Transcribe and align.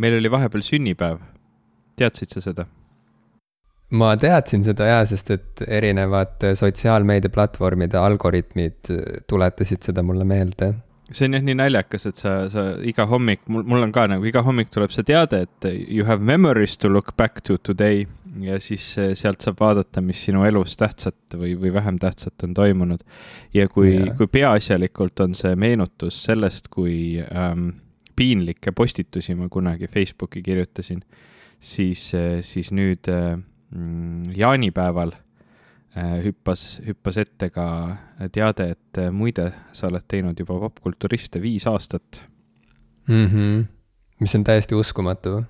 meil 0.00 0.18
oli 0.18 0.30
vahepeal 0.32 0.64
sünnipäev. 0.66 1.22
teadsid 2.00 2.36
sa 2.36 2.44
seda? 2.44 2.66
ma 3.90 4.12
teadsin 4.20 4.62
seda 4.64 4.86
jaa, 4.86 5.00
sest 5.08 5.32
et 5.34 5.64
erinevad 5.66 6.46
sotsiaalmeediaplatvormide 6.58 7.98
algoritmid 7.98 8.92
tuletasid 9.28 9.82
seda 9.90 10.04
mulle 10.06 10.24
meelde. 10.24 10.72
see 11.10 11.26
on 11.26 11.34
jah 11.34 11.42
nii 11.42 11.56
naljakas, 11.58 12.06
et 12.06 12.20
sa, 12.22 12.34
sa 12.52 12.68
iga 12.86 13.06
hommik, 13.10 13.42
mul, 13.50 13.64
mul 13.66 13.82
on 13.82 13.92
ka 13.92 14.06
nagu 14.12 14.26
iga 14.30 14.44
hommik 14.46 14.70
tuleb 14.70 14.94
see 14.94 15.06
teade, 15.08 15.42
et 15.48 15.70
you 15.88 16.06
have 16.06 16.22
memories 16.22 16.76
to 16.78 16.88
look 16.88 17.16
back 17.18 17.42
to 17.42 17.58
today 17.58 18.06
ja 18.38 18.60
siis 18.62 18.84
eh, 18.98 19.12
sealt 19.18 19.42
saab 19.42 19.58
vaadata, 19.60 20.02
mis 20.04 20.20
sinu 20.28 20.44
elus 20.46 20.76
tähtsat 20.78 21.34
või, 21.34 21.56
või 21.58 21.74
vähem 21.74 21.98
tähtsat 21.98 22.46
on 22.46 22.54
toimunud. 22.54 23.02
ja 23.54 23.68
kui 23.68 23.96
yeah., 23.96 24.16
kui 24.16 24.30
peaasjalikult 24.30 25.20
on 25.26 25.34
see 25.34 25.56
meenutus 25.58 26.22
sellest, 26.28 26.70
kui 26.70 27.18
ähm, 27.26 27.72
piinlikke 28.20 28.74
postitusi 28.76 29.34
ma 29.34 29.48
kunagi 29.48 29.88
Facebooki 29.88 30.42
kirjutasin, 30.44 31.00
siis, 31.60 32.10
eh, 32.14 32.42
siis 32.44 32.68
nüüd 32.76 33.08
äh, 33.08 33.40
Mm, 33.70 34.22
jaanipäeval 34.34 35.12
äh, 35.94 36.24
hüppas, 36.24 36.80
hüppas 36.82 37.20
ette 37.22 37.52
ka 37.54 37.66
teade, 38.34 38.72
et 38.74 39.00
muide, 39.14 39.52
sa 39.72 39.86
oled 39.86 40.02
teinud 40.10 40.40
juba 40.42 40.56
popkulturiste 40.64 41.38
viis 41.42 41.68
aastat 41.70 42.18
mm. 43.06 43.26
-hmm. 43.26 43.62
mis 44.18 44.34
on 44.34 44.44
täiesti 44.44 44.74
uskumatu. 44.74 45.44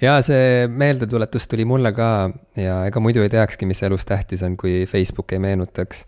ja 0.00 0.22
see 0.22 0.68
meeldetuletus 0.68 1.48
tuli 1.48 1.64
mulle 1.64 1.92
ka 1.92 2.30
ja 2.56 2.86
ega 2.86 3.00
muidu 3.00 3.22
ei 3.22 3.28
teakski, 3.28 3.66
mis 3.66 3.82
elus 3.82 4.06
tähtis 4.06 4.42
on, 4.42 4.56
kui 4.56 4.86
Facebook 4.86 5.32
ei 5.32 5.38
meenutaks. 5.38 6.06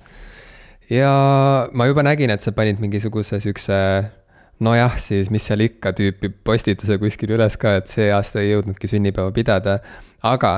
ja 0.90 1.68
ma 1.72 1.86
juba 1.86 2.02
nägin, 2.02 2.30
et 2.30 2.40
sa 2.40 2.52
panid 2.52 2.78
mingisuguse 2.78 3.40
siukse 3.40 3.74
nojah, 4.60 4.98
siis 4.98 5.30
mis 5.30 5.46
seal 5.46 5.60
ikka 5.60 5.92
tüüpi 5.92 6.32
postituse 6.44 6.98
kuskil 6.98 7.36
üles 7.36 7.56
ka, 7.56 7.76
et 7.78 7.86
see 7.86 8.10
aasta 8.12 8.40
ei 8.42 8.52
jõudnudki 8.52 8.90
sünnipäeva 8.90 9.32
pidada 9.32 9.78
aga 10.22 10.52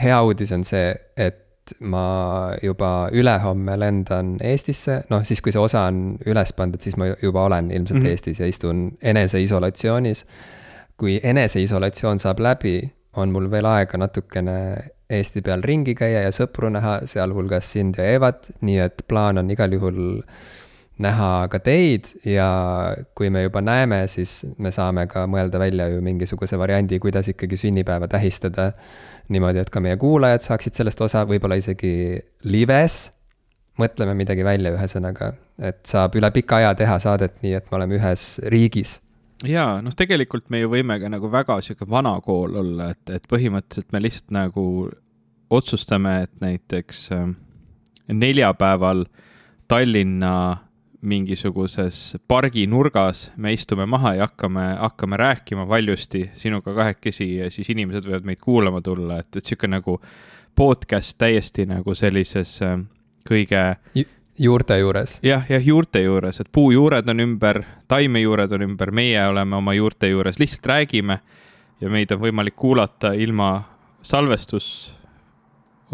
hea 0.00 0.22
uudis 0.22 0.52
on 0.54 0.64
see, 0.66 0.94
et 1.16 1.40
ma 1.80 2.52
juba 2.62 3.08
ülehomme 3.14 3.76
lendan 3.80 4.34
Eestisse, 4.44 5.00
noh 5.10 5.22
siis, 5.24 5.40
kui 5.40 5.54
see 5.54 5.62
osa 5.62 5.86
on 5.88 6.18
üles 6.28 6.52
pandud, 6.56 6.82
siis 6.82 6.98
ma 7.00 7.08
juba 7.22 7.46
olen 7.48 7.70
ilmselt 7.70 8.00
mm 8.00 8.04
-hmm. 8.04 8.10
Eestis 8.10 8.40
ja 8.40 8.46
istun 8.46 8.98
eneseisolatsioonis. 9.02 10.26
kui 10.96 11.20
eneseisolatsioon 11.22 12.18
saab 12.18 12.38
läbi, 12.38 12.92
on 13.16 13.32
mul 13.32 13.50
veel 13.50 13.66
aega 13.66 13.98
natukene 13.98 14.76
Eesti 15.10 15.42
peal 15.42 15.62
ringi 15.62 15.94
käia 15.94 16.22
ja 16.22 16.30
sõpru 16.30 16.70
näha, 16.70 17.00
sealhulgas 17.04 17.72
sind 17.72 17.94
ja 17.98 18.04
Evat, 18.04 18.50
nii 18.60 18.78
et 18.78 19.02
plaan 19.08 19.38
on 19.38 19.50
igal 19.50 19.72
juhul 19.72 20.22
näha 21.02 21.48
ka 21.50 21.58
teid 21.58 22.06
ja 22.28 22.48
kui 23.18 23.30
me 23.30 23.42
juba 23.42 23.62
näeme, 23.64 24.04
siis 24.10 24.44
me 24.62 24.70
saame 24.74 25.06
ka 25.10 25.24
mõelda 25.30 25.58
välja 25.58 25.88
ju 25.90 26.02
mingisuguse 26.04 26.58
variandi, 26.58 27.00
kuidas 27.02 27.28
ikkagi 27.32 27.58
sünnipäeva 27.58 28.08
tähistada. 28.08 28.72
niimoodi, 29.28 29.58
et 29.58 29.70
ka 29.72 29.80
meie 29.80 29.96
kuulajad 29.96 30.42
saaksid 30.44 30.74
sellest 30.76 31.00
osa, 31.00 31.24
võib-olla 31.24 31.56
isegi 31.56 32.20
lives. 32.44 33.12
mõtleme 33.78 34.14
midagi 34.14 34.44
välja, 34.44 34.70
ühesõnaga, 34.70 35.32
et 35.58 35.80
saab 35.86 36.14
üle 36.14 36.30
pika 36.30 36.56
aja 36.56 36.74
teha 36.74 36.98
saadet 36.98 37.42
nii, 37.42 37.54
et 37.54 37.70
me 37.70 37.76
oleme 37.76 37.96
ühes 37.98 38.38
riigis 38.46 39.00
jaa, 39.44 39.80
noh, 39.82 39.92
tegelikult 39.96 40.50
me 40.50 40.60
ju 40.60 40.70
võime 40.70 40.98
ka 41.00 41.08
nagu 41.10 41.28
väga 41.30 41.58
sihuke 41.60 41.88
vana 41.90 42.14
kool 42.24 42.54
olla, 42.60 42.90
et, 42.94 43.10
et 43.10 43.26
põhimõtteliselt 43.28 43.90
me 43.92 44.00
lihtsalt 44.02 44.30
nagu 44.30 44.64
otsustame, 45.50 46.22
et 46.22 46.32
näiteks 46.40 47.08
äh, 47.12 47.26
neljapäeval 48.12 49.04
Tallinna 49.68 50.34
mingisuguses 51.04 52.16
pargi 52.28 52.66
nurgas, 52.66 53.28
me 53.36 53.52
istume 53.52 53.86
maha 53.86 54.14
ja 54.14 54.28
hakkame, 54.28 54.64
hakkame 54.80 55.16
rääkima 55.20 55.68
valjusti 55.68 56.30
sinuga 56.34 56.74
kahekesi 56.74 57.28
ja 57.36 57.50
siis 57.50 57.70
inimesed 57.70 58.06
võivad 58.08 58.26
meid 58.28 58.40
kuulama 58.40 58.80
tulla, 58.82 59.20
et, 59.20 59.36
et 59.36 59.44
sihuke 59.44 59.68
nagu 59.68 59.98
podcast 60.56 61.18
täiesti 61.18 61.66
nagu 61.68 61.94
sellises 61.94 62.56
äh, 62.62 62.78
kõige 63.28 63.64
Ju 63.94 64.04
juurte 64.38 64.78
juures. 64.78 65.18
jah, 65.22 65.44
jah, 65.48 65.62
juurte 65.66 66.02
juures, 66.02 66.40
et 66.40 66.48
puujuured 66.52 67.08
on 67.08 67.20
ümber, 67.20 67.62
taimejuured 67.88 68.52
on 68.52 68.62
ümber, 68.66 68.90
meie 68.90 69.26
oleme 69.28 69.56
oma 69.56 69.74
juurte 69.74 70.08
juures, 70.10 70.38
lihtsalt 70.38 70.66
räägime 70.66 71.18
ja 71.80 71.90
meid 71.90 72.12
on 72.12 72.20
võimalik 72.20 72.56
kuulata 72.56 73.12
ilma 73.12 73.62
salvestus 74.02 74.94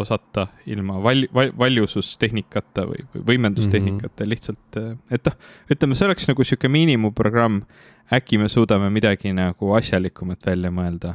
osata 0.01 0.47
ilma 0.67 0.99
val-, 1.05 1.29
val-, 1.35 1.53
valjusustehnikata 1.59 2.87
või, 2.89 3.05
või 3.15 3.25
võimendustehnikata 3.33 4.13
mm 4.13 4.25
-hmm. 4.25 4.33
lihtsalt, 4.35 4.81
äh, 4.81 4.93
et 5.11 5.31
noh, 5.31 5.39
ütleme, 5.71 5.99
see 5.99 6.09
oleks 6.09 6.29
nagu 6.31 6.45
sihuke 6.45 6.69
miinimumprogramm. 6.69 7.63
äkki 8.11 8.39
me 8.39 8.49
suudame 8.49 8.91
midagi 8.91 9.33
nagu 9.33 9.75
asjalikumat 9.79 10.47
välja 10.47 10.71
mõelda 10.75 11.15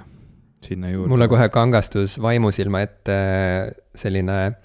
sinna 0.63 0.90
juurde. 0.90 1.09
mulle 1.12 1.28
kohe 1.28 1.50
kangastus 1.50 2.18
vaimusilma 2.22 2.81
ette 2.85 3.18
selline 3.95 4.56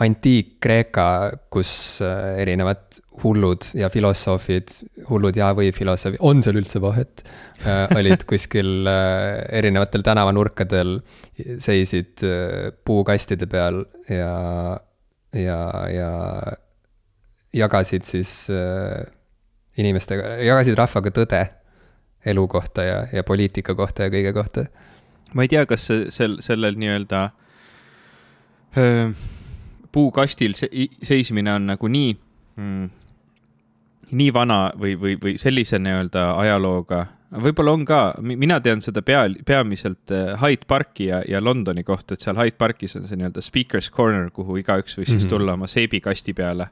antiik-Kreeka, 0.00 1.06
kus 1.52 2.00
äh, 2.00 2.38
erinevad 2.40 3.00
hullud 3.22 3.66
ja 3.76 3.90
filosoofid, 3.92 4.72
hullud 5.10 5.36
ja 5.36 5.50
või 5.56 5.68
filosoofid, 5.76 6.22
on 6.24 6.40
seal 6.44 6.56
üldse 6.62 6.80
vahet 6.80 7.20
äh,, 7.66 7.92
olid 7.98 8.24
kuskil 8.28 8.88
äh, 8.88 9.42
erinevatel 9.60 10.04
tänavanurkadel, 10.06 10.96
seisid 11.60 12.24
äh, 12.24 12.70
puukastide 12.84 13.48
peal 13.52 13.82
ja, 14.08 14.32
ja, 15.36 15.58
ja 15.92 16.12
jagasid 17.52 18.08
siis 18.08 18.32
äh, 18.50 19.04
inimestega, 19.76 20.38
jagasid 20.46 20.78
rahvaga 20.78 21.12
tõde 21.12 21.42
elu 22.32 22.46
kohta 22.48 22.86
ja, 22.86 22.96
ja 23.12 23.26
poliitika 23.26 23.76
kohta 23.76 24.06
ja 24.06 24.14
kõige 24.14 24.32
kohta. 24.32 24.64
ma 25.34 25.44
ei 25.44 25.52
tea, 25.52 25.66
kas 25.68 25.84
sel, 26.14 26.38
sellel 26.44 26.80
nii-öelda 26.80 27.22
äh, 28.80 29.12
puukastil 29.92 30.54
seismine 31.02 31.52
on 31.52 31.66
nagu 31.66 31.88
nii 31.88 32.12
mm, 32.56 32.90
nii 34.12 34.32
vana 34.34 34.60
või, 34.78 34.94
või, 35.00 35.16
või 35.20 35.34
sellise 35.40 35.78
nii-öelda 35.80 36.24
ajalooga, 36.42 37.06
võib-olla 37.42 37.72
on 37.72 37.84
ka, 37.88 38.00
mina 38.20 38.58
tean 38.64 38.82
seda 38.84 39.02
pea, 39.04 39.24
peamiselt 39.48 40.12
äh, 40.12 40.34
Hyde 40.42 40.68
Parki 40.68 41.08
ja, 41.08 41.22
ja 41.28 41.40
Londoni 41.40 41.84
kohta, 41.84 42.14
et 42.14 42.24
seal 42.24 42.36
Hyde 42.36 42.58
Parkis 42.60 42.96
on 42.98 43.08
see 43.08 43.20
nii-öelda 43.20 43.44
speaker's 43.44 43.88
corner, 43.92 44.28
kuhu 44.34 44.60
igaüks 44.60 44.98
võis 44.98 45.08
mm 45.08 45.14
-hmm. 45.14 45.20
siis 45.20 45.24
mhm. 45.24 45.30
tulla 45.32 45.56
oma 45.56 45.66
seebikasti 45.70 46.34
peale 46.36 46.68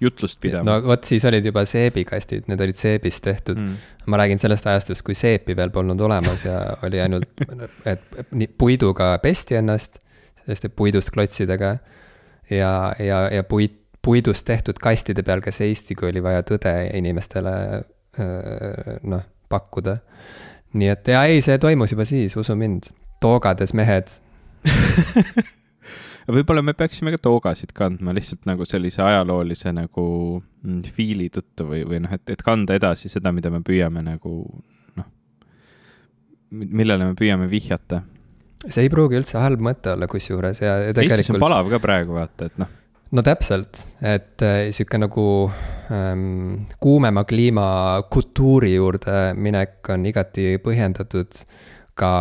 jutlust 0.00 0.40
pidama. 0.40 0.70
no 0.70 0.88
vot, 0.88 1.04
siis 1.04 1.24
olid 1.24 1.44
juba 1.44 1.64
seebikastid, 1.64 2.46
need 2.50 2.60
olid 2.60 2.78
seebist 2.78 3.22
tehtud 3.24 3.60
mm.. 3.60 3.74
ma 4.06 4.18
räägin 4.22 4.38
sellest 4.38 4.66
ajastust, 4.66 5.02
kui 5.02 5.14
seepi 5.14 5.56
veel 5.56 5.70
polnud 5.70 6.00
olemas 6.00 6.44
ja 6.44 6.76
oli 6.82 7.00
ainult, 7.00 7.30
et 7.86 8.02
puiduga 8.58 9.18
pesti 9.22 9.54
ennast, 9.54 10.00
selliste 10.44 10.68
puidust 10.68 11.10
klotsidega 11.14 11.76
ja, 12.50 12.94
ja, 12.98 13.24
ja 13.32 13.42
puit 13.48 13.80
puidust 14.04 14.44
tehtud 14.44 14.76
kastide 14.82 15.22
peal 15.24 15.40
ka 15.40 15.48
seisti, 15.54 15.94
kui 15.96 16.10
oli 16.10 16.20
vaja 16.20 16.42
tõde 16.44 16.74
inimestele 16.92 17.54
noh, 19.08 19.22
pakkuda. 19.48 19.96
nii 20.76 20.90
et 20.92 21.08
jaa, 21.08 21.24
ei, 21.30 21.40
see 21.44 21.56
toimus 21.62 21.94
juba 21.94 22.04
siis, 22.04 22.36
usu 22.36 22.56
mind, 22.58 22.90
toogades 23.22 23.72
mehed 23.72 24.12
võib-olla 26.36 26.62
me 26.64 26.74
peaksime 26.76 27.12
ka 27.14 27.20
toogasid 27.22 27.74
kandma 27.76 28.14
lihtsalt 28.16 28.46
nagu 28.48 28.66
sellise 28.68 29.02
ajaloolise 29.04 29.72
nagu 29.76 30.06
mm, 30.40 30.82
fiili 30.94 31.28
tõttu 31.32 31.68
või, 31.68 31.82
või 31.88 32.00
noh, 32.04 32.14
et, 32.16 32.24
et 32.32 32.44
kanda 32.44 32.76
edasi 32.78 33.10
seda, 33.12 33.32
mida 33.32 33.52
me 33.52 33.60
püüame 33.64 34.04
nagu 34.04 34.34
noh, 34.98 35.08
millele 36.50 37.10
me 37.10 37.18
püüame 37.18 37.48
vihjata. 37.50 38.02
See 38.68 38.86
ei 38.86 38.92
pruugi 38.92 39.20
üldse 39.20 39.40
halb 39.42 39.62
mõte 39.64 39.92
olla 39.94 40.08
kusjuures 40.10 40.62
ja, 40.62 40.78
tegelikult. 40.92 41.20
Eestis 41.20 41.34
on 41.34 41.42
palav 41.42 41.68
ka 41.72 41.82
praegu 41.82 42.16
vaata, 42.16 42.48
et 42.50 42.58
noh 42.62 42.72
no 43.14 43.22
täpselt, 43.22 43.84
et 44.02 44.42
äh, 44.42 44.70
sihuke 44.74 44.98
nagu 44.98 45.26
ähm, 45.94 46.64
kuumema 46.82 47.22
kliima 47.28 47.66
kultuuri 48.10 48.74
juurde 48.74 49.34
minek 49.38 49.92
on 49.94 50.06
igati 50.10 50.56
põhjendatud 50.64 51.38
ka 51.94 52.12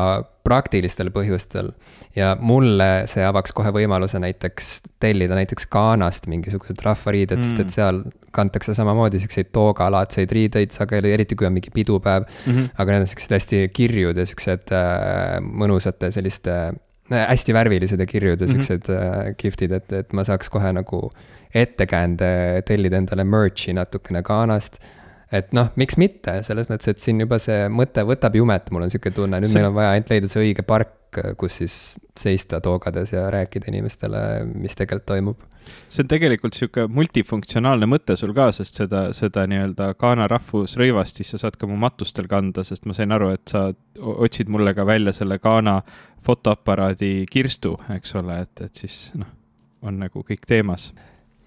praktilistel 0.43 1.09
põhjustel. 1.13 1.71
ja 2.15 2.35
mulle 2.39 3.07
see 3.09 3.23
avaks 3.25 3.53
kohe 3.55 3.71
võimaluse 3.73 4.19
näiteks 4.21 4.67
tellida 5.01 5.33
näiteks 5.37 5.65
Ghanast 5.71 6.27
mingisugused 6.29 6.83
rahvariided 6.85 7.39
mm., 7.39 7.47
sest 7.47 7.61
et 7.63 7.73
seal 7.73 8.03
kantakse 8.35 8.75
samamoodi 8.77 9.21
siukseid 9.23 9.49
toogalaadseid 9.55 10.31
riideid 10.31 10.75
sageli, 10.75 11.13
eriti 11.15 11.37
kui 11.39 11.47
on 11.47 11.55
mingi 11.55 11.73
pidupäev 11.73 12.27
mm. 12.27 12.53
-hmm. 12.53 12.69
aga 12.77 12.91
need 12.91 13.05
on 13.05 13.11
siuksed 13.13 13.37
hästi 13.37 13.61
kirjud 13.73 14.17
ja 14.17 14.25
siuksed 14.29 14.73
äh, 14.75 15.39
mõnusate 15.41 16.11
selliste 16.11 16.57
hästi 17.09 17.53
värvilised 17.53 17.99
ja 17.99 18.05
kirjud 18.05 18.41
ja 18.41 18.47
mhm. 18.47 18.53
siuksed 18.53 18.89
mm 18.89 18.95
-hmm. 18.95 19.35
kihvtid, 19.37 19.71
et, 19.71 19.93
et 19.93 20.13
ma 20.13 20.23
saaks 20.23 20.49
kohe 20.49 20.73
nagu 20.73 21.11
ettekäände 21.53 22.63
tellida 22.65 22.97
endale 22.97 23.23
merch'i 23.23 23.73
natukene 23.73 24.21
Ghanast. 24.21 24.79
Et 25.33 25.53
noh, 25.57 25.71
miks 25.79 25.97
mitte, 25.97 26.39
selles 26.45 26.69
mõttes, 26.69 26.91
et 26.93 27.01
siin 27.01 27.21
juba 27.23 27.39
see 27.41 27.65
mõte 27.73 28.05
võtab 28.07 28.35
jumet, 28.37 28.69
mul 28.73 28.85
on 28.85 28.93
sihuke 28.93 29.13
tunne, 29.15 29.39
nüüd 29.41 29.51
see... 29.51 29.59
meil 29.59 29.71
on 29.71 29.77
vaja 29.79 29.95
ainult 29.95 30.13
leida 30.13 30.29
see 30.31 30.45
õige 30.45 30.65
park 30.67 30.99
kus 31.37 31.57
siis 31.61 31.73
seista 32.19 32.59
toogades 32.61 33.13
ja 33.13 33.25
rääkida 33.31 33.69
inimestele, 33.69 34.21
mis 34.45 34.75
tegelikult 34.75 35.05
toimub. 35.05 35.43
see 35.89 36.03
on 36.03 36.09
tegelikult 36.11 36.57
sihuke 36.57 36.87
multifunktsionaalne 36.91 37.87
mõte 37.87 38.17
sul 38.19 38.33
ka, 38.35 38.49
sest 38.55 38.81
seda, 38.81 39.05
seda 39.15 39.45
nii-öelda 39.47 39.93
Ghana 39.99 40.27
rahvusrõivast 40.31 41.21
siis 41.21 41.33
sa 41.33 41.39
saad 41.45 41.57
ka 41.59 41.69
mu 41.69 41.77
matustel 41.79 42.27
kanda, 42.31 42.65
sest 42.67 42.85
ma 42.89 42.97
sain 42.97 43.15
aru, 43.15 43.31
et 43.35 43.47
sa 43.53 43.69
otsid 43.99 44.51
mulle 44.51 44.73
ka 44.75 44.85
välja 44.87 45.13
selle 45.15 45.39
Ghana 45.43 45.79
fotoaparaadi 46.23 47.13
kirstu, 47.31 47.77
eks 47.95 48.15
ole, 48.19 48.41
et, 48.47 48.67
et 48.67 48.83
siis 48.83 48.97
noh, 49.19 49.29
on 49.83 49.99
nagu 50.03 50.23
kõik 50.27 50.45
teemas 50.47 50.91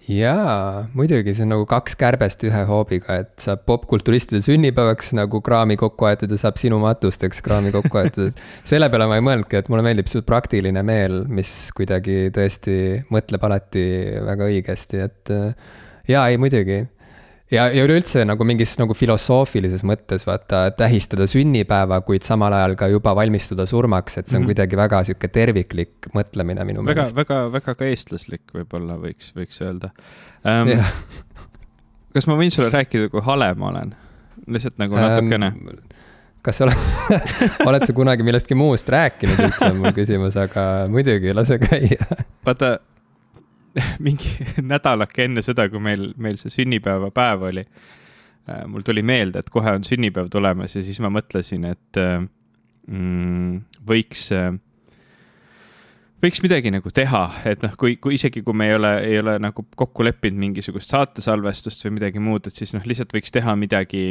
jaa, 0.06 0.86
muidugi, 0.94 1.34
see 1.34 1.44
on 1.46 1.52
nagu 1.54 1.64
kaks 1.68 1.96
kärbest 1.98 2.44
ühe 2.46 2.62
hoobiga, 2.68 3.18
et 3.24 3.32
saab 3.42 3.64
popkulturistide 3.66 4.38
sünnipäevaks 4.44 5.10
nagu 5.18 5.40
kraami 5.44 5.78
kokku 5.80 6.06
aetud 6.08 6.30
ja 6.30 6.38
saab 6.40 6.60
sinu 6.60 6.78
matusteks 6.82 7.42
kraami 7.44 7.72
kokku 7.74 8.02
aetud. 8.02 8.38
selle 8.70 8.90
peale 8.92 9.08
ma 9.10 9.18
ei 9.18 9.24
mõelnudki, 9.26 9.58
et 9.58 9.70
mulle 9.72 9.82
meeldib 9.86 10.10
su 10.10 10.22
praktiline 10.26 10.84
meel, 10.86 11.24
mis 11.26 11.52
kuidagi 11.76 12.28
tõesti 12.34 12.76
mõtleb 13.10 13.48
alati 13.48 13.86
väga 14.28 14.50
õigesti, 14.52 15.02
et 15.08 15.34
jaa, 16.06 16.28
ei 16.30 16.38
muidugi 16.38 16.84
ja, 17.52 17.66
ja 17.70 17.84
üleüldse 17.86 18.24
nagu 18.26 18.46
mingis 18.48 18.74
nagu 18.80 18.94
filosoofilises 18.96 19.84
mõttes 19.86 20.26
vaata 20.28 20.66
tähistada 20.76 21.28
sünnipäeva, 21.30 22.00
kuid 22.06 22.26
samal 22.26 22.54
ajal 22.56 22.76
ka 22.78 22.90
juba 22.92 23.14
valmistuda 23.18 23.66
surmaks, 23.70 24.18
et 24.18 24.26
see 24.26 24.36
on 24.36 24.42
mm 24.42 24.44
-hmm. 24.44 24.54
kuidagi 24.54 24.80
väga 24.82 25.02
sihuke 25.08 25.28
terviklik 25.28 26.10
mõtlemine 26.14 26.64
minu 26.64 26.84
väga, 26.84 27.02
meelest. 27.02 27.16
väga, 27.16 27.42
väga 27.52 27.74
ka 27.74 27.84
eestlaslik 27.84 28.54
võib-olla 28.54 28.98
võiks, 29.02 29.32
võiks 29.36 29.62
öelda 29.62 29.92
um,. 30.44 30.74
kas 32.16 32.26
ma 32.26 32.38
võin 32.38 32.50
sulle 32.50 32.70
rääkida, 32.72 33.08
kui 33.12 33.20
hale 33.20 33.54
ma 33.54 33.68
olen? 33.68 33.94
lihtsalt 34.46 34.78
nagu 34.78 34.94
natukene 34.94 35.52
um, 35.54 35.78
kas 36.42 36.60
sa 36.60 36.66
oled 36.66 36.76
oled 37.68 37.86
sa 37.86 37.92
kunagi 37.92 38.26
millestki 38.26 38.54
muust 38.54 38.88
rääkinud 38.88 39.40
üldse, 39.48 39.70
on 39.70 39.80
mul 39.82 39.94
küsimus, 39.96 40.36
aga 40.38 40.86
muidugi, 40.90 41.34
lase 41.34 41.58
käia. 41.62 42.06
vaata 42.46 42.78
mingi 44.06 44.32
nädalake 44.64 45.26
enne 45.26 45.44
seda, 45.44 45.68
kui 45.72 45.82
meil, 45.82 46.10
meil 46.22 46.38
see 46.40 46.52
sünnipäevapäev 46.54 47.48
oli, 47.50 47.64
äh, 48.48 48.64
mul 48.70 48.84
tuli 48.86 49.04
meelde, 49.06 49.42
et 49.42 49.50
kohe 49.52 49.74
on 49.76 49.84
sünnipäev 49.86 50.30
tulemas 50.32 50.76
ja 50.76 50.84
siis 50.84 51.00
ma 51.04 51.10
mõtlesin, 51.12 51.66
et 51.72 52.00
äh, 52.00 52.20
mm, 52.86 53.58
võiks, 53.88 54.28
äh, 54.36 54.52
võiks 56.24 56.40
midagi 56.44 56.72
nagu 56.74 56.92
teha, 56.94 57.24
et 57.48 57.66
noh, 57.66 57.74
kui, 57.80 57.98
kui 58.02 58.16
isegi, 58.16 58.44
kui 58.46 58.56
me 58.56 58.70
ei 58.70 58.78
ole, 58.78 58.94
ei 59.08 59.20
ole 59.20 59.36
nagu 59.42 59.66
kokku 59.76 60.06
leppinud 60.06 60.40
mingisugust 60.46 60.94
saatesalvestust 60.94 61.86
või 61.86 61.98
midagi 62.00 62.22
muud, 62.22 62.48
et 62.48 62.56
siis 62.56 62.74
noh, 62.76 62.86
lihtsalt 62.88 63.12
võiks 63.16 63.34
teha 63.34 63.56
midagi 63.58 64.08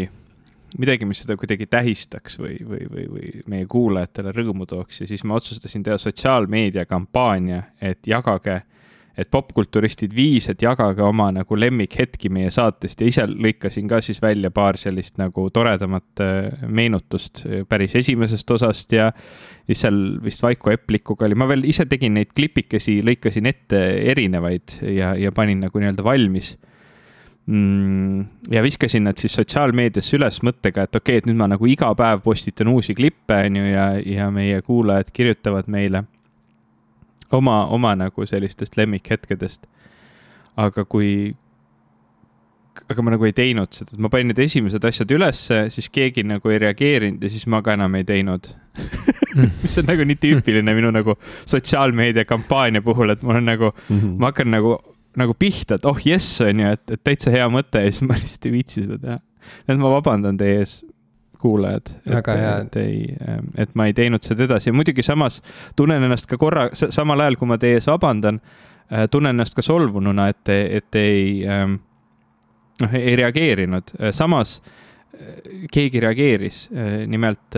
midagi, 0.76 1.06
mis 1.08 1.22
seda 1.22 1.38
kuidagi 1.40 1.70
tähistaks 1.72 2.34
või, 2.36 2.58
või, 2.68 2.82
või, 2.92 3.04
või 3.08 3.28
meie 3.48 3.68
kuulajatele 3.70 4.34
rõõmu 4.36 4.66
tooks. 4.68 4.98
Ja 5.00 5.06
siis 5.08 5.22
ma 5.24 5.38
otsustasin 5.38 5.86
teha 5.86 5.96
sotsiaalmeedia 6.02 6.84
kampaania, 6.90 7.62
et 7.80 8.10
jagage 8.12 8.58
äh, 8.58 8.75
et 9.18 9.30
popkulturistid 9.32 10.12
viis, 10.16 10.50
et 10.52 10.62
jagage 10.62 11.04
oma 11.04 11.30
nagu 11.34 11.58
lemmikhetki 11.60 12.30
meie 12.34 12.52
saatest. 12.52 13.02
Ja 13.02 13.12
ise 13.12 13.26
lõikasin 13.32 13.88
ka 13.90 14.02
siis 14.04 14.20
välja 14.24 14.52
paar 14.56 14.80
sellist 14.80 15.20
nagu 15.22 15.48
toredamat 15.56 16.24
äh, 16.24 16.68
meenutust 16.68 17.46
äh, 17.46 17.64
päris 17.70 17.96
esimesest 17.96 18.52
osast. 18.52 18.92
Ja 18.96 19.12
siis 19.66 19.86
seal 19.86 20.00
vist 20.24 20.44
Vaiko 20.44 20.74
Eplikuga 20.74 21.30
oli, 21.30 21.38
ma 21.40 21.48
veel 21.50 21.64
ise 21.70 21.88
tegin 21.90 22.18
neid 22.20 22.34
klipikesi, 22.36 23.00
lõikasin 23.08 23.48
ette 23.50 23.82
erinevaid 24.12 24.80
ja, 24.92 25.16
ja 25.20 25.32
panin 25.36 25.64
nagu 25.64 25.80
nii-öelda 25.82 26.06
valmis. 26.06 26.56
Mm, 27.46 28.26
ja 28.52 28.64
viskasin 28.66 29.06
nad 29.06 29.22
siis 29.22 29.36
sotsiaalmeediasse 29.38 30.18
üles 30.18 30.40
mõttega, 30.44 30.88
et 30.88 30.98
okei 30.98 31.14
okay,, 31.14 31.22
et 31.22 31.30
nüüd 31.30 31.38
ma 31.38 31.48
nagu 31.52 31.68
iga 31.70 31.92
päev 31.96 32.24
postitan 32.26 32.72
uusi 32.74 32.98
klippe, 32.98 33.38
on 33.46 33.60
ju, 33.62 33.66
ja, 33.70 33.86
ja 34.02 34.32
meie 34.34 34.64
kuulajad 34.66 35.14
kirjutavad 35.14 35.70
meile 35.70 36.08
oma, 37.38 37.64
oma 37.74 37.96
nagu 38.00 38.28
sellistest 38.28 38.78
lemmikhetkedest. 38.80 39.66
aga 40.56 40.86
kui, 40.88 41.36
aga 42.88 43.04
ma 43.04 43.12
nagu 43.12 43.28
ei 43.28 43.36
teinud 43.36 43.76
seda, 43.76 43.92
et 43.92 44.00
ma 44.00 44.12
panin 44.12 44.32
need 44.32 44.40
esimesed 44.40 44.86
asjad 44.88 45.12
ülesse, 45.12 45.66
siis 45.76 45.90
keegi 45.92 46.24
nagu 46.24 46.52
ei 46.52 46.62
reageerinud 46.64 47.24
ja 47.24 47.32
siis 47.32 47.44
ma 47.52 47.60
ka 47.66 47.76
enam 47.76 47.98
ei 48.00 48.08
teinud 48.08 48.54
mis 49.64 49.78
on 49.80 49.88
nagu 49.90 50.08
nii 50.08 50.20
tüüpiline 50.22 50.76
minu 50.78 50.92
nagu 50.96 51.18
sotsiaalmeedia 51.46 52.26
kampaania 52.28 52.84
puhul, 52.86 53.12
et 53.12 53.24
mul 53.24 53.42
on 53.42 53.50
nagu 53.52 53.72
mm, 53.72 54.00
-hmm. 54.00 54.18
ma 54.20 54.32
hakkan 54.32 54.52
nagu, 54.52 54.78
nagu 55.20 55.36
pihta, 55.40 55.76
et 55.76 55.86
oh 55.86 56.00
jess, 56.08 56.42
on 56.42 56.60
ju, 56.60 56.72
et, 56.72 56.92
et 56.92 57.04
täitsa 57.04 57.32
hea 57.32 57.48
mõte 57.52 57.84
ja 57.84 57.92
siis 57.92 58.08
ma 58.08 58.18
lihtsalt 58.20 58.46
ei 58.48 58.56
viitsi 58.56 58.88
seda 58.88 58.98
teha. 58.98 59.20
et 59.68 59.78
ma 59.78 59.92
vabandan 59.92 60.38
teie 60.38 60.64
ees 60.64 60.80
kuulajad. 61.40 61.92
hea. 62.06 62.58
et 62.62 62.76
ei, 62.76 63.16
ähm, 63.30 63.50
et 63.58 63.76
ma 63.76 63.88
ei 63.90 63.94
teinud 63.94 64.24
seda 64.26 64.46
edasi 64.48 64.70
ja 64.70 64.74
muidugi 64.74 65.04
samas 65.04 65.42
tunnen 65.76 66.04
ennast 66.04 66.30
ka 66.30 66.38
korra, 66.38 66.70
samal 66.74 67.20
ajal 67.20 67.38
kui 67.40 67.50
ma 67.50 67.58
teie 67.62 67.80
ees 67.80 67.88
vabandan, 67.90 68.40
äh, 68.92 69.08
tunnen 69.12 69.36
ennast 69.36 69.56
ka 69.56 69.66
solvununa, 69.66 70.30
et, 70.34 70.50
et 70.50 71.00
ei, 71.00 71.44
ähm, 71.48 71.80
noh, 72.82 72.98
ei 73.00 73.16
reageerinud, 73.20 73.96
äh, 74.00 74.14
samas 74.16 74.60
äh, 74.62 75.68
keegi 75.72 76.00
reageeris, 76.04 76.68
nimelt 77.08 77.56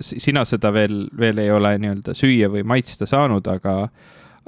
sina 0.00 0.44
seda 0.46 0.70
veel, 0.72 1.06
veel 1.18 1.40
ei 1.42 1.50
ole 1.50 1.74
nii-öelda 1.82 2.14
süüa 2.14 2.50
või 2.52 2.62
maitsta 2.62 3.08
saanud, 3.10 3.48
aga 3.50 3.88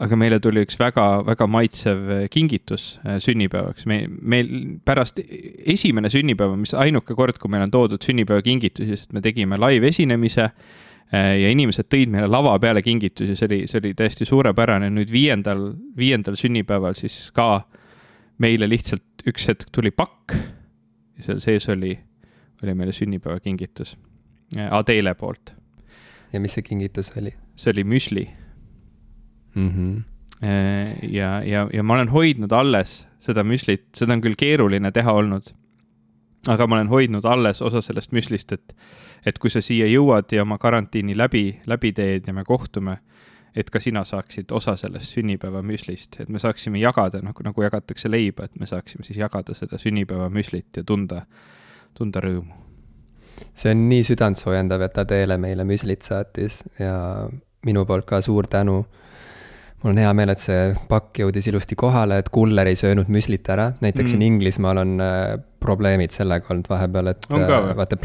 aga 0.03 0.17
meile 0.19 0.41
tuli 0.43 0.65
üks 0.65 0.79
väga-väga 0.81 1.47
maitsev 1.51 2.09
äh, 2.11 2.23
kingitus 2.33 2.97
äh, 3.05 3.19
sünnipäevaks. 3.23 3.87
me, 3.87 4.01
meil 4.09 4.49
pärast 4.85 5.21
esimene 5.23 6.11
sünnipäev, 6.11 6.57
mis 6.59 6.75
ainuke 6.75 7.15
kord, 7.15 7.39
kui 7.39 7.53
meil 7.53 7.67
on 7.67 7.75
toodud 7.75 8.03
sünnipäevakingitusi, 8.03 8.91
sest 8.97 9.15
me 9.15 9.23
tegime 9.25 9.59
live-esinemise 9.61 10.49
äh, 10.49 11.31
ja 11.39 11.53
inimesed 11.55 11.89
tõid 11.93 12.11
meile 12.15 12.31
lava 12.31 12.57
peale 12.63 12.83
kingitusi, 12.83 13.39
see 13.39 13.51
oli, 13.51 13.61
see 13.71 13.83
oli 13.83 13.95
täiesti 13.99 14.27
suurepärane. 14.29 14.91
nüüd 14.95 15.13
viiendal, 15.15 15.69
viiendal 15.97 16.39
sünnipäeval 16.41 16.99
siis 16.99 17.29
ka 17.37 17.63
meile 18.43 18.67
lihtsalt 18.71 19.29
üks 19.31 19.47
hetk 19.51 19.71
tuli 19.71 19.95
pakk 19.95 20.35
ja 20.35 21.29
seal 21.29 21.39
sees 21.43 21.71
oli, 21.71 21.95
oli 22.65 22.75
meile 22.75 22.93
sünnipäevakingitus 22.93 23.95
Adele 24.71 25.15
poolt. 25.15 25.55
ja 26.33 26.41
mis 26.43 26.59
see 26.59 26.67
kingitus 26.67 27.15
oli? 27.15 27.31
see 27.55 27.71
oli 27.71 27.85
müsli 27.87 28.25
mm. 29.55 29.69
-hmm. 29.69 30.03
ja, 31.13 31.43
ja, 31.43 31.69
ja 31.73 31.83
ma 31.83 31.95
olen 31.95 32.09
hoidnud 32.09 32.53
alles 32.53 33.07
seda 33.21 33.45
müslit, 33.45 33.87
seda 33.97 34.13
on 34.13 34.23
küll 34.25 34.37
keeruline 34.39 34.93
teha 34.93 35.13
olnud. 35.13 35.55
aga 36.49 36.67
ma 36.67 36.77
olen 36.77 36.89
hoidnud 36.89 37.25
alles 37.25 37.63
osa 37.63 37.81
sellest 37.81 38.13
müslist, 38.13 38.53
et, 38.53 38.75
et 39.27 39.39
kui 39.39 39.51
sa 39.51 39.63
siia 39.65 39.87
jõuad 39.89 40.33
ja 40.33 40.43
oma 40.43 40.59
karantiini 40.61 41.17
läbi, 41.17 41.61
läbi 41.67 41.93
teed 41.93 42.27
ja 42.27 42.35
me 42.37 42.45
kohtume, 42.45 42.99
et 43.57 43.71
ka 43.71 43.81
sina 43.81 44.03
saaksid 44.05 44.53
osa 44.53 44.75
sellest 44.77 45.15
sünnipäevamüslist, 45.15 46.21
et 46.21 46.29
me 46.29 46.39
saaksime 46.39 46.79
jagada, 46.83 47.23
nagu, 47.25 47.43
nagu 47.47 47.63
jagatakse 47.63 48.11
leiba, 48.11 48.45
et 48.45 48.61
me 48.61 48.67
saaksime 48.67 49.07
siis 49.07 49.19
jagada 49.19 49.55
seda 49.55 49.79
sünnipäevamüslit 49.81 50.77
ja 50.77 50.85
tunda, 50.85 51.23
tunda 51.95 52.21
rõõmu. 52.21 52.61
see 53.55 53.73
on 53.73 53.89
nii 53.89 54.03
südantsoojendav, 54.05 54.85
et 54.85 54.99
Adele 54.99 55.39
meile 55.39 55.65
müslit 55.65 56.03
saatis 56.03 56.61
ja 56.79 57.31
minu 57.65 57.87
poolt 57.87 58.05
ka 58.05 58.21
suur 58.21 58.47
tänu 58.51 58.85
mul 59.85 59.93
on 59.93 60.01
hea 60.01 60.13
meel, 60.17 60.33
et 60.33 60.41
see 60.41 60.61
pakk 60.89 61.21
jõudis 61.21 61.47
ilusti 61.51 61.77
kohale, 61.77 62.17
et 62.23 62.31
kuller 62.33 62.71
ei 62.71 62.79
söönud 62.79 63.11
müslit 63.13 63.49
ära, 63.53 63.69
näiteks 63.85 64.07
mm. 64.07 64.13
siin 64.15 64.23
Inglismaal 64.25 64.81
on 64.81 64.95
äh, 65.05 65.35
probleemid 65.61 66.15
sellega 66.15 66.49
olnud 66.55 66.71
vahepeal, 66.73 67.11
et 67.13 67.29
on 67.29 67.45
ka? 67.45 67.59
Äh, 67.59 67.75
vaata, 67.77 67.99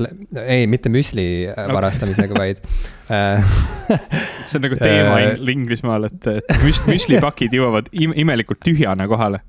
ei, 0.44 0.68
mitte 0.72 0.92
müsli 0.92 1.28
äh, 1.48 1.54
okay. 1.56 1.76
varastamisega, 1.78 2.36
vaid 2.36 2.60
äh, 3.16 3.56
see 4.50 4.60
on 4.60 4.68
nagu 4.68 4.80
teema 4.82 5.22
Inglismaal, 5.56 6.10
et, 6.12 6.28
et 6.42 6.52
müs-, 6.66 6.84
müslipakid 6.90 7.56
jõuavad 7.56 7.88
im 7.96 8.16
imelikult 8.28 8.60
tühjana 8.68 9.08
kohale 9.12 9.40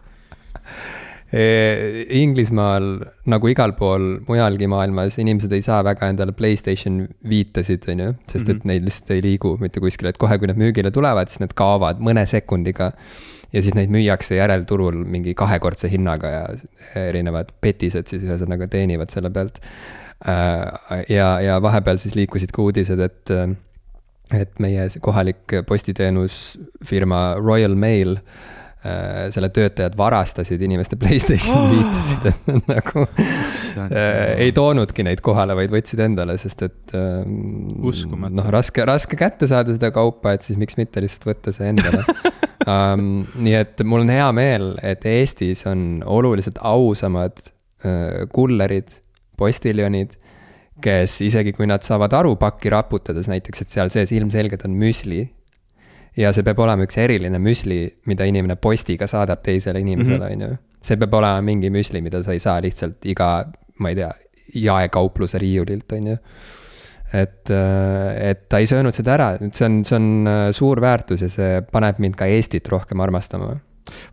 Inglismaal 1.30 2.86
nagu 3.30 3.50
igal 3.52 3.76
pool 3.78 4.16
mujalgi 4.26 4.66
maailmas 4.70 5.14
inimesed 5.22 5.52
ei 5.54 5.62
saa 5.62 5.78
väga 5.86 6.08
endale 6.10 6.34
Playstation 6.34 7.04
viitesid, 7.30 7.86
on 7.92 8.02
ju, 8.02 8.14
sest 8.26 8.48
et 8.48 8.48
mm 8.48 8.58
-hmm. 8.58 8.66
neid 8.72 8.88
lihtsalt 8.88 9.12
ei 9.14 9.22
liigu 9.22 9.56
mitte 9.60 9.80
kuskile, 9.80 10.10
et 10.10 10.18
kohe, 10.18 10.38
kui 10.38 10.50
need 10.50 10.58
müügile 10.58 10.90
tulevad, 10.90 11.30
siis 11.30 11.40
need 11.40 11.54
kaovad 11.54 12.02
mõne 12.02 12.26
sekundiga. 12.26 12.92
ja 13.52 13.62
siis 13.62 13.74
neid 13.74 13.90
müüakse 13.90 14.36
järelturul 14.36 15.04
mingi 15.04 15.34
kahekordse 15.34 15.88
hinnaga 15.90 16.28
ja 16.30 16.44
erinevad 16.94 17.48
petised 17.60 18.06
siis 18.06 18.22
ühesõnaga 18.22 18.68
teenivad 18.70 19.10
selle 19.10 19.30
pealt. 19.30 19.58
Äh, 20.28 21.04
ja, 21.08 21.40
ja 21.40 21.62
vahepeal 21.62 21.98
siis 21.98 22.14
liikusid 22.14 22.50
ka 22.52 22.62
uudised, 22.62 23.00
et, 23.00 23.30
et 24.34 24.58
meie 24.58 24.86
kohalik 25.00 25.62
postiteenusfirma 25.66 27.34
Royal 27.42 27.74
Mail 27.74 28.18
Äh, 28.18 28.59
selle 29.34 29.50
töötajad 29.52 29.96
varastasid 29.98 30.62
inimeste 30.64 30.96
Playstation 31.00 31.66
viitesid, 31.68 32.28
et 32.30 32.46
nad 32.48 32.70
nagu 32.70 33.04
äh, 33.04 34.38
ei 34.40 34.54
toonudki 34.56 35.04
neid 35.04 35.20
kohale, 35.24 35.56
vaid 35.58 35.74
võtsid 35.74 36.00
endale, 36.06 36.38
sest 36.40 36.64
et 36.68 36.94
äh,. 36.96 37.20
uskumatu. 37.90 38.38
noh, 38.40 38.48
raske, 38.52 38.84
raske 38.88 39.18
kätte 39.20 39.50
saada 39.50 39.76
seda 39.76 39.92
kaupa, 39.94 40.32
et 40.36 40.46
siis 40.46 40.60
miks 40.60 40.78
mitte 40.80 41.02
lihtsalt 41.04 41.28
võtta 41.28 41.54
see 41.56 41.68
endale 41.74 42.04
um,. 42.64 43.26
nii 43.44 43.58
et 43.58 43.84
mul 43.84 44.06
on 44.06 44.14
hea 44.14 44.30
meel, 44.36 44.72
et 44.86 45.04
Eestis 45.08 45.66
on 45.68 46.00
oluliselt 46.06 46.60
ausamad 46.64 47.36
äh, 47.84 48.24
kullerid, 48.32 48.96
postiljonid 49.40 50.16
kes 50.84 51.20
isegi 51.24 51.52
kui 51.56 51.68
nad 51.68 51.84
saavad 51.86 52.14
aru 52.16 52.34
pakki 52.40 52.72
raputades 52.72 53.28
näiteks, 53.30 53.64
et 53.64 53.74
seal 53.74 53.92
sees 53.92 54.12
ilmselgelt 54.16 54.64
on 54.68 54.76
müsli. 54.80 55.26
Ja 56.16 56.32
see 56.32 56.42
peab 56.46 56.58
olema 56.58 56.84
üks 56.86 56.98
eriline 56.98 57.38
müsli, 57.38 57.82
mida 58.06 58.24
inimene 58.28 58.56
postiga 58.56 59.06
saadab 59.06 59.42
teisele 59.46 59.80
inimesele, 59.80 60.24
Mhm. 60.24 60.32
on 60.32 60.40
ju. 60.40 60.56
see 60.82 60.96
peab 60.96 61.14
olema 61.14 61.40
mingi 61.42 61.70
müsli, 61.70 62.00
mida 62.02 62.22
sa 62.22 62.32
ei 62.32 62.38
saa 62.38 62.60
lihtsalt 62.60 63.04
iga, 63.04 63.44
ma 63.78 63.88
ei 63.88 63.94
tea, 63.94 64.10
jaekaupluse 64.54 65.38
riiulilt, 65.38 65.92
on 65.92 66.06
ju. 66.06 66.16
et, 67.12 67.50
et 67.50 68.48
ta 68.48 68.58
ei 68.62 68.66
söönud 68.70 68.94
seda 68.94 69.14
ära, 69.16 69.28
et 69.40 69.54
see 69.54 69.66
on, 69.66 69.80
see 69.84 69.96
on 69.96 70.26
äh, 70.30 70.50
suur 70.54 70.78
väärtus 70.80 71.22
ja 71.24 71.28
see 71.28 71.60
paneb 71.72 71.98
mind 71.98 72.14
ka 72.18 72.26
Eestit 72.30 72.68
rohkem 72.70 73.00
armastama 73.02 73.56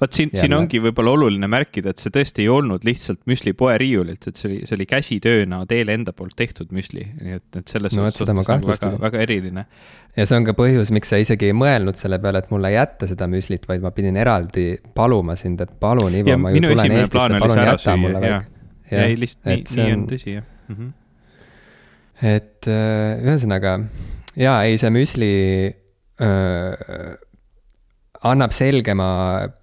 vot 0.01 0.13
siin, 0.13 0.31
siin 0.35 0.53
ongi 0.57 0.81
võib-olla 0.83 1.13
oluline 1.17 1.49
märkida, 1.51 1.93
et 1.93 2.01
see 2.01 2.13
tõesti 2.13 2.43
ei 2.45 2.49
olnud 2.53 2.85
lihtsalt 2.87 3.21
müslipoe 3.29 3.77
riiulilt, 3.81 4.27
et 4.29 4.39
see 4.39 4.49
oli, 4.49 4.59
see 4.67 4.77
oli 4.77 4.87
käsitööna 4.89 5.61
Teele 5.69 5.95
enda 5.97 6.13
poolt 6.17 6.35
tehtud 6.39 6.73
müsli, 6.75 7.05
nii 7.21 7.37
et, 7.39 7.47
et 7.61 7.73
selles 7.73 7.95
No 7.97 8.05
suhtes 8.11 8.33
ma 8.35 8.43
nagu 8.45 8.71
väga, 8.71 8.91
väga 9.01 9.23
eriline. 9.25 9.65
ja 10.17 10.25
see 10.25 10.37
on 10.39 10.47
ka 10.47 10.55
põhjus, 10.57 10.91
miks 10.95 11.13
sa 11.13 11.19
isegi 11.21 11.51
ei 11.51 11.55
mõelnud 11.57 11.99
selle 11.99 12.19
peale, 12.23 12.43
et 12.43 12.51
mulle 12.53 12.71
jätta 12.73 13.09
seda 13.09 13.29
müslit, 13.31 13.67
vaid 13.69 13.83
ma 13.85 13.91
pidin 13.95 14.17
eraldi 14.17 14.67
paluma 14.95 15.35
sind, 15.39 15.61
et 15.61 15.73
palun, 15.79 16.15
Ivo, 16.15 16.37
ma 16.41 16.53
ju 16.53 16.63
tulen 16.65 16.99
Eestisse, 16.99 17.41
palun 17.43 17.63
jäta 17.65 17.97
mulle 17.99 18.23
väike. 18.23 18.45
ei, 18.91 19.17
lihtsalt 19.19 19.51
nii, 19.51 19.65
nii 19.75 19.91
on 19.93 19.99
on- 19.99 20.07
tõsi, 20.13 20.37
jah 20.37 20.45
mm. 20.67 20.75
-hmm. 20.75 20.93
et 22.35 22.67
äh, 22.67 23.23
ühesõnaga, 23.25 23.79
jaa, 24.35 24.63
ei, 24.63 24.77
see 24.77 24.91
müsli 24.93 25.31
öö, 26.21 27.15
annab 28.25 28.53
selgema 28.55 29.09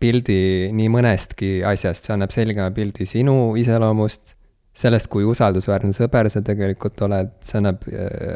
pildi 0.01 0.71
nii 0.75 0.91
mõnestki 0.93 1.57
asjast, 1.67 2.07
see 2.07 2.15
annab 2.15 2.35
selgema 2.35 2.71
pildi 2.75 3.07
sinu 3.09 3.55
iseloomust, 3.59 4.37
sellest, 4.75 5.09
kui 5.11 5.27
usaldusväärne 5.27 5.95
sõber 5.95 6.31
sa 6.31 6.43
tegelikult 6.45 7.03
oled, 7.07 7.35
see 7.47 7.59
annab, 7.61 7.83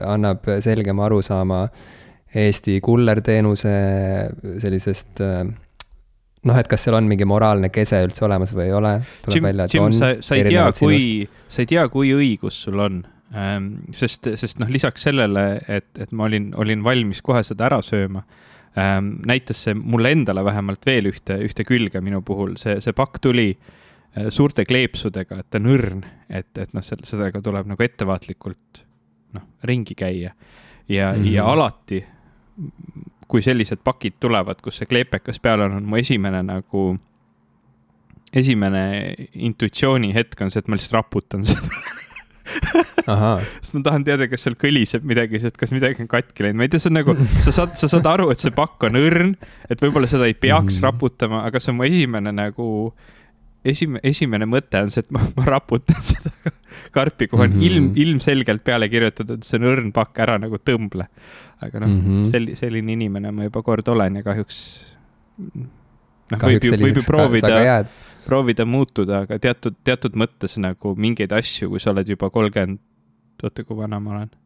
annab 0.06 0.50
selgema 0.64 1.06
arusaama 1.08 1.62
Eesti 2.38 2.75
kullerteenuse 2.84 3.70
sellisest 4.60 5.22
äh, 5.25 5.46
noh, 6.46 6.58
et 6.60 6.68
kas 6.70 6.84
seal 6.84 6.96
on 6.98 7.06
mingi 7.08 7.26
moraalne 7.28 7.70
kese 7.72 8.02
üldse 8.04 8.26
olemas 8.26 8.52
või 8.54 8.66
ei 8.68 8.75
ole. 8.76 8.94
Jim, 9.32 9.46
Jim, 9.72 9.94
sa, 9.96 10.10
sa 10.25 10.37
ei 10.37 10.44
tea, 10.48 10.66
kui, 10.76 11.00
sa 11.48 11.62
ei 11.64 11.70
tea, 11.70 11.87
kui 11.92 12.12
õigus 12.16 12.60
sul 12.66 12.82
on 12.84 13.00
ähm,. 13.32 13.70
sest, 13.96 14.28
sest 14.40 14.60
noh, 14.62 14.70
lisaks 14.72 15.08
sellele, 15.08 15.46
et, 15.68 15.88
et 15.98 16.12
ma 16.12 16.28
olin, 16.28 16.52
olin 16.60 16.84
valmis 16.84 17.25
kohe 17.25 17.42
seda 17.46 17.68
ära 17.70 17.80
sööma 17.84 18.25
näitas 19.26 19.64
see 19.64 19.75
mulle 19.75 20.12
endale 20.14 20.44
vähemalt 20.44 20.87
veel 20.87 21.11
ühte, 21.11 21.38
ühte 21.44 21.64
külge 21.66 22.02
minu 22.04 22.23
puhul, 22.23 22.56
see, 22.61 22.78
see 22.85 22.94
pakk 22.97 23.20
tuli 23.25 23.49
äh, 23.52 24.28
suurte 24.35 24.64
kleepsudega, 24.68 25.40
et 25.40 25.50
ta 25.50 25.61
on 25.62 25.70
õrn, 25.73 26.04
et, 26.28 26.50
et 26.58 26.76
noh, 26.76 26.85
sellega 26.85 27.42
tuleb 27.44 27.70
nagu 27.73 27.85
ettevaatlikult 27.85 28.85
noh, 29.37 29.49
ringi 29.68 29.97
käia. 29.99 30.35
ja 30.88 31.12
mm, 31.12 31.23
-hmm. 31.23 31.32
ja 31.32 31.44
alati, 31.44 32.04
kui 33.28 33.42
sellised 33.42 33.85
pakid 33.85 34.16
tulevad, 34.20 34.61
kus 34.62 34.78
see 34.78 34.87
kleepekas 34.87 35.40
peal 35.40 35.61
on, 35.61 35.73
on 35.73 35.85
mu 35.85 35.97
esimene 35.97 36.42
nagu 36.42 36.99
esimene 38.32 39.14
intuitsiooni 39.32 40.14
hetk 40.14 40.40
on 40.40 40.50
see, 40.50 40.61
et 40.61 40.68
ma 40.68 40.76
lihtsalt 40.76 40.99
raputan 41.00 41.44
seda 41.49 41.68
sest 43.62 43.76
ma 43.76 43.83
tahan 43.87 44.07
teada, 44.07 44.28
kas 44.31 44.47
seal 44.47 44.57
kõliseb 44.61 45.05
midagi, 45.09 45.40
sest 45.43 45.59
kas 45.61 45.73
midagi 45.75 46.05
on 46.05 46.11
katki 46.11 46.47
läinud, 46.47 46.61
ma 46.61 46.67
ei 46.67 46.73
tea, 46.73 46.83
see 46.83 46.93
on 46.93 46.99
nagu, 47.00 47.14
sa 47.43 47.55
saad, 47.55 47.76
sa 47.81 47.90
saad 47.90 48.09
aru, 48.09 48.31
et 48.35 48.43
see 48.43 48.55
pakk 48.55 48.88
on 48.88 48.99
õrn, 49.00 49.37
et 49.69 49.85
võib-olla 49.85 50.11
seda 50.11 50.28
ei 50.28 50.37
peaks 50.38 50.78
mm. 50.78 50.87
raputama, 50.87 51.45
aga 51.49 51.62
see 51.62 51.73
on 51.75 51.81
mu 51.81 51.87
esimene 51.88 52.35
nagu, 52.35 52.69
esimene, 53.69 54.02
esimene 54.09 54.49
mõte 54.49 54.83
on 54.85 54.93
see, 54.95 55.05
et 55.07 55.14
ma, 55.14 55.25
ma 55.38 55.47
raputan 55.57 56.00
seda 56.11 56.55
karpi, 56.95 57.28
kuhu 57.28 57.45
on 57.45 57.52
mm 57.52 57.59
-hmm. 57.59 57.67
ilm, 57.69 57.93
ilmselgelt 57.97 58.64
peale 58.64 58.88
kirjutatud, 58.88 59.38
et 59.38 59.49
see 59.49 59.61
on 59.61 59.69
õrn 59.73 59.93
pakk, 59.95 60.23
ära 60.25 60.38
nagu 60.40 60.61
tõmble. 60.62 61.09
aga 61.61 61.81
noh 61.83 61.88
mm 61.88 62.02
-hmm. 62.02 62.26
sel-, 62.31 62.55
selline 62.57 62.93
inimene 62.93 63.33
ma 63.35 63.49
juba 63.49 63.62
kord 63.67 63.88
olen 63.88 64.21
ja 64.21 64.23
kahjuks 64.23 64.59
noh, 65.38 66.38
võib 66.38 66.64
ju, 66.64 66.76
võib 66.78 67.00
ju 67.00 67.05
proovida, 67.07 67.85
proovida 68.28 68.66
muutuda, 68.68 69.23
aga 69.25 69.38
teatud, 69.42 69.78
teatud 69.87 70.18
mõttes 70.20 70.58
nagu 70.61 70.92
mingeid 71.00 71.32
asju, 71.32 71.70
kui 71.73 71.80
sa 71.82 71.94
oled 71.94 72.11
juba 72.12 72.30
kolmkümmend, 72.35 72.82
oota, 73.42 73.64
kui 73.64 73.78
vana 73.78 74.00
ma 74.02 74.18
olen? 74.18 74.37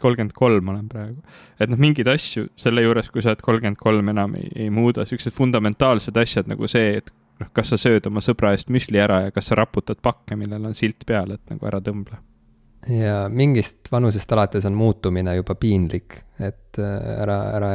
kolmkümmend 0.00 0.32
kolm 0.36 0.68
olen 0.68 0.88
praegu. 0.88 1.22
et 1.60 1.70
noh, 1.70 1.78
mingeid 1.80 2.08
asju 2.10 2.48
selle 2.60 2.82
juures, 2.84 3.10
kui 3.12 3.22
sa 3.24 3.32
oled 3.32 3.44
kolmkümmend 3.44 3.78
kolm, 3.80 4.10
enam 4.12 4.34
ei, 4.36 4.48
ei 4.66 4.72
muuda, 4.74 5.06
siuksed 5.08 5.32
fundamentaalsed 5.32 6.16
asjad 6.20 6.50
nagu 6.50 6.68
see, 6.68 6.96
et 7.00 7.12
noh, 7.40 7.50
kas 7.56 7.72
sa 7.72 7.80
sööd 7.80 8.08
oma 8.10 8.22
sõbra 8.24 8.52
eest 8.56 8.72
müsli 8.74 9.00
ära 9.02 9.26
ja 9.26 9.34
kas 9.34 9.50
sa 9.50 9.58
raputad 9.58 10.02
pakke, 10.02 10.36
millel 10.38 10.68
on 10.70 10.76
silt 10.78 11.06
peal, 11.08 11.36
et 11.36 11.52
nagu 11.52 11.70
ära 11.70 11.80
tõmble. 11.84 12.20
ja 12.92 13.26
mingist 13.32 13.90
vanusest 13.92 14.32
alates 14.32 14.66
on 14.68 14.76
muutumine 14.78 15.36
juba 15.38 15.56
piinlik, 15.58 16.20
et 16.38 16.78
ära, 16.82 17.38
ära 17.56 17.72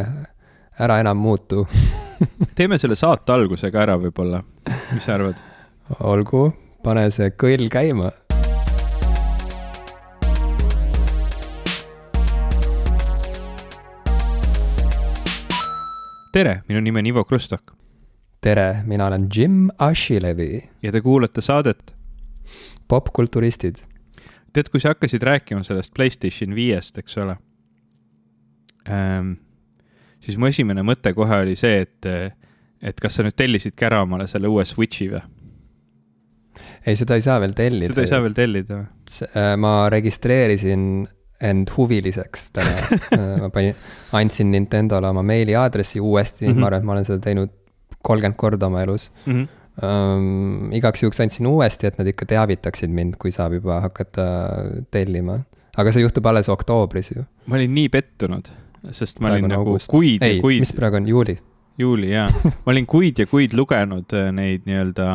ära 0.81 0.99
enam 0.99 1.17
muutu 1.17 1.67
teeme 2.57 2.79
selle 2.81 2.95
saate 2.97 3.33
algusega 3.33 3.83
ära 3.83 3.97
võib-olla, 4.01 4.41
mis 4.93 5.05
sa 5.05 5.17
arvad? 5.17 5.37
olgu, 6.07 6.47
pane 6.83 7.05
see 7.13 7.33
kõll 7.37 7.67
käima. 7.71 8.11
tere, 16.31 16.61
minu 16.69 16.79
nimi 16.79 17.01
on 17.01 17.11
Ivo 17.11 17.25
Krustok. 17.27 17.75
tere, 18.41 18.83
mina 18.87 19.05
olen 19.11 19.29
Jim 19.35 19.69
Ashilevi. 19.77 20.63
ja 20.81 20.91
te 20.91 21.01
kuulate 21.01 21.41
saadet 21.41 21.93
popkulturistid. 22.87 23.83
tead, 24.53 24.73
kui 24.73 24.79
sa 24.79 24.95
hakkasid 24.95 25.23
rääkima 25.23 25.63
sellest 25.63 25.93
Playstation 25.93 26.55
viiest, 26.55 26.97
eks 26.97 27.17
ole 27.17 27.37
ähm, 28.89 29.33
siis 30.21 30.39
mu 30.39 30.49
esimene 30.49 30.83
mõte 30.85 31.13
kohe 31.17 31.41
oli 31.45 31.57
see, 31.59 31.85
et, 31.85 32.09
et 32.81 32.99
kas 33.01 33.17
sa 33.17 33.25
nüüd 33.25 33.37
tellisidki 33.37 33.87
ära 33.87 34.01
omale 34.05 34.27
selle 34.31 34.51
uue 34.51 34.65
Switchi 34.67 35.09
või? 35.11 35.21
ei, 36.85 36.97
seda 36.97 37.17
ei 37.17 37.25
saa 37.25 37.39
veel 37.43 37.55
tellida. 37.57 37.93
seda 37.93 38.05
ei 38.05 38.11
saa 38.11 38.21
veel 38.25 38.37
tellida 38.37 38.81
või? 38.81 39.55
ma 39.61 39.73
registreerisin 39.93 40.85
end 41.41 41.71
huviliseks 41.73 42.51
täna 42.55 42.99
ma 43.43 43.49
panin, 43.53 43.77
andsin 44.17 44.51
Nintendo'le 44.53 45.09
oma 45.09 45.23
meiliaadressi 45.25 45.99
uuesti 45.99 46.45
mm, 46.45 46.51
-hmm. 46.51 46.61
ma 46.61 46.69
arvan, 46.69 46.81
et 46.81 46.89
ma 46.89 46.95
olen 46.97 47.07
seda 47.07 47.23
teinud 47.23 47.55
kolmkümmend 48.01 48.37
korda 48.37 48.69
oma 48.69 48.85
elus 48.85 49.09
mm. 49.25 49.33
-hmm. 49.33 49.57
Um, 49.81 50.67
igaks 50.75 50.99
juhuks 51.01 51.21
andsin 51.23 51.47
uuesti, 51.47 51.87
et 51.87 51.97
nad 51.97 52.07
ikka 52.07 52.25
teavitaksid 52.27 52.91
mind, 52.91 53.15
kui 53.17 53.31
saab 53.31 53.53
juba 53.55 53.79
hakata 53.81 54.25
tellima. 54.91 55.39
aga 55.77 55.93
see 55.95 56.03
juhtub 56.03 56.25
alles 56.27 56.49
oktoobris 56.49 57.11
ju. 57.15 57.23
ma 57.45 57.55
olin 57.55 57.73
nii 57.73 57.89
pettunud 57.89 58.51
sest 58.89 59.19
ma 59.19 59.29
praegu 59.29 59.45
olin 59.45 59.53
nagu 59.53 59.69
august. 59.75 59.91
kuid 59.91 60.23
ei, 60.25 60.37
ja 60.37 60.41
kuid. 60.41 60.63
mis 60.63 60.73
praegu 60.73 60.97
on, 60.97 61.07
juuli? 61.07 61.37
juuli, 61.77 62.09
jaa. 62.11 62.29
ma 62.65 62.73
olin 62.73 62.87
kuid 62.89 63.21
ja 63.21 63.27
kuid 63.29 63.53
lugenud 63.57 64.17
neid 64.33 64.65
nii-öelda 64.69 65.07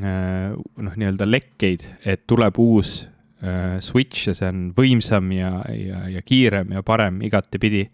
noh, 0.00 0.94
nii-öelda 0.96 1.28
lekkeid, 1.28 1.84
et 2.08 2.24
tuleb 2.26 2.56
uus 2.62 3.02
äh, 3.44 3.76
Switch 3.84 4.30
ja 4.30 4.34
see 4.36 4.48
on 4.48 4.64
võimsam 4.76 5.28
ja, 5.36 5.52
ja, 5.76 6.06
ja 6.08 6.22
kiirem 6.24 6.72
ja 6.72 6.82
parem 6.86 7.20
igatepidi 7.28 7.84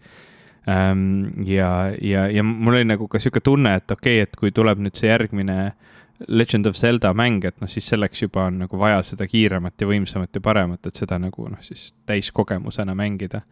ähm,. 0.69 1.43
ja, 1.45 1.91
ja, 2.01 2.27
ja 2.31 2.43
mul 2.43 2.79
oli 2.79 2.87
nagu 2.87 3.07
ka 3.11 3.19
sihuke 3.19 3.43
tunne, 3.43 3.75
et 3.81 3.91
okei 3.91 4.21
okay,, 4.21 4.29
et 4.29 4.39
kui 4.39 4.55
tuleb 4.55 4.79
nüüd 4.85 4.95
see 4.95 5.11
järgmine 5.11 5.73
Legend 6.27 6.67
of 6.67 6.75
Zelda 6.75 7.13
mäng, 7.15 7.45
et 7.47 7.61
noh, 7.61 7.69
siis 7.71 7.85
selleks 7.87 8.25
juba 8.25 8.49
on 8.49 8.57
nagu 8.65 8.79
vaja 8.79 8.99
seda 9.07 9.27
kiiremat 9.27 9.79
ja 9.79 9.87
võimsamat 9.87 10.35
ja 10.35 10.43
paremat, 10.43 10.87
et 10.87 10.99
seda 10.99 11.19
nagu 11.19 11.47
noh, 11.47 11.61
siis 11.63 11.93
täiskogemusena 12.07 12.95
mängida 12.95 13.43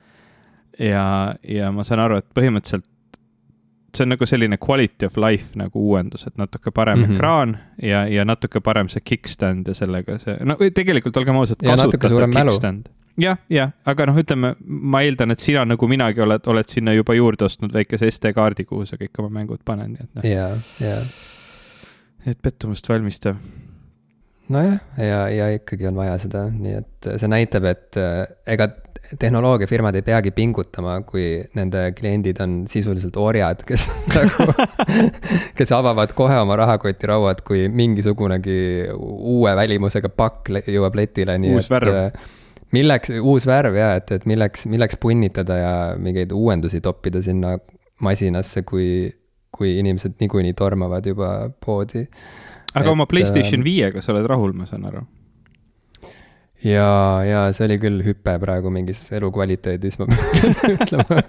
ja, 0.79 1.35
ja 1.43 1.71
ma 1.71 1.83
saan 1.87 2.03
aru, 2.03 2.21
et 2.21 2.27
põhimõtteliselt 2.37 2.85
see 3.97 4.05
on 4.05 4.13
nagu 4.13 4.27
selline 4.29 4.57
quality 4.61 5.07
of 5.07 5.17
life 5.17 5.57
nagu 5.59 5.81
uuendus, 5.89 6.27
et 6.27 6.37
natuke 6.37 6.71
parem 6.71 6.99
mm 6.99 7.05
-hmm. 7.05 7.15
ekraan 7.15 7.57
ja, 7.81 8.05
ja 8.07 8.25
natuke 8.25 8.61
parem 8.61 8.89
see 8.89 9.01
kickstand 9.01 9.67
ja 9.67 9.73
sellega 9.73 10.17
see, 10.19 10.37
no 10.45 10.57
tegelikult 10.73 11.17
olgem 11.17 11.35
ausad, 11.35 11.61
kasutatav 11.63 12.31
kickstand. 12.31 12.89
jah, 13.17 13.37
jah, 13.49 13.71
aga 13.85 14.05
noh, 14.05 14.17
ütleme, 14.17 14.55
ma 14.65 15.01
eeldan, 15.01 15.31
et 15.31 15.39
sina 15.39 15.65
nagu 15.65 15.87
minagi 15.87 16.21
oled, 16.21 16.47
oled 16.47 16.69
sinna 16.69 16.93
juba 16.93 17.13
juurde 17.13 17.45
ostnud 17.45 17.73
väikese 17.73 18.11
SD-kaardi, 18.11 18.65
kuhu 18.65 18.85
sa 18.85 18.97
kõik 18.97 19.23
oma 19.23 19.29
mängud 19.39 19.63
paned, 19.65 19.87
nii 19.87 20.03
et 20.03 20.13
noh. 20.15 20.25
ja, 20.25 20.49
ja. 20.79 20.99
et 22.25 22.41
pettumust 22.41 22.89
valmistav 22.89 23.35
nojah, 24.49 24.79
ja, 24.97 25.29
ja 25.29 25.49
ikkagi 25.55 25.87
on 25.87 25.95
vaja 25.95 26.17
seda, 26.21 26.45
nii 26.51 26.75
et 26.79 27.09
see 27.17 27.31
näitab, 27.31 27.67
et 27.67 27.97
äh, 27.99 28.27
ega 28.47 28.69
tehnoloogiafirmad 29.19 29.95
ei 29.95 30.03
peagi 30.05 30.31
pingutama, 30.35 30.97
kui 31.07 31.25
nende 31.57 31.91
kliendid 31.97 32.39
on 32.43 32.55
sisuliselt 32.69 33.17
orjad, 33.21 33.63
kes 33.67 33.87
nagu, 34.15 34.47
kes 35.57 35.73
avavad 35.75 36.13
kohe 36.17 36.39
oma 36.41 36.57
rahakotirauad, 36.59 37.43
kui 37.47 37.67
mingisugunegi 37.71 38.57
uue 38.97 39.55
välimusega 39.57 40.11
pakk 40.13 40.51
jõuab 40.67 40.99
letile, 40.99 41.37
nii 41.41 41.55
uus 41.55 41.69
et. 41.69 41.75
värv. 41.75 42.21
milleks, 42.75 43.13
uus 43.21 43.47
värv 43.47 43.79
ja 43.79 43.93
et, 44.01 44.11
et 44.19 44.27
milleks, 44.29 44.67
milleks 44.71 44.99
punnitada 45.01 45.61
ja 45.61 45.75
mingeid 45.99 46.35
uuendusi 46.35 46.81
toppida 46.83 47.23
sinna 47.25 47.57
masinasse, 48.03 48.65
kui, 48.67 49.07
kui 49.55 49.77
inimesed 49.79 50.19
niikuinii 50.21 50.55
tormavad 50.57 51.05
juba 51.07 51.51
poodi. 51.65 52.07
aga 52.73 52.85
et, 52.85 52.93
oma 52.93 53.07
Playstation 53.07 53.63
viiega 53.63 54.03
sa 54.03 54.13
oled 54.15 54.27
rahul, 54.27 54.53
ma 54.57 54.67
saan 54.69 54.89
aru 54.91 55.07
ja, 56.65 57.21
ja 57.25 57.41
see 57.53 57.67
oli 57.67 57.77
küll 57.81 58.01
hüpe 58.05 58.33
praegu 58.41 58.71
mingis 58.73 59.03
elukvaliteedis, 59.13 59.97
ma 60.01 60.07
pean 60.09 60.55
ütlema. 60.75 61.19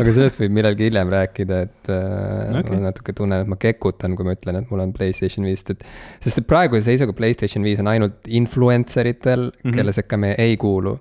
aga 0.00 0.14
sellest 0.16 0.40
võib 0.40 0.54
millalgi 0.56 0.88
hiljem 0.88 1.12
rääkida, 1.12 1.60
et 1.66 1.90
äh, 1.92 2.60
okay. 2.62 2.72
ma 2.72 2.88
natuke 2.88 3.14
tunnen, 3.16 3.44
et 3.44 3.52
ma 3.52 3.58
kekutan, 3.60 4.16
kui 4.16 4.28
ma 4.28 4.36
ütlen, 4.36 4.60
et 4.62 4.72
mul 4.72 4.84
on 4.86 4.94
Playstation 4.96 5.46
viis, 5.48 5.64
et. 5.72 5.84
sest 6.24 6.42
et 6.42 6.48
praeguse 6.48 6.86
seisuga 6.88 7.16
Playstation 7.16 7.66
viis 7.66 7.82
on 7.82 7.92
ainult 7.92 8.28
influencer 8.28 9.12
itel 9.12 9.50
mm, 9.50 9.60
-hmm. 9.62 9.76
kelle 9.76 9.96
sekka 9.96 10.16
me 10.16 10.34
ei 10.38 10.56
kuulu. 10.56 10.98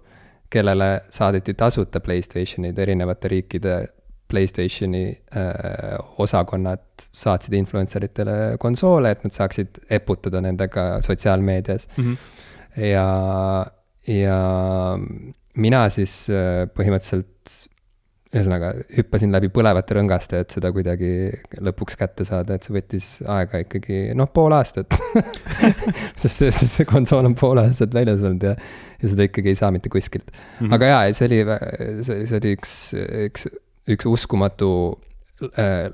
kellele 0.49 1.01
saadeti 1.09 1.53
tasuta 1.53 1.99
Playstationid 1.99 2.77
erinevate 2.77 3.27
riikide 3.27 3.87
Playstationi 4.27 5.17
äh, 5.37 5.97
osakonnad 6.17 6.79
saatsid 7.11 7.53
influencer 7.53 8.03
itele 8.03 8.57
konsoole, 8.59 9.11
et 9.11 9.23
nad 9.23 9.31
saaksid 9.31 9.67
eputada 9.89 10.41
nendega 10.41 11.01
sotsiaalmeedias 11.01 11.87
mm. 11.97 12.03
-hmm 12.03 12.43
ja, 12.77 13.07
ja 14.07 14.39
mina 15.55 15.85
siis 15.93 16.25
äh, 16.33 16.65
põhimõtteliselt 16.75 17.31
ühesõnaga 18.35 18.71
hüppasin 18.97 19.31
läbi 19.31 19.49
põlevate 19.53 19.95
rõngaste, 19.95 20.41
et 20.43 20.55
seda 20.55 20.71
kuidagi 20.75 21.09
lõpuks 21.63 21.97
kätte 21.99 22.25
saada, 22.27 22.57
et 22.57 22.65
see 22.65 22.75
võttis 22.75 23.09
aega 23.31 23.61
ikkagi 23.63 23.99
noh, 24.17 24.27
pool 24.33 24.55
aastat 24.57 24.91
sest 26.21 26.33
see, 26.33 26.51
see, 26.51 26.67
see 26.71 26.87
konsool 26.89 27.27
on 27.29 27.37
pool 27.37 27.61
aastat 27.63 27.95
väljas 27.95 28.25
olnud 28.25 28.43
ja, 28.49 28.55
ja 28.99 29.11
seda 29.11 29.29
ikkagi 29.29 29.53
ei 29.53 29.59
saa 29.59 29.71
mitte 29.75 29.91
kuskilt 29.93 30.27
mm. 30.33 30.65
-hmm. 30.65 30.75
aga 30.75 30.91
jaa, 30.91 31.13
see 31.15 31.29
oli, 31.29 31.41
see 32.01 32.17
oli, 32.17 32.27
see 32.31 32.41
oli 32.41 32.55
üks, 32.57 32.75
üks, 33.29 33.47
üks 33.95 34.11
uskumatu 34.11 34.71
äh, 35.53 35.87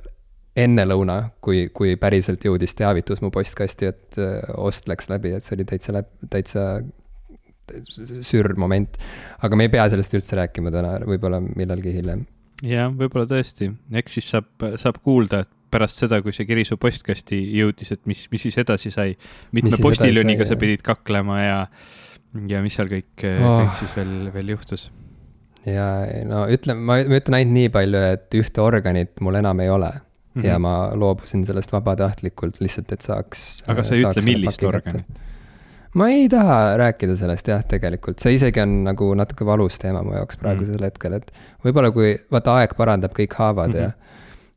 ennelõuna, 0.58 1.18
kui, 1.44 1.70
kui 1.74 1.96
päriselt 2.00 2.44
jõudis 2.44 2.76
teavitus 2.76 3.22
mu 3.24 3.32
postkasti, 3.34 3.92
et 3.92 4.20
äh, 4.20 4.42
ost 4.60 4.90
läks 4.92 5.08
läbi, 5.12 5.32
et 5.38 5.46
see 5.46 5.56
oli 5.58 5.68
täitsa 5.70 5.96
läb-, 5.96 6.12
täitsa 6.32 6.66
sürr 8.26 8.56
moment. 8.60 9.00
aga 9.40 9.56
me 9.56 9.68
ei 9.68 9.72
pea 9.72 9.88
sellest 9.92 10.18
üldse 10.18 10.36
rääkima 10.40 10.74
täna, 10.74 10.98
võib-olla 11.08 11.40
millalgi 11.44 11.96
hiljem. 11.96 12.26
jah, 12.68 12.92
võib-olla 12.92 13.30
tõesti, 13.30 13.72
eks 14.02 14.20
siis 14.20 14.30
saab, 14.34 14.52
saab 14.82 15.00
kuulda, 15.06 15.46
et 15.46 15.52
pärast 15.72 16.02
seda, 16.04 16.20
kui 16.24 16.36
see 16.36 16.48
kiri 16.50 16.66
su 16.68 16.76
postkasti 16.82 17.40
jõudis, 17.62 17.94
et 17.96 18.04
mis, 18.10 18.26
mis 18.34 18.48
siis 18.48 18.58
edasi 18.60 18.92
sai. 18.92 19.16
mitme 19.56 19.80
postiljoniga 19.80 20.48
sa 20.50 20.60
pidid 20.60 20.84
kaklema 20.84 21.40
ja, 21.40 21.60
ja 22.52 22.64
mis 22.66 22.76
seal 22.76 22.92
kõik 22.92 23.28
oh., 23.32 23.62
kõik 23.62 23.80
siis 23.80 23.96
veel, 23.96 24.18
veel 24.36 24.58
juhtus 24.58 24.90
ja 25.64 25.88
no 26.28 26.44
ütleme, 26.52 26.84
ma 26.84 27.00
ütlen 27.00 27.38
ainult 27.38 27.56
nii 27.56 27.72
palju, 27.72 28.06
et 28.18 28.40
ühte 28.40 28.64
organit 28.66 29.22
mul 29.24 29.38
enam 29.40 29.60
ei 29.64 29.70
ole 29.72 29.92
mm 30.34 30.42
-hmm. 30.42 30.48
ja 30.48 30.60
ma 30.60 30.92
loobusin 30.94 31.46
sellest 31.46 31.72
vabatahtlikult 31.72 32.60
lihtsalt, 32.60 32.92
et 32.92 33.02
saaks. 33.02 33.64
aga 33.68 33.84
sa 33.84 33.96
ei 33.96 34.04
ütle, 34.04 34.26
millist 34.26 34.64
organit? 34.64 35.06
ma 35.94 36.08
ei 36.10 36.30
taha 36.30 36.78
rääkida 36.78 37.16
sellest 37.16 37.48
jah, 37.48 37.64
tegelikult, 37.68 38.20
see 38.20 38.36
isegi 38.36 38.62
on 38.62 38.84
nagu 38.84 39.14
natuke 39.16 39.46
valus 39.46 39.80
teema 39.80 40.04
mu 40.04 40.14
jaoks 40.16 40.38
praegusel 40.38 40.78
mm. 40.78 40.84
hetkel, 40.84 41.14
et 41.20 41.34
võib-olla 41.66 41.92
kui, 41.92 42.14
vaata 42.32 42.56
aeg 42.62 42.76
parandab 42.78 43.18
kõik 43.18 43.36
haavad 43.38 43.74
mm 43.74 43.80
-hmm. 43.80 43.84
ja 43.84 43.92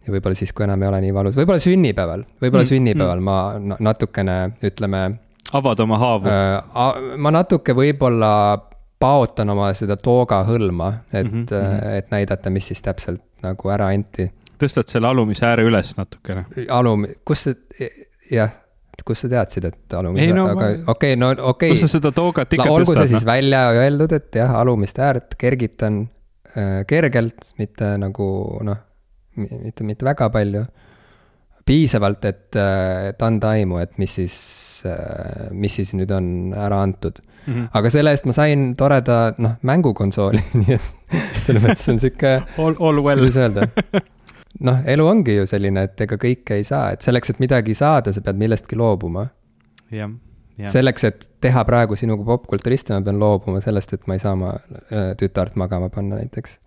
ja 0.07 0.13
võib-olla 0.13 0.37
siis, 0.37 0.53
kui 0.53 0.67
enam 0.67 0.83
ei 0.83 0.89
ole 0.89 1.01
nii 1.01 1.15
valus, 1.17 1.37
võib-olla 1.37 1.63
sünnipäeval, 1.65 2.25
võib-olla 2.43 2.65
mm, 2.65 2.69
sünnipäeval 2.69 3.21
mm. 3.21 3.25
ma 3.25 3.77
natukene, 3.81 4.37
ütleme. 4.63 5.03
avad 5.53 5.81
oma 5.81 5.99
haavu 5.99 6.29
äh,. 6.29 7.17
ma 7.17 7.31
natuke 7.31 7.73
võib-olla 7.73 8.31
paotan 9.01 9.51
oma 9.51 9.73
seda 9.75 9.97
tooga 9.97 10.43
hõlma, 10.49 10.93
et 11.13 11.33
mm, 11.33 11.47
-hmm. 11.51 11.97
et 11.99 12.11
näidata, 12.11 12.51
mis 12.51 12.67
siis 12.67 12.83
täpselt 12.83 13.23
nagu 13.43 13.69
ära 13.71 13.89
anti 13.93 14.31
tõstad 14.65 14.91
selle 14.91 15.09
alumise 15.11 15.47
ääre 15.47 15.65
üles 15.69 15.95
natukene. 15.99 16.47
alum-, 16.73 17.07
kus 17.25 17.49
sa, 17.49 17.55
jah, 18.33 18.53
kust 19.05 19.27
sa 19.27 19.31
teadsid, 19.33 19.67
et 19.69 19.97
alumise, 19.99 20.31
no, 20.37 20.47
aga 20.53 20.71
okei 20.71 21.15
okay,, 21.15 21.19
no 21.21 21.31
okei 21.33 21.51
okay.. 21.51 21.75
kus 21.75 21.85
sa 21.87 21.97
seda 21.97 22.13
toogat 22.15 22.55
ikka 22.55 22.69
no, 22.69 22.79
olgu 22.79 22.93
tõstad? 22.93 23.03
olgu 23.03 23.09
see 23.09 23.13
siis 23.17 23.27
no? 23.27 23.31
välja 23.33 23.63
öeldud, 23.75 24.15
et 24.17 24.41
jah, 24.41 24.55
alumist 24.61 25.01
äärt 25.03 25.37
kergitan 25.41 26.05
äh, 26.55 26.81
kergelt, 26.91 27.53
mitte 27.61 27.95
nagu 28.01 28.29
noh, 28.67 28.81
mitte, 29.41 29.87
mitte 29.87 30.07
väga 30.07 30.31
palju. 30.35 30.65
piisavalt, 31.65 32.25
et, 32.29 32.57
äh, 32.61 33.11
et 33.11 33.23
anda 33.25 33.55
aimu, 33.57 33.79
et 33.81 33.99
mis 33.99 34.19
siis, 34.21 34.35
äh, 34.89 35.49
mis 35.53 35.75
siis 35.81 35.95
nüüd 35.97 36.11
on 36.13 36.27
ära 36.53 36.83
antud 36.85 37.21
mm. 37.47 37.55
-hmm. 37.55 37.69
aga 37.73 37.91
selle 37.91 38.11
eest 38.13 38.27
ma 38.29 38.37
sain 38.37 38.75
toreda, 38.77 39.35
noh, 39.39 39.57
mängukonsooli 39.63 40.43
nii 40.61 40.77
et 40.77 40.97
selles 41.45 41.63
mõttes 41.63 41.89
on 41.93 42.01
sihuke. 42.01 42.37
All, 42.59 42.77
all 42.81 43.05
well. 43.05 43.25
kuidas 43.25 43.37
öelda 43.37 43.69
noh, 44.61 44.83
elu 44.87 45.07
ongi 45.07 45.39
ju 45.39 45.47
selline, 45.49 45.87
et 45.89 46.05
ega 46.07 46.19
kõike 46.21 46.59
ei 46.59 46.67
saa, 46.67 46.93
et 46.95 47.05
selleks, 47.05 47.33
et 47.33 47.41
midagi 47.43 47.75
saada, 47.79 48.13
sa 48.15 48.23
pead 48.25 48.39
millestki 48.41 48.79
loobuma. 48.79 49.27
jah, 49.95 50.11
jah. 50.59 50.73
selleks, 50.73 51.07
et 51.11 51.29
teha 51.45 51.65
praegu 51.67 51.97
sinuga 51.99 52.27
popkulturisti, 52.29 52.95
ma 52.95 53.03
pean 53.07 53.19
loobuma 53.23 53.63
sellest, 53.65 53.97
et 53.97 54.07
ma 54.11 54.19
ei 54.19 54.23
saa 54.23 54.35
oma 54.37 54.55
äh, 54.55 55.13
tütart 55.21 55.57
magama 55.61 55.91
panna 55.95 56.21
näiteks. 56.21 56.59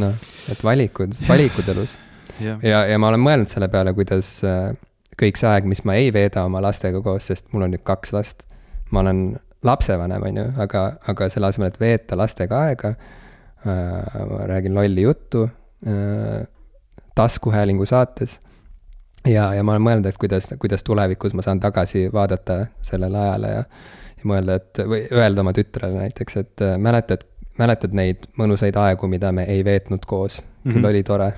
noh, 0.00 0.14
et 0.52 0.64
valikud, 0.64 1.16
valikud 1.28 1.68
elus. 1.74 1.96
ja, 2.40 2.58
ja, 2.62 2.84
ja 2.88 2.98
ma 2.98 3.10
olen 3.12 3.22
mõelnud 3.24 3.52
selle 3.52 3.68
peale, 3.72 3.94
kuidas 3.96 4.38
äh, 4.46 4.72
kõik 5.20 5.40
see 5.40 5.50
aeg, 5.50 5.68
mis 5.68 5.84
ma 5.84 5.98
ei 6.00 6.12
veeda 6.14 6.46
oma 6.48 6.62
lastega 6.64 7.02
koos, 7.04 7.28
sest 7.28 7.50
mul 7.52 7.66
on 7.66 7.74
nüüd 7.74 7.84
kaks 7.84 8.14
last. 8.16 8.46
ma 8.90 9.04
olen 9.04 9.36
lapsevanem, 9.62 10.22
on 10.24 10.38
ju, 10.40 10.46
aga, 10.64 10.84
aga 11.12 11.28
selle 11.28 11.50
asemel, 11.50 11.68
et 11.68 11.80
veeta 11.80 12.16
lastega 12.16 12.62
aega 12.70 12.94
äh,, 12.94 14.22
ma 14.30 14.46
räägin 14.48 14.72
lolli 14.74 15.04
juttu 15.04 15.44
äh, 15.84 16.46
taskuhäälingu 17.20 17.86
saates. 17.86 18.40
ja, 19.26 19.50
ja 19.54 19.64
ma 19.64 19.76
olen 19.76 19.84
mõelnud, 19.84 20.08
et 20.08 20.16
kuidas, 20.20 20.48
kuidas 20.58 20.84
tulevikus 20.86 21.34
ma 21.36 21.44
saan 21.44 21.60
tagasi 21.60 22.06
vaadata 22.12 22.62
sellele 22.82 23.18
ajale 23.20 23.50
ja, 23.52 23.66
ja 24.16 24.30
mõelda, 24.32 24.56
et 24.56 24.80
või 24.88 25.02
öelda 25.12 25.44
oma 25.44 25.52
tütrele 25.56 26.06
näiteks, 26.06 26.40
et 26.40 26.64
äh, 26.64 26.78
mäletad, 26.80 27.26
mäletad 27.60 27.92
neid 27.96 28.30
mõnusaid 28.40 28.78
aegu, 28.80 29.10
mida 29.12 29.32
me 29.36 29.44
ei 29.52 29.64
veetnud 29.64 30.08
koos, 30.08 30.40
küll 30.40 30.72
mm 30.72 30.80
-hmm. 30.80 30.90
oli 30.94 31.04
tore 31.04 31.30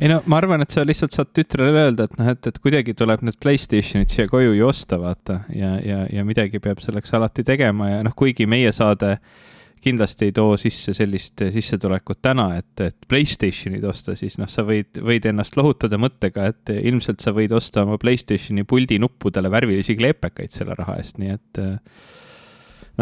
ei 0.00 0.08
no 0.10 0.20
ma 0.26 0.36
arvan, 0.36 0.62
et 0.62 0.70
sa 0.70 0.84
lihtsalt 0.86 1.14
saad 1.14 1.30
tütrele 1.34 1.86
öelda, 1.86 2.04
et 2.04 2.18
noh, 2.18 2.28
et, 2.34 2.46
et 2.46 2.58
kuidagi 2.58 2.94
tuleb 2.94 3.22
need 3.22 3.38
Playstationid 3.42 4.10
siia 4.10 4.28
koju 4.28 4.52
ju 4.52 4.66
osta, 4.66 4.98
vaata. 5.00 5.40
ja, 5.54 5.78
ja, 5.84 6.06
ja 6.12 6.24
midagi 6.24 6.58
peab 6.58 6.82
selleks 6.82 7.14
alati 7.14 7.44
tegema 7.44 7.88
ja 7.90 8.02
noh, 8.02 8.14
kuigi 8.14 8.46
meie 8.46 8.72
saade 8.72 9.12
äh, 9.12 9.46
kindlasti 9.86 10.28
ei 10.28 10.34
too 10.34 10.56
sisse 10.60 10.94
sellist 10.96 11.44
sissetulekut 11.54 12.20
täna, 12.24 12.48
et, 12.58 12.72
et 12.82 13.08
Playstationid 13.08 13.84
osta, 13.86 14.16
siis 14.18 14.38
noh, 14.40 14.50
sa 14.50 14.64
võid, 14.66 14.98
võid 15.04 15.28
ennast 15.30 15.58
lohutada 15.58 16.00
mõttega, 16.00 16.50
et 16.52 16.74
ilmselt 16.76 17.22
sa 17.24 17.34
võid 17.36 17.54
osta 17.56 17.86
oma 17.86 17.98
Playstationi 18.02 18.66
puldi 18.68 18.98
nuppudele 19.02 19.50
värvilisi 19.52 19.96
kleepekaid 19.98 20.54
selle 20.54 20.76
raha 20.78 20.98
eest, 21.02 21.20
nii 21.22 21.34
et 21.36 21.62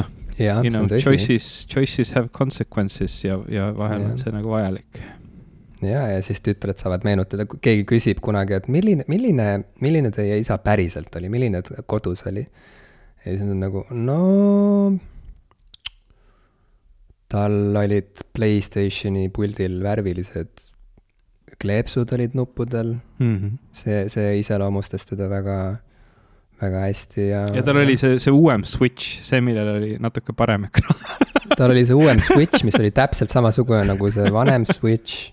noh, 0.01 0.15
you 0.39 0.71
know, 0.71 0.89
choices, 1.01 1.67
choices 1.71 2.15
have 2.17 2.33
consequences 2.35 3.17
ja, 3.25 3.39
ja 3.49 3.71
vahel 3.77 4.05
ja. 4.05 4.13
on 4.13 4.21
see 4.21 4.35
nagu 4.35 4.53
vajalik 4.53 5.01
ja, 5.89 6.05
ja 6.09 6.21
siis 6.23 6.41
tütred 6.45 6.79
saavad 6.81 7.05
meenutada, 7.07 7.47
kui 7.51 7.61
keegi 7.63 7.85
küsib 7.89 8.21
kunagi, 8.25 8.57
et 8.59 8.69
milline, 8.73 9.07
milline, 9.11 9.49
milline 9.85 10.13
teie 10.15 10.39
isa 10.43 10.59
päriselt 10.63 11.15
oli, 11.21 11.31
milline 11.33 11.63
kodus 11.87 12.25
oli. 12.31 12.45
ja 13.25 13.27
siis 13.27 13.43
on 13.45 13.61
nagu, 13.61 13.85
no 13.91 14.21
tal 17.35 17.81
olid 17.81 18.23
Playstationi 18.37 19.27
puldil 19.35 19.81
värvilised 19.83 20.69
kleepsud 21.61 22.13
olid 22.15 22.35
nuppudel 22.35 22.95
mm. 23.19 23.37
-hmm. 23.37 23.59
see, 23.73 24.09
see 24.09 24.39
iseloomustas 24.39 25.07
teda 25.07 25.29
väga, 25.31 25.77
väga 26.63 26.81
hästi 26.87 27.29
ja. 27.29 27.47
ja 27.55 27.63
tal 27.63 27.77
oli 27.83 27.97
see, 28.01 28.19
see 28.23 28.35
uuem 28.35 28.65
Switch, 28.69 29.21
see, 29.27 29.41
millel 29.45 29.75
oli 29.77 29.95
natuke 30.03 30.35
parem 30.37 30.69
ekraan 30.71 30.99
tal 31.59 31.71
oli 31.71 31.85
see 31.87 31.99
uuem 31.99 32.23
Switch, 32.23 32.65
mis 32.67 32.79
oli 32.81 32.91
täpselt 32.95 33.35
samasugune 33.35 33.85
nagu 33.93 34.11
see 34.15 34.33
vanem 34.33 34.67
Switch 34.71 35.31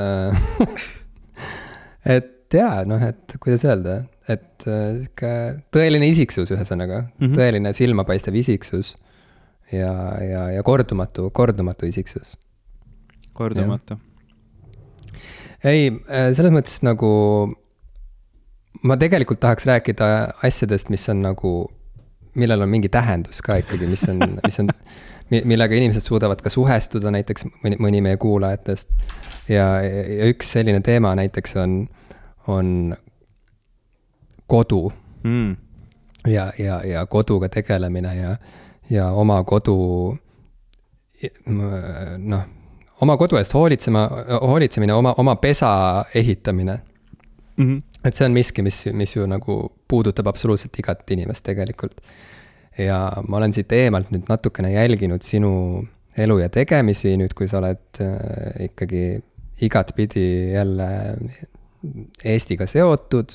et 2.15 2.53
jaa, 2.53 2.85
noh, 2.87 3.01
et 3.03 3.35
kuidas 3.43 3.65
öelda, 3.67 4.03
et 4.29 4.67
äh, 4.67 5.01
sihuke 5.01 5.31
tõeline 5.75 6.07
isiksus, 6.11 6.51
ühesõnaga 6.53 7.01
mm, 7.01 7.25
-hmm. 7.25 7.39
tõeline 7.39 7.73
silmapaistev 7.75 8.37
isiksus 8.39 8.95
ja, 9.71 9.93
ja, 10.23 10.45
ja 10.57 10.63
kordumatu, 10.63 11.29
kordumatu 11.29 11.85
isiksus. 11.85 12.37
kordumatu. 13.33 13.97
ei, 15.63 15.91
äh, 16.09 16.31
selles 16.35 16.51
mõttes 16.53 16.81
nagu 16.85 17.11
ma 18.83 18.97
tegelikult 18.97 19.39
tahaks 19.41 19.65
rääkida 19.69 20.09
asjadest, 20.43 20.89
mis 20.89 21.07
on 21.09 21.21
nagu, 21.25 21.53
millel 22.35 22.65
on 22.65 22.69
mingi 22.69 22.89
tähendus 22.89 23.41
ka 23.45 23.59
ikkagi, 23.61 23.87
mis 23.89 24.03
on, 24.09 24.21
mis 24.43 24.59
on, 24.63 24.71
millega 25.51 25.77
inimesed 25.77 26.05
suudavad 26.05 26.41
ka 26.43 26.51
suhestuda, 26.51 27.11
näiteks 27.13 27.47
mõni, 27.63 27.79
mõni 27.79 28.01
meie 28.03 28.19
kuulajatest. 28.21 28.95
ja, 29.49 29.67
ja 29.81 30.29
üks 30.31 30.51
selline 30.53 30.81
teema 30.85 31.13
näiteks 31.15 31.55
on, 31.61 31.83
on 32.47 32.95
kodu 34.47 34.91
mm. 35.23 35.55
ja, 36.27 36.51
ja, 36.59 36.81
ja 36.87 37.05
koduga 37.05 37.49
tegelemine 37.49 38.15
ja 38.15 38.35
ja 38.89 39.11
oma 39.11 39.43
kodu, 39.43 39.77
noh, 41.47 42.41
oma 43.01 43.17
kodu 43.17 43.37
eest 43.39 43.53
hoolitsema, 43.53 44.07
hoolitsemine, 44.41 44.93
oma, 44.93 45.13
oma 45.17 45.35
pesa 45.35 46.05
ehitamine 46.15 46.79
mm. 47.57 47.65
-hmm. 47.65 47.81
et 48.03 48.15
see 48.15 48.25
on 48.25 48.31
miski, 48.31 48.61
mis, 48.61 48.85
mis 48.93 49.15
ju 49.15 49.27
nagu 49.27 49.61
puudutab 49.87 50.27
absoluutselt 50.27 50.79
igat 50.79 51.11
inimest 51.11 51.43
tegelikult. 51.45 52.01
ja 52.77 53.11
ma 53.27 53.37
olen 53.37 53.53
siit 53.53 53.71
eemalt 53.71 54.11
nüüd 54.11 54.29
natukene 54.29 54.71
jälginud 54.71 55.21
sinu 55.21 55.83
elu 56.17 56.37
ja 56.39 56.49
tegemisi 56.49 57.17
nüüd, 57.19 57.33
kui 57.35 57.47
sa 57.47 57.59
oled 57.59 57.99
äh, 58.01 58.65
ikkagi 58.67 59.21
igatpidi 59.61 60.53
jälle 60.53 60.87
Eestiga 62.23 62.65
seotud. 62.65 63.31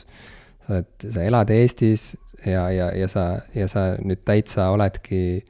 Sa 0.67 0.75
oled, 0.75 0.89
sa 1.15 1.27
elad 1.27 1.51
Eestis 1.55 2.15
ja, 2.45 2.67
ja, 2.71 2.91
ja 2.97 3.09
sa, 3.09 3.27
ja 3.55 3.69
sa 3.71 3.93
nüüd 4.03 4.25
täitsa 4.27 4.71
oledki 4.75 5.45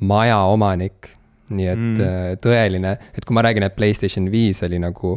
majaomanik. 0.00 1.12
nii 1.46 1.66
et 1.70 1.78
mm. 1.78 2.00
Äh, 2.02 2.32
tõeline, 2.42 2.96
et 3.14 3.24
kui 3.24 3.34
ma 3.36 3.44
räägin, 3.46 3.62
et 3.62 3.76
Playstation 3.76 4.24
viis 4.32 4.64
oli 4.66 4.80
nagu 4.82 5.12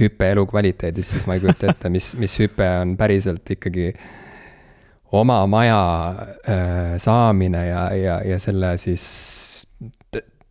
hüpe 0.00 0.30
elukvaliteedis, 0.32 1.12
siis 1.14 1.26
ma 1.30 1.36
ei 1.36 1.44
kujuta 1.44 1.68
ette, 1.70 1.90
mis, 1.94 2.08
mis 2.18 2.34
hüpe 2.42 2.66
on 2.80 2.96
päriselt 2.98 3.52
ikkagi 3.54 3.92
oma 5.14 5.44
maja 5.46 5.78
äh, 6.10 6.96
saamine 6.98 7.66
ja, 7.68 7.84
ja, 7.94 8.16
ja 8.26 8.38
selle 8.42 8.72
siis 8.82 9.04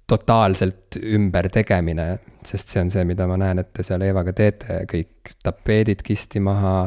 totaalselt 0.07 0.95
ümbertegemine, 0.99 2.07
sest 2.45 2.71
see 2.71 2.83
on 2.83 2.91
see, 2.93 3.03
mida 3.07 3.27
ma 3.27 3.37
näen, 3.39 3.59
et 3.63 3.73
te 3.75 3.83
seal 3.83 4.03
Eevaga 4.07 4.33
teete, 4.35 4.83
kõik 4.89 5.35
tapeedid 5.43 6.03
kisti 6.05 6.39
maha, 6.43 6.77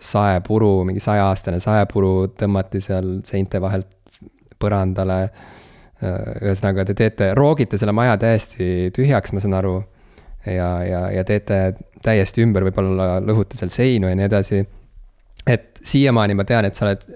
saepuru, 0.00 0.84
mingi 0.88 1.02
saja-aastane 1.02 1.60
saepuru 1.62 2.28
tõmmati 2.38 2.82
seal 2.84 3.18
seinte 3.26 3.60
vahelt 3.62 4.20
põrandale. 4.60 5.18
ühesõnaga, 6.04 6.84
te 6.84 6.94
teete, 6.98 7.30
roogite 7.38 7.78
selle 7.80 7.94
maja 7.96 8.16
täiesti 8.20 8.90
tühjaks, 8.92 9.32
ma 9.32 9.40
saan 9.40 9.54
aru. 9.60 9.76
ja, 10.46 10.68
ja, 10.84 11.02
ja 11.10 11.24
teete 11.24 11.74
täiesti 12.04 12.42
ümber, 12.44 12.66
võib-olla 12.66 13.18
lõhute 13.24 13.56
seal 13.56 13.72
seinu 13.72 14.10
ja 14.10 14.16
nii 14.18 14.26
edasi. 14.26 14.64
et 15.46 15.80
siiamaani 15.82 16.34
ma 16.34 16.44
tean, 16.44 16.64
et 16.64 16.76
sa 16.76 16.86
oled 16.88 17.06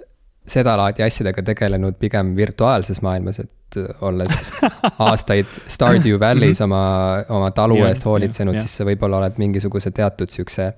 sedalaadi 0.49 1.05
asjadega 1.05 1.43
tegelenud 1.45 1.99
pigem 2.01 2.35
virtuaalses 2.37 3.03
maailmas, 3.05 3.41
et 3.45 3.81
olles 4.01 4.33
aastaid 5.11 5.51
Stardew 5.67 6.17
Valley's 6.21 6.61
mhm. 6.61 6.71
oma, 6.71 7.25
oma 7.29 7.51
talu 7.51 7.83
eest 7.85 8.07
hoolitsenud, 8.09 8.57
siis 8.63 8.79
sa 8.81 8.87
võib-olla 8.89 9.21
oled 9.21 9.37
mingisuguse 9.43 9.93
teatud 9.93 10.33
sihukese 10.33 10.73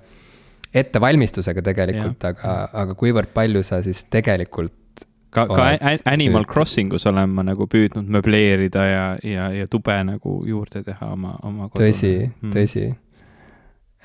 ettevalmistusega 0.75 1.63
tegelikult, 1.67 2.25
aga, 2.25 2.57
aga 2.83 2.95
kuivõrd 2.99 3.33
palju 3.35 3.63
sa 3.67 3.81
siis 3.83 4.05
tegelikult 4.13 5.05
ka, 5.31 5.47
ka 5.47 5.67
Animal 6.11 6.47
Crossing 6.51 6.93
us 6.95 7.07
olen 7.07 7.31
ma 7.35 7.45
nagu 7.47 7.67
püüdnud 7.71 8.09
möbleerida 8.11 8.87
ja, 8.87 9.05
ja, 9.23 9.51
ja 9.55 9.67
tube 9.71 9.97
nagu 10.07 10.41
juurde 10.47 10.83
teha 10.87 11.13
oma, 11.15 11.37
oma 11.43 11.69
kodule. 11.69 11.91
tõsi 11.91 12.15
mm., 12.27 12.55
tõsi. 12.55 12.87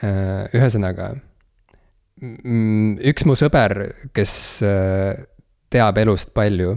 Äh, 0.04 0.52
ühesõnaga, 0.58 1.14
üks 2.20 3.26
mu 3.28 3.36
sõber, 3.40 3.78
kes 4.16 4.34
äh, 4.66 5.24
teab 5.72 6.00
elust 6.00 6.34
palju, 6.36 6.76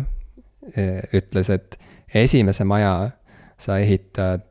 äh, 0.74 1.03
ütles, 1.16 1.51
et 1.51 1.79
esimese 2.14 2.64
maja 2.64 3.11
sa 3.59 3.79
ehitad, 3.83 4.46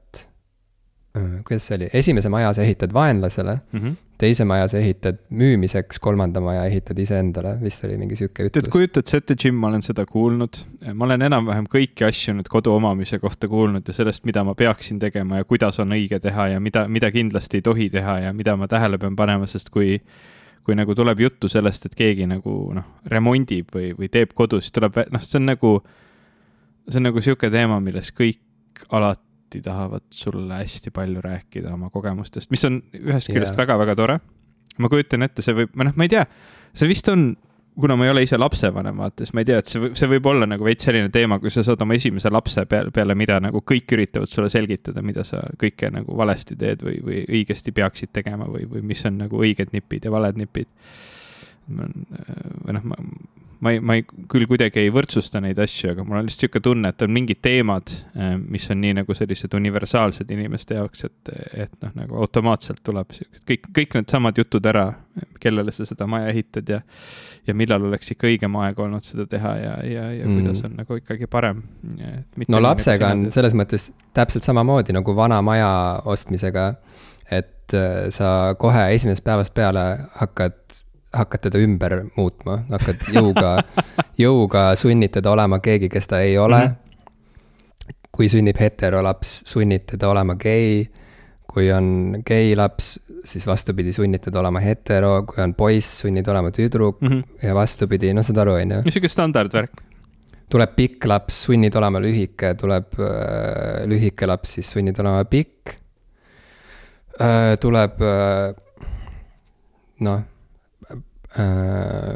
äh, 1.17 1.39
kuidas 1.47 1.67
see 1.67 1.79
oli, 1.79 1.89
esimese 1.93 2.31
maja 2.31 2.53
sa 2.53 2.63
ehitad 2.63 2.93
vaenlasele 2.93 3.59
mm, 3.71 3.79
-hmm. 3.79 3.95
Teise 4.17 4.45
maja 4.49 4.67
sa 4.71 4.79
ehitad 4.79 5.19
müümiseks, 5.29 5.99
kolmanda 6.01 6.41
maja 6.43 6.63
ehitad 6.69 6.97
iseendale, 6.99 7.55
vist 7.61 7.83
oli 7.85 7.97
mingi 8.01 8.17
sihuke 8.17 8.47
ütlus. 8.47 8.55
tead, 8.55 8.71
kujutad 8.73 9.09
sa 9.09 9.19
ette, 9.21 9.35
Jim, 9.43 9.57
ma 9.61 9.69
olen 9.69 9.83
seda 9.85 10.07
kuulnud, 10.09 10.61
ma 10.93 11.05
olen 11.05 11.27
enam-vähem 11.27 11.67
kõiki 11.71 12.07
asju 12.07 12.37
nüüd 12.37 12.49
kodu 12.51 12.73
omamise 12.73 13.19
kohta 13.21 13.49
kuulnud 13.51 13.87
ja 13.87 13.95
sellest, 13.95 14.25
mida 14.29 14.43
ma 14.47 14.55
peaksin 14.57 14.99
tegema 15.01 15.41
ja 15.41 15.47
kuidas 15.47 15.77
on 15.83 15.93
õige 15.97 16.19
teha 16.23 16.49
ja 16.55 16.63
mida, 16.63 16.87
mida 16.89 17.11
kindlasti 17.13 17.61
ei 17.61 17.67
tohi 17.69 17.91
teha 17.93 18.17
ja 18.25 18.33
mida 18.33 18.57
ma 18.57 18.69
tähele 18.71 18.97
pean 19.01 19.15
panema, 19.19 19.49
sest 19.49 19.71
kui 19.73 19.99
kui 20.67 20.75
nagu 20.75 20.91
tuleb 20.91 21.21
juttu 21.23 21.47
sellest, 21.47 21.85
et 21.87 21.93
keegi 21.95 22.25
nagu 22.27 22.53
noh, 22.75 22.87
remondib 23.07 23.69
või, 23.71 23.93
või 23.95 24.09
teeb 24.11 24.33
kodu, 24.35 24.59
siis 24.59 24.73
tuleb, 24.75 24.97
noh, 25.13 25.21
see 25.23 25.39
on 25.39 25.47
nagu 25.47 25.77
see 26.89 26.99
on 26.99 27.07
nagu 27.07 27.23
sihuke 27.23 27.47
teema, 27.53 27.79
millest 27.83 28.11
kõik 28.17 28.83
alati 28.91 29.26
tahavad 29.63 30.05
sulle 30.13 30.61
hästi 30.61 30.91
palju 30.95 31.23
rääkida 31.23 31.73
oma 31.73 31.89
kogemustest, 31.93 32.51
mis 32.53 32.65
on 32.67 32.81
ühest 32.97 33.31
küljest 33.31 33.57
väga-väga 33.57 33.93
yeah. 33.93 33.99
tore. 33.99 34.19
ma 34.77 34.89
kujutan 34.93 35.25
ette, 35.25 35.41
see 35.41 35.55
võib, 35.57 35.73
või 35.73 35.87
noh, 35.87 35.97
ma 35.97 36.05
ei 36.05 36.11
tea, 36.11 36.23
see 36.77 36.89
vist 36.89 37.07
on, 37.09 37.31
kuna 37.81 37.95
ma 37.97 38.05
ei 38.05 38.11
ole 38.13 38.23
ise 38.27 38.37
lapsevanem, 38.37 38.99
vaata, 39.01 39.25
siis 39.25 39.33
ma 39.33 39.41
ei 39.41 39.47
tea, 39.49 39.61
et 39.63 39.71
see 39.71 39.81
võib, 39.81 39.95
see 39.97 40.11
võib 40.11 40.29
olla 40.29 40.49
nagu 40.49 40.67
veits 40.67 40.85
selline 40.85 41.09
teema, 41.13 41.39
kui 41.41 41.53
sa 41.53 41.63
saad 41.65 41.81
oma 41.81 41.97
esimese 41.97 42.29
lapse 42.33 42.65
peale, 42.69 42.93
peale 42.93 43.15
mida 43.17 43.39
nagu 43.41 43.63
kõik 43.65 43.95
üritavad 43.97 44.29
sulle 44.29 44.51
selgitada, 44.53 45.01
mida 45.05 45.25
sa 45.25 45.41
kõike 45.61 45.89
nagu 45.93 46.17
valesti 46.17 46.57
teed 46.59 46.85
või, 46.85 46.99
või 47.05 47.23
õigesti 47.39 47.73
peaksid 47.77 48.13
tegema 48.13 48.45
või, 48.51 48.67
või 48.69 48.85
mis 48.93 49.01
on 49.09 49.17
nagu 49.23 49.41
õiged 49.41 49.73
nipid 49.73 50.05
ja 50.05 50.13
valed 50.13 50.37
nipid. 50.43 50.69
või 51.67 52.77
noh, 52.77 52.85
ma 52.93 53.01
ma 53.59 53.71
ei, 53.73 53.79
ma 53.79 53.95
ei, 53.97 54.03
küll 54.29 54.45
kuidagi 54.49 54.81
ei 54.83 54.91
võrdsusta 54.93 55.41
neid 55.43 55.57
asju, 55.61 55.91
aga 55.93 56.03
mul 56.05 56.19
on 56.19 56.27
lihtsalt 56.27 56.45
niisugune 56.47 56.63
tunne, 56.67 56.91
et 56.93 57.05
on 57.05 57.13
mingid 57.13 57.39
teemad, 57.45 57.93
äh, 58.17 58.35
mis 58.37 58.67
on 58.73 58.81
nii 58.83 58.97
nagu 58.99 59.17
sellised 59.17 59.53
universaalsed 59.57 60.31
inimeste 60.33 60.77
jaoks, 60.77 61.07
et, 61.07 61.31
et 61.65 61.73
noh, 61.83 61.93
nagu 61.97 62.19
automaatselt 62.21 62.83
tuleb 62.85 63.15
siuksed 63.17 63.45
kõik, 63.49 63.69
kõik 63.79 63.97
needsamad 63.97 64.37
jutud 64.37 64.69
ära, 64.69 64.85
kellele 65.41 65.73
sa 65.73 65.87
seda 65.89 66.07
maja 66.09 66.29
ehitad 66.33 66.69
ja, 66.69 66.81
ja 67.47 67.57
millal 67.57 67.89
oleks 67.89 68.13
ikka 68.13 68.29
õigem 68.29 68.57
aeg 68.61 68.79
olnud 68.85 69.05
seda 69.05 69.25
teha 69.29 69.53
ja, 69.61 69.75
ja, 69.87 70.07
ja 70.19 70.27
mm. 70.27 70.39
kuidas 70.39 70.63
on 70.67 70.77
nagu 70.77 71.01
ikkagi 71.01 71.29
parem. 71.31 71.63
no 72.47 72.61
lapsega 72.61 73.13
on 73.15 73.27
selles 73.33 73.57
mõttes 73.57 73.89
täpselt 74.17 74.45
samamoodi 74.45 74.95
nagu 74.95 75.15
vana 75.17 75.41
maja 75.45 75.71
ostmisega, 76.05 76.73
et 77.31 77.73
äh, 77.77 78.09
sa 78.13 78.53
kohe 78.59 78.89
esimesest 78.93 79.25
päevast 79.25 79.57
peale 79.57 79.87
hakkad 80.21 80.85
hakkad 81.13 81.47
teda 81.47 81.61
ümber 81.63 82.01
muutma, 82.17 82.61
hakkad 82.71 83.07
jõuga 83.13 83.57
jõuga 84.23 84.69
sunnid 84.79 85.13
teda 85.17 85.31
olema 85.31 85.59
keegi, 85.63 85.89
kes 85.91 86.09
ta 86.11 86.21
ei 86.25 86.37
ole 86.37 86.59
mm. 86.59 86.75
-hmm. 86.75 87.95
kui 88.11 88.29
sünnib 88.29 88.59
heterolaps, 88.59 89.41
sunnid 89.45 89.87
teda 89.87 90.09
olema 90.09 90.35
gei. 90.35 90.87
kui 91.47 91.71
on 91.71 92.19
gei 92.27 92.55
laps, 92.55 92.99
siis 93.25 93.47
vastupidi, 93.47 93.93
sunnid 93.93 94.21
teda 94.21 94.39
olema 94.39 94.59
hetero, 94.59 95.23
kui 95.25 95.41
on 95.43 95.53
poiss, 95.57 96.01
sunnid 96.01 96.27
olema 96.27 96.51
tüdruk 96.51 97.01
mm 97.01 97.07
-hmm. 97.07 97.47
ja 97.47 97.55
vastupidi, 97.55 98.13
no 98.13 98.23
saad 98.23 98.37
aru, 98.37 98.53
on 98.53 98.71
ju. 98.71 98.81
niisugune 98.85 99.09
standardvärk. 99.09 99.71
tuleb 100.49 100.75
pikk 100.75 101.05
laps, 101.05 101.43
sunnid 101.43 101.75
olema 101.75 101.99
lühike, 101.99 102.53
tuleb 102.55 102.99
äh, 102.99 103.87
lühike 103.87 104.27
laps, 104.27 104.53
siis 104.53 104.71
sunnid 104.71 104.99
olema 104.99 105.25
pikk 105.25 105.69
äh,. 107.21 107.57
tuleb 107.59 108.01
äh, 108.01 108.53
noh 109.99 110.21
Äh, 111.35 112.15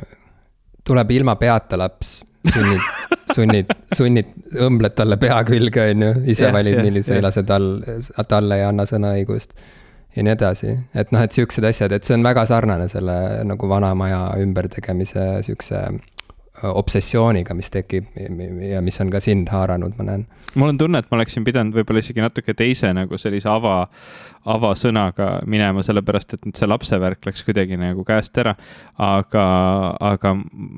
tuleb 0.87 1.11
ilma 1.11 1.35
peata 1.35 1.77
laps, 1.77 2.21
sunnid, 2.53 2.87
sunnid, 3.35 3.75
sunnid, 3.95 4.31
õmbled 4.65 4.95
talle 4.97 5.17
pea 5.21 5.41
külge, 5.47 5.91
on 5.93 6.07
ju, 6.07 6.13
ise 6.33 6.47
yeah, 6.47 6.55
valid 6.55 6.77
yeah,, 6.77 6.87
millise 6.87 7.13
yeah. 7.15 7.23
lase 7.25 7.43
tal, 7.47 7.69
talle 8.29 8.57
ei 8.61 8.65
anna 8.65 8.87
sõnaõigust. 8.89 9.53
ja 10.15 10.25
nii 10.25 10.33
edasi, 10.33 10.73
et 10.97 11.13
noh, 11.15 11.21
et 11.23 11.31
siuksed 11.31 11.63
asjad, 11.69 11.93
et 11.95 12.07
see 12.07 12.17
on 12.17 12.25
väga 12.25 12.43
sarnane 12.49 12.89
selle 12.91 13.15
nagu 13.47 13.69
vana 13.71 13.93
maja 13.95 14.23
ümbertegemise 14.41 15.27
siukse 15.45 15.85
obsessiooniga, 16.63 17.55
mis 17.57 17.71
tekib 17.73 18.09
ja 18.67 18.81
mis 18.83 18.99
on 19.01 19.11
ka 19.13 19.21
sind 19.23 19.49
haaranud, 19.51 19.95
ma 19.97 20.05
näen. 20.07 20.25
mul 20.55 20.73
on 20.73 20.77
tunne, 20.77 20.99
et 21.01 21.07
ma 21.11 21.17
oleksin 21.17 21.45
pidanud 21.47 21.75
võib-olla 21.75 22.03
isegi 22.03 22.21
natuke 22.21 22.53
teise 22.57 22.91
nagu 22.93 23.17
sellise 23.17 23.49
ava, 23.49 23.87
avasõnaga 24.51 25.29
minema, 25.49 25.83
sellepärast 25.85 26.35
et 26.35 26.45
nüüd 26.45 26.59
see 26.59 26.69
lapsevärk 26.69 27.25
läks 27.29 27.45
kuidagi 27.47 27.77
nagu 27.79 28.05
käest 28.07 28.37
ära. 28.41 28.55
aga, 28.97 29.45
aga, 30.11 30.35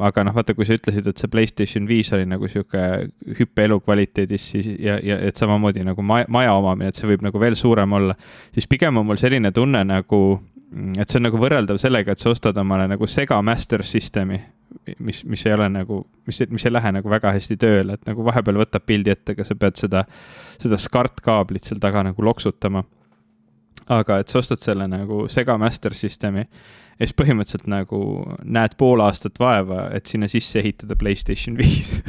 aga 0.10 0.24
noh, 0.28 0.36
vaata, 0.36 0.56
kui 0.56 0.67
sa 0.67 0.78
ütlesid, 0.78 1.08
et 1.10 1.19
see 1.19 1.32
Playstation 1.32 1.88
viis 1.89 2.13
oli 2.15 2.28
nagu 2.30 2.48
sihuke 2.48 3.10
hüppe 3.39 3.67
elukvaliteedis, 3.67 4.50
siis 4.56 4.72
ja, 4.80 5.00
ja 5.04 5.19
et 5.19 5.39
samamoodi 5.39 5.84
nagu 5.88 6.06
maja, 6.06 6.30
maja 6.30 6.56
omamine, 6.60 6.93
et 6.93 7.00
see 7.00 7.10
võib 7.10 7.26
nagu 7.26 7.39
veel 7.41 7.58
suurem 7.60 8.00
olla, 8.00 8.17
siis 8.56 8.69
pigem 8.72 8.98
on 9.00 9.08
mul 9.10 9.19
selline 9.22 9.52
tunne 9.56 9.84
nagu 9.88 10.24
et 10.98 11.10
see 11.10 11.20
on 11.20 11.28
nagu 11.28 11.40
võrreldav 11.40 11.78
sellega, 11.82 12.14
et 12.14 12.22
sa 12.22 12.32
ostad 12.34 12.58
omale 12.58 12.88
nagu 12.90 13.08
Sega 13.10 13.42
Master 13.46 13.84
System'i 13.86 14.40
mis, 15.00 15.24
mis 15.26 15.46
ei 15.46 15.54
ole 15.54 15.70
nagu, 15.70 16.08
mis, 16.28 16.42
mis 16.50 16.66
ei 16.66 16.74
lähe 16.74 16.92
nagu 16.98 17.10
väga 17.10 17.34
hästi 17.36 17.58
tööle, 17.62 17.98
et 17.98 18.06
nagu 18.10 18.26
vahepeal 18.26 18.60
võtab 18.64 18.86
pildi 18.88 19.14
ette, 19.14 19.36
aga 19.36 19.46
sa 19.48 19.58
pead 19.60 19.80
seda, 19.80 20.04
seda 20.62 20.80
SCART 20.80 21.22
kaablit 21.26 21.70
seal 21.70 21.82
taga 21.84 22.04
nagu 22.08 22.26
loksutama. 22.26 22.84
aga 23.92 24.22
et 24.22 24.32
sa 24.32 24.40
ostad 24.40 24.62
selle 24.64 24.88
nagu 24.88 25.28
Sega 25.28 25.58
Master 25.60 25.94
System'i 25.94 26.46
ja 26.46 27.04
siis 27.04 27.16
põhimõtteliselt 27.20 27.68
nagu 27.68 28.00
näed 28.44 28.78
pool 28.78 29.02
aastat 29.04 29.40
vaeva, 29.40 29.90
et 29.92 30.06
sinna 30.06 30.30
sisse 30.32 30.60
ehitada 30.60 30.96
Playstation 30.96 31.58
viis 31.58 32.02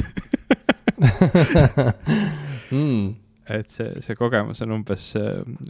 mm. 2.71 3.15
et 3.49 3.69
see, 3.69 3.91
see 4.05 4.15
kogemus 4.15 4.61
on 4.63 4.71
umbes, 4.77 5.13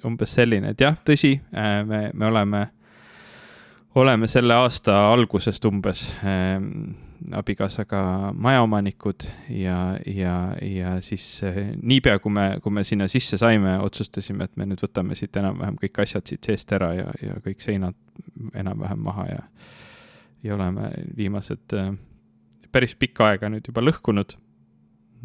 umbes 0.06 0.36
selline, 0.38 0.76
et 0.76 0.82
jah, 0.82 0.98
tõsi, 1.08 1.40
me, 1.90 2.10
me 2.14 2.28
oleme 2.30 2.68
oleme 3.96 4.28
selle 4.28 4.54
aasta 4.54 4.96
algusest 5.14 5.66
umbes 5.66 6.06
äh, 6.24 6.60
abikaasaga 7.32 8.34
majaomanikud 8.34 9.28
ja, 9.50 9.98
ja, 10.06 10.56
ja 10.62 10.96
siis 11.02 11.44
äh, 11.44 11.62
niipea, 11.82 12.20
kui 12.20 12.32
me, 12.32 12.48
kui 12.64 12.72
me 12.72 12.84
sinna 12.84 13.08
sisse 13.12 13.38
saime, 13.38 13.78
otsustasime, 13.80 14.44
et 14.50 14.58
me 14.58 14.68
nüüd 14.70 14.84
võtame 14.84 15.16
siit 15.16 15.38
enam-vähem 15.38 15.80
kõik 15.82 16.02
asjad 16.04 16.28
siit 16.28 16.44
seest 16.52 16.72
ära 16.76 16.94
ja, 16.98 17.12
ja 17.22 17.40
kõik 17.46 17.64
seinad 17.64 17.96
enam-vähem 18.54 19.06
maha 19.06 19.30
ja, 19.32 19.44
ja 20.44 20.56
oleme 20.56 20.92
viimased 21.18 21.78
äh, 21.78 21.94
päris 22.72 22.96
pikka 23.00 23.32
aega 23.32 23.50
nüüd 23.50 23.72
juba 23.72 23.84
lõhkunud 23.86 24.36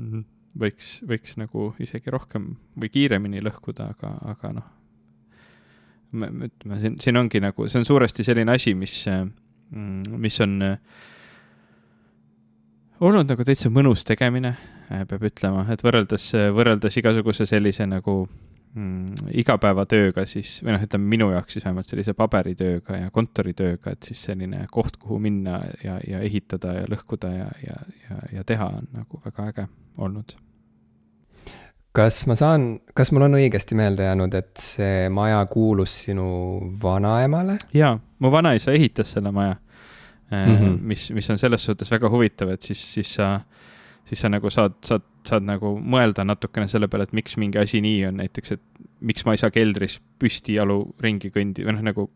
Mhm. 0.00 0.24
võiks, 0.60 0.90
võiks 1.06 1.36
nagu 1.40 1.70
isegi 1.82 2.12
rohkem 2.12 2.54
või 2.78 2.90
kiiremini 2.92 3.42
lõhkuda, 3.44 3.90
aga, 3.94 4.14
aga 4.32 4.52
noh. 4.60 4.68
Ütleme, 6.12 6.80
siin, 6.82 6.98
siin 7.02 7.20
ongi 7.20 7.40
nagu, 7.42 7.68
see 7.70 7.80
on 7.80 7.88
suuresti 7.88 8.26
selline 8.26 8.54
asi, 8.56 8.74
mis, 8.78 9.04
mm, 9.06 10.20
mis 10.20 10.40
on 10.44 10.58
olnud 13.00 13.30
nagu 13.30 13.46
täitsa 13.46 13.70
mõnus 13.72 14.04
tegemine, 14.08 14.54
peab 14.90 15.24
ütlema, 15.30 15.64
et 15.72 15.82
võrreldes, 15.84 16.30
võrreldes 16.56 16.98
igasuguse 17.00 17.46
sellise 17.48 17.86
nagu 17.88 18.24
mm, 18.74 19.30
igapäevatööga 19.42 20.26
siis, 20.28 20.58
või 20.64 20.74
noh, 20.74 20.84
ütleme 20.84 21.10
minu 21.14 21.30
jaoks 21.34 21.56
siis 21.56 21.66
vähemalt 21.66 21.88
sellise 21.88 22.14
paberitööga 22.18 23.00
ja 23.04 23.14
kontoritööga, 23.14 23.94
et 23.94 24.10
siis 24.10 24.22
selline 24.30 24.66
koht, 24.72 24.98
kuhu 25.00 25.20
minna 25.22 25.60
ja, 25.84 25.98
ja 26.06 26.22
ehitada 26.26 26.76
ja 26.80 26.86
lõhkuda 26.90 27.32
ja, 27.34 27.50
ja, 27.64 27.80
ja, 28.04 28.22
ja 28.38 28.46
teha 28.46 28.70
on 28.80 28.90
nagu 28.98 29.22
väga 29.24 29.50
äge 29.52 29.68
olnud. 30.00 30.36
Kas 31.96 32.22
ma 32.30 32.36
saan, 32.38 32.68
kas 32.94 33.12
mul 33.12 33.26
on 33.26 33.38
õigesti 33.40 33.78
meelde 33.78 34.06
jäänud, 34.06 34.34
et 34.38 34.62
see 34.62 35.08
maja 35.12 35.40
kuulus 35.50 35.96
sinu 36.06 36.28
vanaemale? 36.82 37.58
jaa, 37.74 37.96
mu 38.18 38.30
vanaisa 38.32 38.72
ehitas 38.76 39.16
selle 39.16 39.32
maja 39.34 39.56
mm, 39.56 40.56
-hmm. 40.56 40.78
mis, 40.92 41.10
mis 41.16 41.30
on 41.30 41.38
selles 41.38 41.64
suhtes 41.64 41.90
väga 41.90 42.10
huvitav, 42.10 42.54
et 42.54 42.62
siis, 42.62 42.84
siis 42.94 43.14
sa 43.14 43.40
siis 44.04 44.20
sa 44.20 44.30
nagu 44.32 44.50
saad, 44.50 44.78
saad, 44.86 45.04
saad 45.26 45.46
nagu 45.46 45.74
mõelda 45.78 46.24
natukene 46.26 46.68
selle 46.70 46.88
peale, 46.90 47.06
et 47.08 47.16
miks 47.16 47.36
mingi 47.40 47.60
asi 47.60 47.80
nii 47.84 48.04
on, 48.08 48.18
näiteks, 48.22 48.56
et 48.56 48.86
miks 49.06 49.26
ma 49.26 49.36
ei 49.36 49.42
saa 49.42 49.52
keldris 49.54 50.00
püsti 50.20 50.56
jalu 50.58 50.82
ringi 51.02 51.30
kõndida 51.34 51.68
või 51.68 51.76
noh, 51.78 51.86
nagu 51.90 52.08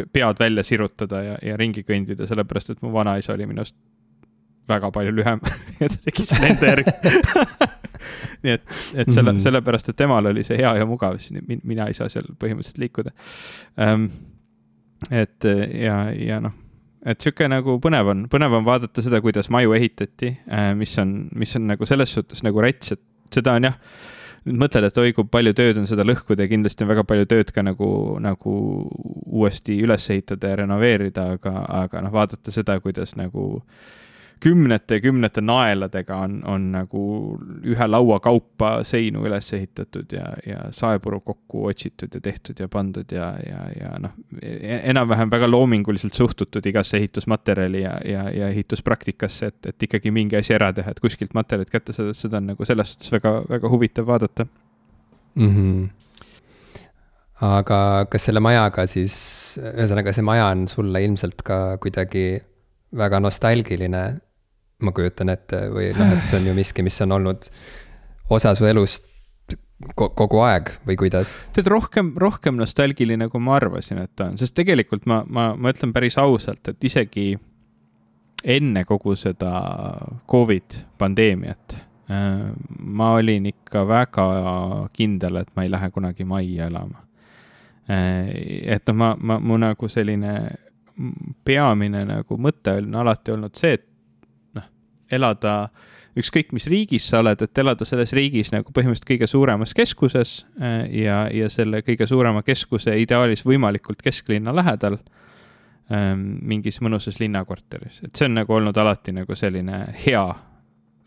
pead 0.00 0.38
välja 0.40 0.64
sirutada 0.64 1.22
ja, 1.24 1.38
ja 1.44 1.56
ringi 1.60 1.82
kõndida, 1.86 2.28
sellepärast 2.30 2.74
et 2.74 2.84
mu 2.84 2.92
vanaisa 2.94 3.34
oli 3.34 3.48
minust 3.50 3.74
väga 4.70 4.90
palju 4.94 5.14
lühem 5.18 5.42
ja 5.80 5.90
ta 5.90 6.00
tegi 6.06 6.26
selle 6.30 6.54
enda 6.54 6.72
järgi 6.72 6.96
nii 8.44 8.56
et, 8.56 8.64
et 8.94 9.12
selle 9.12 9.32
mm, 9.32 9.36
-hmm. 9.36 9.42
sellepärast, 9.44 9.92
et 9.92 9.96
temal 9.96 10.26
oli 10.26 10.44
see 10.46 10.58
hea 10.58 10.74
ja 10.78 10.86
mugav, 10.86 11.18
siis 11.18 11.42
mina 11.46 11.86
ei 11.86 11.94
saa 11.94 12.08
seal 12.08 12.30
põhimõtteliselt 12.38 12.80
liikuda 12.80 13.12
um,. 13.76 14.08
et 15.10 15.44
ja, 15.74 16.02
ja 16.16 16.40
noh 16.40 16.56
et 17.06 17.20
sihuke 17.20 17.48
nagu 17.48 17.78
põnev 17.80 18.12
on, 18.12 18.24
põnev 18.32 18.54
on 18.58 18.64
vaadata 18.64 19.02
seda, 19.04 19.20
kuidas 19.24 19.48
maju 19.52 19.72
ehitati, 19.76 20.34
äh, 20.52 20.72
mis 20.76 20.96
on, 21.00 21.28
mis 21.36 21.54
on 21.56 21.68
nagu 21.70 21.86
selles 21.88 22.12
suhtes 22.12 22.42
nagu 22.44 22.60
rets, 22.60 22.92
et 22.92 23.00
seda 23.32 23.54
on 23.56 23.68
jah, 23.70 23.78
nüüd 24.44 24.60
mõtled, 24.60 24.84
et 24.84 24.98
oi 25.00 25.14
kui 25.16 25.28
palju 25.32 25.54
tööd 25.56 25.80
on 25.80 25.88
seda 25.88 26.04
lõhkuda 26.04 26.44
ja 26.44 26.50
kindlasti 26.52 26.84
on 26.84 26.90
väga 26.92 27.04
palju 27.08 27.28
tööd 27.30 27.52
ka 27.56 27.64
nagu, 27.64 27.88
nagu 28.20 28.52
uuesti 29.26 29.78
üles 29.84 30.10
ehitada 30.12 30.52
ja 30.52 30.60
renoveerida, 30.62 31.26
aga, 31.38 31.64
aga 31.84 32.04
noh, 32.04 32.12
vaadata 32.12 32.52
seda, 32.52 32.76
kuidas 32.84 33.16
nagu 33.20 33.46
äh, 33.60 34.00
kümnete 34.40 34.94
ja 34.94 35.00
kümnete 35.04 35.42
naeladega 35.44 36.16
on, 36.24 36.40
on 36.48 36.66
nagu 36.72 37.02
ühe 37.66 37.86
laua 37.88 38.20
kaupa 38.24 38.70
seinu 38.86 39.24
üles 39.28 39.52
ehitatud 39.56 40.12
ja, 40.16 40.26
ja 40.46 40.62
saepuru 40.74 41.20
kokku 41.20 41.66
otsitud 41.68 42.14
ja 42.14 42.20
tehtud 42.24 42.60
ja 42.60 42.68
pandud 42.68 43.12
ja, 43.12 43.30
ja, 43.46 43.60
ja 43.76 43.92
noh, 44.00 44.16
enam-vähem 44.40 45.32
väga 45.32 45.50
loominguliselt 45.50 46.16
suhtutud 46.16 46.66
igasse 46.66 46.96
ehitusmaterjali 47.00 47.84
ja, 47.84 47.94
ja, 48.04 48.26
ja 48.34 48.48
ehituspraktikasse, 48.48 49.52
et, 49.52 49.72
et 49.74 49.88
ikkagi 49.88 50.12
mingi 50.14 50.40
asi 50.40 50.56
ära 50.56 50.72
teha, 50.76 50.94
et 50.94 51.04
kuskilt 51.04 51.36
materjalid 51.36 51.72
kätte 51.72 51.96
saada, 51.96 52.16
seda 52.16 52.40
on 52.40 52.52
nagu 52.54 52.68
selles 52.68 52.94
suhtes 52.94 53.12
väga, 53.18 53.36
väga 53.48 53.72
huvitav 53.72 54.08
vaadata 54.08 54.46
mm. 55.34 55.56
-hmm 55.56 55.88
aga 57.40 58.04
kas 58.12 58.26
selle 58.28 58.40
majaga 58.44 58.84
siis, 58.84 59.14
ühesõnaga 59.56 60.12
see 60.12 60.24
maja 60.24 60.50
on 60.52 60.66
sulle 60.68 61.00
ilmselt 61.00 61.40
ka 61.42 61.78
kuidagi 61.80 62.42
väga 62.96 63.20
nostalgiline 63.22 64.02
ma 64.86 64.92
kujutan 64.96 65.32
ette 65.32 65.66
või 65.72 65.90
noh, 65.96 66.16
et 66.16 66.26
see 66.28 66.40
on 66.40 66.50
ju 66.50 66.56
miski, 66.56 66.84
mis 66.86 67.00
on 67.04 67.16
olnud 67.18 67.48
osa 68.30 68.54
su 68.58 68.68
elust 68.68 69.06
kogu 69.96 70.40
aeg 70.44 70.72
või 70.86 70.96
kuidas? 71.00 71.32
tead, 71.56 71.68
rohkem, 71.72 72.12
rohkem 72.20 72.58
nostalgiline, 72.60 73.28
kui 73.32 73.42
ma 73.42 73.56
arvasin, 73.58 74.02
et 74.04 74.24
on, 74.24 74.36
sest 74.40 74.54
tegelikult 74.58 75.06
ma, 75.10 75.22
ma, 75.26 75.50
ma 75.56 75.72
ütlen 75.72 75.94
päris 75.96 76.18
ausalt, 76.20 76.68
et 76.68 76.84
isegi 76.84 77.32
enne 78.44 78.84
kogu 78.88 79.14
seda 79.18 79.52
Covid 80.30 80.76
pandeemiat 81.00 81.76
äh, 81.76 82.50
ma 82.78 83.12
olin 83.18 83.48
ikka 83.50 83.84
väga 83.88 84.26
kindel, 84.96 85.42
et 85.42 85.52
ma 85.56 85.64
ei 85.64 85.72
lähe 85.72 85.90
kunagi 85.92 86.24
majja 86.28 86.68
elama. 86.70 87.04
Äh, 87.90 88.32
et 88.76 88.88
noh, 88.88 88.96
ma, 88.96 89.14
ma, 89.16 89.38
mu 89.40 89.60
nagu 89.60 89.88
selline 89.88 90.34
peamine 91.44 92.04
nagu 92.04 92.36
mõte 92.36 92.76
on 92.80 93.00
alati 93.02 93.32
olnud 93.32 93.56
see, 93.56 93.78
et 93.78 93.86
elada 95.10 95.70
ükskõik 96.18 96.52
mis 96.54 96.66
riigis 96.70 97.06
sa 97.10 97.20
oled, 97.22 97.42
et 97.44 97.62
elada 97.62 97.86
selles 97.86 98.12
riigis 98.16 98.50
nagu 98.54 98.74
põhimõtteliselt 98.74 99.08
kõige 99.12 99.28
suuremas 99.30 99.74
keskuses 99.76 100.40
äh, 100.60 100.84
ja, 101.04 101.22
ja 101.32 101.50
selle 101.52 101.84
kõige 101.86 102.08
suurema 102.10 102.42
keskuse 102.46 102.96
ideaalis 102.98 103.44
võimalikult 103.46 104.02
kesklinna 104.02 104.54
lähedal. 104.56 104.98
Ähm, 105.90 106.36
mingis 106.46 106.78
mõnusas 106.78 107.16
linnakorteris, 107.18 107.96
et 108.06 108.14
see 108.14 108.28
on 108.28 108.36
nagu 108.38 108.54
olnud 108.54 108.76
alati 108.78 109.10
nagu 109.10 109.34
selline 109.34 109.80
hea 110.04 110.22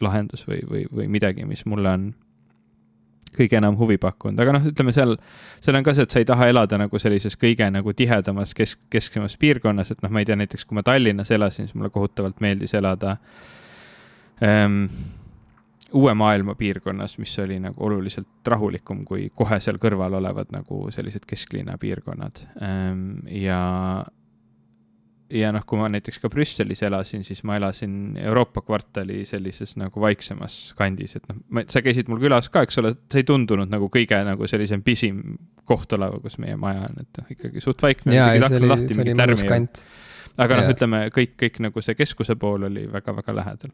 lahendus 0.04 0.44
või, 0.44 0.58
või, 0.68 0.82
või 0.92 1.06
midagi, 1.08 1.46
mis 1.48 1.63
mulle 1.72 1.94
on 1.96 2.10
kõige 3.38 3.56
enam 3.62 3.78
huvi 3.80 3.96
pakkunud, 3.98 4.42
aga 4.44 4.58
noh, 4.58 4.66
ütleme 4.74 4.92
seal, 4.92 5.16
seal 5.63 5.80
on 5.80 5.88
ka 5.88 5.94
see, 5.96 6.04
et 6.04 6.12
sa 6.12 6.20
ei 6.20 6.28
taha 6.28 6.50
elada 6.52 6.82
nagu 6.82 7.00
sellises 7.00 7.39
kõige 7.39 7.70
nagu 7.72 7.96
tihedamas 7.96 8.52
kesk, 8.58 8.82
kesksemas 8.92 9.39
piirkonnas, 9.39 9.96
et 9.96 10.04
noh, 10.04 10.12
ma 10.12 10.20
ei 10.20 10.28
tea, 10.28 10.36
näiteks 10.44 10.68
kui 10.68 10.76
ma 10.76 10.84
Tallinnas 10.84 11.32
elasin, 11.32 11.72
siis 11.72 11.80
mulle 11.80 11.89
kohutavalt 11.94 12.44
meeldis 12.44 12.76
elada 12.76 13.16
äh, 13.16 13.62
ähm, 14.43 14.86
uue 15.93 16.13
maailma 16.13 16.56
piirkonnas, 16.56 17.17
mis 17.17 17.39
oli 17.39 17.60
nagu 17.60 17.86
oluliselt 17.86 18.47
rahulikum 18.47 19.06
kui 19.06 19.29
kohe 19.36 19.60
seal 19.62 19.77
kõrval 19.82 20.17
olevad 20.17 20.51
nagu 20.53 20.88
sellised 20.91 21.27
kesklinna 21.29 21.77
piirkonnad 21.82 22.43
ähm,. 22.65 23.21
ja, 23.29 23.60
ja 25.29 25.51
noh, 25.53 25.65
kui 25.69 25.79
ma 25.79 25.89
näiteks 25.93 26.19
ka 26.23 26.32
Brüsselis 26.34 26.82
elasin, 26.84 27.23
siis 27.27 27.43
ma 27.45 27.60
elasin 27.62 28.17
Euroopa 28.21 28.65
kvartali 28.65 29.21
sellises 29.29 29.77
nagu 29.82 30.01
vaiksemas 30.01 30.73
kandis, 30.77 31.17
et 31.19 31.29
noh, 31.29 31.65
sa 31.69 31.84
käisid 31.86 32.10
mul 32.10 32.21
külas 32.23 32.49
ka, 32.53 32.65
eks 32.65 32.82
ole, 32.82 32.95
see 33.12 33.23
ei 33.23 33.29
tundunud 33.29 33.69
nagu 33.71 33.89
kõige 33.93 34.23
nagu 34.25 34.49
sellisem 34.49 34.82
pisim 34.86 35.21
koht 35.69 35.93
oleva, 35.95 36.19
kus 36.23 36.39
meie 36.41 36.58
maja 36.60 36.88
on, 36.89 37.06
et 37.06 37.21
noh, 37.21 37.29
ikkagi 37.38 37.62
suht 37.63 37.82
vaikne. 37.86 38.17
aga 40.41 40.58
noh, 40.58 40.69
ütleme 40.73 41.08
kõik, 41.13 41.38
kõik 41.39 41.60
nagu 41.67 41.86
see 41.86 41.95
keskuse 41.97 42.36
pool 42.39 42.65
oli 42.69 42.88
väga-väga 42.91 43.36
lähedal. 43.38 43.73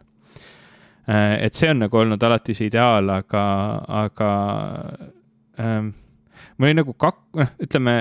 Äh, 1.09 1.45
et 1.45 1.57
see 1.57 1.69
on 1.71 1.79
nagu 1.81 1.97
olnud 1.97 2.21
alati 2.23 2.53
see 2.53 2.69
ideaal, 2.69 3.09
aga, 3.09 3.43
aga 4.03 4.31
ähm, 5.59 5.93
mul 6.57 6.69
oli 6.69 6.75
nagu 6.77 6.93
kak-, 7.01 7.23
noh, 7.39 7.53
ütleme 7.65 7.95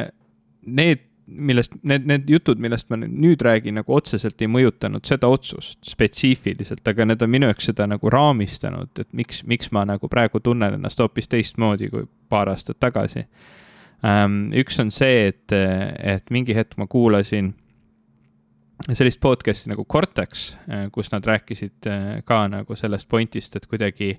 need, 0.68 1.07
millest, 1.27 1.73
need, 1.88 2.05
need 2.11 2.29
jutud, 2.29 2.61
millest 2.61 2.90
ma 2.92 2.99
nüüd 3.01 3.40
räägin, 3.44 3.79
nagu 3.81 3.94
otseselt 3.97 4.42
ei 4.44 4.51
mõjutanud 4.53 5.09
seda 5.09 5.31
otsust 5.33 5.79
spetsiifiliselt, 5.88 6.85
aga 6.90 7.07
need 7.09 7.25
on 7.25 7.33
minu 7.33 7.49
jaoks 7.49 7.71
seda 7.71 7.87
nagu 7.88 8.12
raamistanud, 8.12 8.92
et 9.01 9.09
miks, 9.16 9.40
miks 9.49 9.73
ma 9.73 9.87
nagu 9.88 10.11
praegu 10.12 10.42
tunnen 10.44 10.77
ennast 10.77 11.01
hoopis 11.01 11.33
teistmoodi 11.33 11.88
kui 11.94 12.05
paar 12.29 12.53
aastat 12.53 12.81
tagasi 12.83 13.25
ähm,. 14.05 14.51
üks 14.53 14.81
on 14.85 14.92
see, 14.92 15.31
et, 15.33 15.57
et 15.57 16.29
mingi 16.35 16.57
hetk 16.57 16.77
ma 16.77 16.90
kuulasin 16.90 17.55
sellist 18.87 19.21
podcast'i 19.21 19.73
nagu 19.73 19.85
Cortex, 19.85 20.53
äh, 20.69 20.87
kus 20.93 21.11
nad 21.12 21.27
rääkisid 21.27 21.88
äh, 21.91 22.11
ka 22.27 22.45
nagu 22.51 22.77
sellest 22.79 23.09
pointist, 23.11 23.57
et 23.57 23.67
kuidagi 23.67 24.14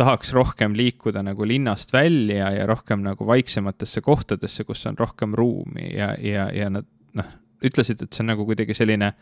tahaks 0.00 0.32
rohkem 0.32 0.74
liikuda 0.76 1.22
nagu 1.26 1.46
linnast 1.46 1.92
välja 1.92 2.50
ja 2.54 2.66
rohkem 2.66 3.02
nagu 3.04 3.26
vaiksematesse 3.26 4.00
kohtadesse, 4.00 4.64
kus 4.64 4.86
on 4.86 4.98
rohkem 4.98 5.34
ruumi 5.36 5.90
ja, 5.94 6.14
ja, 6.18 6.48
ja 6.54 6.70
nad 6.70 6.88
noh, 7.16 7.32
ütlesid, 7.64 8.02
et 8.02 8.12
see 8.12 8.24
on 8.24 8.32
nagu 8.32 8.46
kuidagi 8.48 8.74
selline 8.76 9.12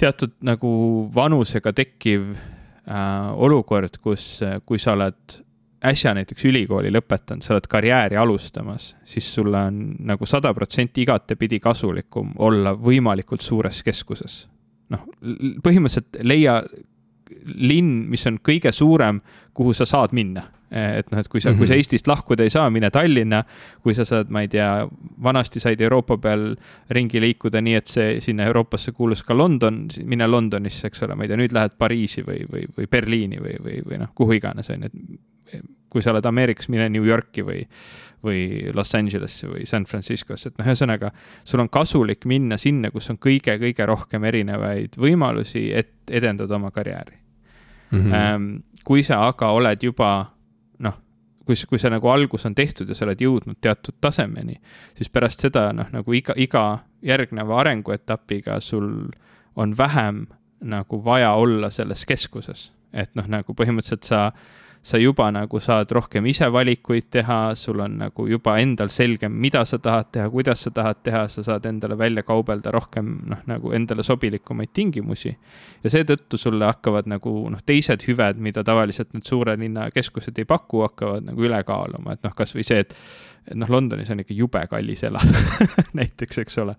teatud 0.00 0.32
nagu 0.46 0.72
vanusega 1.14 1.72
tekkiv 1.76 2.32
äh, 2.34 3.30
olukord, 3.36 4.00
kus, 4.02 4.40
kui 4.66 4.80
sa 4.80 4.96
oled 4.96 5.40
äsja 5.84 6.12
näiteks 6.14 6.44
ülikooli 6.44 6.92
lõpetanud, 6.92 7.44
sa 7.44 7.54
oled 7.54 7.66
karjääri 7.70 8.18
alustamas, 8.20 8.94
siis 9.08 9.26
sulle 9.34 9.64
on 9.70 9.80
nagu 10.12 10.26
sada 10.28 10.52
protsenti 10.54 11.06
igatepidi 11.06 11.60
kasulikum 11.60 12.34
olla 12.38 12.74
võimalikult 12.76 13.44
suures 13.44 13.82
keskuses. 13.82 14.46
noh, 14.90 15.04
põhimõtteliselt 15.62 16.18
leia 16.26 16.60
linn, 17.46 18.08
mis 18.10 18.26
on 18.26 18.40
kõige 18.42 18.72
suurem, 18.74 19.20
kuhu 19.54 19.72
sa 19.74 19.86
saad 19.86 20.12
minna. 20.12 20.48
et 20.70 21.08
noh, 21.10 21.18
et 21.18 21.28
kui 21.28 21.40
sa 21.40 21.48
mm, 21.48 21.54
-hmm. 21.54 21.58
kui 21.58 21.66
sa 21.66 21.72
mhm. 21.72 21.78
Eestist 21.78 22.06
lahkuda 22.06 22.42
ei 22.42 22.50
saa, 22.50 22.70
mine 22.70 22.90
Tallinna. 22.90 23.44
kui 23.82 23.94
sa 23.94 24.04
saad, 24.04 24.28
ma 24.28 24.40
ei 24.40 24.48
tea, 24.48 24.88
vanasti 25.22 25.60
said 25.60 25.80
Euroopa 25.80 26.18
peal 26.18 26.56
ringi 26.90 27.20
liikuda 27.20 27.60
nii, 27.60 27.74
et 27.74 27.86
see 27.86 28.20
sinna 28.20 28.44
Euroopasse 28.44 28.92
kuulus 28.92 29.22
ka 29.22 29.36
London, 29.36 29.88
mine 30.04 30.26
Londonisse, 30.26 30.86
eks 30.86 31.02
ole, 31.02 31.14
ma 31.14 31.22
ei 31.22 31.28
tea, 31.28 31.36
nüüd 31.36 31.52
lähed 31.52 31.74
Pariisi 31.78 32.22
või, 32.22 32.46
või, 32.52 32.66
või 32.78 32.86
Berliini 32.86 33.40
või, 33.40 33.56
või, 33.64 33.82
või 33.88 33.98
noh, 33.98 34.08
kuhu 34.14 34.32
iganes, 34.32 34.70
on 34.70 34.82
ju, 34.82 34.86
et 34.86 35.20
kui 35.90 36.02
sa 36.02 36.14
oled 36.14 36.26
Ameerikas, 36.26 36.68
mine 36.72 36.88
New 36.92 37.06
Yorki 37.06 37.44
või, 37.46 37.64
või 38.24 38.70
Los 38.74 38.94
Angelesse 38.94 39.48
või 39.50 39.66
San 39.66 39.86
Franciscosse, 39.90 40.50
et 40.50 40.58
noh, 40.58 40.66
ühesõnaga 40.66 41.12
sul 41.44 41.62
on 41.62 41.70
kasulik 41.72 42.26
minna 42.30 42.58
sinna, 42.60 42.92
kus 42.94 43.10
on 43.10 43.18
kõige-kõige 43.18 43.86
rohkem 43.88 44.24
erinevaid 44.30 44.98
võimalusi, 45.00 45.70
et 45.74 46.10
edendada 46.10 46.56
oma 46.56 46.70
karjääri. 46.70 47.18
mm. 47.90 48.12
-hmm. 48.12 48.62
kui 48.84 49.02
sa 49.02 49.26
aga 49.28 49.50
oled 49.50 49.82
juba 49.82 50.32
noh, 50.78 51.00
kui, 51.44 51.56
kui 51.68 51.78
see 51.78 51.90
nagu 51.90 52.08
algus 52.08 52.46
on 52.46 52.54
tehtud 52.54 52.88
ja 52.88 52.94
sa 52.94 53.04
oled 53.04 53.20
jõudnud 53.20 53.58
teatud 53.60 53.94
tasemeni, 54.00 54.60
siis 54.94 55.08
pärast 55.08 55.40
seda 55.40 55.72
noh, 55.72 55.90
nagu 55.92 56.12
iga, 56.12 56.34
iga 56.36 56.84
järgneva 57.02 57.60
arenguetapiga 57.60 58.60
sul 58.60 59.10
on 59.56 59.76
vähem 59.78 60.26
nagu 60.60 61.04
vaja 61.04 61.32
olla 61.32 61.70
selles 61.70 62.06
keskuses. 62.06 62.72
et 62.92 63.14
noh, 63.14 63.26
nagu 63.30 63.54
põhimõtteliselt 63.54 64.02
sa 64.02 64.32
sa 64.82 64.98
juba 64.98 65.26
nagu 65.32 65.60
saad 65.60 65.90
rohkem 65.92 66.24
ise 66.30 66.46
valikuid 66.52 67.10
teha, 67.12 67.54
sul 67.54 67.82
on 67.84 67.98
nagu 68.00 68.24
juba 68.28 68.56
endal 68.62 68.88
selgem, 68.88 69.34
mida 69.42 69.64
sa 69.68 69.78
tahad 69.78 70.08
teha, 70.12 70.28
kuidas 70.32 70.64
sa 70.64 70.72
tahad 70.72 71.02
teha, 71.04 71.26
sa 71.28 71.44
saad 71.44 71.66
endale 71.68 71.98
välja 72.00 72.24
kaubelda 72.24 72.72
rohkem 72.72 73.10
noh, 73.28 73.42
nagu 73.50 73.74
endale 73.76 74.02
sobilikumaid 74.06 74.72
tingimusi. 74.72 75.36
ja 75.84 75.90
seetõttu 75.90 76.40
sulle 76.40 76.64
hakkavad 76.64 77.10
nagu 77.12 77.32
noh, 77.52 77.60
teised 77.66 78.06
hüved, 78.08 78.40
mida 78.40 78.64
tavaliselt 78.64 79.12
need 79.12 79.28
suure 79.28 79.56
linna 79.60 79.90
keskused 79.90 80.38
ei 80.38 80.48
paku, 80.48 80.86
hakkavad 80.88 81.28
nagu 81.28 81.44
üle 81.44 81.60
kaaluma, 81.64 82.16
et 82.16 82.24
noh, 82.24 82.34
kasvõi 82.36 82.64
see, 82.64 82.80
et 82.80 82.96
et 83.48 83.56
noh, 83.58 83.70
Londonis 83.70 84.10
on 84.10 84.22
ikka 84.22 84.34
jube 84.36 84.62
kallis 84.70 85.04
elada 85.08 85.42
näiteks, 85.98 86.38
eks 86.44 86.58
ole 86.62 86.76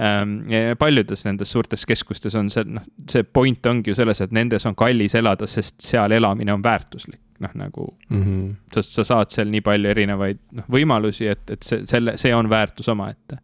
ähm,. 0.00 0.38
paljudes 0.78 1.24
nendes 1.26 1.52
suurtes 1.52 1.86
keskustes 1.86 2.34
on 2.34 2.50
see, 2.50 2.64
noh, 2.64 2.86
see 3.10 3.24
point 3.24 3.66
ongi 3.66 3.92
ju 3.92 3.98
selles, 3.98 4.20
et 4.20 4.34
nendes 4.36 4.66
on 4.66 4.76
kallis 4.78 5.14
elada, 5.18 5.48
sest 5.50 5.80
seal 5.82 6.12
elamine 6.16 6.54
on 6.54 6.64
väärtuslik 6.64 7.20
noh, 7.38 7.50
nagu 7.54 7.94
mm, 8.08 8.22
-hmm. 8.22 8.54
sest 8.74 8.94
sa 8.94 9.04
saad 9.04 9.30
seal 9.30 9.50
nii 9.52 9.60
palju 9.60 9.90
erinevaid 9.90 10.38
noh, 10.52 10.68
võimalusi, 10.72 11.28
et, 11.30 11.50
et 11.50 11.62
see, 11.62 11.82
selle, 11.86 12.16
see 12.16 12.34
on 12.34 12.48
väärtus 12.50 12.88
omaette. 12.88 13.38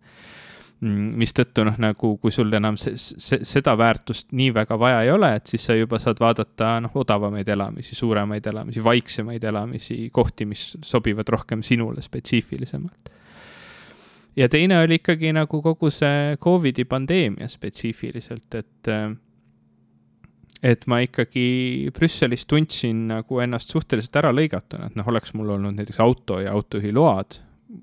Mistõttu 0.82 1.62
noh, 1.66 1.76
nagu 1.78 2.16
kui 2.18 2.32
sul 2.34 2.50
enam 2.58 2.76
see, 2.80 2.96
see, 2.98 3.44
seda 3.46 3.76
väärtust 3.78 4.32
nii 4.34 4.50
väga 4.56 4.78
vaja 4.80 5.02
ei 5.06 5.12
ole, 5.14 5.30
et 5.38 5.46
siis 5.46 5.62
sa 5.68 5.76
juba 5.78 6.00
saad 6.02 6.18
vaadata 6.22 6.74
noh, 6.82 6.94
odavamaid 6.98 7.48
elamisi, 7.54 7.94
suuremaid 7.94 8.46
elamisi, 8.50 8.82
vaiksemaid 8.84 9.44
elamisi, 9.46 10.08
kohti, 10.12 10.46
mis 10.50 10.72
sobivad 10.82 11.30
rohkem 11.30 11.62
sinule 11.62 12.02
spetsiifilisemalt. 12.02 13.12
Ja 14.36 14.48
teine 14.48 14.80
oli 14.80 14.98
ikkagi 14.98 15.30
nagu 15.36 15.60
kogu 15.62 15.90
see 15.92 16.38
Covidi 16.42 16.86
pandeemia 16.88 17.48
spetsiifiliselt, 17.52 18.58
et 18.58 18.92
et 20.62 20.84
ma 20.86 21.00
ikkagi 21.02 21.90
Brüsselis 21.94 22.46
tundsin 22.46 23.08
nagu 23.10 23.40
ennast 23.42 23.70
suhteliselt 23.74 24.18
ära 24.18 24.30
lõigatuna, 24.34 24.90
et 24.90 24.98
noh, 24.98 25.08
oleks 25.10 25.34
mul 25.34 25.50
olnud 25.56 25.74
näiteks 25.78 25.98
auto 26.02 26.38
ja 26.42 26.54
autojuhiload 26.54 27.38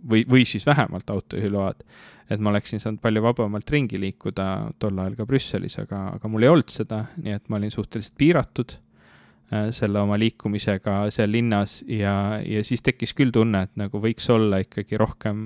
või, 0.09 0.23
või 0.29 0.45
siis 0.47 0.65
vähemalt 0.67 1.09
autojuhiload, 1.11 1.83
et 2.29 2.41
ma 2.43 2.51
oleksin 2.53 2.81
saanud 2.81 3.01
palju 3.01 3.23
vabamalt 3.25 3.71
ringi 3.73 3.99
liikuda 4.01 4.45
tol 4.79 4.99
ajal 5.01 5.17
ka 5.17 5.25
Brüsselis, 5.29 5.79
aga, 5.81 6.05
aga 6.17 6.31
mul 6.31 6.45
ei 6.45 6.51
olnud 6.53 6.69
seda, 6.73 7.05
nii 7.17 7.33
et 7.35 7.49
ma 7.49 7.57
olin 7.57 7.73
suhteliselt 7.73 8.15
piiratud 8.21 8.75
äh, 8.75 9.69
selle 9.75 10.03
oma 10.03 10.19
liikumisega 10.21 11.01
seal 11.15 11.33
linnas 11.33 11.79
ja, 11.87 12.13
ja 12.45 12.63
siis 12.63 12.85
tekkis 12.85 13.15
küll 13.17 13.33
tunne, 13.35 13.65
et 13.65 13.75
nagu 13.79 14.01
võiks 14.03 14.29
olla 14.33 14.61
ikkagi 14.65 14.99
rohkem 15.01 15.45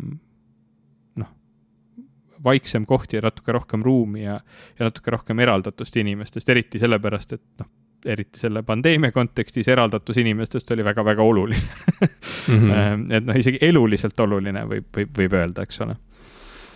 vaiksem 2.43 2.85
koht 2.85 3.13
ja 3.13 3.21
natuke 3.23 3.51
rohkem 3.55 3.83
ruumi 3.83 4.25
ja, 4.25 4.39
ja 4.79 4.87
natuke 4.87 5.11
rohkem 5.11 5.39
eraldatust 5.39 5.95
inimestest, 5.97 6.49
eriti 6.49 6.81
sellepärast, 6.81 7.37
et 7.37 7.63
noh, 7.63 7.69
eriti 8.05 8.41
selle 8.41 8.65
pandeemia 8.67 9.13
kontekstis 9.15 9.69
eraldatus 9.71 10.17
inimestest 10.19 10.71
oli 10.75 10.83
väga-väga 10.83 11.23
oluline 11.23 11.61
mm. 11.61 12.57
-hmm. 12.59 13.05
et 13.15 13.25
noh, 13.25 13.37
isegi 13.39 13.61
eluliselt 13.61 14.19
oluline 14.19 14.65
võib, 14.67 14.89
võib, 14.97 15.13
võib 15.17 15.37
öelda, 15.39 15.63
eks 15.63 15.81
ole 15.85 15.95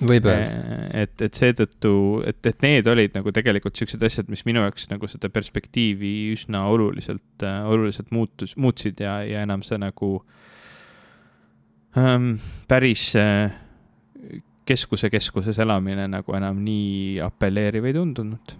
võib 0.02 0.28
öelda. 0.30 0.88
et, 1.04 1.14
et 1.26 1.38
seetõttu, 1.38 1.94
et, 2.28 2.40
et 2.46 2.66
need 2.66 2.88
olid 2.90 3.16
nagu 3.18 3.32
tegelikult 3.34 3.80
siuksed 3.80 4.04
asjad, 4.06 4.30
mis 4.32 4.44
minu 4.48 4.64
jaoks 4.66 4.90
nagu 4.92 5.10
seda 5.10 5.30
perspektiivi 5.34 6.14
üsna 6.36 6.66
oluliselt 6.72 7.46
äh,, 7.46 7.62
oluliselt 7.68 8.12
muutus, 8.16 8.56
muutsid 8.58 9.02
ja, 9.04 9.20
ja 9.26 9.46
enam 9.48 9.64
see 9.66 9.80
nagu 9.82 10.12
ähm, 11.98 12.36
päris 12.70 13.10
äh, 13.18 13.56
keskuse 14.68 15.10
keskuses 15.10 15.60
elamine 15.64 16.08
nagu 16.12 16.36
enam 16.38 16.60
nii 16.66 17.20
apelleeriv 17.24 17.88
ei 17.88 17.96
tundunud. 17.96 18.56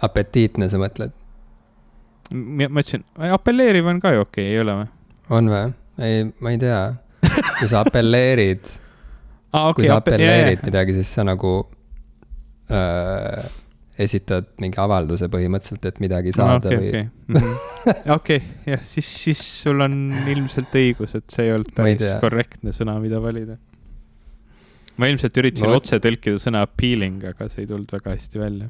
apetiitne, 0.00 0.68
sa 0.72 0.78
mõtled? 0.80 1.16
ma 2.30 2.68
ütlesin, 2.70 3.02
apelleeriv 3.34 3.88
on 3.90 3.98
ka 4.00 4.14
ju 4.14 4.22
okei 4.24 4.44
okay,, 4.44 4.52
ei 4.54 4.60
ole 4.62 4.76
või? 4.82 4.92
on 5.36 5.50
või? 5.50 5.72
ei, 5.98 6.28
ma 6.40 6.54
ei 6.54 6.60
tea. 6.62 6.84
kui 7.58 7.68
sa 7.68 7.82
apelleerid 7.84 8.70
ah,, 9.52 9.70
okay, 9.70 9.82
kui 9.82 9.90
sa 9.90 9.98
apelleerid 10.00 10.66
midagi, 10.66 10.96
siis 10.98 11.14
sa 11.18 11.24
nagu 11.26 11.54
äh, 12.70 13.48
esitad 14.00 14.52
mingi 14.62 14.80
avalduse 14.80 15.28
põhimõtteliselt, 15.32 15.88
et 15.90 15.98
midagi 16.00 16.32
saada 16.36 16.70
no, 16.70 16.76
okay, 16.78 16.92
või. 16.92 17.02
Mhm. 17.34 17.56
okei, 18.18 18.44
jah, 18.68 18.84
siis, 18.86 19.08
siis 19.24 19.42
sul 19.62 19.84
on 19.84 19.98
ilmselt 20.30 20.78
õigus, 20.80 21.16
et 21.18 21.26
see 21.32 21.48
ei 21.48 21.56
olnud 21.56 21.74
päris 21.76 22.06
korrektne 22.22 22.76
sõna, 22.76 22.96
mida 23.02 23.20
valida 23.22 23.58
ma 25.00 25.08
ilmselt 25.08 25.40
üritasin 25.40 25.70
no, 25.70 25.78
otse 25.80 26.00
tõlkida 26.02 26.40
sõna 26.42 26.64
appealing, 26.66 27.24
aga 27.32 27.48
see 27.52 27.64
ei 27.64 27.70
tulnud 27.70 27.90
väga 27.94 28.14
hästi 28.14 28.40
välja. 28.40 28.68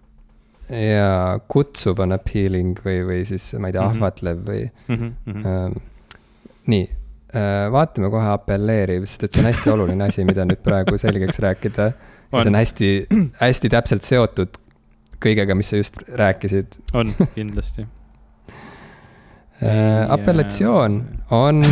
ja 0.70 1.40
kutsuv 1.50 2.02
on 2.04 2.14
appealing 2.14 2.78
või, 2.84 3.00
või 3.08 3.20
siis 3.28 3.48
ma 3.58 3.70
ei 3.70 3.74
tea 3.74 3.82
mm, 3.82 3.88
-hmm. 3.88 3.96
ahvatlev 3.96 4.42
või 4.46 4.62
mm. 4.70 5.12
-hmm. 5.26 5.46
Ähm, 5.50 5.78
nii 6.70 6.88
vaatame 7.72 8.10
kohe 8.10 8.32
apelleeriv, 8.32 9.04
sest 9.06 9.28
et 9.28 9.36
see 9.36 9.42
on 9.44 9.50
hästi 9.50 9.70
oluline 9.70 10.08
asi, 10.08 10.24
mida 10.26 10.46
nüüd 10.48 10.62
praegu 10.66 10.98
selgeks 10.98 11.38
rääkida. 11.44 11.92
see 12.32 12.50
on 12.50 12.58
hästi, 12.58 12.90
hästi 13.44 13.70
täpselt 13.76 14.06
seotud 14.06 14.58
kõigega, 15.20 15.54
mis 15.58 15.70
sa 15.70 15.80
just 15.80 16.00
rääkisid. 16.08 16.80
on, 16.94 17.12
kindlasti 17.34 17.86
äh, 19.62 20.10
apellatsioon 20.10 21.00
on 21.30 21.64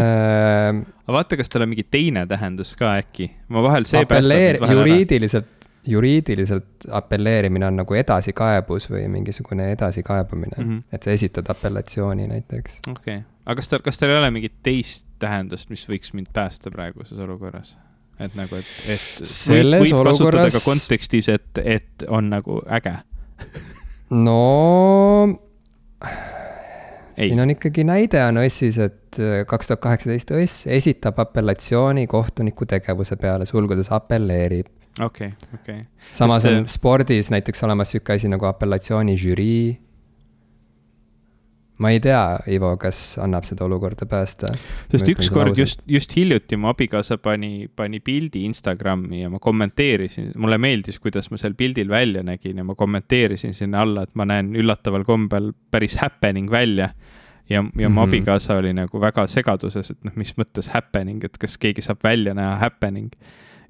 äh, 0.00 0.82
aga 1.04 1.16
vaata, 1.18 1.36
kas 1.40 1.52
tal 1.52 1.66
on 1.66 1.72
mingi 1.74 1.84
teine 1.90 2.24
tähendus 2.30 2.72
ka 2.78 2.94
äkki, 3.02 3.28
ma 3.52 3.62
vahel 3.64 3.86
see 3.88 4.00
Apelleer, 4.04 4.58
juriidiliselt, 4.70 5.68
juriidiliselt 5.88 6.88
apelleerimine 6.96 7.68
on 7.68 7.82
nagu 7.82 7.98
edasikaebus 7.98 8.88
või 8.92 9.04
mingisugune 9.12 9.68
edasikaebamine 9.74 10.56
mm, 10.56 10.70
-hmm. 10.70 10.82
et 10.92 11.02
sa 11.04 11.12
esitad 11.12 11.50
apellatsiooni 11.52 12.28
näiteks. 12.30 12.80
okei 12.88 13.18
okay., 13.18 13.22
aga 13.44 13.56
kas 13.60 13.72
tal, 13.72 13.82
kas 13.84 14.00
tal 14.00 14.12
ei 14.12 14.20
ole 14.20 14.30
mingit 14.34 14.56
teist 14.66 15.08
tähendust, 15.22 15.70
mis 15.72 15.84
võiks 15.88 16.14
mind 16.16 16.32
päästa 16.36 16.72
praeguses 16.74 17.18
olukorras? 17.18 17.76
et 18.22 18.34
nagu, 18.38 18.56
et, 18.60 18.74
et 18.94 19.26
selles 19.26 19.82
võib, 19.82 19.90
võib 19.90 20.00
olukorras. 20.04 20.18
kasutada 20.18 20.54
ka 20.54 20.64
kontekstis, 20.64 21.30
et, 21.34 21.62
et 21.64 22.06
on 22.08 22.30
nagu 22.30 22.60
äge 22.70 22.98
no 24.14 24.38
siin 27.18 27.40
on 27.40 27.52
ikkagi 27.54 27.84
näide 27.86 28.22
on 28.26 28.40
õssis, 28.42 28.78
et 28.82 29.18
äh, 29.22 29.42
kaks 29.48 29.70
tuhat 29.70 29.82
kaheksateist 29.84 30.32
õss 30.34 30.68
esitab 30.70 31.18
apellatsiooni 31.22 32.06
kohtuniku 32.10 32.66
tegevuse 32.70 33.18
peale, 33.20 33.46
sulgudes 33.46 33.90
apelleerib. 33.94 34.70
okei 35.00 35.32
okay,, 35.32 35.48
okei 35.54 35.80
okay.. 35.80 36.12
samas 36.12 36.42
Sest, 36.42 36.54
on 36.54 36.68
spordis 36.70 37.30
näiteks 37.34 37.64
olemas 37.66 37.94
sihuke 37.94 38.16
asi 38.18 38.30
nagu 38.30 38.48
apellatsiooni 38.50 39.16
žürii. 39.20 39.64
Ma 41.78 41.90
ei 41.90 42.00
tea, 42.00 42.38
Ivo, 42.54 42.76
kas 42.78 43.16
annab 43.22 43.46
seda 43.46 43.64
olukorda 43.66 44.06
päästa? 44.06 44.50
sest 44.92 45.08
ükskord 45.10 45.58
just, 45.58 45.82
just 45.90 46.14
hiljuti 46.16 46.56
mu 46.56 46.70
abikaasa 46.70 47.18
pani, 47.18 47.68
pani 47.76 48.00
pildi 48.00 48.44
Instagrami 48.46 49.24
ja 49.24 49.30
ma 49.32 49.40
kommenteerisin, 49.42 50.32
mulle 50.38 50.58
meeldis, 50.58 51.00
kuidas 51.02 51.30
ma 51.32 51.40
seal 51.40 51.56
pildil 51.58 51.90
välja 51.90 52.22
nägin 52.22 52.62
ja 52.62 52.64
ma 52.64 52.76
kommenteerisin 52.78 53.54
sinna 53.54 53.82
alla, 53.82 54.06
et 54.06 54.14
ma 54.14 54.26
näen 54.28 54.54
üllataval 54.56 55.06
kombel 55.08 55.52
päris 55.70 55.98
happening 56.02 56.50
välja 56.50 56.92
ja, 57.48 57.56
ja 57.56 57.62
mm 57.62 57.70
-hmm. 57.76 57.88
mu 57.88 58.00
abikaasa 58.00 58.56
oli 58.56 58.72
nagu 58.72 59.00
väga 59.00 59.26
segaduses, 59.26 59.90
et 59.90 60.04
noh, 60.04 60.12
mis 60.16 60.34
mõttes 60.38 60.70
happening, 60.72 61.24
et 61.24 61.38
kas 61.38 61.58
keegi 61.58 61.82
saab 61.82 61.98
välja 62.04 62.34
näha 62.34 62.56
happening. 62.56 63.10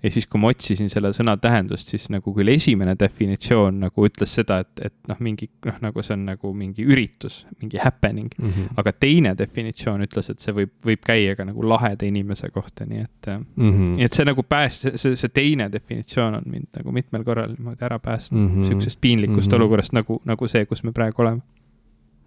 Ja 0.05 0.11
siis, 0.13 0.27
kui 0.29 0.41
ma 0.41 0.51
otsisin 0.53 0.91
selle 0.93 1.11
sõna 1.17 1.35
tähendust, 1.41 1.89
siis 1.89 2.07
nagu 2.13 2.35
küll 2.37 2.53
esimene 2.53 2.93
definitsioon 3.01 3.81
nagu 3.87 4.07
ütles 4.07 4.35
seda, 4.37 4.61
et, 4.65 4.83
et 4.91 4.95
noh, 5.09 5.21
mingi 5.25 5.49
noh, 5.65 5.81
nagu 5.85 6.05
see 6.05 6.15
on 6.17 6.27
nagu 6.29 6.53
mingi 6.57 6.85
üritus, 6.85 7.41
mingi 7.63 7.81
happening 7.81 8.31
mm. 8.37 8.51
-hmm. 8.51 8.79
aga 8.81 8.93
teine 8.93 9.35
definitsioon 9.39 10.05
ütles, 10.05 10.31
et 10.31 10.45
see 10.45 10.55
võib, 10.57 10.75
võib 10.85 11.05
käia 11.07 11.37
ka 11.39 11.49
nagu 11.49 11.65
laheda 11.69 12.07
inimese 12.07 12.51
kohta, 12.55 12.87
nii 12.87 13.01
et 13.01 13.31
mm, 13.33 13.45
-hmm. 13.57 13.93
nii 13.99 14.09
et 14.09 14.13
see 14.21 14.29
nagu 14.29 14.45
pääst-, 14.55 14.91
see, 15.01 15.17
see 15.17 15.35
teine 15.35 15.71
definitsioon 15.73 16.41
on 16.41 16.45
mind 16.47 16.69
nagu 16.77 16.93
mitmel 16.93 17.25
korral 17.25 17.55
niimoodi 17.57 17.85
ära 17.85 17.99
päästnud 17.99 18.41
mm 18.41 18.49
-hmm. 18.49 18.69
sihukesest 18.69 19.01
piinlikust 19.01 19.47
mm 19.47 19.53
-hmm. 19.53 19.57
olukorrast 19.57 19.93
nagu, 19.93 20.21
nagu 20.25 20.49
see, 20.49 20.67
kus 20.67 20.85
me 20.85 20.93
praegu 20.93 21.23
oleme. 21.23 21.41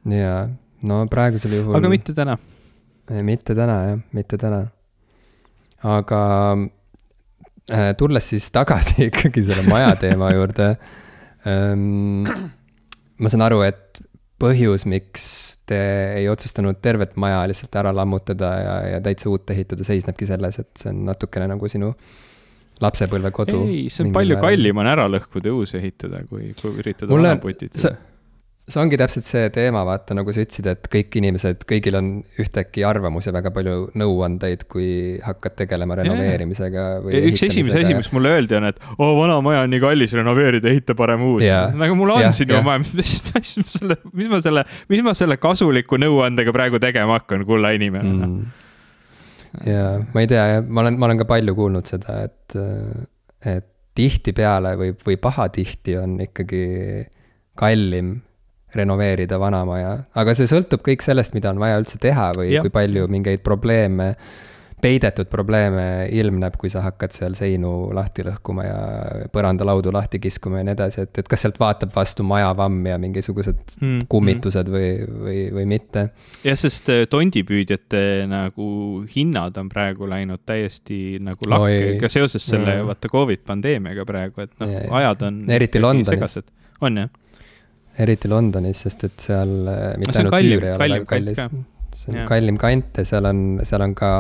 jaa 0.06 0.50
no 0.82 1.06
praegusel 1.10 1.54
juhul. 1.54 1.76
aga 1.76 1.90
mitte 1.90 2.14
täna. 2.14 2.38
mitte 3.22 3.56
täna 3.56 3.78
jah, 3.84 4.00
mitte 4.14 4.38
täna. 4.38 4.68
aga 5.84 6.58
tulles 8.00 8.30
siis 8.34 8.52
tagasi 8.56 9.04
ikkagi 9.10 9.44
selle 9.44 9.66
maja 9.68 9.96
teema 10.00 10.32
juurde 10.36 10.70
ähm,. 11.48 12.30
ma 13.18 13.32
saan 13.34 13.44
aru, 13.48 13.64
et 13.68 14.00
põhjus, 14.38 14.86
miks 14.90 15.26
te 15.70 15.80
ei 16.20 16.28
otsustanud 16.30 16.78
tervet 16.84 17.16
maja 17.20 17.42
lihtsalt 17.50 17.74
ära 17.82 17.94
lammutada 17.96 18.52
ja, 18.62 18.76
ja 18.94 19.00
täitsa 19.04 19.32
uut 19.32 19.50
ehitada, 19.50 19.86
seisnebki 19.88 20.28
selles, 20.30 20.60
et 20.62 20.72
see 20.78 20.92
on 20.94 21.04
natukene 21.10 21.50
nagu 21.50 21.72
sinu 21.72 21.92
lapsepõlvekodu. 22.84 23.64
ei, 23.66 23.88
see 23.90 24.06
on 24.06 24.14
palju 24.14 24.38
määral. 24.38 24.54
kallim 24.54 24.84
on 24.84 24.92
ära 24.92 25.08
lõhkuda 25.10 25.50
ja 25.50 25.58
uus 25.58 25.74
ehitada, 25.80 26.22
kui, 26.30 26.52
kui 26.60 26.78
üritada 26.84 27.10
vana 27.10 27.34
putitada 27.42 27.96
see 28.68 28.82
ongi 28.82 28.98
täpselt 29.00 29.24
see 29.24 29.48
teema, 29.56 29.86
vaata, 29.88 30.16
nagu 30.18 30.34
sa 30.36 30.42
ütlesid, 30.44 30.66
et 30.68 30.88
kõik 30.92 31.14
inimesed, 31.22 31.62
kõigil 31.70 31.96
on 31.96 32.10
ühtäkki 32.42 32.84
arvamus 32.88 33.30
ja 33.30 33.32
väga 33.36 33.52
palju 33.56 33.76
nõuandeid, 33.96 34.66
kui 34.72 34.90
hakkad 35.24 35.56
tegelema 35.62 35.96
renoveerimisega 36.02 36.88
või 37.06 37.22
üks 37.30 37.46
esimese 37.48 37.86
asi, 37.86 37.96
mis 37.96 38.12
mulle 38.16 38.34
öeldi, 38.36 38.58
on, 38.60 38.68
et 38.68 38.82
oo, 38.98 39.14
vana 39.22 39.40
maja 39.46 39.64
on 39.64 39.72
nii 39.72 39.80
kallis 39.86 40.18
renoveerida, 40.20 40.68
ehita 40.74 40.98
parem 41.00 41.24
uus. 41.30 41.46
nagu 41.80 41.96
mul 41.96 42.12
on 42.18 42.26
ja, 42.26 42.34
siin 42.36 42.52
ju 42.52 42.60
maja, 42.68 42.84
mis, 42.84 43.16
ma 43.32 43.44
selle, 43.46 44.00
mis 44.12 44.32
ma 44.36 44.42
selle, 44.44 44.66
mis 44.92 45.06
ma 45.08 45.16
selle 45.16 45.40
kasuliku 45.40 46.02
nõuandega 46.04 46.56
praegu 46.56 46.84
tegema 46.84 47.22
hakkan, 47.22 47.48
kulla 47.48 47.72
inimene 47.78 48.14
noh. 48.20 48.36
mm.. 48.36 49.66
ja 49.72 49.90
ma 50.12 50.28
ei 50.28 50.32
tea, 50.36 50.46
ma 50.68 50.84
olen, 50.84 51.00
ma 51.00 51.08
olen 51.08 51.24
ka 51.24 51.32
palju 51.32 51.56
kuulnud 51.56 51.88
seda, 51.88 52.20
et, 52.28 52.60
et 53.48 53.74
tihtipeale 53.98 54.76
või, 54.78 54.92
või 55.08 55.16
pahatihti 55.24 55.96
on 56.04 56.20
ikkagi 56.28 56.66
kallim 57.58 58.18
renoveerida 58.76 59.40
vana 59.40 59.64
maja, 59.68 59.96
aga 60.18 60.36
see 60.36 60.50
sõltub 60.50 60.84
kõik 60.86 61.06
sellest, 61.06 61.36
mida 61.38 61.54
on 61.54 61.62
vaja 61.62 61.80
üldse 61.80 62.00
teha 62.04 62.32
või 62.38 62.52
ja. 62.52 62.66
kui 62.66 62.74
palju 62.74 63.08
mingeid 63.12 63.40
probleeme, 63.46 64.12
peidetud 64.84 65.30
probleeme 65.32 66.06
ilmneb, 66.14 66.54
kui 66.60 66.70
sa 66.70 66.84
hakkad 66.86 67.16
seal 67.16 67.34
seinu 67.40 67.88
lahti 67.96 68.26
lõhkuma 68.28 68.66
ja 68.68 68.80
põrandalaudu 69.34 69.90
lahti 69.96 70.20
kiskuma 70.22 70.60
ja 70.60 70.68
nii 70.68 70.76
edasi, 70.76 71.06
et, 71.08 71.22
et 71.24 71.32
kas 71.32 71.46
sealt 71.46 71.58
vaatab 71.62 71.96
vastu 71.96 72.26
majavamm 72.28 72.92
ja 72.92 73.00
mingisugused 73.02 73.78
mm, 73.80 74.04
kummitused 74.12 74.70
mm. 74.70 74.76
või, 74.76 75.22
või, 75.24 75.40
või 75.56 75.66
mitte. 75.72 76.10
jah, 76.46 76.60
sest 76.60 76.92
äh, 76.94 77.06
tondipüüdjate 77.10 78.04
nagu 78.30 78.68
hinnad 79.16 79.58
on 79.58 79.72
praegu 79.72 80.10
läinud 80.12 80.44
täiesti 80.46 81.22
nagu 81.24 81.50
lakke 81.50 81.96
ka 82.04 82.12
seoses 82.12 82.46
selle 82.46 82.82
mm. 82.82 82.92
vaata 82.92 83.14
Covid 83.16 83.48
pandeemiaga 83.48 84.06
praegu, 84.06 84.46
et 84.46 84.60
noh, 84.62 84.76
ajad 85.00 85.26
on. 85.32 85.46
eriti 85.58 85.82
Londonis. 85.82 86.44
on 86.84 87.02
jah 87.02 87.16
eriti 88.04 88.30
Londonis, 88.30 88.84
sest 88.86 89.06
et 89.08 89.26
seal 89.28 89.54
äh, 89.72 89.92
mitte 90.00 90.14
no, 90.14 90.22
ainult 90.22 90.36
kallim, 90.36 90.54
üür 90.60 90.68
ei 90.68 90.74
ole 90.76 90.88
väga 90.94 91.10
kallis, 91.10 91.44
see 91.98 92.14
on 92.14 92.20
ja. 92.22 92.30
kallim 92.30 92.62
kant 92.62 93.02
ja 93.02 93.06
seal 93.10 93.30
on, 93.30 93.44
seal 93.68 93.86
on 93.86 93.96
ka 93.98 94.12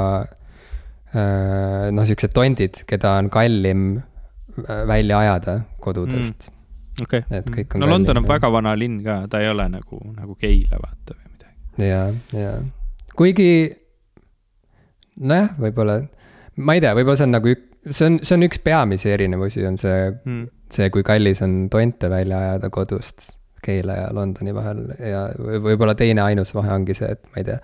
äh, 1.13 1.87
noh, 1.93 2.07
siuksed 2.09 2.33
tondid, 2.35 2.81
keda 2.89 3.17
on 3.21 3.31
kallim 3.33 3.87
äh, 3.99 4.83
välja 4.89 5.21
ajada 5.25 5.59
kodudest 5.83 6.49
mm.. 6.49 7.05
okei 7.05 7.41
okay., 7.43 7.67
no 7.77 7.89
London 7.91 8.23
on 8.23 8.27
ja. 8.27 8.33
väga 8.33 8.51
vana 8.53 8.73
linn 8.79 8.99
ka, 9.05 9.21
ta 9.31 9.43
ei 9.43 9.51
ole 9.53 9.69
nagu, 9.77 10.01
nagu 10.15 10.37
Keila 10.41 10.81
vaata 10.81 11.17
või 11.17 11.33
midagi. 11.35 11.91
ja, 11.91 12.03
ja 12.33 12.57
kuigi 13.17 13.49
nojah, 15.21 15.53
võib-olla, 15.61 16.01
ma 16.57 16.77
ei 16.77 16.81
tea, 16.83 16.97
võib-olla 16.97 17.19
see 17.19 17.29
on 17.29 17.35
nagu 17.37 17.53
ük-, 17.53 17.67
see 17.91 18.09
on, 18.09 18.21
see 18.25 18.37
on 18.37 18.49
üks 18.49 18.61
peamisi 18.65 19.13
erinevusi, 19.13 19.65
on 19.69 19.77
see 19.77 19.97
mm., 20.09 20.45
see, 20.73 20.89
kui 20.91 21.05
kallis 21.05 21.39
on 21.45 21.67
tonte 21.71 22.09
välja 22.11 22.41
ajada 22.41 22.73
kodust 22.73 23.36
Keila 23.63 23.99
ja 23.99 24.07
Londoni 24.15 24.55
vahel 24.55 24.83
ja 25.01 25.27
võib-olla 25.37 25.95
teine 25.97 26.23
ainus 26.25 26.53
vahe 26.55 26.73
ongi 26.75 26.97
see, 26.97 27.09
et 27.17 27.23
ma 27.31 27.41
ei 27.41 27.47
tea. 27.47 27.57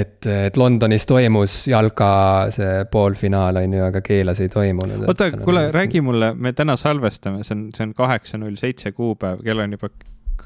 et, 0.00 0.30
et 0.46 0.56
Londonis 0.56 1.06
toimus 1.06 1.58
jalka 1.70 2.08
see 2.54 2.86
poolfinaal, 2.90 3.60
on 3.62 3.76
ju, 3.78 3.84
aga 3.84 4.02
Keelas 4.04 4.40
ei 4.44 4.50
toimunud. 4.52 5.06
oota, 5.08 5.30
kuule, 5.36 5.68
räägi 5.74 6.02
mulle, 6.04 6.32
me 6.34 6.52
täna 6.52 6.76
salvestame, 6.80 7.44
see 7.44 7.56
on, 7.56 7.68
see 7.76 7.88
on 7.88 7.94
kaheksa 7.94 8.40
null 8.40 8.58
seitse 8.60 8.92
kuupäev, 8.96 9.44
kell 9.44 9.64
on 9.64 9.78
juba 9.78 9.92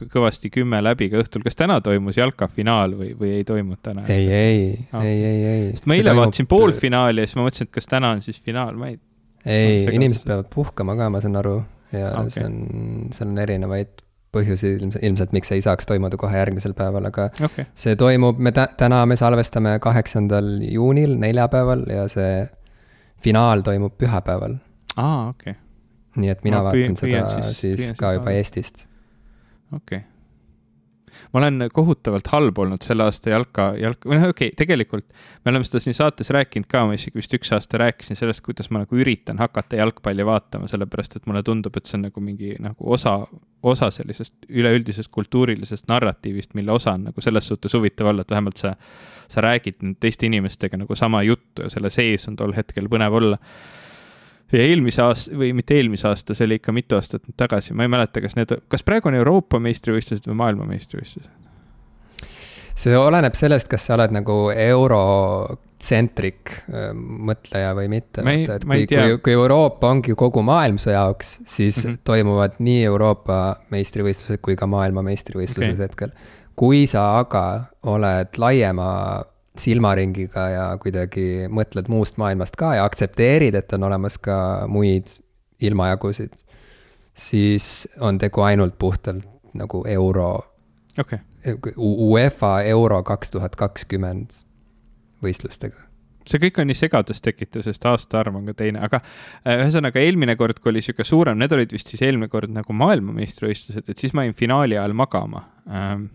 kõvasti 0.07 0.51
kümme 0.53 0.81
läbi 0.85 1.09
ka 1.11 1.23
õhtul, 1.23 1.43
kas 1.47 1.57
täna 1.59 1.79
toimus 1.85 2.19
jalkafinaal 2.19 2.95
või, 2.99 3.13
või 3.19 3.33
ei 3.39 3.47
toimunud 3.49 3.81
täna? 3.83 4.05
ei, 4.13 4.29
ei 4.31 4.61
oh., 4.93 5.03
ei, 5.03 5.17
ei, 5.25 5.41
ei. 5.53 5.65
sest 5.75 5.89
ma 5.91 5.97
eile 5.97 6.13
toimub... 6.13 6.25
vaatasin 6.25 6.51
poolfinaali 6.51 7.25
ja 7.25 7.31
siis 7.31 7.39
ma 7.39 7.47
mõtlesin, 7.47 7.71
et 7.71 7.75
kas 7.75 7.91
täna 7.91 8.13
on 8.17 8.23
siis 8.25 8.41
finaal, 8.45 8.77
ma 8.79 8.93
ei. 8.93 8.99
ei, 9.45 9.87
inimesed 9.99 10.27
peavad 10.29 10.51
puhkama 10.55 10.97
ka, 10.99 11.09
ma 11.15 11.23
saan 11.25 11.39
aru, 11.41 11.57
ja 11.95 12.13
okay. 12.21 12.35
see 12.37 12.47
on, 12.47 12.61
seal 13.17 13.33
on 13.33 13.43
erinevaid 13.43 14.05
põhjusi 14.35 14.75
ilmselt, 14.77 15.05
ilmselt, 15.05 15.33
miks 15.37 15.51
see 15.51 15.61
ei 15.61 15.65
saaks 15.65 15.89
toimuda 15.89 16.19
kohe 16.21 16.37
järgmisel 16.37 16.75
päeval, 16.77 17.09
aga 17.11 17.29
okay. 17.45 17.69
see 17.79 17.97
toimub, 17.99 18.41
me 18.43 18.53
tä-, 18.57 18.69
täna 18.81 19.01
me 19.09 19.17
salvestame 19.17 19.79
kaheksandal 19.85 20.59
juunil, 20.69 21.17
neljapäeval 21.21 21.87
ja 21.93 22.05
see 22.13 22.43
finaal 23.25 23.65
toimub 23.67 23.97
pühapäeval. 23.99 24.59
aa, 24.97 25.29
okei 25.31 25.57
okay.. 25.57 25.63
nii 26.21 26.35
et 26.35 26.45
mina 26.45 26.61
ma 26.61 26.71
vaatan 26.71 27.01
seda 27.01 27.25
siis, 27.39 27.65
siis 27.65 27.99
ka 27.99 28.15
juba 28.19 28.37
Eestist. 28.37 28.87
okei 29.73 30.03
okay 30.03 30.07
ma 31.33 31.41
olen 31.41 31.69
kohutavalt 31.73 32.29
halb 32.33 32.59
olnud 32.63 32.85
selle 32.85 33.05
aasta 33.09 33.33
jalka, 33.33 33.71
jalka, 33.81 34.09
või 34.09 34.19
noh, 34.19 34.29
okei 34.33 34.51
okay,, 34.51 34.57
tegelikult 34.59 35.07
me 35.45 35.53
oleme 35.53 35.67
seda 35.67 35.83
siin 35.83 35.97
saates 35.97 36.31
rääkinud 36.35 36.69
ka, 36.71 36.85
ma 36.89 36.97
isegi 36.97 37.21
vist 37.21 37.35
üks 37.37 37.53
aasta 37.57 37.81
rääkisin 37.83 38.19
sellest, 38.19 38.43
kuidas 38.47 38.71
ma 38.73 38.85
nagu 38.85 38.99
üritan 38.99 39.41
hakata 39.43 39.81
jalgpalli 39.81 40.27
vaatama, 40.27 40.71
sellepärast 40.71 41.19
et 41.19 41.29
mulle 41.29 41.43
tundub, 41.47 41.77
et 41.77 41.89
see 41.89 41.99
on 41.99 42.07
nagu 42.09 42.25
mingi 42.25 42.55
nagu 42.63 42.93
osa, 42.97 43.19
osa 43.63 43.91
sellisest 43.91 44.35
üleüldisest 44.49 45.11
kultuurilisest 45.13 45.89
narratiivist, 45.89 46.55
mille 46.55 46.73
osa 46.73 46.93
on 46.95 47.09
nagu 47.09 47.21
selles 47.25 47.49
suhtes 47.49 47.75
huvitav 47.75 48.13
olla, 48.13 48.23
et 48.23 48.31
vähemalt 48.31 48.61
sa, 48.61 48.75
sa 49.29 49.43
räägid 49.45 49.83
teiste 50.01 50.27
inimestega 50.27 50.79
nagu 50.79 50.95
sama 50.95 51.23
juttu 51.27 51.67
ja 51.67 51.73
selle 51.73 51.91
sees 51.91 52.29
on 52.29 52.37
tol 52.37 52.55
hetkel 52.57 52.89
põnev 52.91 53.19
olla 53.19 53.39
ja 54.53 54.63
eelmise 54.65 55.03
aasta 55.05 55.37
või 55.37 55.53
mitte 55.57 55.77
eelmise 55.77 56.09
aasta, 56.09 56.35
see 56.35 56.47
oli 56.49 56.61
ikka 56.61 56.73
mitu 56.73 56.97
aastat 56.97 57.27
tagasi, 57.37 57.75
ma 57.75 57.85
ei 57.85 57.93
mäleta, 57.93 58.23
kas 58.25 58.37
need, 58.39 58.55
kas 58.69 58.87
praegu 58.87 59.11
on 59.11 59.19
Euroopa 59.19 59.61
meistrivõistlused 59.63 60.31
või 60.31 60.39
maailmameistrivõistlused? 60.45 61.48
See 62.79 62.95
oleneb 62.97 63.35
sellest, 63.39 63.69
kas 63.71 63.87
sa 63.89 63.97
oled 63.97 64.13
nagu 64.15 64.37
eurotsentrik 64.55 66.53
äh, 66.69 66.91
mõtleja 66.95 67.75
või 67.77 67.89
mitte. 67.93 68.23
et 68.23 68.67
kui, 68.67 68.87
kui, 68.91 69.19
kui 69.25 69.35
Euroopa 69.35 69.91
ongi 69.91 70.15
kogu 70.19 70.43
maailm 70.47 70.79
su 70.81 70.91
jaoks, 70.95 71.39
siis 71.45 71.85
mm 71.85 71.91
-hmm. 71.91 71.99
toimuvad 72.05 72.53
nii 72.59 72.85
Euroopa 72.91 73.39
meistrivõistlused 73.75 74.41
kui 74.43 74.57
ka 74.57 74.67
maailma 74.67 75.03
meistrivõistlused 75.03 75.75
okay. 75.75 75.85
hetkel. 75.89 76.11
kui 76.57 76.87
sa 76.87 77.19
aga 77.19 77.65
oled 77.83 78.29
laiema 78.39 79.25
silmaringiga 79.59 80.49
ja 80.49 80.67
kuidagi 80.79 81.49
mõtled 81.51 81.89
muust 81.91 82.19
maailmast 82.19 82.57
ka 82.57 82.75
ja 82.79 82.85
aktsepteerid, 82.85 83.55
et 83.55 83.73
on 83.73 83.83
olemas 83.83 84.19
ka 84.19 84.67
muid 84.71 85.19
ilmajagusid, 85.61 86.35
siis 87.15 87.89
on 88.01 88.19
tegu 88.19 88.41
ainult 88.47 88.79
puhtalt 88.79 89.27
nagu 89.59 89.83
euro 89.87 90.29
okay.. 90.99 91.19
UEFA 91.47 92.63
euro 92.67 93.03
kaks 93.07 93.31
tuhat 93.31 93.57
kakskümmend 93.57 94.41
võistlustega 95.23 95.89
see 96.29 96.43
kõik 96.43 96.61
on 96.61 96.69
nii 96.69 96.77
segadust 96.77 97.25
tekitav, 97.25 97.63
sest 97.65 97.85
aastaarv 97.89 98.37
on 98.37 98.51
ka 98.51 98.55
teine, 98.59 98.83
aga 98.85 99.01
äh, 99.01 99.63
ühesõnaga 99.63 100.03
eelmine 100.03 100.37
kord, 100.37 100.61
kui 100.61 100.73
oli 100.73 100.83
sihuke 100.85 101.07
suurem, 101.07 101.39
need 101.41 101.55
olid 101.57 101.73
vist 101.73 101.89
siis 101.89 102.03
eelmine 102.05 102.29
kord 102.33 102.53
nagu 102.53 102.77
maailmameistrivõistlused, 102.77 103.89
et 103.89 104.03
siis 104.03 104.13
ma 104.17 104.27
jäin 104.27 104.37
finaali 104.37 104.77
ajal 104.77 104.97
magama 104.99 105.47
ähm, 105.73 106.09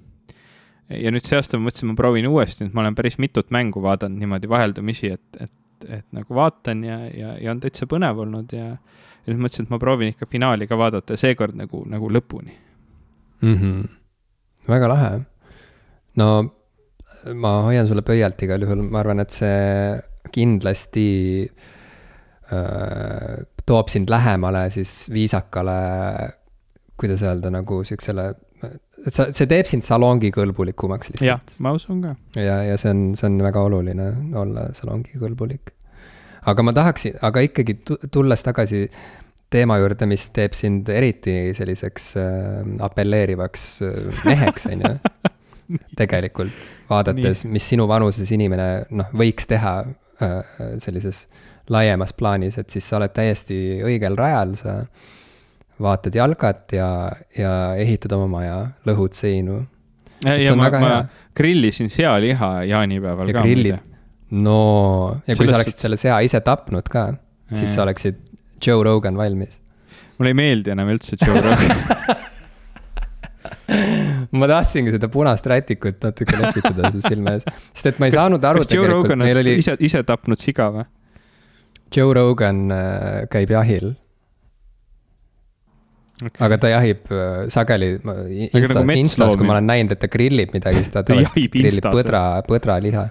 ja 0.89 1.13
nüüd 1.13 1.25
see 1.27 1.39
aasta 1.39 1.59
ma 1.59 1.69
mõtlesin, 1.69 1.89
ma 1.91 1.97
proovin 1.97 2.29
uuesti, 2.29 2.67
et 2.67 2.75
ma 2.75 2.83
olen 2.83 2.97
päris 2.97 3.17
mitut 3.21 3.49
mängu 3.53 3.83
vaadanud 3.83 4.21
niimoodi 4.21 4.49
vaheldumisi, 4.51 5.13
et, 5.15 5.41
et, 5.47 5.89
et 5.99 6.05
nagu 6.15 6.37
vaatan 6.37 6.83
ja, 6.85 6.99
ja, 7.09 7.33
ja 7.41 7.55
on 7.55 7.63
täitsa 7.63 7.87
põnev 7.89 8.21
olnud 8.25 8.53
ja, 8.55 8.73
ja 8.75 9.33
nüüd 9.33 9.45
mõtlesin, 9.47 9.67
et 9.67 9.73
ma 9.73 9.81
proovin 9.81 10.13
ikka 10.13 10.29
finaali 10.29 10.69
ka 10.69 10.79
vaadata 10.79 11.17
ja 11.17 11.25
seekord 11.25 11.57
nagu, 11.57 11.83
nagu 11.89 12.11
lõpuni 12.11 12.53
mm. 13.41 13.55
-hmm. 13.55 13.91
Väga 14.69 14.89
lahe. 14.91 15.11
no 16.19 16.27
ma 17.33 17.53
hoian 17.67 17.87
sulle 17.87 18.03
pöialt 18.05 18.41
igal 18.43 18.63
juhul, 18.65 18.83
ma 18.83 18.99
arvan, 19.01 19.23
et 19.23 19.31
see 19.31 19.99
kindlasti 20.33 21.09
äh, 22.51 23.43
toob 23.65 23.91
sind 23.91 24.11
lähemale 24.11 24.67
siis 24.73 25.07
viisakale, 25.13 25.77
kuidas 26.99 27.23
öelda, 27.23 27.51
nagu 27.53 27.83
siuksele 27.87 28.31
et 29.07 29.15
sa, 29.15 29.27
see 29.35 29.47
teeb 29.49 29.67
sind 29.67 29.85
salongikõlbulikumaks 29.85 31.13
lihtsalt. 31.13 31.27
jah, 31.27 31.61
ma 31.63 31.73
usun 31.75 32.01
ka. 32.03 32.13
ja, 32.39 32.61
ja 32.69 32.77
see 32.79 32.93
on, 32.93 33.05
see 33.19 33.29
on 33.29 33.39
väga 33.43 33.63
oluline 33.67 34.09
olla 34.39 34.69
salongikõlbulik. 34.77 35.73
aga 36.51 36.65
ma 36.65 36.75
tahaksin, 36.75 37.19
aga 37.23 37.43
ikkagi 37.47 37.79
tulles 38.11 38.45
tagasi 38.45 38.85
teema 39.53 39.77
juurde, 39.81 40.07
mis 40.09 40.27
teeb 40.35 40.55
sind 40.57 40.89
eriti 40.91 41.53
selliseks 41.57 42.09
äh, 42.19 42.59
apelleerivaks 42.85 43.65
äh, 43.85 44.25
meheks, 44.27 44.67
on 44.71 44.85
ju. 44.85 44.93
tegelikult, 46.01 46.69
vaadates, 46.89 47.45
mis 47.49 47.65
sinu 47.71 47.87
vanuses 47.89 48.29
inimene 48.35 48.67
noh, 48.99 49.09
võiks 49.17 49.47
teha 49.49 49.77
äh, 50.21 50.39
sellises 50.83 51.23
laiemas 51.71 52.11
plaanis, 52.17 52.57
et 52.59 52.73
siis 52.73 52.85
sa 52.89 52.99
oled 52.99 53.13
täiesti 53.15 53.57
õigel 53.87 54.17
rajal, 54.19 54.57
sa 54.59 54.75
vaatad 55.83 56.15
jalkat 56.15 56.75
ja, 56.75 56.89
ja 57.37 57.53
ehitad 57.79 58.13
oma 58.17 58.27
maja, 58.35 58.57
lõhud 58.87 59.15
seinu. 59.17 59.61
ja 60.27 60.57
ma, 60.59 60.69
ma 60.83 60.91
grillisin 61.35 61.89
sealiha 61.91 62.51
jaanipäeval 62.69 63.31
ja 63.31 63.39
ka. 63.39 63.79
no 64.43 64.59
ja 65.25 65.35
kui 65.35 65.47
Sellest 65.47 65.49
sa 65.49 65.57
oleksid 65.61 65.87
selle 65.87 65.99
sea 65.99 66.19
ise 66.27 66.43
tapnud 66.45 66.91
ka, 66.91 67.07
siis 67.55 67.73
sa 67.73 67.87
oleksid 67.87 68.21
Joe 68.63 68.83
Rogan 68.85 69.17
valmis. 69.19 69.59
mulle 70.17 70.33
ei 70.33 70.37
meeldi 70.37 70.73
enam 70.75 70.91
üldse 70.93 71.17
Joe 71.21 71.41
Rogan 71.41 72.31
ma 74.39 74.49
tahtsingi 74.49 74.93
seda 74.95 75.09
punast 75.13 75.45
rätikut 75.49 76.03
natuke 76.03 76.37
lehvitada 76.39 76.91
su 76.93 77.01
silme 77.05 77.37
ees, 77.37 77.47
sest 77.73 77.91
et 77.91 77.99
ma 78.01 78.09
ei 78.09 78.13
kas, 78.13 78.21
saanud 78.21 78.45
aru 78.49 78.63
tegelikult. 78.65 78.89
Joe 78.89 78.93
Rogan 78.93 79.25
on 79.25 79.41
oli... 79.43 79.57
ise, 79.61 79.75
ise 79.83 80.03
tapnud 80.07 80.41
siga 80.41 80.69
või? 80.73 80.85
Joe 81.93 82.13
Rogan 82.17 82.63
äh, 82.73 83.25
käib 83.31 83.53
jahil 83.53 83.91
okay.. 86.21 86.39
aga 86.47 86.59
ta 86.61 86.71
jahib 86.73 87.11
äh, 87.13 87.43
sageli, 87.53 87.91
Insta, 87.99 88.79
nagu 88.79 88.97
Instas, 88.97 89.35
kui 89.37 89.49
ma 89.49 89.57
olen 89.57 89.69
näinud, 89.69 89.95
et 89.95 90.01
ta 90.01 90.09
grillib 90.11 90.55
midagi, 90.55 90.81
siis 90.81 90.93
ta 90.93 91.03
tavaliselt 91.07 91.51
grillib 91.53 91.89
põdra, 91.89 92.23
põdraliha. 92.49 93.07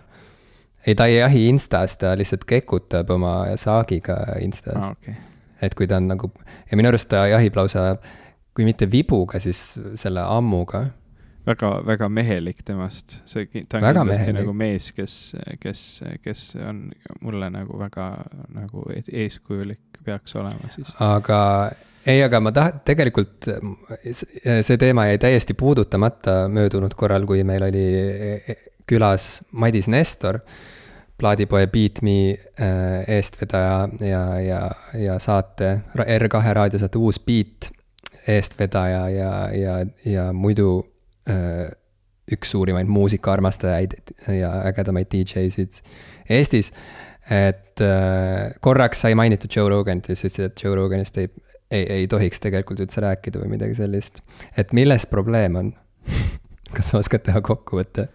ei, 0.86 0.96
ta 0.98 1.08
ei 1.10 1.20
jahi 1.20 1.46
Instas, 1.52 1.98
ta 2.00 2.16
lihtsalt 2.18 2.46
kekutab 2.48 3.12
oma 3.14 3.36
saagiga 3.60 4.22
Instas 4.42 4.80
ah,. 4.80 4.96
Okay. 4.96 5.20
Et 5.62 5.76
kui 5.78 5.86
ta 5.90 6.00
on 6.02 6.10
nagu, 6.10 6.32
ja 6.70 6.78
minu 6.78 6.90
arust 6.90 7.10
ta 7.12 7.26
jahib 7.30 7.56
lausa, 7.56 7.94
kui 8.52 8.66
mitte 8.68 8.88
vibuga, 8.90 9.40
siis 9.40 9.72
selle 10.00 10.24
ammuga 10.26 10.86
väga, 11.46 11.70
väga 11.86 12.08
mehelik 12.08 12.62
temast, 12.66 13.18
see, 13.28 13.46
ta 13.68 13.78
on 13.78 13.86
väga 13.86 14.02
kindlasti 14.02 14.26
mehelik. 14.26 14.40
nagu 14.40 14.56
mees, 14.56 14.90
kes, 14.96 15.14
kes, 15.62 15.84
kes 16.24 16.44
on 16.62 16.84
mulle 17.24 17.48
nagu 17.52 17.78
väga 17.80 18.10
nagu 18.54 18.84
eeskujulik 19.00 20.02
peaks 20.04 20.36
olema 20.38 20.70
siis. 20.74 20.90
aga 21.02 21.40
ei, 22.06 22.22
aga 22.22 22.40
ma 22.42 22.52
tahan, 22.54 22.82
tegelikult 22.86 23.48
see 24.10 24.78
teema 24.80 25.06
jäi 25.10 25.22
täiesti 25.22 25.54
puudutamata 25.58 26.44
möödunud 26.52 26.94
korral, 26.98 27.26
kui 27.26 27.44
meil 27.46 27.66
oli 27.68 27.86
külas 28.90 29.36
Madis 29.52 29.88
Nestor, 29.90 30.40
plaadipoe 31.18 31.66
Beat 31.70 32.02
Me 32.02 32.16
äh, 32.30 33.04
eestvedaja 33.16 33.88
ja, 34.00 34.22
ja, 34.40 34.62
ja 34.98 35.18
saate, 35.18 35.80
R2 35.96 36.54
raadiosaate 36.58 36.98
Uus 36.98 37.20
Beat 37.20 37.70
eestvedaja 38.28 39.08
ja, 39.10 39.32
ja, 39.54 39.76
ja 40.04 40.32
muidu 40.32 40.92
Äh, 41.30 41.70
üks 42.32 42.50
suurimaid 42.50 42.88
muusikaarmastajaid 42.90 43.92
ja 44.34 44.48
ägedamaid 44.66 45.06
DJ-sid 45.10 45.78
Eestis. 46.30 46.72
et 47.30 47.78
äh, 47.82 48.54
korraks 48.60 49.02
sai 49.04 49.14
mainitud 49.14 49.50
Joe 49.56 49.68
Roganit 49.70 50.08
ja 50.08 50.16
siis 50.16 50.32
ütlesid, 50.32 50.50
et 50.50 50.62
Joe 50.64 50.74
Roganist 50.74 51.18
ei, 51.18 51.28
ei, 51.70 51.84
ei 51.98 52.08
tohiks 52.10 52.42
tegelikult 52.42 52.82
üldse 52.82 53.02
rääkida 53.04 53.42
või 53.42 53.52
midagi 53.54 53.76
sellist. 53.78 54.18
et 54.56 54.72
milles 54.72 55.06
probleem 55.06 55.58
on 55.60 55.70
kas 56.76 56.90
sa 56.90 56.98
oskad 57.02 57.22
teha 57.26 57.42
kokkuvõtte? 57.42 58.08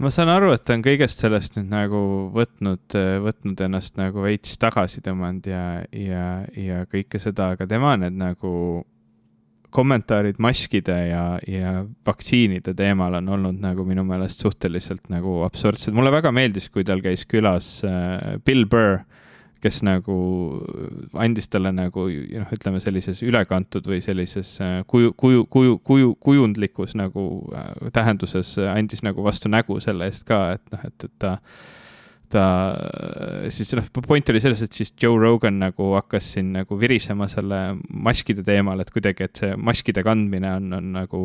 Ma 0.00 0.10
saan 0.12 0.30
aru, 0.32 0.52
et 0.56 0.64
ta 0.64 0.76
on 0.76 0.84
kõigest 0.84 1.20
sellest 1.20 1.58
nüüd 1.58 1.68
nagu 1.72 1.98
võtnud, 2.34 2.96
võtnud 3.26 3.60
ennast 3.66 3.98
nagu 4.00 4.24
veits 4.24 4.56
tagasi 4.60 5.02
tõmmanud 5.04 5.50
ja, 5.50 5.64
ja, 5.92 6.24
ja 6.56 6.86
kõike 6.88 7.20
seda, 7.22 7.52
aga 7.54 7.68
tema 7.68 7.96
need 8.00 8.16
nagu 8.20 8.52
kommentaarid 9.70 10.40
maskide 10.42 10.96
ja, 11.10 11.24
ja 11.46 11.84
vaktsiinide 12.06 12.74
teemal 12.76 13.14
on 13.20 13.28
olnud 13.36 13.60
nagu 13.62 13.84
minu 13.86 14.02
meelest 14.06 14.42
suhteliselt 14.42 15.06
nagu 15.12 15.40
absurdsed. 15.46 15.94
mulle 15.94 16.12
väga 16.14 16.32
meeldis, 16.34 16.68
kui 16.72 16.84
tal 16.86 17.02
käis 17.04 17.24
külas 17.30 17.78
äh, 17.86 18.40
Bill 18.44 18.66
Burr, 18.70 19.00
kes 19.62 19.80
nagu 19.86 20.16
andis 21.20 21.50
talle 21.52 21.72
nagu 21.74 22.06
noh, 22.10 22.54
ütleme 22.56 22.80
sellises 22.82 23.22
ülekantud 23.26 23.86
või 23.90 24.00
sellises 24.04 24.54
äh, 24.64 24.80
kuju, 24.90 25.12
kuju, 25.20 25.44
kuju, 25.52 25.76
kuju, 25.86 26.14
kujundlikus 26.22 26.96
nagu 26.98 27.26
äh, 27.56 27.90
tähenduses 27.96 28.56
andis 28.70 29.04
nagu 29.06 29.24
vastu 29.26 29.52
nägu 29.52 29.80
selle 29.84 30.10
eest 30.10 30.26
ka, 30.28 30.42
et 30.56 30.74
noh, 30.74 30.88
et, 30.88 31.06
et 31.08 31.20
ta 31.20 31.36
ta 32.30 32.42
siis 33.50 33.72
noh, 33.74 33.86
point 34.06 34.28
oli 34.30 34.38
selles, 34.38 34.60
et 34.62 34.76
siis 34.76 34.92
Joe 35.02 35.18
Rogan 35.18 35.56
nagu 35.64 35.88
hakkas 35.96 36.28
siin 36.36 36.52
nagu 36.54 36.78
virisema 36.78 37.26
selle 37.30 37.58
maskide 37.90 38.44
teemal, 38.46 38.78
et 38.78 38.92
kuidagi, 38.94 39.26
et 39.26 39.40
see 39.42 39.56
maskide 39.58 40.04
kandmine 40.06 40.52
on, 40.60 40.68
on 40.78 40.92
nagu 40.94 41.24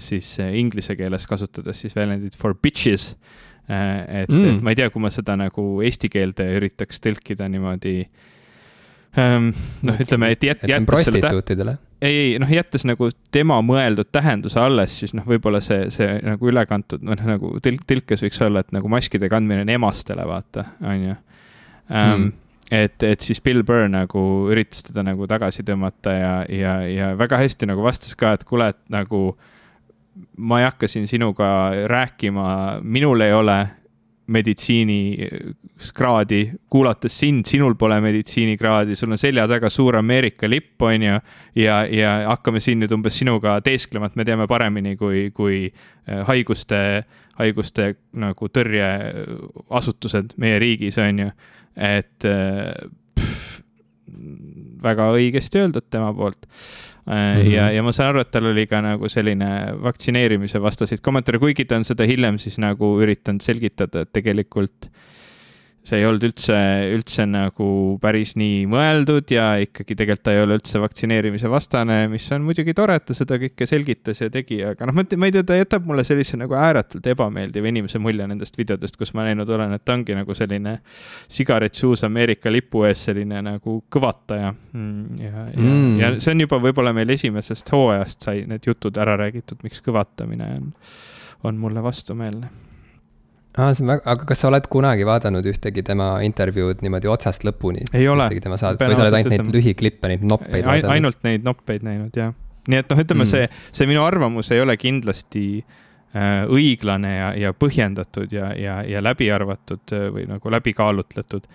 siis 0.00 0.30
inglise 0.46 0.96
keeles 0.96 1.28
kasutades 1.28 1.84
siis 1.84 1.96
väljendit 1.96 2.38
for 2.40 2.56
bitches. 2.56 3.10
Äh, 3.12 3.45
et 3.68 4.30
mm., 4.30 4.44
et 4.52 4.62
ma 4.62 4.72
ei 4.72 4.78
tea, 4.78 4.90
kui 4.94 5.02
ma 5.02 5.10
seda 5.10 5.36
nagu 5.38 5.66
eesti 5.82 6.10
keelde 6.12 6.46
üritaks 6.58 7.02
tõlkida 7.02 7.48
niimoodi 7.50 7.98
ähm,. 9.18 9.50
noh, 9.86 9.98
ütleme, 10.02 10.30
et 10.36 10.46
jät-. 10.46 10.62
see 10.66 10.78
on 10.78 10.88
prostituutidele 10.88 11.78
ei, 12.00 12.16
ei 12.16 12.38
noh, 12.42 12.50
jättes 12.50 12.84
nagu 12.88 13.08
tema 13.32 13.58
mõeldud 13.64 14.10
tähenduse 14.12 14.60
alles, 14.60 14.94
siis 15.00 15.14
noh, 15.16 15.24
võib-olla 15.28 15.62
see, 15.64 15.88
see 15.94 16.18
nagu 16.24 16.50
ülekantud, 16.50 17.04
noh 17.06 17.22
nagu 17.28 17.54
tõlk, 17.64 17.86
tõlkes 17.88 18.24
võiks 18.26 18.42
olla, 18.44 18.62
et 18.62 18.74
nagu 18.76 18.90
maskide 18.92 19.30
kandmine 19.32 19.64
on 19.64 19.72
emastele, 19.78 20.26
vaata, 20.28 20.68
on 20.84 21.06
ju 21.10 21.14
um,. 21.14 21.96
Mm. 21.96 22.32
et, 22.74 23.02
et 23.06 23.22
siis 23.22 23.40
Bill 23.40 23.62
Burr 23.66 23.86
nagu 23.90 24.20
üritas 24.50 24.82
teda 24.88 25.04
nagu 25.06 25.28
tagasi 25.30 25.62
tõmmata 25.66 26.14
ja, 26.16 26.32
ja, 26.50 26.78
ja 26.90 27.10
väga 27.18 27.38
hästi 27.44 27.68
nagu 27.70 27.84
vastas 27.84 28.16
ka, 28.18 28.34
et 28.36 28.44
kuule, 28.44 28.72
et 28.74 28.80
nagu 28.92 29.28
ma 30.36 30.60
ei 30.60 30.68
hakka 30.68 30.88
siin 30.88 31.08
sinuga 31.08 31.48
rääkima, 31.88 32.80
minul 32.82 33.20
ei 33.20 33.32
ole 33.32 33.58
meditsiinikraadi, 34.26 36.52
kuulates 36.70 37.18
sind, 37.20 37.44
sinul 37.46 37.74
pole 37.78 38.00
meditsiinikraadi, 38.02 38.96
sul 38.98 39.12
on 39.14 39.18
selja 39.20 39.44
taga 39.48 39.70
suur 39.70 39.96
Ameerika 40.00 40.50
lipp, 40.50 40.82
on 40.82 41.02
ju. 41.02 41.20
ja, 41.62 41.86
ja 41.86 42.28
hakkame 42.32 42.60
siin 42.60 42.80
nüüd 42.82 42.92
umbes 42.96 43.18
sinuga 43.20 43.60
teesklema, 43.64 44.06
et 44.10 44.16
me 44.18 44.24
teame 44.26 44.46
paremini 44.50 44.96
kui, 44.98 45.30
kui 45.36 45.70
äh, 45.70 46.24
haiguste, 46.26 47.04
haiguste 47.38 47.94
nagu 48.18 48.48
tõrjeasutused 48.50 50.34
meie 50.42 50.58
riigis, 50.62 50.98
on 50.98 51.18
ju. 51.22 51.30
et 51.76 52.24
äh, 52.26 52.74
pff, 53.14 53.62
väga 54.82 55.12
õigesti 55.14 55.58
öeldud 55.62 55.86
tema 55.90 56.14
poolt 56.16 56.46
Mm 57.06 57.12
-hmm. 57.12 57.50
ja, 57.52 57.70
ja 57.70 57.82
ma 57.82 57.92
saan 57.92 58.08
aru, 58.08 58.20
et 58.20 58.30
tal 58.30 58.46
oli 58.46 58.66
ka 58.66 58.80
nagu 58.82 59.08
selline 59.08 59.48
vaktsineerimise 59.82 60.58
vastaseid 60.62 61.00
kommentaare, 61.00 61.38
kuigi 61.38 61.64
ta 61.64 61.76
on 61.76 61.84
seda 61.84 62.04
hiljem 62.04 62.38
siis 62.38 62.58
nagu 62.58 62.96
üritanud 63.02 63.40
selgitada, 63.40 64.00
et 64.00 64.12
tegelikult 64.12 64.88
äh, 64.88 65.16
see 65.86 66.00
ei 66.00 66.06
olnud 66.08 66.24
üldse, 66.26 66.56
üldse 66.96 67.24
nagu 67.30 67.68
päris 68.02 68.34
nii 68.38 68.64
mõeldud 68.70 69.30
ja 69.30 69.52
ikkagi 69.62 69.94
tegelikult 69.94 70.24
ta 70.26 70.34
ei 70.34 70.40
ole 70.42 70.56
üldse 70.58 70.80
vaktsineerimise 70.82 71.50
vastane, 71.50 71.98
mis 72.10 72.26
on 72.34 72.42
muidugi 72.46 72.74
tore, 72.74 72.96
et 72.98 73.06
ta 73.06 73.14
seda 73.14 73.38
kõike 73.38 73.68
selgitas 73.70 74.22
ja 74.24 74.30
tegi, 74.32 74.58
aga 74.66 74.88
noh, 74.88 74.96
ma 74.96 75.28
ei 75.28 75.36
tea, 75.36 75.44
ta 75.46 75.58
jätab 75.58 75.86
mulle 75.86 76.02
sellise 76.06 76.40
nagu 76.40 76.58
ääretult 76.58 77.06
ebameeldiva 77.12 77.70
inimese 77.70 78.02
mulje 78.02 78.26
nendest 78.26 78.58
videodest, 78.58 78.98
kus 78.98 79.14
ma 79.14 79.28
näinud 79.28 79.50
olen, 79.54 79.76
et 79.78 79.86
ta 79.86 79.94
ongi 79.94 80.18
nagu 80.18 80.34
selline 80.34 80.78
sigaret 81.30 81.78
suus 81.78 82.02
Ameerika 82.08 82.50
lipu 82.50 82.82
ees 82.88 83.06
selline 83.06 83.44
nagu 83.46 83.78
kõvataja. 83.92 84.52
Mm, 84.74 85.22
ja, 85.22 85.48
ja 85.52 85.62
mm., 85.62 85.96
ja 86.02 86.12
see 86.18 86.34
on 86.34 86.46
juba 86.48 86.58
võib-olla 86.66 86.96
meil 86.96 87.14
esimesest 87.14 87.70
hooajast 87.74 88.26
sai 88.26 88.42
need 88.50 88.66
jutud 88.66 88.98
ära 88.98 89.14
räägitud, 89.22 89.62
miks 89.62 89.84
kõvatamine 89.86 90.50
on, 90.58 90.70
on 91.46 91.60
mulle 91.62 91.82
vastumeelne 91.84 92.65
aa, 93.56 93.72
see 93.74 93.84
on 93.84 93.92
väga, 93.94 94.02
aga 94.12 94.28
kas 94.28 94.42
sa 94.42 94.50
oled 94.50 94.68
kunagi 94.72 95.06
vaadanud 95.08 95.46
ühtegi 95.48 95.84
tema 95.86 96.10
intervjuud 96.26 96.82
niimoodi 96.84 97.10
otsast 97.12 97.46
lõpuni? 97.48 97.86
ei 97.96 98.08
ole. 98.08 98.28
või 98.28 98.60
sa 98.60 98.72
oled 98.74 99.16
ainult 99.18 99.32
neid 99.32 99.50
lühiklippe, 99.54 100.10
neid 100.12 100.26
noppeid 100.28 100.66
vaadanud? 100.66 100.92
ainult 100.92 101.26
neid 101.26 101.46
noppeid 101.46 101.86
näinud, 101.86 102.16
jah. 102.16 102.34
nii 102.68 102.82
et 102.82 102.92
noh, 102.92 103.02
ütleme 103.02 103.24
mm. 103.24 103.32
see, 103.32 103.72
see 103.72 103.88
minu 103.90 104.04
arvamus 104.04 104.52
ei 104.52 104.60
ole 104.60 104.76
kindlasti 104.80 105.44
äh, 105.60 106.42
õiglane 106.52 107.12
ja, 107.14 107.30
ja 107.46 107.52
põhjendatud 107.56 108.34
ja, 108.36 108.50
ja, 108.60 108.80
ja 108.86 109.04
läbi 109.04 109.30
arvatud 109.32 109.96
äh, 109.96 110.08
või 110.14 110.26
nagu 110.28 110.52
läbi 110.52 110.74
kaalutletud. 110.76 111.46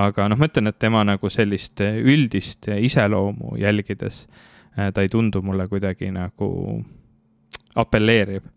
aga 0.00 0.30
noh, 0.32 0.40
ma 0.40 0.48
ütlen, 0.48 0.72
et 0.72 0.78
tema 0.80 1.04
nagu 1.04 1.32
sellist 1.32 1.84
üldist 1.84 2.70
iseloomu 2.76 3.58
jälgides 3.60 4.24
äh, 4.78 4.88
ta 4.94 5.04
ei 5.04 5.12
tundu 5.12 5.44
mulle 5.44 5.68
kuidagi 5.68 6.08
nagu 6.14 6.48
apelleeriv 7.78 8.48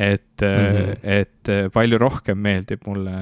et 0.00 0.42
mm, 0.42 0.46
-hmm. 0.46 0.98
et 1.02 1.72
palju 1.72 1.98
rohkem 2.00 2.38
meeldib 2.38 2.86
mulle 2.86 3.12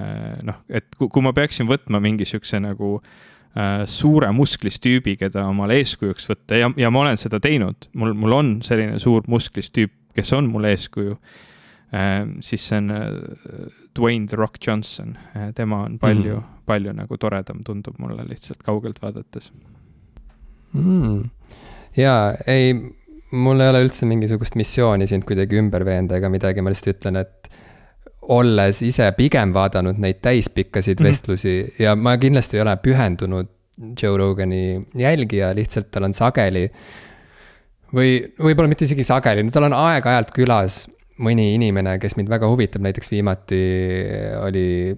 noh, 0.47 0.61
et 0.69 0.87
kui, 0.99 1.09
kui 1.09 1.23
ma 1.25 1.33
peaksin 1.35 1.67
võtma 1.67 2.01
mingi 2.01 2.25
siukse 2.29 2.61
nagu 2.63 2.99
äh, 3.57 3.83
suure 3.87 4.31
musklis 4.33 4.79
tüübi, 4.83 5.17
keda 5.19 5.47
omale 5.49 5.81
eeskujuks 5.83 6.29
võtta 6.31 6.61
ja, 6.61 6.71
ja 6.77 6.91
ma 6.95 7.03
olen 7.05 7.19
seda 7.21 7.41
teinud, 7.43 7.89
mul, 7.95 8.15
mul 8.15 8.37
on 8.37 8.53
selline 8.63 8.99
suur 9.03 9.27
musklis 9.27 9.73
tüüp, 9.75 9.95
kes 10.15 10.33
on 10.37 10.51
mul 10.53 10.69
eeskuju 10.71 11.17
äh,. 11.95 12.29
siis 12.45 12.69
see 12.69 12.79
on 12.79 12.91
äh, 12.95 13.09
Dwayne 13.99 14.29
The 14.29 14.37
Rock 14.37 14.61
Johnson 14.67 15.17
äh,, 15.35 15.51
tema 15.55 15.83
on 15.87 15.99
palju 15.99 16.37
mm, 16.37 16.45
-hmm. 16.45 16.63
palju 16.67 16.93
nagu 16.93 17.19
toredam, 17.19 17.65
tundub 17.65 17.99
mulle 17.99 18.29
lihtsalt 18.29 18.63
kaugelt 18.63 19.03
vaadates 19.03 19.53
mm.. 20.73 21.31
ja 21.97 22.35
ei 22.47 22.75
mul 23.31 23.61
ei 23.61 23.73
ole 23.73 23.83
üldse 23.85 24.07
mingisugust 24.09 24.57
missiooni 24.57 25.09
sind 25.11 25.27
kuidagi 25.29 25.59
ümber 25.61 25.85
veenda 25.87 26.17
ega 26.17 26.31
midagi, 26.33 26.63
ma 26.65 26.73
lihtsalt 26.73 26.97
ütlen, 26.97 27.21
et 27.21 27.51
olles 28.29 28.83
ise 28.85 29.09
pigem 29.17 29.53
vaadanud 29.57 30.01
neid 30.01 30.21
täispikkasid 30.25 30.99
mm 30.99 31.05
-hmm. 31.05 31.09
vestlusi 31.09 31.75
ja 31.79 31.95
ma 31.97 32.17
kindlasti 32.21 32.59
ei 32.59 32.63
ole 32.63 32.77
pühendunud 32.77 33.49
Joe 34.03 34.17
Rogani 34.19 34.81
jälgija, 34.95 35.55
lihtsalt 35.55 35.91
tal 35.91 36.09
on 36.09 36.15
sageli 36.15 36.69
või 37.95 38.21
võib-olla 38.39 38.69
mitte 38.69 38.85
isegi 38.85 39.05
sageli, 39.05 39.47
tal 39.51 39.69
on 39.69 39.77
aeg-ajalt 39.77 40.33
külas 40.35 40.87
mõni 41.19 41.55
inimene, 41.55 41.99
kes 41.99 42.17
mind 42.17 42.29
väga 42.29 42.49
huvitab, 42.51 42.83
näiteks 42.83 43.11
viimati 43.11 43.61
oli 44.43 44.97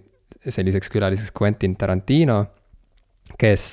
selliseks 0.49 0.89
külaliseks 0.89 1.33
Quentin 1.41 1.77
Tarantino 1.77 2.47
kes 3.39 3.65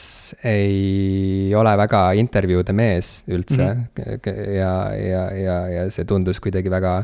ei 0.46 1.54
ole 1.56 1.74
väga 1.78 2.12
intervjuude 2.20 2.74
mees 2.74 3.24
üldse 3.28 3.64
mm 3.64 3.84
-hmm. 3.98 4.54
ja, 4.58 4.74
ja, 4.96 5.24
ja, 5.32 5.58
ja 5.68 5.90
see 5.92 6.06
tundus 6.06 6.40
kuidagi 6.40 6.72
väga 6.72 7.04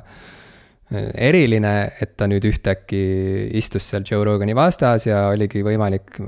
eriline, 0.93 1.72
et 2.01 2.14
ta 2.18 2.28
nüüd 2.30 2.45
ühtäkki 2.45 2.99
istus 3.58 3.88
seal 3.89 4.04
Joe 4.06 4.24
Rogani 4.28 4.54
vastas 4.56 5.08
ja 5.08 5.28
oligi 5.32 5.64
võimalik 5.66 6.20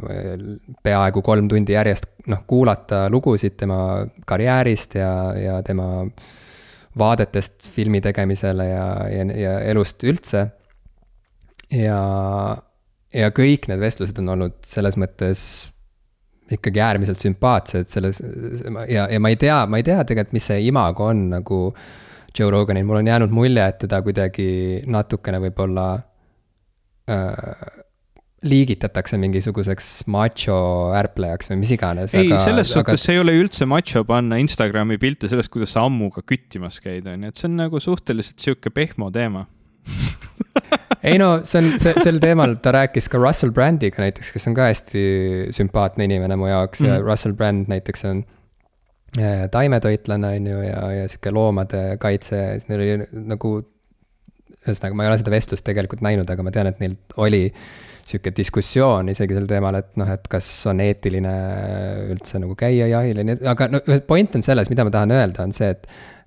peaaegu 0.83 1.21
kolm 1.25 1.49
tundi 1.51 1.75
järjest 1.75 2.07
noh, 2.31 2.41
kuulata 2.47 3.05
lugusid 3.13 3.57
tema 3.59 3.77
karjäärist 4.25 4.97
ja, 4.97 5.11
ja 5.37 5.59
tema 5.65 6.07
vaadetest 6.97 7.69
filmi 7.75 8.01
tegemisele 8.01 8.69
ja, 8.71 8.87
ja, 9.11 9.27
ja 9.43 9.53
elust 9.71 10.03
üldse. 10.07 10.47
ja, 11.71 11.99
ja 13.13 13.31
kõik 13.35 13.69
need 13.69 13.83
vestlused 13.83 14.17
on 14.23 14.33
olnud 14.37 14.57
selles 14.65 14.97
mõttes 14.97 15.45
ikkagi 16.51 16.81
äärmiselt 16.83 17.21
sümpaatsed 17.21 17.89
selles 17.89 18.21
ja, 18.91 19.07
ja 19.09 19.21
ma 19.21 19.31
ei 19.33 19.37
tea, 19.41 19.63
ma 19.69 19.79
ei 19.81 19.85
tea 19.85 20.03
tegelikult, 20.05 20.35
mis 20.37 20.49
see 20.51 20.65
imago 20.67 21.07
on 21.09 21.29
nagu 21.31 21.61
Joe 22.35 22.51
Roganil, 22.51 22.85
mul 22.85 22.99
on 22.99 23.07
jäänud 23.07 23.33
mulje, 23.33 23.63
et 23.63 23.79
teda 23.85 24.01
kuidagi 24.03 24.47
natukene 24.91 25.39
võib-olla 25.45 25.87
äh, 27.09 27.81
liigitatakse 28.45 29.17
mingisuguseks 29.17 29.89
macho 30.11 30.57
ärplejaks 30.97 31.49
või 31.49 31.61
mis 31.63 31.73
iganes. 31.73 32.13
ei, 32.13 32.29
selles 32.29 32.67
aga... 32.67 32.73
suhtes 32.73 33.05
see 33.07 33.15
ei 33.15 33.23
ole 33.23 33.35
üldse 33.39 33.65
macho 33.69 34.03
panna 34.07 34.37
Instagrami 34.41 34.99
pilte 35.01 35.31
sellest, 35.31 35.51
kuidas 35.53 35.73
sa 35.73 35.85
ammuga 35.87 36.21
küttimas 36.27 36.81
käid, 36.83 37.07
on 37.09 37.25
ju, 37.25 37.33
et 37.33 37.41
see 37.41 37.49
on 37.49 37.57
nagu 37.63 37.81
suhteliselt 37.81 38.43
sihuke 38.43 38.73
pehmo 38.75 39.09
teema 39.15 39.47
ei 41.05 41.19
no 41.21 41.29
see 41.47 41.61
on, 41.61 41.67
see, 41.81 41.93
sel 42.03 42.19
teemal 42.23 42.57
ta 42.63 42.73
rääkis 42.75 43.09
ka 43.11 43.19
Russell 43.21 43.53
Brandiga 43.55 44.03
näiteks, 44.03 44.31
kes 44.35 44.49
on 44.49 44.57
ka 44.57 44.69
hästi 44.71 45.03
sümpaatne 45.55 46.07
inimene 46.07 46.37
mu 46.39 46.49
jaoks 46.49 46.81
mm 46.81 46.85
-hmm. 46.85 46.93
ja 46.93 46.99
mhm. 46.99 47.09
Russell 47.09 47.37
Brand 47.37 47.71
näiteks 47.71 48.05
on 48.09 48.23
äh, 49.19 49.47
taimetoitlane, 49.51 50.35
on 50.35 50.47
ju, 50.47 50.61
ja, 50.61 50.91
ja 50.91 51.07
sihuke 51.07 51.31
loomade 51.31 51.97
kaitse, 51.99 52.41
siis 52.51 52.69
neil 52.69 52.81
oli 52.81 53.25
nagu. 53.33 53.55
ühesõnaga, 54.65 54.95
ma 54.97 55.03
ei 55.03 55.09
ole 55.11 55.17
seda 55.21 55.29
vestlust 55.29 55.61
tegelikult 55.61 56.01
näinud, 56.01 56.29
aga 56.29 56.43
ma 56.43 56.49
tean, 56.51 56.65
et 56.65 56.79
neil 56.81 56.95
oli 57.21 57.51
sihuke 58.05 58.31
diskussioon 58.37 59.09
isegi 59.09 59.35
sel 59.37 59.45
teemal, 59.49 59.75
et 59.77 59.91
noh, 59.97 60.09
et 60.09 60.25
kas 60.29 60.47
on 60.69 60.81
eetiline 60.81 61.33
üldse 62.13 62.41
nagu 62.41 62.55
käia 62.57 62.87
jahil 62.89 63.21
ja 63.21 63.25
nii, 63.27 63.37
aga 63.51 63.67
no 63.69 63.81
point 64.07 64.35
on 64.37 64.45
selles, 64.45 64.69
mida 64.73 64.85
ma 64.85 64.93
tahan 64.93 65.13
öelda, 65.13 65.45
on 65.45 65.53
see, 65.53 65.69
et 65.69 65.85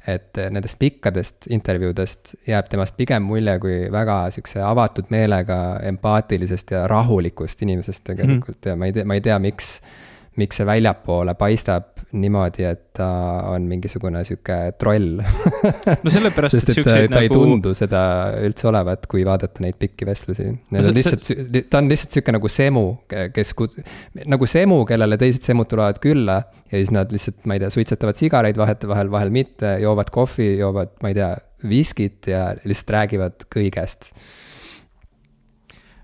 et 0.09 0.39
nendest 0.51 0.79
pikkadest 0.81 1.49
intervjuudest 1.53 2.35
jääb 2.49 2.69
temast 2.73 2.97
pigem 2.97 3.27
mulje 3.29 3.59
kui 3.63 3.79
väga 3.93 4.19
sihukese 4.35 4.63
avatud 4.65 5.11
meelega 5.13 5.59
empaatilisest 5.91 6.71
ja 6.77 6.87
rahulikust 6.89 7.63
inimesest 7.63 8.05
tegelikult 8.05 8.57
mm 8.57 8.63
-hmm. 8.65 8.71
ja 8.71 8.77
ma 8.77 8.87
ei 8.87 8.93
tea, 8.93 9.05
ma 9.05 9.15
ei 9.15 9.21
tea, 9.21 9.39
miks 9.39 9.81
miks 10.37 10.61
see 10.61 10.67
väljapoole 10.67 11.35
paistab 11.35 11.98
niimoodi, 12.17 12.65
et 12.65 12.83
ta 12.97 13.07
on 13.51 13.67
mingisugune 13.69 14.23
sihuke 14.25 14.57
troll 14.81 15.19
no 16.05 16.13
sellepärast, 16.13 16.57
et 16.57 16.71
siukseid 16.79 17.11
ta 17.11 17.19
nagu. 17.19 17.25
ei 17.27 17.33
tundu 17.33 17.75
seda 17.77 18.03
üldse 18.47 18.71
olevat, 18.71 19.05
kui 19.11 19.27
vaadata 19.29 19.63
neid 19.65 19.77
pikki 19.81 20.09
vestlusi. 20.09 20.49
No, 20.73 20.81
on 20.81 20.97
lihtsalt 20.97 21.25
see..., 21.27 21.65
ta 21.69 21.83
on 21.83 21.91
lihtsalt 21.93 22.17
sihuke 22.17 22.35
nagu 22.35 22.51
semu, 22.53 22.87
kes, 23.35 23.53
nagu 24.25 24.49
semu, 24.49 24.81
kellele 24.89 25.21
teised 25.21 25.45
semud 25.45 25.69
tulevad 25.69 26.01
külla. 26.03 26.41
ja 26.71 26.81
siis 26.81 26.93
nad 26.95 27.13
lihtsalt, 27.13 27.43
ma 27.49 27.59
ei 27.59 27.65
tea, 27.65 27.73
suitsetavad 27.77 28.19
sigareid 28.19 28.61
vahetevahel, 28.61 29.13
vahel 29.13 29.35
mitte, 29.35 29.77
joovad 29.85 30.13
kohvi, 30.15 30.55
joovad, 30.63 30.97
ma 31.05 31.13
ei 31.13 31.21
tea, 31.21 31.33
viskit 31.69 32.29
ja 32.31 32.53
lihtsalt 32.63 32.95
räägivad 32.95 33.49
kõigest 33.53 34.13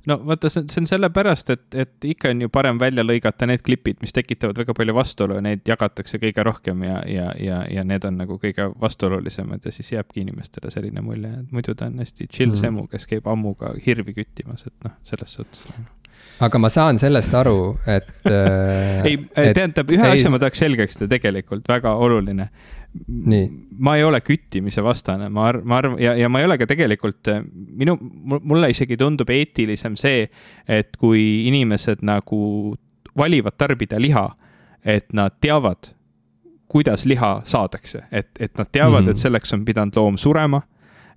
no 0.06 0.18
vaata, 0.28 0.50
see 0.52 0.62
on, 0.62 0.68
see 0.72 0.82
on 0.82 0.88
sellepärast, 0.90 1.50
et, 1.54 1.64
et 1.84 2.08
ikka 2.14 2.32
on 2.34 2.44
ju 2.44 2.50
parem 2.52 2.78
välja 2.80 3.04
lõigata 3.04 3.48
need 3.48 3.64
klipid, 3.66 4.00
mis 4.04 4.14
tekitavad 4.16 4.58
väga 4.60 4.76
palju 4.76 4.96
vastuolu 4.96 5.38
ja 5.38 5.44
neid 5.44 5.64
jagatakse 5.68 6.20
kõige 6.22 6.44
rohkem 6.46 6.84
ja, 6.86 7.00
ja, 7.08 7.30
ja, 7.40 7.62
ja 7.70 7.84
need 7.88 8.04
on 8.08 8.20
nagu 8.20 8.38
kõige 8.42 8.68
vastuolulisemad 8.80 9.64
ja 9.64 9.74
siis 9.74 9.92
jääbki 9.96 10.24
inimestele 10.24 10.72
selline 10.74 11.04
mulje, 11.04 11.32
et 11.40 11.52
muidu 11.54 11.76
ta 11.78 11.90
on 11.90 12.00
hästi 12.02 12.28
chill 12.28 12.52
mm. 12.52 12.62
semu, 12.62 12.86
kes 12.92 13.08
käib 13.10 13.28
ammuga 13.30 13.74
hirvi 13.86 14.16
küttimas, 14.16 14.66
et 14.68 14.88
noh, 14.88 14.96
selles 15.08 15.38
suhtes 15.40 15.66
aga 16.42 16.58
ma 16.58 16.70
saan 16.72 16.98
sellest 16.98 17.34
aru, 17.36 17.58
et 17.86 18.08
äh, 18.30 19.04
ei, 19.06 19.18
tähendab, 19.36 19.90
ühe 19.90 20.08
ei... 20.08 20.18
asja 20.18 20.32
ma 20.32 20.40
tahaks 20.42 20.62
selgeks 20.64 20.98
teha 21.00 21.12
tegelikult, 21.16 21.66
väga 21.70 21.94
oluline 22.00 22.48
ma 23.78 23.96
ei 23.98 24.04
ole 24.06 24.20
küttimise 24.22 24.82
vastane, 24.84 25.28
ma 25.28 25.48
arvan, 25.48 25.66
ma 25.66 25.78
arvan 25.80 25.98
ja, 26.02 26.14
ja 26.18 26.28
ma 26.30 26.40
ei 26.40 26.46
ole 26.46 26.58
ka 26.60 26.68
tegelikult 26.70 27.30
minu, 27.74 27.96
mulle 28.42 28.70
isegi 28.70 28.96
tundub 29.00 29.30
eetilisem 29.34 29.96
see, 29.98 30.28
et 30.68 30.96
kui 31.00 31.24
inimesed 31.48 32.04
nagu 32.06 32.40
valivad 33.18 33.58
tarbida 33.58 33.98
liha, 34.00 34.28
et 34.84 35.12
nad 35.12 35.34
teavad, 35.40 35.90
kuidas 36.70 37.04
liha 37.06 37.40
saadakse, 37.46 38.04
et, 38.12 38.30
et 38.40 38.54
nad 38.58 38.70
teavad 38.70 39.02
mm, 39.02 39.06
-hmm. 39.06 39.10
et 39.10 39.16
selleks 39.26 39.52
on 39.54 39.64
pidanud 39.64 39.96
loom 39.96 40.16
surema 40.18 40.62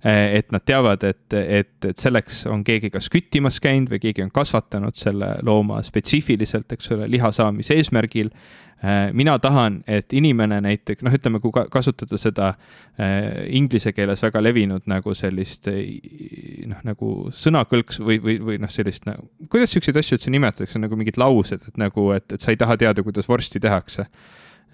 et 0.04 0.52
nad 0.54 0.62
teavad, 0.62 1.02
et, 1.02 1.34
et, 1.34 1.72
et 1.84 1.98
selleks 1.98 2.44
on 2.46 2.62
keegi 2.66 2.92
kas 2.94 3.08
küttimas 3.10 3.58
käinud 3.62 3.90
või 3.90 3.98
keegi 4.02 4.22
on 4.22 4.30
kasvatanud 4.34 4.94
selle 4.98 5.34
looma 5.42 5.80
spetsiifiliselt, 5.82 6.70
eks 6.76 6.92
ole, 6.94 7.08
liha 7.10 7.32
saamise 7.34 7.74
eesmärgil. 7.74 8.30
Äh, 8.78 9.08
mina 9.12 9.34
tahan, 9.42 9.80
et 9.90 10.14
inimene 10.14 10.60
näiteks, 10.62 11.02
noh, 11.02 11.14
ütleme, 11.18 11.40
kui 11.42 11.50
kasutada 11.50 12.14
seda 12.20 12.52
äh, 12.54 13.48
inglise 13.58 13.90
keeles 13.92 14.22
väga 14.22 14.42
levinud 14.44 14.86
nagu 14.86 15.16
sellist 15.18 15.66
noh, 15.66 16.84
nagu 16.86 17.10
sõnakõlks 17.34 17.98
või, 17.98 18.20
või, 18.22 18.36
või 18.38 18.60
noh, 18.62 18.70
sellist 18.70 19.08
nagu, 19.10 19.26
kuidas 19.50 19.74
siukseid 19.74 19.98
asju 19.98 20.20
üldse 20.20 20.30
nimetatakse, 20.30 20.78
nagu 20.78 21.00
mingid 21.00 21.18
laused, 21.18 21.66
et 21.72 21.82
nagu, 21.82 22.12
et, 22.14 22.30
et 22.38 22.44
sa 22.44 22.54
ei 22.54 22.60
taha 22.60 22.78
teada, 22.78 23.02
kuidas 23.02 23.26
vorsti 23.26 23.58
tehakse. 23.66 24.06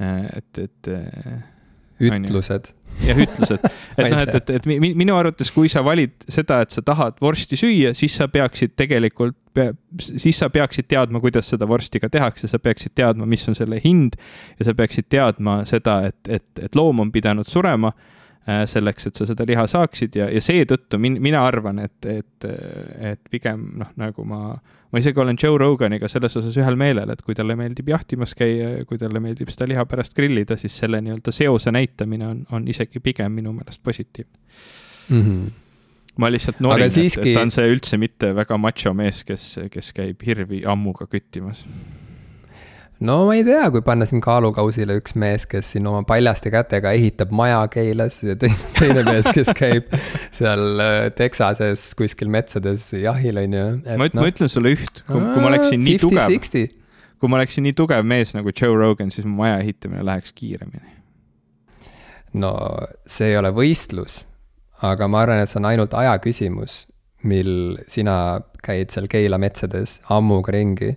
Et, 0.04 0.58
et 0.58 0.88
ütlused. 2.00 2.72
jah, 3.04 3.18
ütlused, 3.18 3.64
et 3.98 4.10
noh, 4.10 4.20
et, 4.22 4.34
et, 4.38 4.52
et 4.58 4.66
minu 4.68 5.16
arvates, 5.18 5.50
kui 5.54 5.70
sa 5.70 5.82
valid 5.86 6.14
seda, 6.30 6.60
et 6.64 6.74
sa 6.74 6.82
tahad 6.86 7.18
vorsti 7.22 7.58
süüa, 7.58 7.94
siis 7.98 8.14
sa 8.18 8.28
peaksid 8.30 8.76
tegelikult, 8.78 9.36
siis 9.98 10.38
sa 10.38 10.50
peaksid 10.50 10.88
teadma, 10.90 11.22
kuidas 11.22 11.50
seda 11.50 11.68
vorsti 11.70 12.02
ka 12.02 12.10
tehakse, 12.12 12.50
sa 12.50 12.58
peaksid 12.62 12.94
teadma, 12.98 13.26
mis 13.30 13.46
on 13.50 13.58
selle 13.58 13.80
hind. 13.84 14.18
Ja 14.58 14.70
sa 14.70 14.74
peaksid 14.78 15.10
teadma 15.12 15.60
seda, 15.68 16.00
et, 16.10 16.18
et, 16.28 16.46
et 16.68 16.78
loom 16.78 17.02
on 17.04 17.14
pidanud 17.14 17.46
surema 17.50 17.92
selleks, 18.44 19.08
et 19.08 19.16
sa 19.16 19.26
seda 19.28 19.46
liha 19.48 19.64
saaksid 19.70 20.18
ja, 20.18 20.28
ja 20.32 20.40
seetõttu 20.44 20.98
min-, 21.00 21.16
mina 21.24 21.40
arvan, 21.46 21.78
et, 21.84 21.96
et, 22.10 22.46
et 23.12 23.20
pigem 23.32 23.62
noh, 23.80 23.88
nagu 24.00 24.26
ma, 24.28 24.52
ma 24.92 25.00
isegi 25.00 25.22
olen 25.22 25.38
Joe 25.40 25.58
Roganiga 25.60 26.10
selles 26.12 26.36
osas 26.40 26.58
ühel 26.60 26.76
meelel, 26.80 27.14
et 27.14 27.24
kui 27.24 27.36
talle 27.38 27.56
meeldib 27.56 27.88
jahtimas 27.94 28.36
käia 28.36 28.70
ja 28.78 28.86
kui 28.88 29.00
talle 29.00 29.22
meeldib 29.24 29.52
seda 29.54 29.70
liha 29.72 29.86
pärast 29.88 30.16
grillida, 30.16 30.58
siis 30.60 30.76
selle 30.84 31.00
nii-öelda 31.04 31.34
seose 31.34 31.72
näitamine 31.74 32.28
on, 32.28 32.46
on 32.52 32.68
isegi 32.68 33.00
pigem 33.04 33.32
minu 33.40 33.56
meelest 33.56 33.82
positiivne 33.82 34.38
mm. 35.08 35.20
-hmm 35.20 35.52
ma 36.16 36.30
lihtsalt 36.30 36.60
norin, 36.62 36.90
siiski... 36.90 37.20
et, 37.20 37.26
et 37.26 37.34
ta 37.34 37.42
on 37.42 37.50
see 37.50 37.70
üldse 37.72 37.98
mitte 37.98 38.30
väga 38.36 38.58
macho 38.60 38.92
mees, 38.94 39.24
kes, 39.26 39.48
kes 39.70 39.90
käib 39.96 40.22
hirvi 40.22 40.62
ammuga 40.62 41.08
küttimas 41.10 41.64
no 43.02 43.16
ma 43.26 43.34
ei 43.34 43.42
tea, 43.46 43.66
kui 43.74 43.82
panna 43.84 44.06
siin 44.08 44.22
kaalukausile 44.24 44.96
üks 45.00 45.16
mees, 45.18 45.46
kes 45.50 45.72
siin 45.74 45.86
oma 45.90 46.04
paljaste 46.06 46.52
kätega 46.54 46.92
ehitab 46.94 47.32
maja 47.34 47.62
Keilas 47.72 48.20
ja 48.22 48.36
teine, 48.38 49.02
mees, 49.08 49.26
kes 49.34 49.50
käib 49.56 49.90
seal 50.34 50.82
äh, 50.82 51.08
Texases 51.16 51.88
kuskil 51.98 52.30
metsades 52.32 52.90
jahil, 52.94 53.40
on 53.42 53.58
ju. 53.58 53.66
ma, 53.90 54.08
no. 54.08 54.22
ma 54.22 54.30
ütlen 54.30 54.52
sulle 54.52 54.74
üht, 54.76 55.02
kui, 55.08 55.18
kui 55.18 55.42
ma 55.42 55.50
oleksin 55.50 55.82
nii 55.82 55.98
50, 56.04 56.06
tugev, 56.06 56.76
kui 57.18 57.32
ma 57.32 57.40
oleksin 57.40 57.66
nii 57.66 57.76
tugev 57.78 58.06
mees 58.06 58.34
nagu 58.36 58.54
Joe 58.54 58.76
Rogan, 58.78 59.10
siis 59.14 59.26
mu 59.26 59.42
maja 59.42 59.58
ehitamine 59.64 60.04
läheks 60.06 60.34
kiiremini. 60.36 60.94
no 62.38 62.54
see 63.10 63.32
ei 63.32 63.40
ole 63.40 63.50
võistlus, 63.54 64.22
aga 64.86 65.10
ma 65.10 65.24
arvan, 65.24 65.42
et 65.42 65.50
see 65.50 65.60
on 65.62 65.70
ainult 65.72 65.98
aja 65.98 66.14
küsimus, 66.22 66.84
mil 67.24 67.80
sina 67.88 68.44
käid 68.64 68.92
seal 68.92 69.08
Keila 69.10 69.38
metsades 69.40 69.98
ammuga 70.12 70.52
ringi 70.54 70.94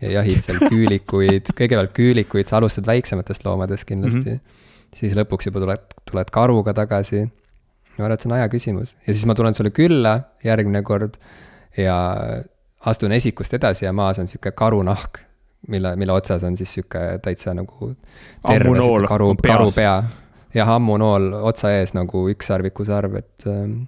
ja 0.00 0.14
jahid 0.18 0.44
seal 0.44 0.60
küülikuid, 0.70 1.50
kõigepealt 1.58 1.92
küülikuid, 1.96 2.48
sa 2.48 2.58
alustad 2.60 2.88
väiksematest 2.88 3.44
loomadest 3.46 3.88
kindlasti 3.88 4.36
mm. 4.36 4.38
-hmm. 4.38 4.96
siis 4.96 5.16
lõpuks 5.18 5.50
juba 5.50 5.62
tuled, 5.64 5.84
tuled 6.10 6.32
karuga 6.34 6.74
tagasi. 6.76 7.26
ma 7.98 8.06
arvan, 8.06 8.14
et 8.16 8.22
see 8.22 8.30
on 8.30 8.36
aja 8.38 8.48
küsimus 8.48 8.94
ja 9.06 9.12
siis 9.12 9.26
ma 9.26 9.34
tulen 9.34 9.54
sulle 9.54 9.70
külla 9.76 10.14
järgmine 10.44 10.82
kord 10.82 11.18
ja 11.76 11.96
astun 12.80 13.12
esikust 13.12 13.54
edasi 13.54 13.84
ja 13.84 13.92
maas 13.92 14.18
on 14.18 14.28
sihuke 14.28 14.52
karunahk, 14.56 15.20
mille, 15.68 15.94
mille 15.96 16.12
otsas 16.12 16.44
on 16.44 16.56
siis 16.56 16.72
sihuke 16.74 17.18
täitsa 17.22 17.54
nagu 17.54 17.92
sihuke 17.92 19.06
karu, 19.08 19.34
karupea. 19.46 20.02
jah, 20.54 20.74
ammunool 20.76 21.32
otsa 21.42 21.74
ees 21.76 21.94
nagu 21.94 22.24
ükssarviku 22.32 22.84
sarv, 22.88 23.18
et 23.20 23.46
ähm, 23.46 23.82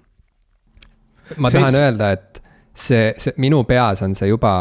ma 1.37 1.49
see, 1.49 1.59
tahan 1.59 1.79
öelda, 1.81 2.11
et 2.11 2.42
see, 2.73 3.13
see 3.21 3.33
minu 3.41 3.61
peas 3.69 4.01
on 4.05 4.15
see 4.17 4.27
juba 4.31 4.51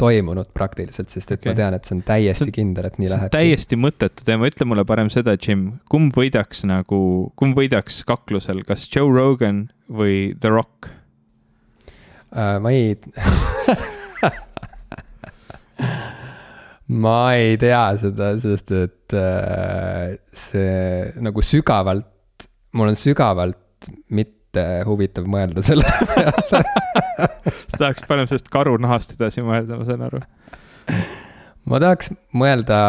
toimunud 0.00 0.48
praktiliselt, 0.56 1.10
sest 1.12 1.34
et 1.34 1.40
okay. 1.40 1.52
ma 1.52 1.56
tean, 1.58 1.76
et 1.76 1.84
see 1.86 1.96
on 1.98 2.02
täiesti 2.08 2.48
see, 2.48 2.54
kindel, 2.56 2.88
et 2.88 2.96
nii 3.00 3.10
läheb. 3.12 3.32
täiesti 3.34 3.78
mõttetu 3.80 4.24
teema, 4.26 4.48
ütle 4.48 4.64
mulle 4.68 4.84
parem 4.88 5.10
seda, 5.12 5.36
Jim, 5.36 5.60
kumb 5.92 6.16
võidaks 6.16 6.64
nagu, 6.68 7.00
kumb 7.40 7.54
võidaks 7.60 8.02
kaklusel, 8.08 8.64
kas 8.68 8.88
Joe 8.88 9.10
Rogan 9.12 9.66
või 9.92 10.32
The 10.40 10.50
Rock 10.54 10.90
uh,? 12.32 12.56
ma 12.64 12.72
ei 12.72 12.96
ma 17.04 17.18
ei 17.36 17.56
tea 17.60 17.84
seda, 18.00 18.32
sest 18.40 18.72
et 18.74 19.14
uh, 19.14 20.16
see 20.32 21.12
nagu 21.22 21.44
sügavalt, 21.44 22.48
mul 22.72 22.88
on 22.94 22.98
sügavalt 22.98 23.90
mitte 24.16 24.64
huvitav 24.88 25.28
mõelda 25.30 25.62
selle 25.64 25.84
peale 26.10 26.64
sa 27.20 27.78
tahaks 27.82 28.06
parem 28.08 28.28
sellest 28.30 28.50
karunahast 28.52 29.16
edasi 29.16 29.44
mõelda, 29.46 29.78
ma 29.80 29.88
saan 29.88 30.04
aru. 30.08 30.22
ma 31.70 31.80
tahaks 31.82 32.12
mõelda 32.36 32.80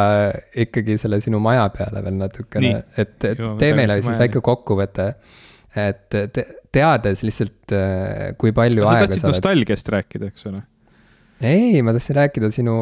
ikkagi 0.66 0.98
selle 1.02 1.22
sinu 1.24 1.42
maja 1.44 1.68
peale 1.76 2.04
veel 2.06 2.20
natukene, 2.20 2.74
et, 2.96 3.16
et 3.28 3.46
tee 3.62 3.72
meile 3.78 4.02
siis 4.02 4.20
väike 4.20 4.44
kokkuvõte. 4.46 5.14
et 5.78 6.08
te, 6.12 6.46
teades 6.72 7.24
lihtsalt, 7.24 7.74
äh, 7.76 8.32
kui 8.40 8.54
palju 8.56 8.86
sa 8.86 8.96
aega 8.96 9.08
sa 9.08 9.14
tahtsid 9.16 9.30
nostalgiast 9.30 9.92
rääkida, 9.92 10.32
eks 10.32 10.48
ole? 10.52 10.64
ei, 11.42 11.82
ma 11.86 11.96
tahtsin 11.96 12.20
rääkida 12.20 12.52
sinu 12.54 12.78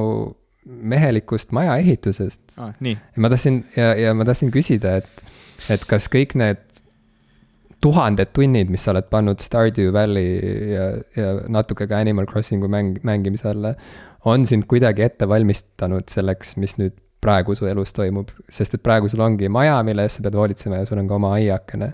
mehelikust 0.65 1.53
maja 1.55 1.77
ehitusest 1.81 2.59
ah,. 2.59 2.73
ma 3.17 3.31
tahtsin 3.31 3.63
ja, 3.75 3.93
ja 3.97 4.13
ma 4.17 4.27
tahtsin 4.27 4.51
küsida, 4.53 4.99
et, 5.01 5.23
et 5.71 5.85
kas 5.89 6.09
kõik 6.11 6.35
need 6.39 6.61
tuhanded 7.81 8.33
tunnid, 8.35 8.71
mis 8.71 8.83
sa 8.83 8.93
oled 8.93 9.07
pannud 9.11 9.41
Stardew 9.43 9.93
Valley 9.95 10.39
ja, 10.73 10.87
ja 11.15 11.29
natuke 11.51 11.87
ka 11.87 11.99
Animal 11.99 12.27
Crossingu 12.29 12.67
mäng, 12.71 12.97
mängimise 13.07 13.49
alla, 13.53 13.73
on 14.27 14.45
sind 14.45 14.67
kuidagi 14.67 15.05
ette 15.05 15.27
valmistanud 15.29 16.09
selleks, 16.11 16.57
mis 16.59 16.75
nüüd 16.79 16.97
praegu 17.23 17.55
su 17.55 17.67
elus 17.67 17.93
toimub, 17.95 18.31
sest 18.51 18.75
et 18.77 18.83
praegu 18.83 19.09
sul 19.11 19.23
ongi 19.23 19.49
maja, 19.51 19.79
mille 19.87 20.03
eest 20.07 20.19
sa 20.19 20.25
pead 20.25 20.37
hoolitsema 20.39 20.81
ja 20.81 20.87
sul 20.87 21.01
on 21.01 21.07
ka 21.07 21.17
oma 21.19 21.33
aiakene. 21.37 21.93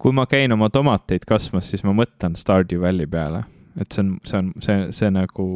kui 0.00 0.12
ma 0.12 0.24
käin 0.26 0.52
oma 0.52 0.70
tomateid 0.72 1.24
kasvamas, 1.28 1.68
siis 1.68 1.82
ma 1.84 1.92
mõtlen 1.92 2.36
Stardew 2.36 2.80
Valley 2.80 3.06
peale, 3.06 3.42
et 3.80 3.92
see 3.92 4.04
on, 4.04 4.14
see 4.24 4.38
on, 4.38 4.52
see, 4.64 4.86
see 4.96 5.10
nagu 5.12 5.48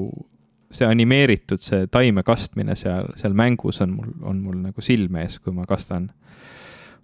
see 0.72 0.84
animeeritud, 0.88 1.62
see 1.64 1.86
taime 1.88 2.22
kastmine 2.24 2.76
seal, 2.76 3.08
seal 3.16 3.36
mängus 3.36 3.80
on 3.80 3.94
mul, 3.96 4.10
on 4.28 4.42
mul 4.44 4.58
nagu 4.66 4.84
silme 4.84 5.24
ees, 5.24 5.38
kui 5.40 5.54
ma 5.56 5.64
kastan 5.68 6.10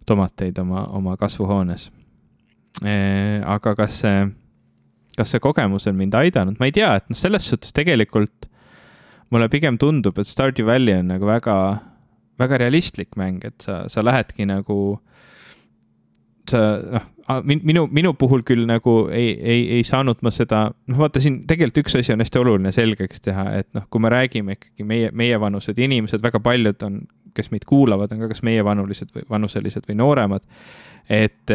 tomateid 0.07 0.59
oma, 0.63 0.87
oma 0.97 1.17
kasvuhoones. 1.21 1.91
aga 2.85 3.75
kas 3.79 4.01
see, 4.03 4.25
kas 5.17 5.31
see 5.31 5.43
kogemus 5.43 5.87
on 5.87 5.97
mind 5.99 6.17
aidanud, 6.19 6.59
ma 6.59 6.69
ei 6.69 6.75
tea, 6.75 6.91
et 6.99 7.09
noh, 7.11 7.19
selles 7.19 7.47
suhtes 7.49 7.75
tegelikult 7.77 8.49
mulle 9.35 9.49
pigem 9.51 9.79
tundub, 9.81 10.19
et 10.19 10.31
Stardew 10.31 10.67
Valley 10.67 10.99
on 11.01 11.11
nagu 11.15 11.27
väga, 11.29 11.57
väga 12.41 12.61
realistlik 12.65 13.15
mäng, 13.21 13.45
et 13.47 13.65
sa, 13.65 13.85
sa 13.91 14.05
lähedki 14.05 14.47
nagu, 14.51 14.79
sa 16.51 16.61
noh, 16.83 17.09
minu, 17.49 17.87
minu 17.91 18.13
puhul 18.19 18.45
küll 18.47 18.67
nagu 18.69 18.97
ei, 19.15 19.33
ei, 19.39 19.63
ei 19.79 19.85
saanud 19.87 20.21
ma 20.25 20.33
seda, 20.35 20.67
noh, 20.91 21.01
vaata 21.01 21.23
siin 21.23 21.43
tegelikult 21.49 21.85
üks 21.85 21.99
asi 22.01 22.15
on 22.15 22.23
hästi 22.25 22.43
oluline 22.43 22.75
selgeks 22.75 23.25
teha, 23.25 23.49
et 23.61 23.71
noh, 23.77 23.87
kui 23.91 24.03
me 24.03 24.13
räägime 24.13 24.59
ikkagi 24.59 24.87
meie, 24.89 25.11
meievanused 25.17 25.79
inimesed, 25.79 26.23
väga 26.25 26.43
paljud 26.45 26.87
on, 26.87 27.05
kes 27.35 27.51
meid 27.53 27.67
kuulavad, 27.69 28.13
on 28.15 28.25
ka 28.25 28.31
kas 28.33 28.45
meievanulised 28.47 29.13
või 29.15 29.27
vanuselised 29.31 29.89
või 29.89 29.99
nooremad. 30.01 30.45
et, 31.11 31.55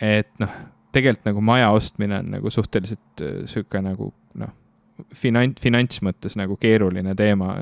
et 0.00 0.32
noh, 0.42 0.56
tegelikult 0.92 1.30
nagu 1.30 1.44
maja 1.44 1.70
ostmine 1.74 2.20
on 2.20 2.34
nagu 2.36 2.50
suhteliselt 2.50 3.24
äh, 3.24 3.38
sihuke 3.50 3.80
nagu 3.82 4.12
noh 4.38 4.52
finants, 5.16 5.60
finantsmõttes 5.62 6.36
nagu 6.38 6.56
keeruline 6.60 7.14
teema. 7.18 7.54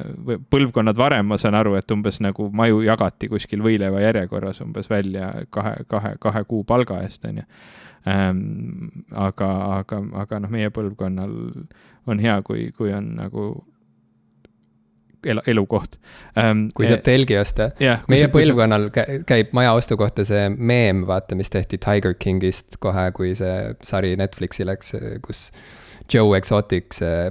põlvkonnad 0.50 0.98
varem, 0.98 1.26
ma 1.26 1.38
saan 1.38 1.54
aru, 1.58 1.74
et 1.78 1.90
umbes 1.90 2.20
nagu 2.20 2.50
maju 2.52 2.82
jagati 2.84 3.28
kuskil 3.30 3.62
võileiva 3.64 4.02
järjekorras 4.02 4.60
umbes 4.64 4.90
välja 4.90 5.32
kahe, 5.50 5.84
kahe, 5.88 6.16
kahe 6.20 6.44
kuu 6.48 6.64
palga 6.64 7.00
eest, 7.04 7.24
on 7.24 7.42
ju 7.42 7.46
ähm,. 8.08 9.04
aga, 9.10 9.50
aga, 9.80 10.02
aga 10.24 10.40
noh, 10.40 10.50
meie 10.50 10.70
põlvkonnal 10.74 11.34
on 12.06 12.18
hea, 12.18 12.40
kui, 12.42 12.70
kui 12.76 12.92
on 12.96 13.14
nagu 13.18 13.50
elu, 15.26 15.42
elukoht 15.50 15.98
ähm,. 16.38 16.68
kui 16.74 16.88
saab 16.88 17.04
telgi 17.06 17.36
osta 17.40 17.70
yeah,. 17.82 18.02
meie 18.10 18.24
see, 18.24 18.32
põlvkonnal 18.32 18.88
käib 19.28 19.52
maja 19.56 19.74
ostu 19.76 19.98
kohta 20.00 20.24
see 20.28 20.48
meem, 20.56 21.04
vaata, 21.08 21.38
mis 21.38 21.52
tehti 21.52 21.80
Tiger 21.82 22.16
Kingist 22.18 22.80
kohe, 22.82 23.10
kui 23.16 23.34
see 23.38 23.74
sari 23.86 24.14
Netflixi 24.20 24.66
läks, 24.68 24.94
kus 25.24 25.48
Joe 26.10 26.34
Exotic, 26.38 26.96
see 26.96 27.30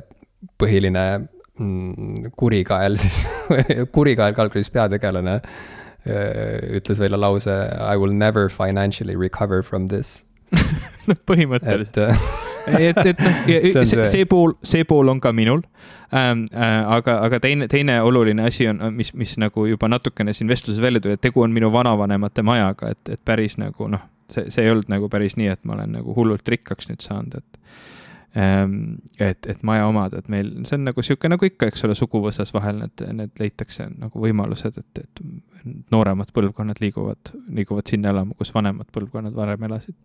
põhiline 0.61 1.05
mm, 1.59 2.31
kurikael 2.39 2.97
siis 3.01 3.23
kurikael 3.95 4.37
kalkulis 4.37 4.71
peategelane, 4.73 5.39
ütles 6.79 7.01
välja 7.01 7.19
lause 7.19 7.53
I 7.75 7.97
will 7.99 8.15
never 8.15 8.49
financially 8.49 9.17
recover 9.19 9.61
from 9.63 9.89
this 9.91 10.23
noh, 11.09 11.19
põhimõtteliselt 11.29 12.47
et, 12.77 12.99
et 13.13 13.23
noh, 13.23 13.39
see, 13.85 14.05
see, 14.05 14.25
pool, 14.29 14.55
see 14.63 14.85
pool 14.87 15.11
on 15.11 15.21
ka 15.23 15.33
minul 15.35 15.63
ähm,. 16.13 16.45
Äh, 16.53 16.79
aga, 16.97 17.19
aga 17.25 17.39
teine, 17.43 17.67
teine 17.71 17.99
oluline 18.01 18.45
asi 18.47 18.67
on, 18.69 18.81
mis, 18.95 19.13
mis 19.13 19.35
nagu 19.41 19.65
juba 19.69 19.89
natukene 19.91 20.33
siin 20.33 20.49
vestluses 20.49 20.81
välja 20.81 21.01
tuli, 21.01 21.17
et 21.17 21.21
tegu 21.21 21.43
on 21.45 21.53
minu 21.53 21.71
vanavanemate 21.73 22.45
majaga, 22.45 22.93
et, 22.95 23.13
et 23.13 23.21
päris 23.25 23.59
nagu 23.61 23.89
noh, 23.91 24.05
see, 24.33 24.49
see 24.49 24.65
ei 24.65 24.73
olnud 24.73 24.89
nagu 24.91 25.09
päris 25.09 25.37
nii, 25.37 25.51
et 25.53 25.63
ma 25.65 25.77
olen 25.77 25.97
nagu 25.99 26.15
hullult 26.17 26.47
rikkaks 26.49 26.89
nüüd 26.89 27.05
saanud, 27.05 27.39
et 27.41 27.59
et, 28.35 29.47
et 29.49 29.63
maja 29.65 29.87
omada, 29.89 30.19
et 30.21 30.27
meil, 30.29 30.51
see 30.67 30.77
on 30.77 30.83
nagu 30.85 31.01
sihuke 31.05 31.31
nagu 31.31 31.47
ikka, 31.47 31.69
eks 31.71 31.85
ole, 31.87 31.95
suguvõsas 31.97 32.53
vahel 32.53 32.83
need, 32.83 33.03
need 33.17 33.41
leitakse 33.41 33.87
nagu 33.89 34.21
võimalused, 34.21 34.77
et, 34.77 35.01
et 35.01 35.23
nooremad 35.93 36.29
põlvkonnad 36.35 36.81
liiguvad, 36.83 37.33
liiguvad 37.57 37.89
sinna 37.89 38.13
elama, 38.13 38.37
kus 38.37 38.53
vanemad 38.53 38.89
põlvkonnad 38.93 39.33
varem 39.35 39.65
elasid. 39.69 39.97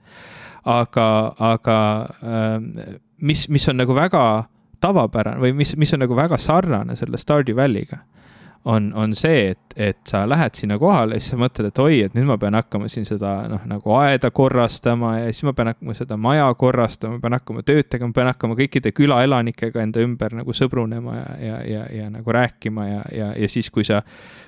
aga, 0.65 1.07
aga 1.53 1.79
ehm, 2.23 2.73
mis, 3.21 3.47
mis 3.53 3.69
on 3.69 3.81
nagu 3.83 3.97
väga 3.97 4.25
tavapärane 4.81 5.41
või 5.41 5.53
mis, 5.61 5.77
mis 5.81 5.93
on 5.97 6.05
nagu 6.05 6.17
väga 6.17 6.41
sarnane 6.41 6.97
selle 6.97 7.21
Stardew 7.21 7.57
Valley'ga 7.57 8.01
on, 8.65 8.93
on 8.97 9.15
see, 9.15 9.51
et, 9.51 9.75
et 9.77 9.99
sa 10.09 10.23
lähed 10.29 10.57
sinna 10.57 10.79
kohale 10.81 11.19
ja 11.19 11.23
siis 11.23 11.35
sa 11.35 11.39
mõtled, 11.41 11.69
et 11.69 11.81
oi, 11.83 11.99
et 12.07 12.15
nüüd 12.17 12.29
ma 12.29 12.37
pean 12.41 12.57
hakkama 12.57 12.89
siin 12.89 13.05
seda 13.09 13.35
noh, 13.51 13.65
nagu 13.69 13.97
aeda 13.99 14.31
korrastama 14.35 15.19
ja 15.19 15.33
siis 15.33 15.45
ma 15.49 15.53
pean 15.57 15.73
hakkama 15.75 15.97
seda 15.99 16.17
maja 16.17 16.47
korrastama, 16.59 17.19
ma 17.19 17.25
pean 17.27 17.37
hakkama 17.39 17.65
tööd 17.69 17.91
tegema, 17.93 18.13
ma 18.13 18.19
pean 18.21 18.31
hakkama 18.33 18.57
kõikide 18.61 18.95
külaelanikega 18.97 19.85
enda 19.85 20.05
ümber 20.05 20.37
nagu 20.41 20.57
sõbrunema 20.57 21.19
ja, 21.19 21.27
ja, 21.45 21.59
ja, 21.69 21.83
ja 21.99 22.13
nagu 22.15 22.37
rääkima 22.37 22.87
ja, 22.89 23.03
ja, 23.13 23.33
ja 23.45 23.51
siis, 23.53 23.69
kui 23.75 23.85
sa, 23.85 24.01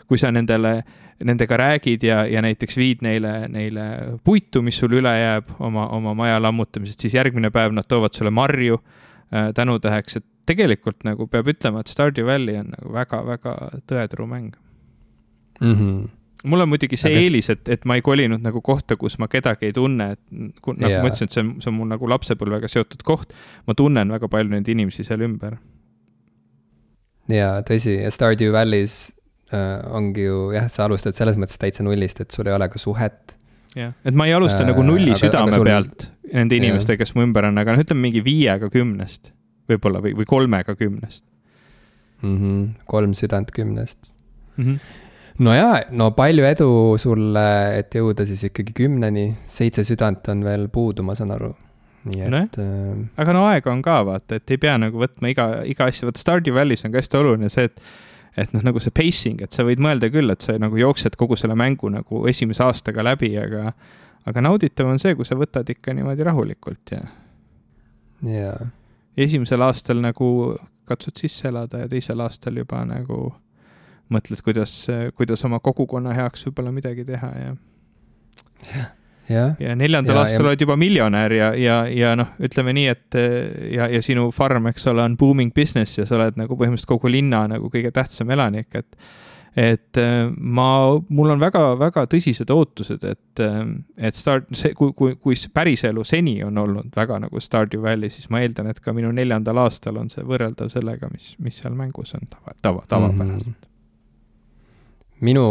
kui 0.08 0.20
sa 0.20 0.32
nendele 0.32 0.78
nendega 1.24 1.56
räägid 1.56 2.02
ja, 2.04 2.22
ja 2.28 2.42
näiteks 2.44 2.76
viid 2.76 3.04
neile, 3.04 3.46
neile 3.48 3.84
puitu, 4.24 4.60
mis 4.64 4.76
sul 4.76 4.98
üle 4.98 5.12
jääb 5.16 5.54
oma, 5.64 5.86
oma 5.96 6.12
maja 6.16 6.40
lammutamisest, 6.42 7.04
siis 7.04 7.16
järgmine 7.16 7.50
päev 7.52 7.72
nad 7.72 7.88
toovad 7.88 8.16
sulle 8.16 8.32
marju 8.32 8.76
äh, 8.76 9.52
tänutäheks, 9.56 10.20
et 10.20 10.26
tegelikult 10.47 11.05
nagu 11.07 11.26
peab 11.30 11.51
ütlema, 11.53 11.82
et 11.82 11.90
Stardew 11.92 12.28
Valley 12.28 12.61
on 12.61 12.70
nagu 12.74 12.92
väga-väga 12.94 13.57
tõetruu 13.90 14.28
mäng 14.30 14.55
mm. 15.61 15.74
-hmm 15.74 16.07
mul 16.47 16.61
on 16.61 16.68
muidugi 16.70 16.99
see 17.01 17.12
Aga... 17.12 17.22
eelis, 17.24 17.49
et, 17.53 17.68
et 17.72 17.86
ma 17.88 17.97
ei 17.99 18.05
kolinud 18.05 18.42
nagu 18.44 18.61
kohta, 18.64 18.97
kus 19.01 19.18
ma 19.22 19.28
kedagi 19.30 19.70
ei 19.70 19.74
tunne, 19.76 20.12
et 20.16 20.20
nagu 20.30 20.76
yeah. 20.78 21.03
ma 21.03 21.11
ütlesin, 21.11 21.30
et 21.30 21.36
see 21.36 21.42
on, 21.42 21.53
see 21.62 21.70
on 21.72 21.78
mul 21.78 21.90
nagu 21.90 22.11
lapsepõlvega 22.11 22.70
seotud 22.70 23.03
koht. 23.07 23.34
ma 23.66 23.74
tunnen 23.78 24.12
väga 24.14 24.30
palju 24.32 24.53
neid 24.55 24.68
inimesi 24.72 25.07
seal 25.07 25.24
ümber. 25.26 25.59
jaa, 27.32 27.61
tõsi, 27.66 27.99
ja 28.05 28.12
Stardew 28.14 28.53
Valley's 28.55 28.99
äh, 29.51 29.80
ongi 29.97 30.28
ju 30.28 30.51
jah, 30.57 30.68
sa 30.72 30.86
alustad 30.86 31.16
selles 31.18 31.38
mõttes 31.40 31.59
täitsa 31.62 31.86
nullist, 31.86 32.22
et 32.22 32.34
sul 32.34 32.47
ei 32.47 32.57
ole 32.57 32.68
ka 32.70 32.82
suhet. 32.82 33.38
jah, 33.74 33.97
et 34.05 34.14
ma 34.14 34.28
ei 34.28 34.36
alusta 34.36 34.62
äh, 34.62 34.70
nagu 34.70 34.84
nulli 34.86 35.14
aga, 35.14 35.22
südame 35.24 35.51
aga 35.51 35.62
sul... 35.62 35.72
pealt 35.72 36.11
nende 36.32 36.59
inimestega, 36.59 37.03
kes 37.05 37.14
mu 37.16 37.26
ümber 37.26 37.49
on, 37.51 37.59
aga 37.62 37.74
noh, 37.74 37.82
ütleme 37.86 38.09
mingi 38.09 38.22
viiega 38.24 38.70
kümnest 38.70 39.32
võib-olla 39.70 40.02
või, 40.04 40.14
või 40.18 40.28
kolmega 40.28 40.76
kümnest 40.78 41.24
mm. 42.22 42.38
-hmm. 42.38 42.70
kolm 42.86 43.14
südant 43.14 43.50
kümnest 43.50 43.98
mm. 44.56 44.64
-hmm. 44.64 44.78
no 45.38 45.54
jaa, 45.54 45.80
no 45.90 46.10
palju 46.10 46.44
edu 46.44 46.70
sulle, 46.98 47.78
et 47.78 47.94
jõuda 47.94 48.26
siis 48.26 48.44
ikkagi 48.44 48.72
kümneni, 48.72 49.28
seitse 49.46 49.84
südant 49.84 50.28
on 50.28 50.44
veel 50.44 50.68
puudu, 50.68 51.02
ma 51.02 51.14
saan 51.14 51.30
aru. 51.30 51.54
nii 52.04 52.22
et 52.22 52.30
no,. 52.30 52.42
Äh... 52.62 53.06
aga 53.16 53.32
no 53.32 53.46
aega 53.50 53.72
on 53.72 53.82
ka 53.82 54.00
vaata, 54.06 54.40
et 54.40 54.50
ei 54.50 54.58
pea 54.62 54.76
nagu 54.78 54.98
võtma 54.98 55.30
iga, 55.30 55.48
iga 55.64 55.90
asja, 55.90 56.06
vot 56.06 56.16
Stardew 56.16 56.54
Valley's 56.54 56.84
on 56.84 56.92
ka 56.92 57.02
hästi 57.02 57.22
oluline 57.22 57.50
see, 57.52 57.70
et 57.70 57.80
et 58.36 58.50
noh, 58.52 58.60
nagu 58.60 58.80
see 58.80 58.92
pacing, 58.92 59.40
et 59.40 59.52
sa 59.52 59.64
võid 59.64 59.80
mõelda 59.80 60.10
küll, 60.12 60.28
et 60.30 60.42
sa 60.44 60.58
nagu 60.60 60.76
jooksed 60.76 61.14
kogu 61.16 61.38
selle 61.40 61.54
mängu 61.56 61.88
nagu 61.88 62.26
esimese 62.28 62.62
aastaga 62.66 63.02
läbi, 63.02 63.30
aga 63.40 63.72
aga 64.28 64.42
nauditav 64.42 64.90
on 64.90 64.98
see, 65.00 65.14
kui 65.16 65.24
sa 65.24 65.38
võtad 65.40 65.68
ikka 65.72 65.94
niimoodi 65.96 66.26
rahulikult 66.26 66.92
ja. 66.92 67.00
jaa 68.22 68.66
esimesel 69.16 69.62
aastal 69.64 70.00
nagu 70.04 70.28
katsud 70.86 71.18
sisse 71.18 71.48
elada 71.48 71.84
ja 71.84 71.88
teisel 71.90 72.20
aastal 72.22 72.56
juba 72.60 72.84
nagu 72.86 73.32
mõtled, 74.12 74.42
kuidas, 74.44 74.74
kuidas 75.18 75.42
oma 75.48 75.58
kogukonna 75.60 76.14
heaks 76.14 76.46
võib-olla 76.46 76.72
midagi 76.74 77.04
teha 77.08 77.30
ja. 77.40 77.54
ja, 79.28 79.46
ja 79.58 79.74
neljandal 79.78 80.20
ja, 80.20 80.26
aastal 80.26 80.44
ja... 80.44 80.52
oled 80.52 80.62
juba 80.62 80.76
miljonär 80.78 81.34
ja, 81.34 81.50
ja, 81.58 81.80
ja 81.90 82.14
noh, 82.18 82.36
ütleme 82.38 82.76
nii, 82.76 82.86
et 82.92 83.18
ja, 83.72 83.90
ja 83.90 84.02
sinu 84.04 84.28
farm, 84.34 84.70
eks 84.70 84.86
ole, 84.92 85.02
on 85.02 85.16
booming 85.18 85.54
business 85.54 85.98
ja 85.98 86.06
sa 86.06 86.20
oled 86.20 86.38
nagu 86.38 86.54
põhimõtteliselt 86.54 86.92
kogu 86.94 87.10
linna 87.10 87.46
nagu 87.50 87.72
kõige 87.72 87.90
tähtsam 87.94 88.30
elanik, 88.36 88.70
et 88.78 88.94
et 89.57 89.96
äh, 89.96 90.28
ma, 90.36 90.68
mul 91.09 91.32
on 91.32 91.40
väga-väga 91.40 92.04
tõsised 92.12 92.50
ootused, 92.52 93.04
et, 93.09 93.40
äh, 93.40 93.62
et 93.96 94.16
start, 94.16 94.50
see, 94.52 94.74
kui, 94.76 94.92
kui, 94.96 95.14
kui 95.16 95.38
päriselu 95.54 96.04
seni 96.04 96.36
on 96.44 96.59
olnud 96.61 96.92
väga 96.96 97.16
nagu 97.24 97.40
Stardew 97.40 97.80
Valley, 97.82 98.12
siis 98.12 98.28
ma 98.32 98.42
eeldan, 98.44 98.68
et 98.72 98.82
ka 98.84 98.92
minu 98.96 99.12
neljandal 99.16 99.62
aastal 99.64 99.96
on 100.02 100.12
see 100.12 100.24
võrreldav 100.28 100.68
sellega, 100.72 101.09
mis, 101.12 101.32
mis 101.40 101.62
seal 101.62 101.76
mängus 101.78 102.12
on 102.18 102.28
tava, 102.28 102.52
tava, 102.61 102.84
tavapäraselt 102.88 103.46
mm. 103.46 103.54
-hmm. 103.57 103.72
minu 105.24 105.46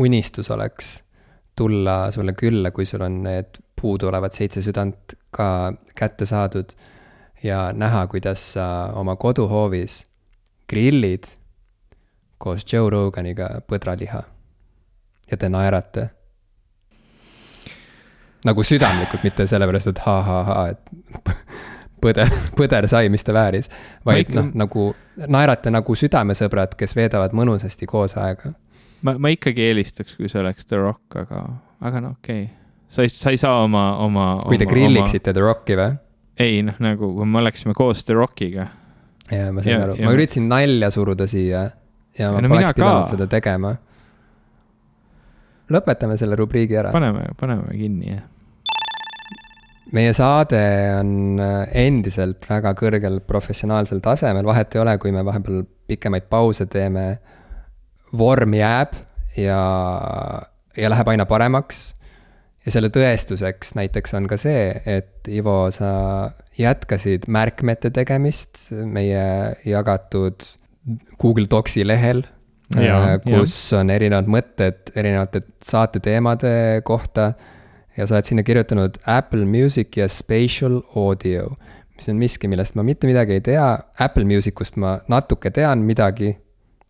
unistus 0.00 0.50
oleks 0.50 1.02
tulla 1.56 2.10
sulle 2.10 2.32
külla, 2.32 2.70
kui 2.70 2.86
sul 2.88 3.04
on 3.04 3.22
need 3.22 3.60
puuduolevat 3.80 4.32
seitse 4.32 4.62
südant 4.62 5.14
ka 5.30 5.72
kätte 5.94 6.26
saadud 6.26 6.72
ja 7.44 7.72
näha, 7.76 8.06
kuidas 8.06 8.52
sa 8.52 8.92
oma 8.94 9.16
koduhoovis 9.16 10.06
grillid 10.70 11.28
koos 12.42 12.66
Joe 12.66 12.90
Roganiga 12.90 13.48
põdraliha 13.70 14.22
ja 15.30 15.38
te 15.38 15.48
naerate. 15.48 16.08
nagu 18.44 18.64
südamlikult, 18.66 19.22
mitte 19.22 19.46
sellepärast, 19.46 19.92
et 19.92 20.00
ha-ha-ha, 20.02 20.62
et 20.72 21.36
põder, 22.02 22.32
põder 22.58 22.88
sai, 22.90 23.08
mis 23.12 23.24
ta 23.24 23.34
vääris. 23.36 23.70
vaid 24.06 24.26
ikka... 24.26 24.40
noh, 24.40 24.50
nagu 24.64 24.88
naerate 25.30 25.70
nagu 25.70 25.96
südamesõbrad, 25.96 26.74
kes 26.78 26.96
veedavad 26.98 27.36
mõnusasti 27.36 27.86
koos 27.86 28.16
aega. 28.20 28.54
ma, 29.06 29.16
ma 29.18 29.32
ikkagi 29.32 29.68
eelistaks, 29.70 30.16
kui 30.18 30.28
see 30.32 30.42
oleks 30.42 30.66
The 30.66 30.80
Rock, 30.82 31.16
aga, 31.24 31.44
aga 31.80 32.04
no 32.04 32.14
okei 32.18 32.44
okay. 32.44 32.54
sa 32.88 33.06
ei, 33.06 33.14
sa 33.14 33.34
ei 33.34 33.40
saa 33.40 33.62
oma, 33.64 33.92
oma. 34.04 34.32
kui 34.46 34.58
te 34.60 34.66
grilliksite 34.66 35.30
oma... 35.30 35.38
The 35.38 35.46
Rocki 35.46 35.78
või? 35.78 35.92
ei 36.42 36.62
noh, 36.66 36.80
nagu 36.82 37.12
me 37.24 37.44
oleksime 37.44 37.76
koos 37.78 38.02
The 38.08 38.18
Rockiga. 38.18 38.66
jaa, 39.30 39.52
ma 39.54 39.64
sain 39.64 39.78
aru, 39.80 40.00
ma 40.02 40.16
üritasin 40.18 40.50
nalja 40.50 40.90
suruda 40.90 41.30
siia 41.30 41.68
ja 42.18 42.32
ma 42.32 42.40
ja 42.40 42.44
no, 42.44 42.52
poleks 42.52 42.76
pidanud 42.76 43.08
seda 43.12 43.26
tegema. 43.30 43.76
lõpetame 45.72 46.18
selle 46.20 46.36
rubriigi 46.36 46.76
ära. 46.76 46.92
paneme, 46.92 47.30
paneme 47.40 47.72
kinni, 47.76 48.12
jah 48.12 48.28
meie 49.92 50.12
saade 50.16 50.60
on 50.96 51.40
äh, 51.42 51.64
endiselt 51.84 52.46
väga 52.48 52.72
kõrgel 52.78 53.20
professionaalsel 53.28 54.00
tasemel, 54.04 54.46
vahet 54.48 54.74
ei 54.74 54.82
ole, 54.82 54.96
kui 55.00 55.12
me 55.14 55.24
vahepeal 55.26 55.64
pikemaid 55.88 56.28
pause 56.32 56.66
teeme. 56.70 57.18
vorm 58.12 58.52
jääb 58.52 58.92
ja, 59.40 59.60
ja 60.76 60.88
läheb 60.92 61.08
aina 61.08 61.26
paremaks. 61.26 61.94
ja 62.64 62.72
selle 62.72 62.88
tõestuseks 62.94 63.74
näiteks 63.74 64.14
on 64.14 64.28
ka 64.30 64.36
see, 64.36 64.80
et 64.86 65.28
Ivo, 65.28 65.70
sa 65.70 66.32
jätkasid 66.58 67.28
märkmete 67.28 67.90
tegemist 67.90 68.70
meie 68.70 69.56
jagatud 69.64 70.44
Google 71.20 71.46
Docsi 71.50 71.86
lehel. 71.86 72.24
Äh, 72.76 73.18
kus 73.20 73.54
ja. 73.72 73.82
on 73.82 73.90
erinevad 73.92 74.30
mõtted 74.32 74.94
erinevate 74.96 75.42
saate 75.60 76.00
teemade 76.00 76.80
kohta 76.88 77.34
ja 77.98 78.06
sa 78.06 78.16
oled 78.16 78.28
sinna 78.30 78.44
kirjutanud 78.46 78.96
Apple 79.04 79.44
Music 79.44 79.98
ja 80.00 80.06
Spatial 80.08 80.78
Audio, 80.96 81.50
mis 81.96 82.08
on 82.08 82.16
miski, 82.16 82.48
millest 82.48 82.78
ma 82.78 82.84
mitte 82.86 83.10
midagi 83.10 83.36
ei 83.36 83.44
tea. 83.44 83.66
Apple 84.00 84.24
Music 84.24 84.60
ust 84.64 84.80
ma 84.80 84.94
natuke 85.12 85.52
tean 85.52 85.84
midagi, 85.84 86.32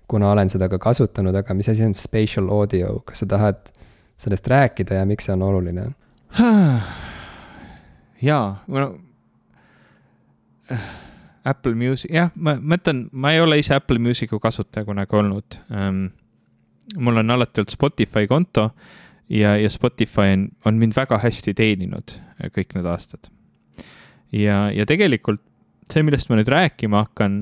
kuna 0.07 0.31
olen 0.31 0.53
seda 0.53 0.71
ka 0.71 0.79
kasutanud, 0.79 1.35
aga 1.35 1.57
mis 1.59 1.73
asi 1.73 1.83
on 1.83 1.99
Spatial 1.99 2.47
Audio, 2.55 3.01
kas 3.07 3.25
sa 3.25 3.31
tahad 3.35 3.73
sellest 4.23 4.47
rääkida 4.47 5.01
ja 5.01 5.09
miks 5.09 5.27
see 5.27 5.35
on 5.35 5.43
oluline? 5.43 5.89
jaa, 8.23 8.45
no 8.71 8.93
Apple 11.45 11.75
Music, 11.75 12.11
jah, 12.15 12.31
ma 12.35 12.55
mõtlen, 12.57 13.07
ma 13.13 13.33
ei 13.35 13.41
ole 13.43 13.59
ise 13.59 13.75
Apple 13.75 13.99
Music'u 14.03 14.39
kasutaja 14.43 14.87
kunagi 14.87 15.17
olnud 15.19 15.59
um,. 15.71 16.05
mul 16.97 17.17
on 17.23 17.31
alati 17.31 17.63
olnud 17.63 17.73
Spotify 17.73 18.27
konto 18.29 18.71
ja, 19.33 19.57
ja 19.57 19.71
Spotify 19.71 20.35
on, 20.37 20.49
on 20.65 20.79
mind 20.79 20.97
väga 20.97 21.19
hästi 21.23 21.55
teeninud 21.55 22.15
äh, 22.19 22.51
kõik 22.55 22.77
need 22.77 22.87
aastad. 22.87 23.31
ja, 24.33 24.69
ja 24.75 24.87
tegelikult 24.87 25.43
see, 25.93 26.05
millest 26.07 26.31
ma 26.31 26.39
nüüd 26.39 26.51
rääkima 26.51 27.07
hakkan, 27.07 27.39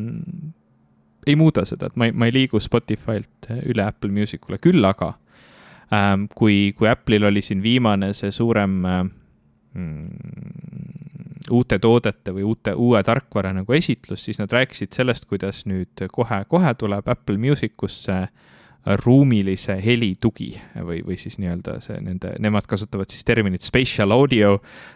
ei 1.29 1.37
muuda 1.39 1.65
seda, 1.69 1.91
et 1.91 1.99
ma 2.01 2.09
ei, 2.09 2.15
ma 2.17 2.29
ei 2.29 2.35
liigu 2.35 2.61
Spotify'lt 2.63 3.51
äh, 3.51 3.65
üle 3.71 3.85
Apple 3.87 4.13
Musicule, 4.15 4.61
küll 4.63 4.85
aga 4.87 5.15
ähm, 5.95 6.29
kui, 6.35 6.73
kui 6.79 6.89
Apple'il 6.91 7.27
oli 7.29 7.43
siin 7.45 7.63
viimane 7.65 8.13
see 8.17 8.33
suurem 8.35 8.81
äh, 8.89 9.03
mm, 9.75 10.60
uute 11.51 11.79
toodete 11.79 12.35
või 12.37 12.45
uute, 12.47 12.75
uue 12.75 13.03
tarkvara 13.07 13.53
nagu 13.57 13.75
esitlus, 13.77 14.25
siis 14.25 14.41
nad 14.41 14.53
rääkisid 14.53 14.95
sellest, 14.97 15.27
kuidas 15.31 15.65
nüüd 15.71 16.07
kohe-kohe 16.13 16.75
tuleb 16.79 17.09
Apple 17.09 17.39
Music 17.39 17.83
usse 17.83 18.23
ruumilise 18.87 19.75
heli 19.85 20.15
tugi 20.21 20.55
või, 20.81 21.03
või 21.05 21.17
siis 21.21 21.37
nii-öelda 21.41 21.75
see 21.85 21.99
nende, 22.01 22.33
nemad 22.41 22.65
kasutavad 22.69 23.13
siis 23.13 23.27
terminit 23.29 23.65
spatial 23.65 24.15
audio 24.15 24.55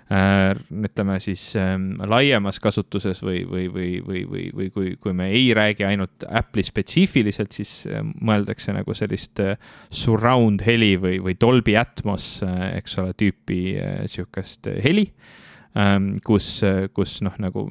äh,. 0.09 0.57
ütleme 0.73 1.19
siis 1.21 1.51
äh, 1.61 1.75
laiemas 2.09 2.61
kasutuses 2.65 3.21
või, 3.23 3.43
või, 3.45 3.69
või, 3.73 3.91
või, 4.07 4.25
või, 4.31 4.47
või 4.57 4.71
kui, 4.73 4.95
kui 4.97 5.13
me 5.13 5.29
ei 5.37 5.53
räägi 5.55 5.85
ainult 5.85 6.25
Apple'i 6.25 6.65
spetsiifiliselt, 6.65 7.53
siis 7.53 7.85
äh, 7.87 8.01
mõeldakse 8.01 8.73
nagu 8.73 8.97
sellist 8.97 9.45
äh, 9.45 9.59
surround 9.93 10.65
heli 10.65 10.95
või, 10.97 11.21
või 11.21 11.37
Dolby 11.41 11.77
Atmos 11.77 12.39
äh,, 12.47 12.79
eks 12.81 12.99
ole, 13.05 13.13
tüüpi 13.21 13.63
äh, 13.77 13.97
sihukest 14.09 14.73
heli 14.85 15.11
äh, 15.11 15.43
kus, 16.25 16.49
kus 16.95 17.16
noh, 17.27 17.35
nagu 17.43 17.64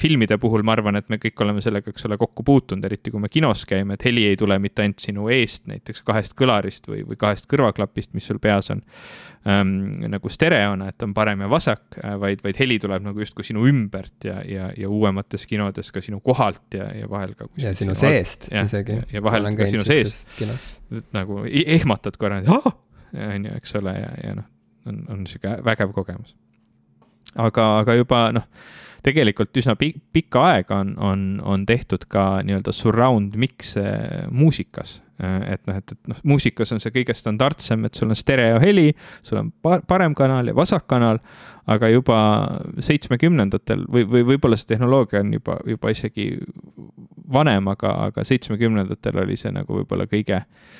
filmide 0.00 0.38
puhul 0.40 0.62
ma 0.64 0.72
arvan, 0.72 0.96
et 0.96 1.10
me 1.12 1.18
kõik 1.20 1.40
oleme 1.44 1.60
sellega, 1.60 1.92
eks 1.92 2.06
ole, 2.08 2.16
kokku 2.20 2.44
puutunud, 2.48 2.84
eriti 2.88 3.12
kui 3.12 3.20
me 3.20 3.28
kinos 3.28 3.66
käime, 3.68 3.98
et 3.98 4.06
heli 4.08 4.24
ei 4.30 4.38
tule 4.40 4.56
mitte 4.62 4.84
ainult 4.84 5.02
sinu 5.04 5.26
eest, 5.32 5.66
näiteks 5.68 6.00
kahest 6.06 6.32
kõlarist 6.38 6.88
või, 6.88 7.02
või 7.04 7.18
kahest 7.20 7.48
kõrvaklapist, 7.50 8.14
mis 8.16 8.24
sul 8.30 8.40
peas 8.40 8.72
on 8.72 8.80
ähm,. 9.44 9.92
nagu 10.08 10.32
stereona, 10.32 10.88
et 10.94 11.04
on 11.04 11.12
parem 11.12 11.44
ja 11.44 11.50
vasak, 11.52 11.82
äh, 12.00 12.16
vaid, 12.20 12.40
vaid 12.44 12.56
heli 12.56 12.78
tuleb 12.80 13.04
nagu 13.04 13.20
justkui 13.20 13.44
sinu 13.44 13.66
ümbert 13.68 14.24
ja, 14.24 14.38
ja, 14.48 14.70
ja 14.78 14.88
uuemates 14.88 15.44
kinodes 15.50 15.92
ka 15.92 16.00
sinu 16.00 16.22
kohalt 16.24 16.78
ja, 16.78 16.88
ja 16.96 17.10
vahel 17.10 17.34
ka. 17.36 17.50
ja 17.60 17.74
sinu 17.76 17.96
seest 17.98 18.48
ja, 18.52 18.64
isegi. 18.64 18.96
ja 19.12 19.22
vahel 19.24 19.50
ka 19.58 19.68
sinu 19.68 19.84
seest. 19.84 20.24
nagu 21.12 21.42
ehmatad 21.52 22.16
korra, 22.16 22.40
on 23.12 23.44
ju, 23.44 23.58
eks 23.60 23.76
ole, 23.76 23.92
ja, 23.98 24.14
ja 24.24 24.38
noh, 24.40 24.48
on, 24.88 25.04
on 25.12 25.28
sihuke 25.28 25.58
vägev 25.66 25.92
kogemus 25.92 26.32
aga, 27.34 27.66
aga 27.82 27.96
juba 27.98 28.24
noh, 28.36 28.48
tegelikult 29.02 29.56
üsna 29.58 29.74
pikk, 29.78 29.98
pikka 30.14 30.42
aega 30.52 30.78
on, 30.82 30.92
on, 31.02 31.22
on 31.44 31.64
tehtud 31.66 32.06
ka 32.10 32.42
nii-öelda 32.46 32.74
surround 32.74 33.34
mix'e 33.40 33.84
muusikas. 34.30 35.00
et 35.22 35.66
noh, 35.66 35.76
et, 35.78 35.94
et 35.94 36.10
noh, 36.10 36.20
muusikas 36.26 36.72
on 36.74 36.80
see 36.82 36.94
kõige 36.94 37.14
standardsem, 37.14 37.84
et 37.86 37.98
sul 37.98 38.10
on 38.10 38.18
stereoheli, 38.18 38.92
sul 39.22 39.42
on 39.42 39.50
parem 39.62 40.16
kanal 40.18 40.50
ja 40.50 40.54
vasak 40.54 40.86
kanal, 40.90 41.20
aga 41.70 41.90
juba 41.92 42.18
seitsmekümnendatel 42.82 43.84
või, 43.86 44.06
või 44.10 44.24
võib-olla 44.32 44.58
see 44.58 44.72
tehnoloogia 44.74 45.22
on 45.22 45.34
juba, 45.38 45.58
juba 45.66 45.92
isegi 45.94 46.32
vanem, 47.32 47.70
aga, 47.70 47.94
aga 48.08 48.24
seitsmekümnendatel 48.26 49.22
oli 49.22 49.38
see 49.38 49.54
nagu 49.54 49.78
võib-olla 49.78 50.08
kõige 50.10 50.40
äh, 50.42 50.72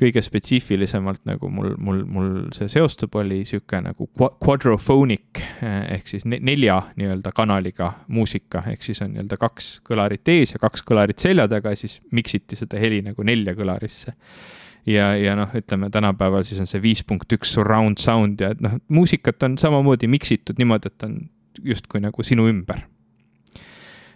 kõige 0.00 0.22
spetsiifilisemalt 0.24 1.22
nagu 1.28 1.48
mul, 1.52 1.74
mul, 1.80 2.02
mul 2.08 2.32
see 2.56 2.68
seostub, 2.70 3.14
oli 3.16 3.42
sihuke 3.48 3.80
nagu 3.84 4.08
quadrophonic 4.42 5.40
ehk 5.62 6.10
siis 6.10 6.26
nelja 6.28 6.78
nii-öelda 6.98 7.32
kanaliga 7.36 7.92
muusika, 8.12 8.64
ehk 8.72 8.84
siis 8.84 9.00
on 9.04 9.14
nii-öelda 9.14 9.38
kaks 9.40 9.70
kõlarit 9.86 10.28
ees 10.32 10.56
ja 10.56 10.60
kaks 10.62 10.84
kõlarit 10.86 11.22
selja 11.22 11.48
taga 11.50 11.72
ja 11.72 11.80
siis 11.80 11.98
mix 12.16 12.36
iti 12.36 12.58
seda 12.58 12.80
heli 12.80 13.02
nagu 13.06 13.24
nelja 13.26 13.56
kõlarisse. 13.56 14.16
ja, 14.86 15.14
ja 15.16 15.36
noh, 15.38 15.54
ütleme 15.56 15.90
tänapäeval 15.90 16.44
siis 16.44 16.60
on 16.60 16.68
see 16.70 16.82
viis 16.82 17.04
punkt 17.04 17.32
üks 17.32 17.54
surround 17.56 18.02
sound 18.02 18.40
ja 18.40 18.52
et 18.54 18.60
noh, 18.64 18.76
muusikat 18.88 19.48
on 19.48 19.56
samamoodi 19.58 20.10
mix 20.10 20.32
itud 20.32 20.60
niimoodi, 20.60 20.92
et 20.92 21.08
on 21.08 21.18
justkui 21.64 22.04
nagu 22.04 22.22
sinu 22.26 22.48
ümber 22.52 22.84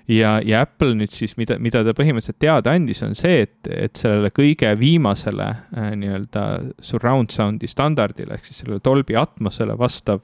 ja, 0.08 0.38
ja 0.44 0.62
Apple 0.64 0.94
nüüd 0.98 1.12
siis, 1.14 1.36
mida, 1.40 1.58
mida 1.62 1.82
ta 1.86 1.94
põhimõtteliselt 1.96 2.40
teada 2.42 2.74
andis, 2.76 3.02
on 3.06 3.16
see, 3.18 3.44
et, 3.46 3.70
et 3.70 4.00
sellele 4.00 4.32
kõige 4.34 4.72
viimasele 4.78 5.48
äh, 5.50 5.92
nii-öelda 6.00 6.46
surround 6.84 7.34
sound'i 7.34 7.70
standardile 7.70 8.36
ehk 8.36 8.48
siis 8.48 8.62
sellele 8.62 8.82
Dolby 8.84 9.18
Atmosele 9.20 9.76
vastav 9.78 10.22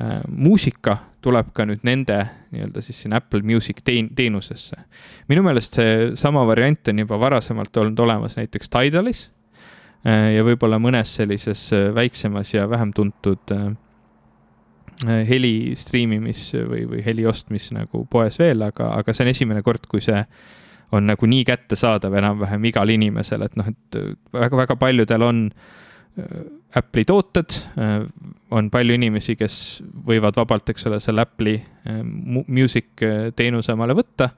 äh, 0.00 0.20
muusika 0.28 0.98
tuleb 1.24 1.50
ka 1.54 1.66
nüüd 1.66 1.82
nende 1.86 2.18
nii-öelda 2.52 2.82
siis 2.84 3.02
siin 3.02 3.16
Apple 3.16 3.42
Music 3.42 3.82
teen-, 3.84 4.10
teenusesse. 4.16 4.76
minu 5.28 5.42
meelest 5.46 5.78
seesama 5.78 6.44
variant 6.46 6.88
on 6.88 7.02
juba 7.04 7.18
varasemalt 7.20 7.76
olnud 7.76 7.98
olemas 8.06 8.38
näiteks 8.38 8.70
Tidalis 8.72 9.26
äh, 10.06 10.34
ja 10.36 10.46
võib-olla 10.46 10.78
mõnes 10.82 11.14
sellises 11.18 11.68
äh, 11.76 11.90
väiksemas 11.94 12.54
ja 12.54 12.68
vähem 12.70 12.92
tuntud 12.94 13.54
äh, 13.54 13.70
heli 15.06 15.74
striimimis 15.78 16.52
või, 16.66 16.84
või 16.90 17.02
heli 17.06 17.26
ostmis 17.28 17.70
nagu 17.74 18.04
poes 18.10 18.38
veel, 18.40 18.64
aga, 18.66 18.92
aga 18.98 19.14
see 19.14 19.26
on 19.26 19.32
esimene 19.32 19.62
kord, 19.66 19.86
kui 19.90 20.02
see 20.02 20.18
on 20.96 21.06
nagu 21.06 21.28
nii 21.28 21.44
kättesaadav 21.46 22.14
enam-vähem 22.18 22.64
igal 22.70 22.90
inimesel, 22.90 23.44
et 23.44 23.58
noh, 23.60 23.68
et 23.68 23.98
väga-väga 24.34 24.78
paljudel 24.80 25.26
on 25.26 25.42
äh, 25.52 26.46
Apple'i 26.80 27.06
tooted, 27.08 27.58
äh, 27.78 27.98
on 28.50 28.70
palju 28.72 28.96
inimesi, 28.96 29.36
kes 29.38 29.58
võivad 30.08 30.38
vabalt, 30.40 30.72
eks 30.72 30.88
ole, 30.88 31.00
selle 31.04 31.24
Apple'i 31.24 31.58
music 32.48 33.04
teenuse 33.36 33.74
omale 33.76 33.96
võtta. 33.96 34.32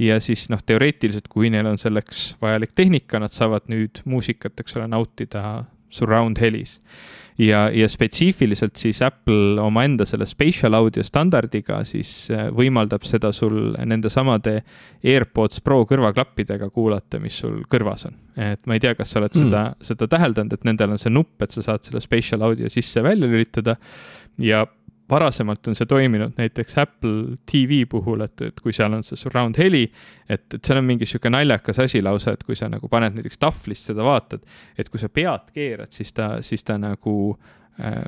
Ja 0.00 0.16
siis 0.24 0.46
noh, 0.48 0.60
teoreetiliselt, 0.64 1.26
kui 1.28 1.50
neil 1.52 1.66
on 1.68 1.76
selleks 1.78 2.32
vajalik 2.42 2.72
tehnika, 2.74 3.20
nad 3.20 3.30
saavad 3.30 3.66
nüüd 3.70 4.00
muusikat, 4.08 4.56
eks 4.62 4.78
ole, 4.78 4.86
nautida 4.90 5.42
surround 5.92 6.40
helis 6.42 6.78
ja, 7.38 7.70
ja 7.72 7.88
spetsiifiliselt 7.88 8.76
siis 8.76 9.02
Apple 9.02 9.60
omaenda 9.62 10.06
selle 10.08 10.26
spatial 10.28 10.74
audio 10.76 11.04
standardiga 11.06 11.82
siis 11.88 12.10
äh, 12.32 12.48
võimaldab 12.54 13.06
seda 13.08 13.32
sul 13.36 13.74
nendesamade 13.78 14.58
AirPods 15.04 15.62
Pro 15.64 15.82
kõrvaklappidega 15.88 16.70
kuulata, 16.70 17.20
mis 17.22 17.40
sul 17.42 17.62
kõrvas 17.72 18.06
on. 18.10 18.18
et 18.36 18.60
ma 18.66 18.76
ei 18.76 18.84
tea, 18.84 18.94
kas 18.98 19.12
sa 19.12 19.22
oled 19.22 19.34
mm. 19.34 19.48
seda, 19.48 19.64
seda 19.92 20.10
täheldanud, 20.16 20.52
et 20.52 20.68
nendel 20.68 20.94
on 20.96 21.02
see 21.02 21.12
nupp, 21.12 21.34
et 21.42 21.54
sa 21.54 21.64
saad 21.64 21.88
selle 21.88 22.04
spatial 22.04 22.44
audio 22.48 22.70
sisse-välja 22.72 23.28
lülitada 23.28 23.76
ja 24.40 24.64
varasemalt 25.12 25.68
on 25.68 25.76
see 25.78 25.88
toiminud 25.88 26.36
näiteks 26.40 26.78
Apple 26.82 27.38
TV 27.48 27.82
puhul, 27.88 28.24
et, 28.26 28.44
et 28.48 28.60
kui 28.64 28.74
seal 28.76 28.96
on 28.96 29.04
see 29.06 29.18
surround 29.20 29.58
heli, 29.60 29.84
et, 30.28 30.46
et 30.48 30.60
seal 30.60 30.80
on 30.80 30.88
mingi 30.88 31.08
sihuke 31.08 31.30
naljakas 31.32 31.82
asi 31.84 32.02
lausa, 32.02 32.36
et 32.36 32.44
kui 32.48 32.58
sa 32.58 32.70
nagu 32.72 32.88
paned 32.92 33.18
näiteks 33.18 33.40
tahvlist 33.42 33.92
seda 33.92 34.06
vaatad, 34.06 34.46
et 34.78 34.92
kui 34.92 35.02
sa 35.02 35.12
pead 35.12 35.52
keerad, 35.54 35.92
siis 35.92 36.14
ta, 36.16 36.34
siis 36.44 36.64
ta 36.66 36.78
nagu 36.80 37.16
äh, 37.80 38.00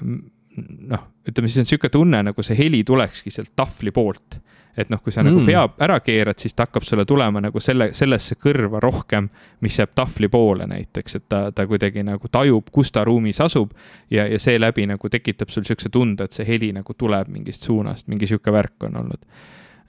noh, 0.63 1.07
ütleme 1.29 1.51
siis 1.51 1.65
on 1.65 1.71
sihuke 1.71 1.91
tunne, 1.93 2.23
nagu 2.31 2.43
see 2.47 2.57
heli 2.59 2.85
tulekski 2.87 3.33
sealt 3.35 3.55
tahvli 3.57 3.93
poolt 3.95 4.41
et 4.77 4.91
noh, 4.91 5.01
kui 5.03 5.13
sa 5.15 5.23
nagu 5.23 5.39
mm. 5.39 5.47
nagu 5.47 5.47
pea 5.47 5.87
ära 5.87 5.99
keerad, 6.03 6.39
siis 6.41 6.55
ta 6.55 6.67
hakkab 6.67 6.85
sulle 6.87 7.05
tulema 7.07 7.41
nagu 7.45 7.61
selle, 7.63 7.91
sellesse 7.95 8.37
kõrva 8.43 8.81
rohkem, 8.83 9.29
mis 9.63 9.79
jääb 9.79 9.95
tahvli 9.95 10.29
poole 10.33 10.67
näiteks, 10.71 11.19
et 11.19 11.27
ta, 11.31 11.45
ta 11.55 11.67
kuidagi 11.71 12.03
nagu 12.07 12.31
tajub, 12.31 12.71
kus 12.75 12.91
ta 12.93 13.05
ruumis 13.07 13.41
asub 13.45 13.75
ja, 14.11 14.27
ja 14.27 14.39
seeläbi 14.43 14.89
nagu 14.91 15.11
tekitab 15.11 15.53
sul 15.55 15.67
siukse 15.67 15.93
tunde, 15.95 16.27
et 16.27 16.37
see 16.37 16.47
heli 16.49 16.73
nagu 16.75 16.97
tuleb 16.99 17.31
mingist 17.31 17.69
suunast, 17.69 18.09
mingi 18.11 18.29
sihuke 18.31 18.55
värk 18.55 18.89
on 18.89 19.03
olnud 19.05 19.23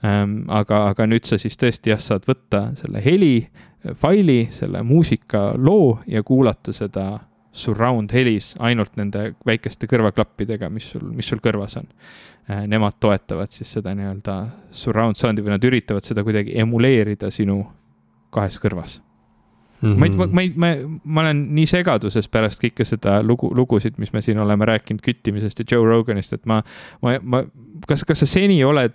ähm,. 0.06 0.44
aga, 0.48 0.86
aga 0.92 1.08
nüüd 1.10 1.26
sa 1.26 1.38
siis 1.38 1.58
tõesti 1.58 1.90
jah, 1.94 2.02
saad 2.02 2.28
võtta 2.28 2.68
selle 2.78 3.02
heli 3.04 3.48
faili, 3.94 4.46
selle 4.54 4.82
muusikaloo 4.86 6.02
ja 6.06 6.22
kuulata 6.26 6.72
seda 6.74 7.08
surround 7.56 8.12
helis 8.12 8.52
ainult 8.60 8.96
nende 9.00 9.30
väikeste 9.46 9.88
kõrvaklappidega, 9.90 10.68
mis 10.72 10.90
sul, 10.92 11.08
mis 11.16 11.28
sul 11.28 11.40
kõrvas 11.44 11.78
on. 11.80 11.88
Äh, 12.50 12.66
nemad 12.70 13.00
toetavad 13.02 13.50
siis 13.54 13.72
seda 13.78 13.94
nii-öelda 13.96 14.36
surround 14.70 15.18
sound'i 15.18 15.42
või 15.42 15.56
nad 15.56 15.64
üritavad 15.66 16.06
seda 16.06 16.22
kuidagi 16.26 16.54
emuleerida 16.62 17.30
sinu 17.34 17.62
kahes 18.34 18.60
kõrvas 18.62 19.00
mm. 19.80 19.90
-hmm. 19.90 19.98
ma 19.98 20.06
ei, 20.06 20.30
ma 20.32 20.42
ei, 20.42 20.52
ma, 20.56 20.98
ma 21.02 21.24
olen 21.24 21.42
nii 21.56 21.66
segaduses 21.70 22.28
pärast 22.28 22.62
kõike 22.62 22.86
seda 22.86 23.18
lugu, 23.22 23.50
lugusid, 23.54 23.98
mis 23.98 24.12
me 24.12 24.22
siin 24.22 24.38
oleme 24.42 24.68
rääkinud 24.68 25.02
küttimisest 25.02 25.60
ja 25.60 25.66
Joe 25.72 25.86
Roganist, 25.86 26.32
et 26.32 26.46
ma, 26.46 26.62
ma, 27.02 27.16
ma, 27.22 27.42
kas, 27.88 28.04
kas 28.04 28.22
sa 28.24 28.30
seni 28.30 28.62
oled 28.64 28.94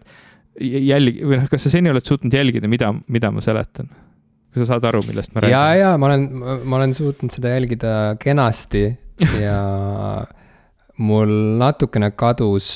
jälg- 0.62 1.22
või 1.26 1.42
noh, 1.42 1.50
kas 1.52 1.68
sa 1.68 1.74
seni 1.74 1.92
oled 1.92 2.06
suutnud 2.06 2.34
jälgida, 2.34 2.68
mida, 2.68 2.94
mida 3.08 3.32
ma 3.32 3.42
seletan? 3.42 3.90
Kas 4.52 4.66
sa 4.66 4.74
saad 4.74 4.86
aru, 4.90 5.02
millest 5.08 5.34
ma 5.34 5.44
räägin? 5.44 5.56
ja, 5.56 5.64
ja 5.80 5.96
ma 6.00 6.12
olen, 6.12 6.28
ma 6.68 6.80
olen 6.82 6.94
suutnud 6.96 7.32
seda 7.34 7.54
jälgida 7.54 7.94
kenasti 8.20 8.84
ja 9.46 9.62
mul 11.02 11.32
natukene 11.62 12.12
kadus 12.20 12.68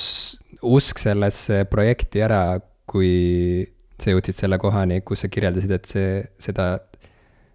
usk 0.65 1.01
sellesse 1.01 1.63
projekti 1.69 2.23
ära, 2.25 2.57
kui 2.89 3.65
sa 4.01 4.11
jõudsid 4.11 4.39
selle 4.39 4.57
kohani, 4.61 5.01
kus 5.05 5.23
sa 5.23 5.29
kirjeldasid, 5.31 5.71
et 5.75 5.89
see, 5.89 6.09
seda 6.41 6.69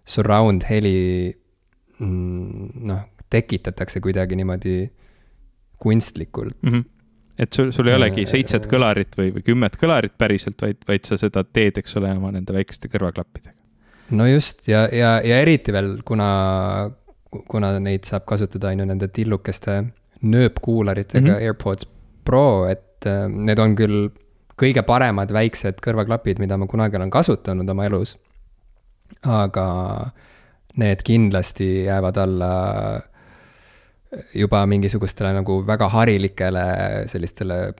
surround 0.07 0.65
heli 0.69 1.33
mm, 1.99 2.71
noh, 2.87 3.03
tekitatakse 3.31 4.01
kuidagi 4.03 4.37
niimoodi 4.39 4.79
kunstlikult 5.81 6.57
mm. 6.61 6.73
-hmm 6.73 6.89
et 7.41 7.55
sul, 7.55 7.71
sul 7.73 7.87
ei 7.87 7.95
olegi 7.95 8.25
seitset 8.29 8.67
kõlarit 8.69 9.15
või, 9.17 9.31
või 9.33 9.41
kümmet 9.41 9.77
kõlarit 9.79 10.13
päriselt, 10.19 10.59
vaid, 10.61 10.77
vaid 10.85 11.07
sa 11.07 11.17
seda 11.17 11.41
teed, 11.47 11.79
eks 11.79 11.95
ole, 11.97 12.11
oma 12.13 12.29
nende 12.35 12.53
väikeste 12.53 12.91
kõrvaklappidega 12.91 13.55
no 14.11 14.27
just 14.27 14.67
ja, 14.67 14.85
ja, 14.91 15.15
ja 15.25 15.41
eriti 15.41 15.73
veel, 15.73 15.97
kuna, 16.05 16.29
kuna 17.47 17.73
neid 17.79 18.07
saab 18.07 18.25
kasutada 18.29 18.71
on 18.71 18.83
ju 18.83 18.87
nende 18.89 19.07
tillukeste 19.07 19.83
nööpkuularitega 20.21 21.27
mm 21.27 21.33
-hmm. 21.33 21.41
AirPods 21.41 21.87
Pro, 22.23 22.67
et 22.69 23.05
äh, 23.05 23.27
need 23.29 23.59
on 23.59 23.75
küll 23.75 24.09
kõige 24.61 24.83
paremad 24.85 25.31
väiksed 25.33 25.79
kõrvaklapid, 25.81 26.39
mida 26.39 26.57
ma 26.57 26.67
kunagi 26.69 26.99
olen 26.99 27.09
kasutanud 27.09 27.69
oma 27.69 27.85
elus. 27.85 28.17
aga 29.27 30.11
need 30.79 31.01
kindlasti 31.03 31.83
jäävad 31.83 32.17
alla 32.17 32.51
juba 34.33 34.65
mingisugustele 34.65 35.33
nagu 35.33 35.57
väga 35.67 35.89
harilikele 35.89 36.63
sellistele 37.11 37.73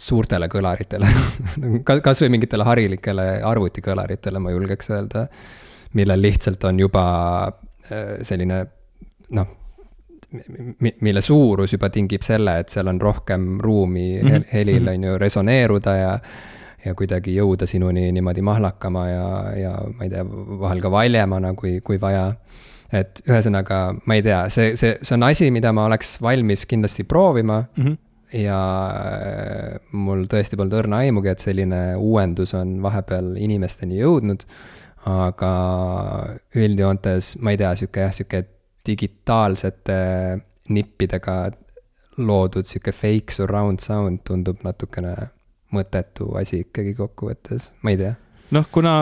suurtele 0.00 0.48
kõlaritele 0.48 1.08
kasvõi 2.08 2.30
mingitele 2.32 2.66
harilikele 2.66 3.26
arvutikõlaritele, 3.46 4.42
ma 4.42 4.52
julgeks 4.54 4.92
öelda. 4.94 5.26
millel 5.94 6.22
lihtsalt 6.22 6.64
on 6.64 6.78
juba 6.80 7.04
äh, 7.46 8.20
selline 8.22 8.60
noh, 9.36 9.56
mille 11.00 11.20
suurus 11.20 11.72
juba 11.74 11.90
tingib 11.90 12.22
selle, 12.22 12.60
et 12.62 12.70
seal 12.70 12.88
on 12.88 13.00
rohkem 13.00 13.58
ruumi 13.60 14.22
mm 14.22 14.28
-hmm. 14.28 14.44
helil, 14.52 14.88
on 14.88 15.04
ju, 15.04 15.18
resoneeruda 15.18 15.96
ja 15.96 16.18
ja 16.84 16.94
kuidagi 16.94 17.34
jõuda 17.36 17.66
sinuni 17.66 18.12
niimoodi 18.12 18.42
mahlakama 18.42 19.08
ja, 19.08 19.26
ja 19.56 19.72
ma 19.96 20.04
ei 20.04 20.10
tea, 20.10 20.24
vahel 20.60 20.80
ka 20.80 20.90
valjemana, 20.90 21.54
kui, 21.54 21.80
kui 21.84 22.00
vaja. 22.00 22.34
et 22.92 23.20
ühesõnaga, 23.28 23.94
ma 24.06 24.14
ei 24.14 24.22
tea, 24.22 24.48
see, 24.48 24.76
see, 24.76 24.96
see 25.02 25.14
on 25.14 25.22
asi, 25.22 25.50
mida 25.50 25.72
ma 25.72 25.84
oleks 25.84 26.16
valmis 26.22 26.66
kindlasti 26.66 27.04
proovima 27.04 27.64
mm. 27.76 27.84
-hmm 27.84 28.09
ja 28.36 28.60
äh, 28.90 29.80
mul 29.92 30.26
tõesti 30.30 30.58
polnud 30.58 30.76
õrna 30.82 31.02
aimugi, 31.06 31.32
et 31.32 31.42
selline 31.42 31.80
uuendus 31.96 32.54
on 32.58 32.78
vahepeal 32.84 33.34
inimesteni 33.40 34.00
jõudnud. 34.00 34.46
aga 35.10 35.50
üldjoontes, 36.60 37.38
ma 37.40 37.54
ei 37.54 37.56
tea, 37.56 37.70
sihuke 37.78 38.02
jah, 38.04 38.12
sihuke 38.12 38.42
digitaalsete 38.84 39.96
nippidega 40.68 41.36
loodud 42.20 42.68
sihuke 42.68 42.92
fake 42.92 43.34
surround 43.34 43.80
sound 43.80 44.20
tundub 44.28 44.60
natukene 44.66 45.14
mõttetu 45.74 46.32
asi 46.38 46.64
ikkagi 46.64 46.94
kokkuvõttes, 46.98 47.70
ma 47.82 47.94
ei 47.94 48.00
tea. 48.00 48.14
noh, 48.50 48.66
kuna 48.72 48.94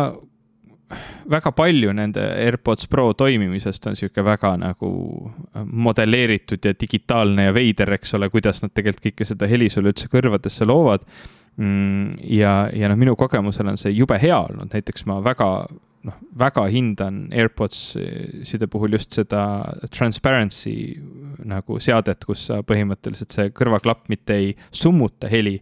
väga 1.30 1.52
palju 1.52 1.92
nende 1.96 2.22
AirPods 2.46 2.88
Pro 2.88 3.10
toimimisest 3.18 3.86
on 3.90 3.96
sihuke 3.98 4.24
väga 4.24 4.54
nagu 4.60 4.90
modelleeritud 5.64 6.64
ja 6.64 6.74
digitaalne 6.80 7.48
ja 7.48 7.56
veider, 7.56 7.92
eks 7.98 8.14
ole, 8.18 8.30
kuidas 8.32 8.62
nad 8.64 8.72
tegelikult 8.74 9.10
kõike 9.10 9.28
seda 9.28 9.48
heli 9.50 9.68
sulle 9.72 9.92
üldse 9.92 10.08
kõrvadesse 10.12 10.68
loovad. 10.68 11.04
Mm, 11.58 12.14
ja, 12.30 12.68
ja 12.72 12.88
noh, 12.88 12.98
minu 12.98 13.16
kogemusel 13.18 13.68
on 13.68 13.78
see 13.80 13.92
jube 13.96 14.16
hea 14.22 14.38
olnud, 14.38 14.70
näiteks 14.72 15.04
ma 15.10 15.18
väga 15.24 15.48
noh, 16.06 16.18
väga 16.38 16.64
hindan 16.70 17.24
AirPodside 17.34 18.68
puhul 18.70 18.94
just 18.96 19.16
seda 19.18 19.42
transparency 19.94 20.94
nagu 21.48 21.80
seadet, 21.82 22.24
kus 22.26 22.46
sa 22.50 22.62
põhimõtteliselt 22.66 23.34
see 23.34 23.52
kõrvaklapp 23.56 24.08
mitte 24.12 24.38
ei 24.38 24.54
summuta 24.70 25.30
heli 25.30 25.58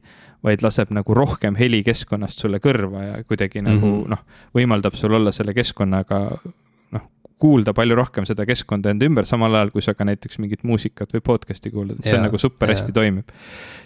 vaid 0.47 0.63
laseb 0.65 0.93
nagu 0.95 1.17
rohkem 1.17 1.59
heli 1.59 1.83
keskkonnast 1.87 2.43
sulle 2.43 2.61
kõrva 2.63 3.03
ja 3.05 3.19
kuidagi 3.25 3.61
mm 3.61 3.67
-hmm. 3.67 3.75
nagu 3.75 3.91
mhm. 3.97 4.15
noh, 4.15 4.23
võimaldab 4.57 4.97
sul 4.99 5.19
olla 5.19 5.33
selle 5.33 5.55
keskkonnaga 5.55 6.21
noh, 6.97 7.09
kuulda 7.43 7.75
palju 7.77 7.97
rohkem 7.99 8.27
seda 8.29 8.47
keskkonda 8.47 8.95
enda 8.95 9.09
ümber, 9.09 9.27
samal 9.27 9.55
ajal 9.55 9.73
kui 9.75 9.83
sa 9.83 9.95
ka 9.95 10.07
näiteks 10.09 10.39
mingit 10.39 10.63
muusikat 10.65 11.13
või 11.15 11.25
podcast'i 11.25 11.71
kuulad, 11.71 12.01
see 12.03 12.15
ja, 12.15 12.23
nagu 12.23 12.39
super 12.39 12.71
hästi 12.73 12.93
toimib. 12.93 13.35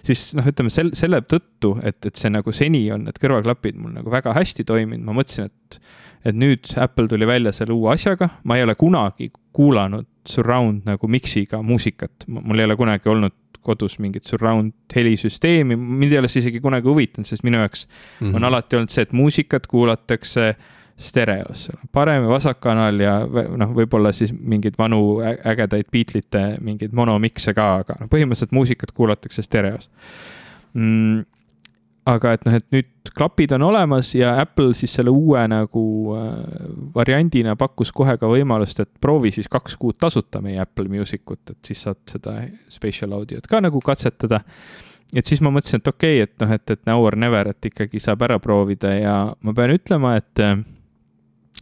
siis 0.06 0.34
noh, 0.34 0.46
ütleme 0.46 0.70
sel-, 0.70 0.94
selle 0.94 1.22
tõttu, 1.22 1.78
et, 1.82 2.06
et 2.06 2.16
see 2.16 2.30
nagu 2.30 2.52
seni 2.52 2.84
on 2.92 3.08
need 3.08 3.18
kõrvaklapid 3.22 3.80
mul 3.80 3.96
nagu 3.96 4.10
väga 4.10 4.34
hästi 4.36 4.64
toiminud, 4.64 5.04
ma 5.04 5.16
mõtlesin, 5.22 5.50
et 5.50 5.80
et 6.24 6.36
nüüd 6.36 6.68
Apple 6.76 7.08
tuli 7.08 7.24
välja 7.24 7.52
selle 7.56 7.72
uue 7.72 7.94
asjaga, 7.94 8.28
ma 8.44 8.58
ei 8.58 8.62
ole 8.66 8.74
kunagi 8.76 9.30
kuulanud 9.56 10.06
surround 10.28 10.84
nagu 10.84 11.08
mix'iga 11.08 11.62
muusikat, 11.64 12.26
mul 12.28 12.60
ei 12.60 12.68
ole 12.68 12.76
kunagi 12.76 13.08
olnud 13.08 13.32
kodus 13.62 13.98
mingit 14.00 14.24
surround 14.28 14.72
helisüsteemi, 14.94 15.76
mind 15.76 16.12
ei 16.12 16.18
ole 16.18 16.28
see 16.28 16.44
isegi 16.44 16.60
kunagi 16.64 16.88
huvitanud, 16.88 17.28
sest 17.28 17.44
minu 17.46 17.60
jaoks 17.60 17.86
mm 17.86 18.26
-hmm. 18.26 18.36
on 18.36 18.44
alati 18.44 18.76
olnud 18.76 18.92
see, 18.92 19.02
et 19.02 19.12
muusikat 19.12 19.66
kuulatakse 19.66 20.54
stereos, 21.00 21.70
parem 21.92 22.22
ja 22.22 22.28
vasak 22.28 22.60
kanal 22.60 23.00
ja 23.00 23.14
noh, 23.56 23.74
võib-olla 23.76 24.12
siis 24.12 24.32
mingeid 24.32 24.76
vanu 24.78 25.20
ägedaid 25.24 25.88
Beatlesite 25.92 26.58
mingeid 26.60 26.92
monomikse 26.92 27.54
ka, 27.56 27.74
aga 27.84 27.96
noh, 28.00 28.08
põhimõtteliselt 28.12 28.52
muusikat 28.52 28.92
kuulatakse 28.92 29.42
stereos 29.42 29.90
mm 30.74 31.24
aga 32.14 32.34
et 32.36 32.44
noh, 32.46 32.56
et 32.56 32.66
nüüd 32.74 33.10
klapid 33.16 33.52
on 33.56 33.64
olemas 33.70 34.12
ja 34.14 34.34
Apple 34.40 34.74
siis 34.78 34.92
selle 34.98 35.12
uue 35.12 35.40
nagu 35.50 35.82
äh, 36.16 36.28
variandina 36.94 37.56
pakkus 37.58 37.92
kohe 37.96 38.16
ka 38.20 38.30
võimalust, 38.30 38.82
et 38.82 38.90
proovi 39.02 39.32
siis 39.34 39.48
kaks 39.50 39.76
kuud 39.80 39.98
tasuta 40.00 40.42
meie 40.44 40.60
Apple 40.62 40.88
Music 40.92 41.24
ut, 41.30 41.42
et 41.50 41.72
siis 41.72 41.82
saad 41.86 42.00
seda 42.10 42.36
spatial 42.72 43.14
audio't 43.18 43.48
ka 43.50 43.62
nagu 43.62 43.82
katsetada. 43.84 44.42
et 45.14 45.26
siis 45.26 45.42
ma 45.42 45.50
mõtlesin, 45.50 45.82
et 45.82 45.92
okei 45.92 46.22
okay,, 46.22 46.28
et 46.28 46.44
noh, 46.44 46.54
et, 46.54 46.70
et 46.70 46.82
now 46.86 47.04
or 47.04 47.16
never, 47.16 47.50
et 47.50 47.70
ikkagi 47.72 48.00
saab 48.00 48.22
ära 48.28 48.38
proovida 48.38 48.94
ja 48.94 49.16
ma 49.42 49.54
pean 49.56 49.74
ütlema, 49.74 50.16
et 50.20 50.44
äh, 50.44 50.56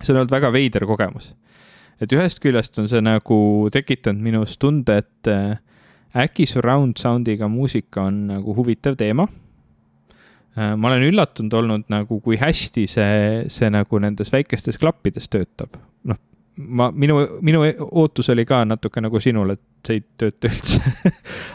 see 0.02 0.12
on 0.12 0.22
olnud 0.22 0.34
väga 0.34 0.52
veider 0.52 0.86
kogemus. 0.86 1.32
et 2.00 2.12
ühest 2.12 2.42
küljest 2.44 2.78
on 2.78 2.88
see 2.88 3.00
nagu 3.02 3.40
tekitanud 3.72 4.22
minus 4.22 4.58
tunde, 4.58 5.00
et 5.02 5.32
äh, 5.32 5.58
äkki 6.14 6.46
surround 6.46 6.98
sound'iga 6.98 7.48
muusika 7.48 8.06
on 8.08 8.26
nagu 8.30 8.54
huvitav 8.56 8.96
teema 8.96 9.26
ma 10.58 10.88
olen 10.90 11.04
üllatunud 11.10 11.54
olnud 11.54 11.84
nagu, 11.92 12.20
kui 12.24 12.38
hästi 12.40 12.86
see, 12.90 13.44
see 13.52 13.68
nagu 13.70 14.00
nendes 14.02 14.32
väikestes 14.32 14.80
klappides 14.80 15.28
töötab. 15.30 15.76
noh, 16.08 16.18
ma, 16.56 16.90
minu, 16.90 17.20
minu 17.44 17.62
ootus 17.90 18.30
oli 18.34 18.46
ka 18.48 18.64
natuke 18.66 19.02
nagu 19.04 19.20
sinul, 19.22 19.54
et 19.54 19.62
see 19.86 20.00
ei 20.00 20.04
tööta 20.20 20.50
üldse 20.50 20.80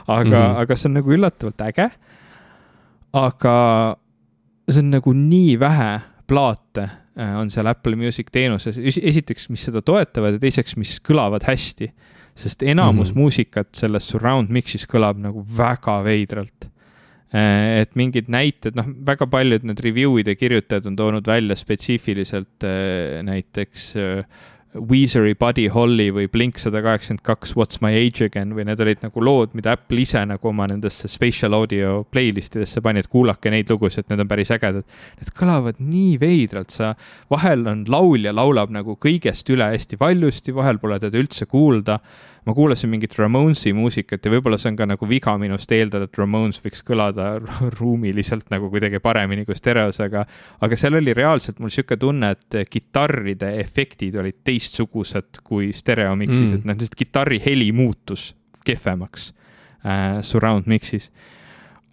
aga 0.08 0.24
mm, 0.24 0.32
-hmm. 0.32 0.58
aga 0.64 0.80
see 0.80 0.90
on 0.90 0.98
nagu 1.00 1.16
üllatavalt 1.18 1.66
äge. 1.68 1.90
aga 3.14 3.56
see 4.70 4.84
on 4.86 4.92
nagu 4.94 5.14
nii 5.14 5.60
vähe 5.60 5.94
plaate 6.28 6.90
äh, 7.20 7.38
on 7.40 7.50
seal 7.52 7.68
Apple 7.68 7.96
Music 8.00 8.32
teenuses, 8.32 8.78
esiteks, 8.78 9.50
mis 9.50 9.66
seda 9.66 9.82
toetavad 9.82 10.38
ja 10.38 10.40
teiseks, 10.40 10.78
mis 10.78 11.00
kõlavad 11.02 11.44
hästi. 11.48 11.92
sest 12.36 12.64
enamus 12.64 13.10
mm 13.10 13.14
-hmm. 13.14 13.20
muusikat 13.20 13.76
selles 13.76 14.08
surround 14.08 14.50
mix'is 14.50 14.88
kõlab 14.90 15.18
nagu 15.18 15.46
väga 15.58 16.04
veidralt 16.04 16.66
Äh, 16.66 16.73
et 17.34 17.96
mingid 17.98 18.28
näited, 18.30 18.76
noh, 18.78 18.90
väga 19.08 19.26
paljud 19.32 19.64
need 19.66 19.80
review'ide 19.82 20.36
kirjutajad 20.38 20.90
on 20.92 20.98
toonud 21.00 21.28
välja 21.28 21.58
spetsiifiliselt 21.58 22.66
äh, 22.68 23.24
näiteks 23.26 23.88
äh, 23.98 24.44
Weezeri 24.74 25.36
Buddy 25.38 25.68
Holly 25.70 26.08
või 26.14 26.26
Blink 26.34 26.58
sada 26.58 26.82
kaheksakümmend 26.82 27.22
kaks 27.26 27.52
What's 27.58 27.82
my 27.84 27.94
age 27.94 28.26
again 28.26 28.56
või 28.58 28.66
need 28.66 28.82
olid 28.82 29.04
nagu 29.06 29.22
lood, 29.22 29.54
mida 29.58 29.76
Apple 29.78 30.02
ise 30.02 30.24
nagu 30.26 30.50
oma 30.50 30.66
nendesse 30.70 31.10
spatial 31.12 31.54
audio 31.54 32.00
playlist 32.10 32.58
idesse 32.58 32.82
pani, 32.82 33.04
et 33.04 33.10
kuulake 33.12 33.54
neid 33.54 33.70
lugusid, 33.70 34.08
need 34.10 34.24
on 34.24 34.30
päris 34.32 34.50
ägedad. 34.54 34.86
Need 35.22 35.34
kõlavad 35.38 35.82
nii 35.82 36.18
veidralt, 36.22 36.74
sa, 36.74 36.94
vahel 37.34 37.68
on 37.70 37.86
laulja 37.90 38.34
laulab 38.34 38.74
nagu 38.74 38.98
kõigest 39.02 39.50
üle 39.54 39.70
hästi 39.76 40.02
valjusti, 40.02 40.56
vahel 40.58 40.82
pole 40.82 40.98
teda 41.04 41.22
üldse 41.22 41.46
kuulda 41.50 42.00
ma 42.46 42.54
kuulasin 42.54 42.92
mingit 42.92 43.16
Ramonsi 43.18 43.74
muusikat 43.76 44.26
ja 44.26 44.32
võib-olla 44.34 44.60
see 44.60 44.72
on 44.74 44.80
ka 44.80 44.88
nagu 44.90 45.08
viga 45.10 45.36
minust 45.42 45.72
eeldada, 45.72 46.08
et 46.10 46.20
Ramones 46.20 46.60
võiks 46.64 46.84
kõlada 46.86 47.30
ruumiliselt 47.80 48.50
nagu 48.54 48.70
kuidagi 48.74 49.02
paremini 49.04 49.46
kui 49.48 49.58
stereos, 49.58 50.00
aga, 50.04 50.26
aga 50.64 50.80
seal 50.80 51.00
oli 51.00 51.16
reaalselt 51.18 51.62
mul 51.64 51.74
sihuke 51.74 51.98
tunne, 52.02 52.34
et 52.36 52.60
kitarride 52.70 53.54
efektid 53.62 54.18
olid 54.20 54.42
teistsugused 54.44 55.44
kui 55.44 55.72
stereo 55.76 56.16
mix'is 56.20 56.50
mm., 56.50 56.60
et 56.60 56.68
noh, 56.68 56.80
lihtsalt 56.80 57.00
kitarri 57.00 57.40
heli 57.44 57.72
muutus 57.76 58.32
kehvemaks 58.68 59.32
äh, 59.86 60.20
surround 60.26 60.70
mix'is 60.72 61.10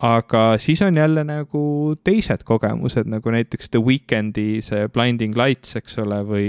aga 0.01 0.55
siis 0.59 0.81
on 0.83 0.97
jälle 0.97 1.25
nagu 1.29 1.95
teised 2.05 2.45
kogemused, 2.49 3.09
nagu 3.11 3.31
näiteks 3.31 3.71
The 3.71 3.83
Weeknd'i 3.85 4.63
see 4.65 4.89
Blinding 4.89 5.37
Lights, 5.37 5.77
eks 5.77 5.99
ole, 6.01 6.23
või 6.25 6.49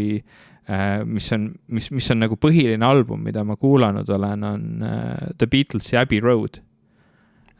mis 1.05 1.31
on, 1.35 1.49
mis, 1.67 1.89
mis 1.91 2.11
on 2.13 2.21
nagu 2.23 2.37
põhiline 2.39 2.85
album, 2.85 3.23
mida 3.25 3.43
ma 3.47 3.57
kuulanud 3.59 4.09
olen, 4.15 4.43
on 4.47 4.85
uh, 4.85 5.31
The 5.37 5.49
Beatlesi 5.51 5.97
Abbey 5.99 6.21
Road 6.23 6.61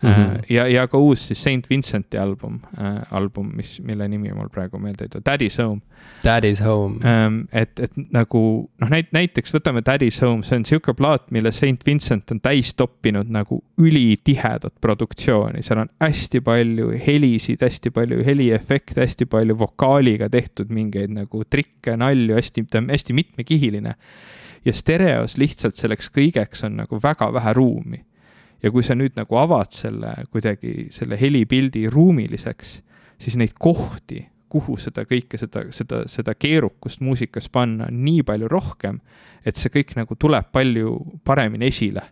mm. 0.01 0.09
-hmm. 0.09 0.43
ja, 0.49 0.67
ja 0.67 0.87
ka 0.87 0.97
uus 0.97 1.27
siis 1.27 1.43
Saint 1.43 1.69
Vincenti 1.69 2.17
album 2.17 2.59
äh,, 2.77 3.01
album, 3.11 3.51
mis, 3.55 3.81
mille 3.83 4.07
nimi 4.07 4.33
mul 4.33 4.49
praegu 4.49 4.79
meelde 4.79 5.03
ei 5.03 5.09
tule, 5.09 5.23
Daddy's 5.29 5.57
Home. 5.63 5.81
Daddy's 6.25 6.63
Home 6.65 6.99
ähm,. 7.05 7.39
et, 7.51 7.79
et 7.79 7.91
nagu 8.11 8.69
noh, 8.81 8.89
näit-, 8.89 9.11
näiteks 9.11 9.53
võtame 9.53 9.83
Daddy's 9.89 10.21
Home, 10.25 10.43
see 10.43 10.57
on 10.57 10.65
sihuke 10.65 10.93
plaat, 10.93 11.31
mille 11.31 11.51
Saint 11.51 11.85
Vincent 11.85 12.31
on 12.31 12.41
täis 12.41 12.73
toppinud 12.75 13.29
nagu 13.29 13.63
ülitihedat 13.77 14.73
produktsiooni, 14.81 15.63
seal 15.63 15.85
on 15.85 15.89
hästi 16.01 16.41
palju 16.41 16.91
helisid, 17.07 17.61
hästi 17.61 17.89
palju 17.89 18.23
heliefekte, 18.25 19.01
hästi 19.01 19.25
palju 19.25 19.57
vokaaliga 19.59 20.29
tehtud 20.29 20.69
mingeid 20.69 21.13
nagu 21.13 21.43
trikke, 21.49 21.97
nalju, 21.97 22.35
hästi, 22.35 22.65
ta 22.69 22.81
on 22.81 22.89
hästi 22.89 23.13
mitmekihiline 23.13 23.95
ja 24.65 24.73
stereos 24.73 25.37
lihtsalt 25.41 25.75
selleks 25.75 26.11
kõigeks 26.13 26.65
on 26.65 26.77
nagu 26.83 26.99
väga 27.01 27.31
vähe 27.33 27.53
ruumi 27.57 28.03
ja 28.64 28.72
kui 28.72 28.84
sa 28.86 28.95
nüüd 28.97 29.18
nagu 29.18 29.38
avad 29.41 29.72
selle 29.74 30.14
kuidagi, 30.32 30.89
selle 30.93 31.18
helipildi 31.20 31.88
ruumiliseks, 31.91 32.78
siis 33.22 33.38
neid 33.39 33.55
kohti, 33.59 34.24
kuhu 34.51 34.76
seda 34.82 35.05
kõike, 35.07 35.39
seda, 35.39 35.66
seda, 35.74 36.03
seda 36.12 36.36
keerukust 36.36 37.03
muusikas 37.05 37.47
panna, 37.49 37.88
on 37.89 38.01
nii 38.05 38.26
palju 38.28 38.49
rohkem, 38.51 38.99
et 39.45 39.57
see 39.57 39.72
kõik 39.74 39.95
nagu 39.97 40.18
tuleb 40.20 40.51
palju 40.53 40.97
paremini 41.26 41.72
esile. 41.72 42.09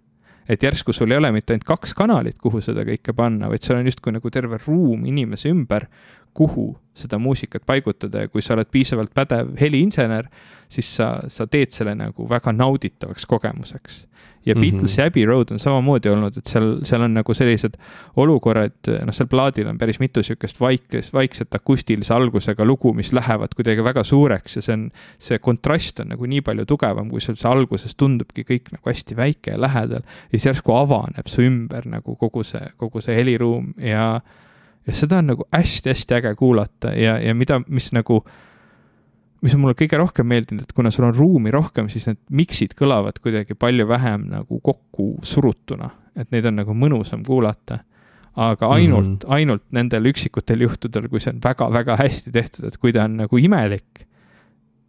et 0.50 0.64
järsku 0.66 0.90
sul 0.98 1.12
ei 1.12 1.18
ole 1.20 1.30
mitte 1.30 1.54
ainult 1.54 1.66
kaks 1.68 1.92
kanalit, 1.94 2.40
kuhu 2.42 2.58
seda 2.58 2.82
kõike 2.82 3.14
panna, 3.14 3.52
vaid 3.52 3.62
seal 3.62 3.78
on 3.78 3.86
justkui 3.86 4.16
nagu 4.16 4.32
terve 4.34 4.58
ruum 4.64 5.04
inimese 5.06 5.52
ümber, 5.54 5.86
kuhu 6.34 6.72
seda 6.98 7.20
muusikat 7.22 7.68
paigutada 7.70 8.24
ja 8.24 8.32
kui 8.34 8.42
sa 8.42 8.56
oled 8.56 8.66
piisavalt 8.72 9.14
pädev 9.14 9.52
heliinsener, 9.62 10.26
siis 10.70 10.90
sa, 10.96 11.20
sa 11.30 11.46
teed 11.46 11.70
selle 11.70 11.94
nagu 11.94 12.26
väga 12.30 12.50
nauditavaks 12.56 13.30
kogemuseks 13.30 14.08
ja 14.50 14.56
mm 14.56 14.62
-hmm. 14.62 14.72
Beatlesi 14.72 15.02
Abbey 15.02 15.26
Road 15.26 15.52
on 15.52 15.60
samamoodi 15.60 16.10
olnud, 16.10 16.38
et 16.38 16.46
seal, 16.46 16.80
seal 16.84 17.02
on 17.06 17.14
nagu 17.14 17.34
sellised 17.34 17.78
olukorrad, 18.18 18.90
noh, 19.06 19.14
seal 19.14 19.30
plaadil 19.30 19.68
on 19.70 19.78
päris 19.78 20.00
mitu 20.00 20.24
sihukest 20.24 20.60
vaikest, 20.60 21.14
vaikset 21.14 21.56
akustilise 21.56 22.14
algusega 22.14 22.66
lugu, 22.66 22.94
mis 22.94 23.14
lähevad 23.14 23.54
kuidagi 23.56 23.84
väga 23.84 24.04
suureks 24.04 24.56
ja 24.56 24.62
see 24.66 24.74
on, 24.74 24.90
see 25.20 25.40
kontrast 25.40 26.00
on 26.00 26.10
nagu 26.16 26.26
nii 26.26 26.42
palju 26.42 26.66
tugevam, 26.66 27.10
kui 27.10 27.22
sul 27.22 27.38
see 27.40 27.52
alguses 27.52 27.96
tundubki 27.96 28.44
kõik 28.44 28.74
nagu 28.74 28.90
hästi 28.90 29.18
väike 29.18 29.52
ja 29.52 29.62
lähedal. 29.62 30.02
ja 30.02 30.40
siis 30.40 30.46
järsku 30.46 30.74
avaneb 30.74 31.28
su 31.28 31.42
ümber 31.46 31.86
nagu 31.86 32.16
kogu 32.16 32.44
see, 32.44 32.66
kogu 32.78 33.02
see 33.02 33.16
heliruum 33.16 33.74
ja, 33.78 34.22
ja 34.88 34.94
seda 34.94 35.22
on 35.22 35.34
nagu 35.34 35.48
hästi-hästi 35.54 36.16
äge 36.16 36.36
kuulata 36.36 36.94
ja, 36.98 37.20
ja 37.20 37.36
mida, 37.36 37.62
mis 37.68 37.92
nagu 37.94 38.24
mis 39.42 39.56
on 39.56 39.64
mulle 39.64 39.76
kõige 39.78 40.00
rohkem 40.00 40.28
meeldinud, 40.30 40.66
et 40.66 40.74
kuna 40.76 40.92
sul 40.94 41.08
on 41.08 41.16
ruumi 41.16 41.54
rohkem, 41.54 41.90
siis 41.92 42.10
need 42.10 42.20
miksid 42.42 42.76
kõlavad 42.80 43.22
kuidagi 43.24 43.56
palju 43.60 43.88
vähem 43.90 44.28
nagu 44.34 44.60
kokku 44.64 45.14
surutuna, 45.26 45.92
et 46.20 46.32
neid 46.36 46.50
on 46.50 46.60
nagu 46.62 46.76
mõnusam 46.76 47.24
kuulata. 47.28 47.86
aga 48.40 48.68
mhm. 48.68 48.74
ainult 48.74 49.06
mm, 49.06 49.16
-hmm. 49.16 49.34
ainult 49.36 49.64
nendel 49.72 50.06
üksikutel 50.06 50.62
juhtudel, 50.62 51.10
kui 51.10 51.20
see 51.20 51.34
on 51.34 51.42
väga-väga 51.44 51.98
hästi 51.98 52.32
tehtud, 52.32 52.68
et 52.68 52.78
kui 52.78 52.94
ta 52.94 53.04
on 53.04 53.18
nagu 53.18 53.38
imelik 53.38 54.06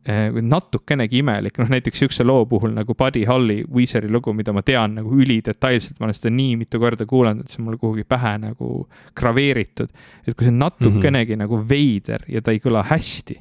eh, 0.07 0.31
natukenegi 0.31 1.19
imelik, 1.19 1.59
noh 1.59 1.69
näiteks 1.69 1.99
sihukese 1.99 2.25
loo 2.25 2.47
puhul 2.47 2.71
nagu 2.77 2.95
Buddy 2.95 3.25
Holly 3.25 3.65
Weezeri 3.75 4.09
lugu, 4.09 4.33
mida 4.33 4.53
ma 4.53 4.63
tean 4.63 4.95
nagu 4.95 5.11
ülidetailselt, 5.11 5.99
ma 5.99 6.07
olen 6.07 6.15
seda 6.15 6.31
nii 6.31 6.57
mitu 6.57 6.79
korda 6.79 7.07
kuulanud, 7.07 7.41
et 7.41 7.49
see 7.49 7.63
on 7.63 7.71
mul 7.71 7.79
kuhugi 7.81 8.05
pähe 8.05 8.39
nagu 8.39 8.89
graveeritud. 9.15 9.89
et 10.27 10.35
kui 10.35 10.45
see 10.45 10.53
on 10.53 10.59
natukenegi 10.59 11.37
mm 11.37 11.41
-hmm. 11.41 11.43
nagu 11.43 11.69
veider 11.69 12.25
ja 12.29 12.43
ta 12.43 12.51
ei 12.51 12.59
kõla 12.59 12.85
hästi 12.85 13.41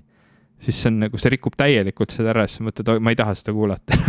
siis 0.60 0.82
see 0.82 0.92
on 0.92 1.00
nagu, 1.06 1.20
see 1.22 1.32
rikub 1.36 1.56
täielikult 1.60 2.12
seda 2.16 2.34
ära, 2.34 2.48
siis 2.48 2.60
sa 2.60 2.68
mõtled, 2.68 3.00
ma 3.04 3.14
ei 3.14 3.20
taha 3.20 3.38
seda 3.38 3.56
kuulata 3.56 4.00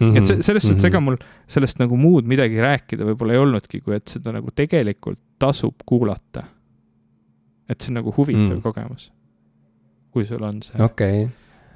Mm 0.00 0.12
-hmm. 0.12 0.18
et 0.18 0.26
see, 0.26 0.42
selles 0.42 0.62
suhtes 0.62 0.82
mm 0.82 0.86
-hmm. 0.86 0.86
ega 0.86 1.00
mul 1.00 1.16
sellest 1.46 1.78
nagu 1.78 1.96
muud 1.96 2.24
midagi 2.24 2.60
rääkida 2.60 3.04
võib-olla 3.04 3.32
ei 3.32 3.38
olnudki, 3.38 3.80
kui 3.80 3.94
et 3.94 4.08
seda 4.08 4.32
nagu 4.32 4.48
tegelikult 4.54 5.18
tasub 5.38 5.74
kuulata. 5.86 6.42
et 7.68 7.80
see 7.80 7.90
on 7.92 7.94
nagu 8.00 8.14
huvitav 8.16 8.56
mm. 8.56 8.62
kogemus. 8.62 9.12
kui 10.10 10.26
sul 10.26 10.42
on 10.42 10.62
see 10.62 10.84
okay. 10.84 11.28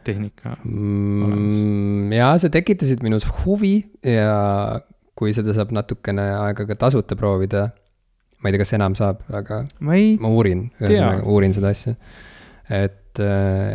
tehnika 0.04 0.56
mm, 0.64 1.22
olemas. 1.22 2.16
jaa, 2.16 2.38
sa 2.38 2.48
tekitasid 2.48 3.02
minus 3.02 3.28
huvi 3.44 3.84
ja 4.02 4.80
kui 5.14 5.34
seda 5.34 5.52
saab 5.54 5.70
natukene 5.70 6.22
aega 6.22 6.66
ka 6.66 6.74
tasuta 6.74 7.16
proovida, 7.16 7.68
ma 8.42 8.48
ei 8.48 8.52
tea, 8.52 8.58
kas 8.58 8.72
enam 8.72 8.94
saab, 8.94 9.20
aga 9.32 9.66
ma, 9.80 9.94
ei 9.94 10.16
ma 10.20 10.28
uurin, 10.28 10.70
ühesõnaga 10.80 11.22
uurin 11.22 11.54
seda 11.54 11.68
asja. 11.68 11.94
et 12.70 13.03
et, 13.14 13.22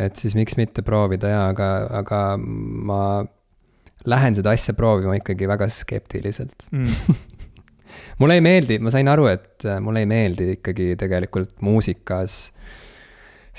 et 0.06 0.20
siis 0.20 0.36
miks 0.38 0.58
mitte 0.60 0.84
proovida 0.86 1.32
ja, 1.32 1.42
aga, 1.54 1.70
aga 2.02 2.22
ma 2.40 3.02
lähen 4.10 4.38
seda 4.38 4.54
asja 4.56 4.76
proovima 4.78 5.18
ikkagi 5.20 5.48
väga 5.50 5.68
skeptiliselt 5.74 6.70
mm. 6.72 7.18
mulle 8.22 8.40
ei 8.40 8.44
meeldi, 8.46 8.80
ma 8.84 8.94
sain 8.94 9.10
aru, 9.12 9.28
et 9.32 9.68
mulle 9.84 10.04
ei 10.04 10.10
meeldi 10.10 10.54
ikkagi 10.58 10.94
tegelikult 11.00 11.58
muusikas 11.66 12.42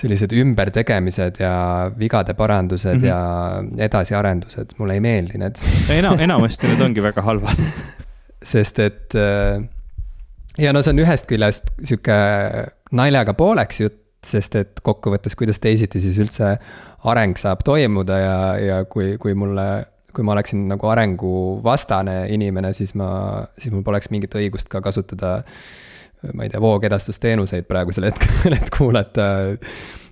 sellised 0.01 0.33
ümbertegemised 0.33 1.43
ja 1.43 1.91
vigade 1.99 2.33
parandused 2.39 3.03
mm 3.03 3.03
-hmm. 3.03 3.75
ja 3.77 3.85
edasiarendused, 3.85 4.77
mulle 4.79 4.97
ei 4.97 5.05
meeldi 5.05 5.39
need 5.39 5.61
Ena-, 5.99 6.17
enamasti 6.19 6.71
need 6.71 6.81
ongi 6.81 7.03
väga 7.05 7.23
halvad 7.27 7.61
sest 8.53 8.79
et 8.79 9.15
ja 10.59 10.73
no 10.73 10.83
see 10.83 10.95
on 10.95 11.03
ühest 11.05 11.29
küljest 11.29 11.73
sihuke 11.83 12.17
naljaga 12.97 13.35
pooleks 13.39 13.81
jutt, 13.81 13.99
sest 14.27 14.57
et 14.61 14.81
kokkuvõttes, 14.85 15.37
kuidas 15.39 15.61
teisiti 15.63 16.01
siis 16.03 16.19
üldse 16.21 16.55
areng 17.09 17.39
saab 17.41 17.65
toimuda 17.65 18.19
ja, 18.21 18.39
ja 18.61 18.81
kui, 18.85 19.15
kui 19.21 19.35
mulle, 19.39 19.67
kui 20.15 20.27
ma 20.27 20.35
oleksin 20.37 20.67
nagu 20.69 20.91
arenguvastane 20.93 22.23
inimene, 22.35 22.75
siis 22.77 22.93
ma, 22.99 23.11
siis 23.59 23.73
mul 23.75 23.87
poleks 23.87 24.11
mingit 24.13 24.35
õigust 24.37 24.69
ka 24.73 24.83
kasutada 24.85 25.39
ma 26.35 26.45
ei 26.45 26.53
tea, 26.53 26.61
voogedastusteenuseid 26.61 27.69
praegusel 27.69 28.11
hetkel, 28.11 28.57
et 28.59 28.73
kuulata 28.75 29.29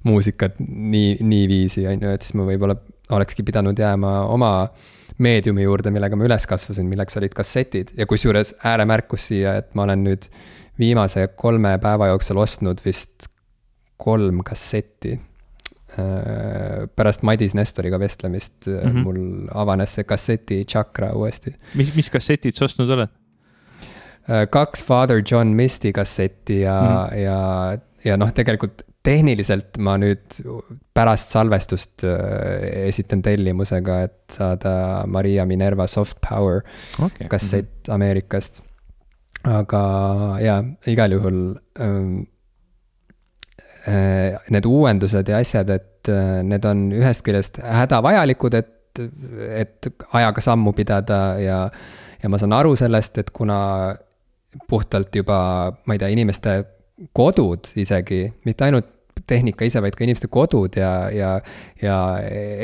muusikat 0.09 0.61
nii, 0.61 1.19
niiviisi, 1.20 1.85
on 1.91 2.07
ju, 2.07 2.15
et 2.15 2.24
siis 2.24 2.37
ma 2.39 2.47
võib-olla 2.49 2.78
olekski 3.15 3.45
pidanud 3.45 3.78
jääma 3.78 4.23
oma 4.32 4.53
meediumi 5.23 5.65
juurde, 5.65 5.91
millega 5.93 6.16
ma 6.16 6.28
üles 6.28 6.47
kasvasin, 6.49 6.87
milleks 6.89 7.19
olid 7.19 7.35
kassetid. 7.35 7.93
Ja 7.99 8.07
kusjuures 8.07 8.55
ääremärkus 8.65 9.28
siia, 9.31 9.57
et 9.61 9.74
ma 9.74 9.85
olen 9.89 10.05
nüüd 10.07 10.28
viimase 10.78 11.27
kolme 11.37 11.74
päeva 11.82 12.12
jooksul 12.12 12.39
ostnud 12.45 12.81
vist 12.85 13.27
kolm 13.99 14.43
kassetti. 14.47 15.19
Äh, 15.99 16.85
pärast 16.97 17.25
Madis 17.25 17.55
Nestoriga 17.57 17.99
vestlemist 18.01 18.66
mm 18.66 18.75
-hmm. 18.79 19.05
mul 19.05 19.49
avanes 19.57 19.95
see 19.97 20.05
kasseti 20.05 20.65
tšakra 20.65 21.15
uuesti. 21.16 21.55
mis, 21.75 21.95
mis 21.97 22.11
kassetid 22.11 22.55
sa 22.55 22.65
ostnud 22.65 22.91
oled? 22.91 23.09
Äh, 24.29 24.45
kaks 24.51 24.85
Father 24.85 25.23
John 25.31 25.57
Misty 25.57 25.93
kassetti 25.93 26.61
ja 26.61 26.81
mm, 26.81 27.16
-hmm. 27.16 27.19
ja, 27.25 27.79
ja 28.05 28.16
noh, 28.16 28.33
tegelikult 28.33 28.83
tehniliselt 29.03 29.79
ma 29.79 29.97
nüüd 29.97 30.43
pärast 30.95 31.31
salvestust 31.31 32.05
esitan 32.85 33.23
tellimusega, 33.23 34.03
et 34.03 34.19
saada 34.31 35.05
Maria 35.07 35.47
Minerva 35.47 35.87
Soft 35.87 36.19
Power 36.29 36.61
okay. 37.03 37.29
kassett 37.29 37.65
mm 37.65 37.91
-hmm. 37.91 37.95
Ameerikast. 37.95 38.62
aga 39.45 39.83
jaa, 40.41 40.65
igal 40.87 41.12
juhul 41.12 41.55
ähm, 41.81 42.19
Äh, 42.20 42.38
need 43.89 44.66
uuendused 44.69 45.28
ja 45.31 45.39
asjad, 45.43 45.70
et 45.74 46.10
äh, 46.12 46.40
need 46.47 46.66
on 46.69 46.89
ühest 46.97 47.24
küljest 47.27 47.60
hädavajalikud, 47.62 48.59
et, 48.59 49.02
et 49.62 49.89
ajaga 50.19 50.44
sammu 50.44 50.74
pidada 50.77 51.23
ja, 51.43 51.62
ja 52.23 52.31
ma 52.31 52.40
saan 52.40 52.56
aru 52.56 52.74
sellest, 52.78 53.19
et 53.23 53.32
kuna 53.35 53.59
puhtalt 54.69 55.15
juba, 55.15 55.40
ma 55.86 55.97
ei 55.97 56.02
tea, 56.02 56.12
inimeste 56.15 56.59
kodud 57.15 57.70
isegi, 57.78 58.24
mitte 58.48 58.66
ainult 58.66 58.94
tehnika 59.28 59.66
ise, 59.66 59.82
vaid 59.82 59.97
ka 59.98 60.06
inimeste 60.06 60.31
kodud 60.32 60.78
ja, 60.78 60.93
ja, 61.15 61.32
ja 61.82 61.98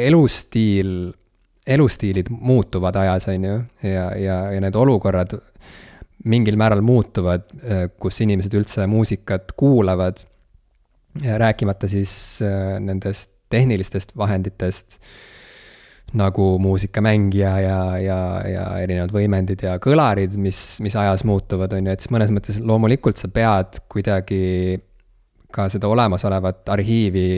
elustiil, 0.06 1.12
elustiilid 1.66 2.30
muutuvad 2.30 2.96
ajas, 3.02 3.28
on 3.32 3.48
ju, 3.48 3.56
ja, 3.86 4.06
ja, 4.18 4.38
ja 4.55 4.62
need 4.62 4.76
olukorrad 4.78 5.36
mingil 6.30 6.56
määral 6.56 6.80
muutuvad, 6.84 7.44
kus 8.01 8.22
inimesed 8.24 8.55
üldse 8.56 8.86
muusikat 8.88 9.52
kuulavad. 9.60 10.22
Rääkimata 11.23 11.89
siis 11.89 12.43
äh, 12.43 12.81
nendest 12.82 13.31
tehnilistest 13.53 14.16
vahenditest 14.16 14.99
nagu 16.15 16.59
muusikamängija 16.59 17.53
ja, 17.61 17.78
ja, 17.99 18.19
ja 18.47 18.65
erinevad 18.82 19.12
võimendid 19.15 19.65
ja 19.66 19.77
kõlarid, 19.82 20.36
mis, 20.39 20.61
mis 20.85 20.95
ajas 20.99 21.24
muutuvad, 21.27 21.73
on 21.74 21.89
ju, 21.89 21.95
et 21.95 22.05
siis 22.05 22.12
mõnes 22.15 22.31
mõttes 22.35 22.61
loomulikult 22.62 23.19
sa 23.19 23.31
pead 23.32 23.81
kuidagi 23.91 24.78
ka 25.55 25.69
seda 25.73 25.91
olemasolevat 25.91 26.69
arhiivi 26.74 27.28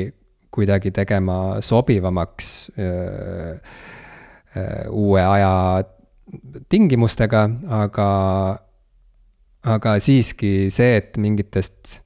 kuidagi 0.56 0.90
tegema 0.94 1.58
sobivamaks 1.64 2.70
öö, 2.78 3.56
öö, 4.56 4.88
uue 4.88 5.24
aja 5.24 5.84
tingimustega, 6.72 7.42
aga, 7.80 8.08
aga 9.76 9.96
siiski 10.02 10.68
see, 10.74 10.96
et 11.00 11.20
mingitest 11.20 12.00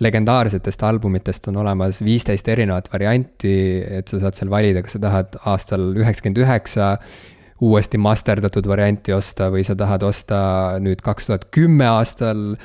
legendaarsetest 0.00 0.82
albumitest 0.86 1.50
on 1.50 1.58
olemas 1.64 2.00
viisteist 2.04 2.48
erinevat 2.48 2.88
varianti, 2.92 3.56
et 3.98 4.08
sa 4.08 4.22
saad 4.22 4.38
seal 4.38 4.52
valida, 4.52 4.84
kas 4.84 4.96
sa 4.96 5.02
tahad 5.02 5.36
aastal 5.50 5.90
üheksakümmend 5.98 6.40
üheksa 6.44 6.94
uuesti 7.60 7.98
masterdatud 8.00 8.64
varianti 8.68 9.12
osta 9.12 9.50
või 9.52 9.64
sa 9.66 9.76
tahad 9.76 10.04
osta 10.06 10.40
nüüd 10.80 11.02
kaks 11.04 11.28
tuhat 11.28 11.46
kümme 11.52 11.84
aastal, 11.90 12.56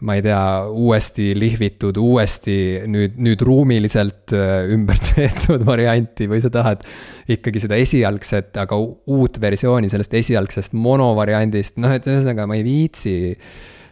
ma 0.00 0.16
ei 0.16 0.22
tea, 0.24 0.40
uuesti 0.70 1.32
lihvitud, 1.36 1.98
uuesti 2.00 2.56
nüüd, 2.88 3.18
nüüd 3.20 3.42
ruumiliselt 3.44 4.32
äh, 4.36 4.70
ümber 4.72 5.00
tehtud 5.10 5.66
varianti 5.68 6.30
või 6.30 6.40
sa 6.44 6.52
tahad 6.54 6.86
ikkagi 7.28 7.64
seda 7.66 7.80
esialgset, 7.80 8.54
aga 8.62 8.78
uut 8.78 9.40
versiooni 9.42 9.90
sellest 9.92 10.16
esialgsest 10.22 10.76
monovariandist, 10.78 11.76
noh, 11.82 11.92
et 11.92 12.08
ühesõnaga 12.08 12.48
ma 12.48 12.56
ei 12.56 12.64
viitsi 12.66 13.18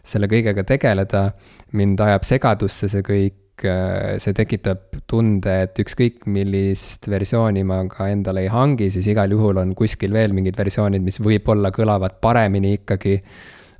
selle 0.07 0.31
kõigega 0.31 0.65
tegeleda 0.65 1.29
mind 1.73 2.01
ajab 2.01 2.27
segadusse 2.27 2.89
see 2.91 3.03
kõik, 3.07 3.65
äh, 3.67 4.17
see 4.23 4.37
tekitab 4.37 5.01
tunde, 5.11 5.55
et 5.67 5.81
ükskõik 5.83 6.27
millist 6.31 7.09
versiooni 7.11 7.65
ma 7.67 7.83
ka 7.91 8.09
endale 8.13 8.45
ei 8.47 8.53
hangi, 8.53 8.91
siis 8.95 9.09
igal 9.11 9.33
juhul 9.33 9.63
on 9.63 9.75
kuskil 9.79 10.15
veel 10.15 10.37
mingid 10.37 10.59
versioonid, 10.59 11.03
mis 11.05 11.21
võib-olla 11.23 11.73
kõlavad 11.75 12.21
paremini 12.21 12.77
ikkagi. 12.81 13.21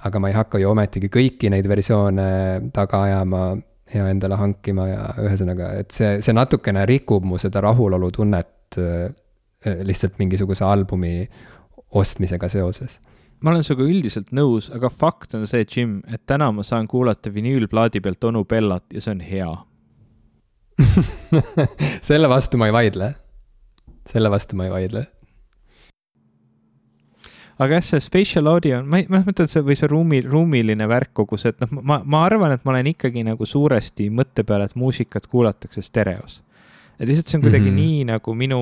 aga 0.07 0.21
ma 0.21 0.29
ei 0.29 0.35
hakka 0.37 0.59
ju 0.61 0.69
ometigi 0.71 1.09
kõiki 1.11 1.49
neid 1.51 1.67
versioone 1.67 2.71
taga 2.73 3.01
ajama 3.03 3.57
ja 3.95 4.05
endale 4.11 4.37
hankima 4.39 4.85
ja 4.87 5.07
ühesõnaga, 5.19 5.73
et 5.81 5.91
see, 5.91 6.21
see 6.23 6.35
natukene 6.37 6.85
rikub 6.87 7.25
mu 7.25 7.39
seda 7.39 7.61
rahulolutunnet 7.65 8.79
äh, 8.79 9.11
lihtsalt 9.83 10.19
mingisuguse 10.19 10.65
albumi 10.65 11.27
ostmisega 11.91 12.49
seoses 12.49 13.01
ma 13.41 13.53
olen 13.53 13.65
sinuga 13.65 13.87
üldiselt 13.87 14.33
nõus, 14.37 14.71
aga 14.75 14.91
fakt 14.91 15.35
on 15.37 15.47
see, 15.49 15.65
Jim, 15.69 15.99
et 16.13 16.23
täna 16.27 16.51
ma 16.55 16.65
saan 16.67 16.89
kuulata 16.89 17.33
vinüülplaadi 17.33 18.01
pealt 18.05 18.25
onu 18.25 18.45
Bellat 18.49 18.85
ja 18.93 19.03
see 19.05 19.17
on 19.17 19.25
hea 19.25 19.51
selle 22.09 22.29
vastu 22.29 22.59
ma 22.61 22.69
ei 22.69 22.73
vaidle. 22.73 23.15
selle 24.07 24.31
vastu 24.31 24.57
ma 24.57 24.67
ei 24.67 24.73
vaidle. 24.73 25.07
aga 27.59 27.79
jah, 27.79 27.85
see 27.85 28.01
spatial 28.05 28.51
audio, 28.53 28.83
ma 28.85 29.01
ei, 29.01 29.07
ma 29.09 29.23
mõtlen, 29.25 29.49
see 29.49 29.65
või 29.65 29.77
see 29.81 29.89
ruumi, 29.89 30.21
ruumiline 30.25 30.89
värk 30.89 31.15
kogu 31.17 31.39
see, 31.41 31.55
et 31.55 31.63
noh, 31.65 31.79
ma, 31.81 32.03
ma 32.05 32.25
arvan, 32.29 32.53
et 32.53 32.67
ma 32.69 32.75
olen 32.75 32.91
ikkagi 32.93 33.25
nagu 33.25 33.49
suuresti 33.49 34.11
mõtte 34.13 34.45
peal, 34.45 34.67
et 34.67 34.77
muusikat 34.77 35.29
kuulatakse 35.33 35.85
stereos. 35.85 36.43
et 36.99 37.09
lihtsalt 37.09 37.33
see 37.33 37.39
on 37.39 37.47
kuidagi 37.47 37.71
mm 37.71 37.77
-hmm. 37.77 37.97
nii 37.97 38.05
nagu 38.13 38.35
minu 38.35 38.61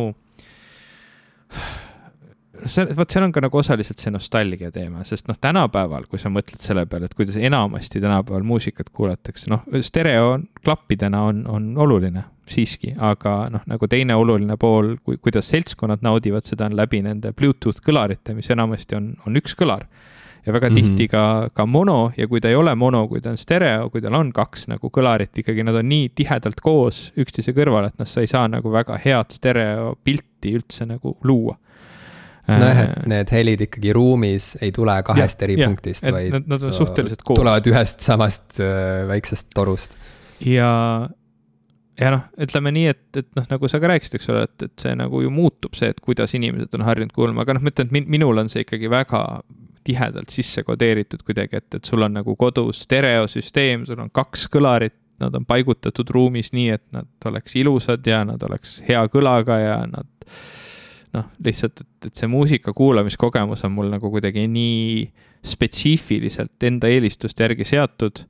see, 2.70 2.86
vot 2.96 3.10
seal 3.10 3.26
on 3.26 3.32
ka 3.34 3.42
nagu 3.44 3.58
osaliselt 3.58 4.02
see 4.02 4.12
nostalgia 4.14 4.70
teema, 4.74 5.04
sest 5.08 5.28
noh, 5.28 5.38
tänapäeval, 5.40 6.06
kui 6.10 6.20
sa 6.20 6.32
mõtled 6.32 6.62
selle 6.62 6.86
peale, 6.90 7.08
et 7.10 7.16
kuidas 7.16 7.36
enamasti 7.40 8.02
tänapäeval 8.02 8.46
muusikat 8.46 8.90
kuulatakse, 8.94 9.50
noh, 9.52 9.64
stereo 9.84 10.38
klappidena 10.64 11.24
on, 11.28 11.44
on 11.50 11.72
oluline 11.84 12.24
siiski, 12.50 12.92
aga 13.00 13.36
noh, 13.52 13.64
nagu 13.70 13.88
teine 13.88 14.16
oluline 14.20 14.56
pool, 14.60 14.94
kui, 15.04 15.18
kuidas 15.22 15.48
seltskonnad 15.52 16.04
naudivad 16.04 16.44
seda, 16.48 16.68
on 16.68 16.76
läbi 16.76 17.00
nende 17.04 17.32
Bluetooth 17.36 17.80
kõlarite, 17.84 18.36
mis 18.36 18.50
enamasti 18.52 18.98
on, 18.98 19.14
on 19.26 19.40
üks 19.40 19.56
kõlar 19.58 19.86
ja 20.44 20.52
väga 20.52 20.68
mm 20.68 20.76
-hmm. 20.76 20.96
tihti 20.96 21.08
ka, 21.08 21.50
ka 21.54 21.66
mono 21.66 22.12
ja 22.16 22.28
kui 22.28 22.40
ta 22.40 22.48
ei 22.48 22.54
ole 22.54 22.74
mono, 22.74 23.06
kui 23.08 23.20
ta 23.20 23.30
on 23.30 23.40
stereo, 23.40 23.88
kui 23.90 24.00
tal 24.00 24.14
on 24.14 24.32
kaks 24.32 24.68
nagu 24.68 24.90
kõlarit, 24.90 25.32
ikkagi 25.40 25.64
nad 25.64 25.74
on 25.74 25.88
nii 25.88 26.10
tihedalt 26.14 26.60
koos 26.60 27.12
üksteise 27.16 27.52
kõrval, 27.56 27.86
et 27.88 27.98
noh, 27.98 28.06
sa 28.06 28.20
ei 28.20 28.26
saa 28.26 28.48
nagu 28.48 28.72
väga 28.72 28.98
head 29.04 29.32
stereopilti 29.32 30.52
üldse 30.52 30.84
nagu 30.86 31.16
luua 31.24 31.56
nojah, 32.48 32.80
et 32.84 32.94
äh, 32.98 33.08
need 33.10 33.32
helid 33.32 33.64
ikkagi 33.66 33.92
ruumis 33.96 34.52
ei 34.64 34.72
tule 34.74 34.94
kahest 35.06 35.40
ja, 35.40 35.48
eri 35.48 35.58
ja, 35.60 35.68
punktist, 35.70 36.06
vaid. 36.06 36.30
Nad, 36.34 36.48
nad 36.50 36.68
on 36.68 36.76
suhteliselt 36.76 37.24
koos. 37.24 37.40
tulevad 37.40 37.68
ühest 37.70 38.04
samast 38.04 38.60
äh, 38.60 39.04
väiksest 39.08 39.50
torust. 39.56 39.98
ja, 40.44 40.70
ja 42.00 42.14
noh, 42.14 42.24
ütleme 42.46 42.74
nii, 42.74 42.86
et, 42.92 43.04
et 43.16 43.28
noh, 43.38 43.48
nagu 43.50 43.70
sa 43.70 43.80
ka 43.82 43.92
rääkisid, 43.94 44.18
eks 44.18 44.32
ole, 44.32 44.46
et, 44.48 44.68
et 44.68 44.86
see 44.86 44.94
nagu 44.98 45.22
ju 45.24 45.32
muutub, 45.32 45.76
see, 45.78 45.92
et 45.94 46.00
kuidas 46.04 46.34
inimesed 46.36 46.74
on 46.76 46.86
harjunud 46.88 47.14
kuulma, 47.16 47.46
aga 47.46 47.56
noh, 47.56 47.64
ma 47.64 47.72
ütlen, 47.72 47.88
et 47.88 47.96
min, 47.96 48.10
minul 48.18 48.44
on 48.44 48.52
see 48.52 48.66
ikkagi 48.66 48.90
väga 48.92 49.24
tihedalt 49.84 50.32
sisse 50.32 50.64
kodeeritud 50.64 51.22
kuidagi, 51.24 51.60
et, 51.60 51.68
et 51.76 51.88
sul 51.88 52.04
on 52.04 52.14
nagu 52.16 52.36
kodus 52.40 52.84
stereosüsteem, 52.86 53.84
sul 53.88 54.00
on 54.00 54.12
kaks 54.12 54.46
kõlarit, 54.52 54.96
nad 55.22 55.36
on 55.36 55.44
paigutatud 55.46 56.08
ruumis 56.10 56.50
nii, 56.56 56.70
et 56.74 56.84
nad 56.92 57.28
oleks 57.28 57.54
ilusad 57.60 58.06
ja 58.08 58.24
nad 58.26 58.42
oleks 58.42 58.80
hea 58.88 59.04
kõlaga 59.12 59.58
ja 59.60 59.76
nad 59.86 60.08
noh, 61.14 61.30
lihtsalt, 61.44 61.80
et, 61.80 62.10
et 62.10 62.20
see 62.20 62.28
muusika 62.30 62.74
kuulamiskogemus 62.76 63.64
on 63.66 63.74
mul 63.76 63.90
nagu 63.92 64.10
kuidagi 64.10 64.46
nii 64.50 65.08
spetsiifiliselt 65.44 66.66
enda 66.66 66.88
eelistuste 66.90 67.44
järgi 67.44 67.66
seatud, 67.68 68.24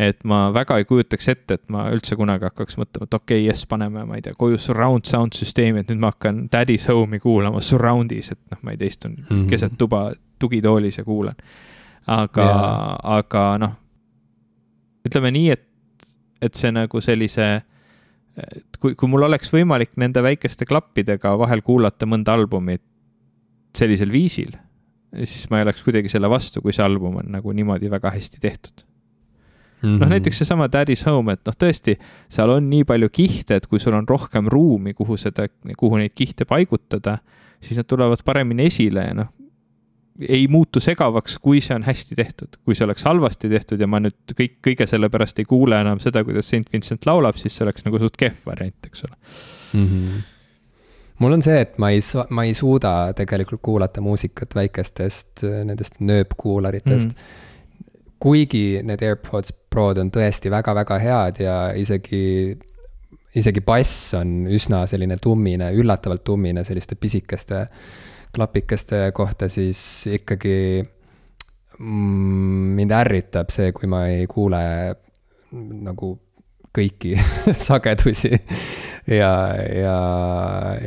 et 0.00 0.22
ma 0.24 0.46
väga 0.54 0.78
ei 0.80 0.86
kujutaks 0.88 1.28
ette, 1.28 1.58
et 1.58 1.64
ma 1.72 1.84
üldse 1.92 2.16
kunagi 2.16 2.46
hakkaks 2.48 2.78
mõtlema, 2.80 3.08
et 3.08 3.16
okei 3.18 3.40
okay,, 3.42 3.48
jess, 3.48 3.66
paneme, 3.68 4.06
ma 4.08 4.16
ei 4.16 4.24
tea, 4.24 4.36
koju 4.38 4.60
surround 4.60 5.08
sound 5.08 5.36
süsteemi, 5.36 5.82
et 5.82 5.92
nüüd 5.92 6.00
ma 6.02 6.12
hakkan 6.14 6.46
Daddy's 6.52 6.88
Home'i 6.88 7.20
kuulama 7.22 7.60
surround'is, 7.64 8.32
et 8.32 8.40
noh, 8.54 8.62
ma 8.62 8.72
ei 8.72 8.80
tea, 8.80 8.92
istun 8.94 9.18
mm 9.18 9.26
-hmm. 9.28 9.50
keset 9.50 9.76
tuba 9.78 10.12
tugitoolis 10.38 10.98
ja 10.98 11.04
kuulan. 11.04 11.36
aga 12.06 12.44
yeah., 12.44 12.98
aga 13.18 13.58
noh, 13.58 13.74
ütleme 15.06 15.30
nii, 15.30 15.50
et, 15.50 15.66
et 16.42 16.54
see 16.54 16.72
nagu 16.72 17.00
sellise 17.00 17.62
et 18.36 18.78
kui, 18.80 18.94
kui 18.96 19.10
mul 19.10 19.26
oleks 19.28 19.52
võimalik 19.52 19.92
nende 20.00 20.22
väikeste 20.24 20.66
klappidega 20.68 21.34
vahel 21.40 21.62
kuulata 21.64 22.08
mõnda 22.08 22.36
albumit 22.36 22.82
sellisel 23.76 24.12
viisil, 24.12 24.54
siis 25.24 25.44
ma 25.50 25.60
ei 25.60 25.66
oleks 25.66 25.82
kuidagi 25.84 26.10
selle 26.12 26.30
vastu, 26.32 26.62
kui 26.64 26.74
see 26.76 26.84
album 26.84 27.20
on 27.20 27.28
nagu 27.32 27.52
niimoodi 27.52 27.90
väga 27.92 28.12
hästi 28.14 28.40
tehtud. 28.40 28.84
Mm 29.82 29.88
-hmm.. 29.88 30.00
noh, 30.00 30.08
näiteks 30.08 30.38
seesama 30.38 30.68
Daddy's 30.70 31.04
Home, 31.10 31.32
et 31.32 31.40
noh, 31.46 31.54
tõesti, 31.58 31.96
seal 32.30 32.50
on 32.50 32.68
nii 32.70 32.84
palju 32.84 33.08
kihte, 33.12 33.56
et 33.56 33.66
kui 33.66 33.80
sul 33.82 33.96
on 33.98 34.08
rohkem 34.08 34.46
ruumi, 34.48 34.94
kuhu 34.94 35.16
seda, 35.16 35.48
kuhu 35.76 35.96
neid 35.98 36.12
kihte 36.14 36.44
paigutada, 36.44 37.18
siis 37.60 37.76
nad 37.76 37.86
tulevad 37.86 38.22
paremini 38.24 38.68
esile 38.70 39.04
ja 39.08 39.14
noh, 39.14 39.32
ei 40.28 40.46
muutu 40.50 40.80
segavaks, 40.82 41.38
kui 41.42 41.60
see 41.64 41.74
on 41.76 41.86
hästi 41.86 42.16
tehtud. 42.18 42.58
kui 42.64 42.76
see 42.78 42.84
oleks 42.86 43.04
halvasti 43.06 43.50
tehtud 43.52 43.80
ja 43.80 43.88
ma 43.90 44.00
nüüd 44.02 44.34
kõik, 44.38 44.58
kõige 44.64 44.86
selle 44.90 45.10
pärast 45.12 45.38
ei 45.42 45.48
kuule 45.48 45.80
enam 45.80 46.00
seda, 46.02 46.24
kuidas 46.26 46.48
St 46.50 46.72
Vincent 46.72 47.06
laulab, 47.08 47.38
siis 47.40 47.56
see 47.56 47.66
oleks 47.66 47.86
nagu 47.86 48.00
suht 48.02 48.18
kehv 48.20 48.44
variant, 48.46 48.90
eks 48.90 49.06
ole 49.08 49.16
mm. 49.16 49.88
-hmm 49.88 50.20
mul 51.22 51.36
on 51.36 51.42
see, 51.44 51.60
et 51.62 51.76
ma 51.78 51.92
ei 51.94 52.00
saa, 52.02 52.24
ma 52.34 52.42
ei 52.48 52.54
suuda 52.54 53.12
tegelikult 53.14 53.60
kuulata 53.62 54.00
muusikat 54.02 54.56
väikestest 54.58 55.44
nendest 55.64 56.00
nööpkuularitest 56.00 57.08
mm. 57.08 57.14
-hmm. 57.14 57.98
kuigi 58.18 58.80
need 58.82 59.02
AirPods 59.02 59.54
Prod 59.70 59.98
on 60.02 60.10
tõesti 60.10 60.50
väga-väga 60.50 60.98
head 60.98 61.38
ja 61.40 61.56
isegi, 61.78 62.58
isegi 63.34 63.60
bass 63.60 64.14
on 64.18 64.46
üsna 64.50 64.86
selline 64.86 65.16
tummine, 65.22 65.70
üllatavalt 65.72 66.24
tummine 66.24 66.64
selliste 66.64 66.94
pisikeste 66.94 67.60
äh, 67.60 67.68
klapikeste 68.32 69.10
kohta, 69.14 69.48
siis 69.52 70.06
ikkagi 70.08 70.82
mm, 71.78 72.76
mind 72.78 72.94
ärritab 72.96 73.52
see, 73.52 73.72
kui 73.76 73.90
ma 73.90 74.06
ei 74.10 74.26
kuule 74.30 74.62
nagu 75.52 76.14
kõiki 76.72 77.16
sagedusi 77.66 78.32
ja, 78.32 79.32
ja, 79.76 79.96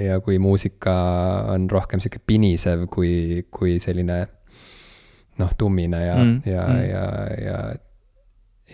ja 0.01 0.19
kui 0.25 0.39
muusika 0.41 0.95
on 1.53 1.69
rohkem 1.71 2.01
sihuke 2.01 2.23
pinisev 2.25 2.87
kui, 2.91 3.45
kui 3.51 3.77
selline 3.83 4.23
noh, 5.41 5.51
tummine 5.57 6.01
ja 6.05 6.15
mm., 6.15 6.39
ja 6.49 6.65
mm., 6.67 6.81
ja, 6.89 7.05
ja, 7.45 7.59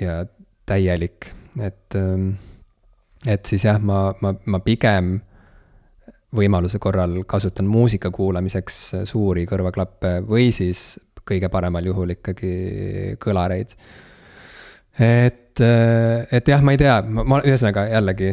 ja 0.01 0.19
täielik, 0.69 1.27
et, 1.59 1.97
et 3.27 3.49
siis 3.49 3.65
jah, 3.65 3.81
ma, 3.83 4.11
ma, 4.23 4.33
ma 4.45 4.61
pigem 4.63 5.17
võimaluse 6.35 6.79
korral 6.79 7.21
kasutan 7.27 7.67
muusika 7.67 8.11
kuulamiseks 8.13 8.79
suuri 9.09 9.45
kõrvaklappe 9.49 10.19
või 10.27 10.51
siis 10.55 10.99
kõige 11.27 11.51
paremal 11.53 11.85
juhul 11.85 12.15
ikkagi 12.15 12.53
kõlareid. 13.21 13.75
et, 14.99 15.61
et 15.61 16.47
jah, 16.47 16.63
ma 16.63 16.73
ei 16.73 16.79
tea, 16.81 16.97
ma, 17.03 17.41
ühesõnaga 17.45 17.85
jällegi 17.91 18.31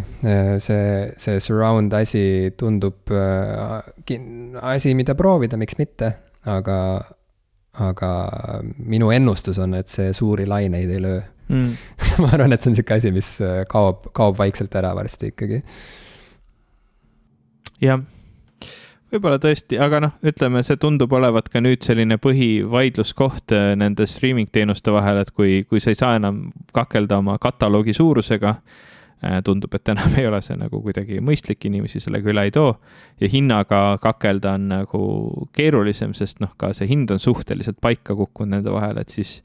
see, 0.62 0.88
see 1.20 1.42
surround 1.42 1.94
asi 1.98 2.54
tundub 2.58 3.12
asi, 4.62 4.94
mida 4.98 5.14
proovida, 5.18 5.58
miks 5.60 5.78
mitte, 5.78 6.12
aga, 6.48 6.78
aga 7.88 8.12
minu 8.78 9.12
ennustus 9.14 9.60
on, 9.62 9.76
et 9.78 9.90
see 9.90 10.14
suuri 10.16 10.46
laineid 10.48 10.94
ei 10.96 11.02
löö 11.02 11.20
mm. 11.48 11.72
ma 12.22 12.32
arvan, 12.32 12.54
et 12.54 12.62
see 12.62 12.72
on 12.72 12.78
sihuke 12.78 12.98
asi, 12.98 13.12
mis 13.14 13.30
kaob, 13.70 14.10
kaob 14.16 14.38
vaikselt 14.38 14.74
ära 14.78 14.94
varsti 14.96 15.32
ikkagi. 15.32 15.62
Jah 17.80 18.00
võib-olla 19.12 19.38
tõesti, 19.40 19.78
aga 19.80 20.00
noh, 20.04 20.16
ütleme, 20.26 20.62
see 20.66 20.76
tundub 20.80 21.12
olevat 21.16 21.48
ka 21.52 21.62
nüüd 21.64 21.84
selline 21.86 22.18
põhivaidluskoht 22.22 23.54
äh, 23.56 23.70
nende 23.80 24.06
streaming 24.08 24.50
teenuste 24.52 24.92
vahel, 24.94 25.22
et 25.22 25.32
kui, 25.36 25.62
kui 25.68 25.80
sa 25.82 25.94
ei 25.94 25.98
saa 25.98 26.18
enam 26.18 26.48
kakelda 26.76 27.20
oma 27.22 27.38
kataloogi 27.40 27.94
suurusega, 27.96 28.54
äh, 29.24 29.38
tundub, 29.44 29.74
et 29.74 29.92
enam 29.94 30.16
ei 30.20 30.28
ole 30.28 30.42
see 30.44 30.58
nagu 30.60 30.82
kuidagi 30.84 31.22
mõistlik, 31.24 31.64
inimesi 31.70 32.02
sellega 32.04 32.32
üle 32.32 32.48
ei 32.48 32.54
too. 32.54 32.74
ja 33.20 33.30
hinnaga 33.32 33.82
kakelda 34.02 34.54
on 34.58 34.68
nagu 34.74 35.02
keerulisem, 35.56 36.12
sest 36.14 36.44
noh, 36.44 36.52
ka 36.60 36.74
see 36.76 36.90
hind 36.90 37.14
on 37.14 37.22
suhteliselt 37.22 37.80
paika 37.80 38.16
kukkunud 38.18 38.58
nende 38.58 38.74
vahel, 38.74 39.00
et 39.00 39.14
siis 39.14 39.38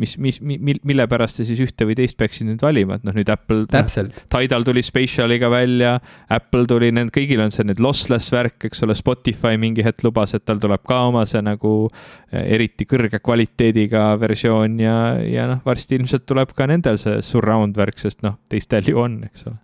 mis, 0.00 0.16
mis, 0.18 0.38
mille 0.86 1.06
pärast 1.10 1.40
sa 1.40 1.46
siis 1.46 1.60
ühte 1.62 1.86
või 1.88 1.96
teist 1.98 2.16
peaksid 2.20 2.48
nüüd 2.48 2.62
valima, 2.64 2.98
et 2.98 3.06
noh, 3.06 3.14
nüüd 3.16 3.28
Apple. 3.32 3.66
täpselt. 3.70 4.22
Tidal 4.32 4.64
tuli 4.66 4.82
Spatialiga 4.84 5.50
välja, 5.52 5.96
Apple 6.32 6.66
tuli, 6.70 6.90
need 6.94 7.12
kõigil 7.14 7.42
on 7.44 7.52
see 7.54 7.66
nüüd 7.68 7.82
lossless 7.82 8.32
värk, 8.32 8.68
eks 8.70 8.84
ole, 8.86 8.96
Spotify 8.98 9.60
mingi 9.60 9.84
hetk 9.86 10.04
lubas, 10.06 10.34
et 10.36 10.46
tal 10.48 10.62
tuleb 10.62 10.84
ka 10.88 11.02
oma 11.10 11.26
see 11.28 11.42
nagu 11.44 11.74
eh, 11.88 12.54
eriti 12.56 12.88
kõrge 12.88 13.22
kvaliteediga 13.22 14.10
versioon 14.20 14.78
ja, 14.82 14.96
ja 15.24 15.48
noh, 15.50 15.60
varsti 15.66 16.00
ilmselt 16.00 16.26
tuleb 16.28 16.54
ka 16.56 16.68
nendel 16.70 17.00
see 17.00 17.20
surround 17.26 17.76
värk, 17.78 18.00
sest 18.00 18.24
noh, 18.26 18.38
teistel 18.50 18.88
ju 18.88 19.02
on, 19.02 19.20
eks 19.28 19.46
ole. 19.50 19.60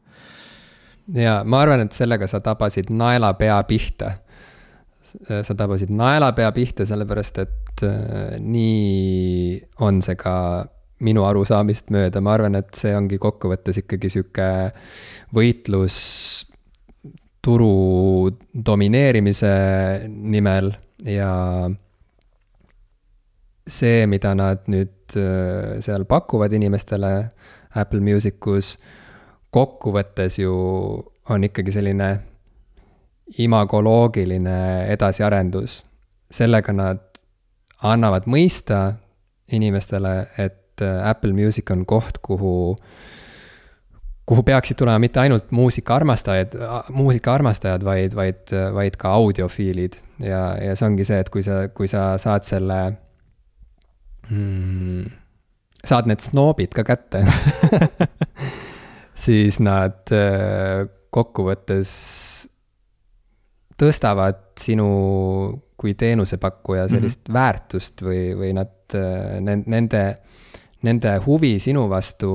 ja 1.23 1.41
ma 1.47 1.65
arvan, 1.65 1.87
et 1.87 1.97
sellega 1.97 2.29
sa 2.31 2.43
tabasid 2.45 2.93
naelapea 2.93 3.59
pihta 3.69 4.17
sa 5.07 5.55
tabasid 5.55 5.93
naelapea 5.95 6.51
pihta, 6.57 6.87
sellepärast 6.89 7.39
et 7.45 7.85
äh, 7.87 8.37
nii 8.41 9.61
on 9.87 10.03
see 10.05 10.19
ka 10.19 10.35
minu 11.07 11.27
arusaamist 11.28 11.91
mööda, 11.93 12.23
ma 12.24 12.35
arvan, 12.37 12.57
et 12.57 12.73
see 12.78 12.95
ongi 12.97 13.19
kokkuvõttes 13.20 13.83
ikkagi 13.83 14.11
sihuke 14.12 14.49
võitlus 15.37 15.97
turu 17.45 18.31
domineerimise 18.51 19.53
nimel 20.09 20.73
ja 21.07 21.31
see, 23.66 24.07
mida 24.11 24.33
nad 24.39 24.65
nüüd 24.73 25.19
äh, 25.19 25.77
seal 25.85 26.07
pakuvad 26.09 26.55
inimestele 26.57 27.12
Apple 27.77 28.01
Music 28.01 28.41
us, 28.51 28.77
kokkuvõttes 29.55 30.41
ju 30.41 30.55
on 31.28 31.47
ikkagi 31.47 31.74
selline 31.74 32.11
imagoloogiline 33.39 34.86
edasiarendus. 34.93 35.85
sellega 36.31 36.73
nad 36.73 36.98
annavad 37.86 38.24
mõista 38.27 38.97
inimestele, 39.53 40.27
et 40.39 40.82
äh, 40.82 41.09
Apple 41.09 41.32
Music 41.32 41.70
on 41.70 41.85
koht, 41.86 42.19
kuhu, 42.19 42.77
kuhu 44.27 44.43
peaksid 44.43 44.77
tulema 44.77 44.98
mitte 44.98 45.20
ainult 45.20 45.53
muusikaarmastajad, 45.55 46.57
muusikaarmastajad, 46.90 47.85
vaid, 47.85 48.16
vaid, 48.16 48.55
vaid 48.74 48.97
ka 48.98 49.12
audiofiilid. 49.15 50.01
ja, 50.19 50.57
ja 50.62 50.74
see 50.77 50.89
ongi 50.89 51.07
see, 51.07 51.20
et 51.20 51.31
kui 51.31 51.47
sa, 51.47 51.69
kui 51.69 51.86
sa 51.89 52.16
saad 52.19 52.47
selle 52.48 52.81
mm, 54.31 55.07
saad 55.86 56.11
need 56.11 56.24
snoobid 56.24 56.74
ka 56.74 56.85
kätte 56.86 57.23
siis 59.27 59.61
nad 59.62 60.11
äh, 60.15 60.86
kokkuvõttes 61.15 61.90
tõstavad 63.81 64.43
sinu 64.61 64.89
kui 65.77 65.94
teenusepakkuja 65.94 66.86
mhm. 66.86 66.94
sellist 66.94 67.20
mm 67.20 67.32
-hmm. 67.32 67.35
väärtust 67.35 68.03
või, 68.03 68.23
või 68.39 68.53
nad, 68.57 68.97
nende, 69.66 70.05
nende 70.82 71.16
huvi 71.27 71.59
sinu 71.61 71.89
vastu 71.89 72.31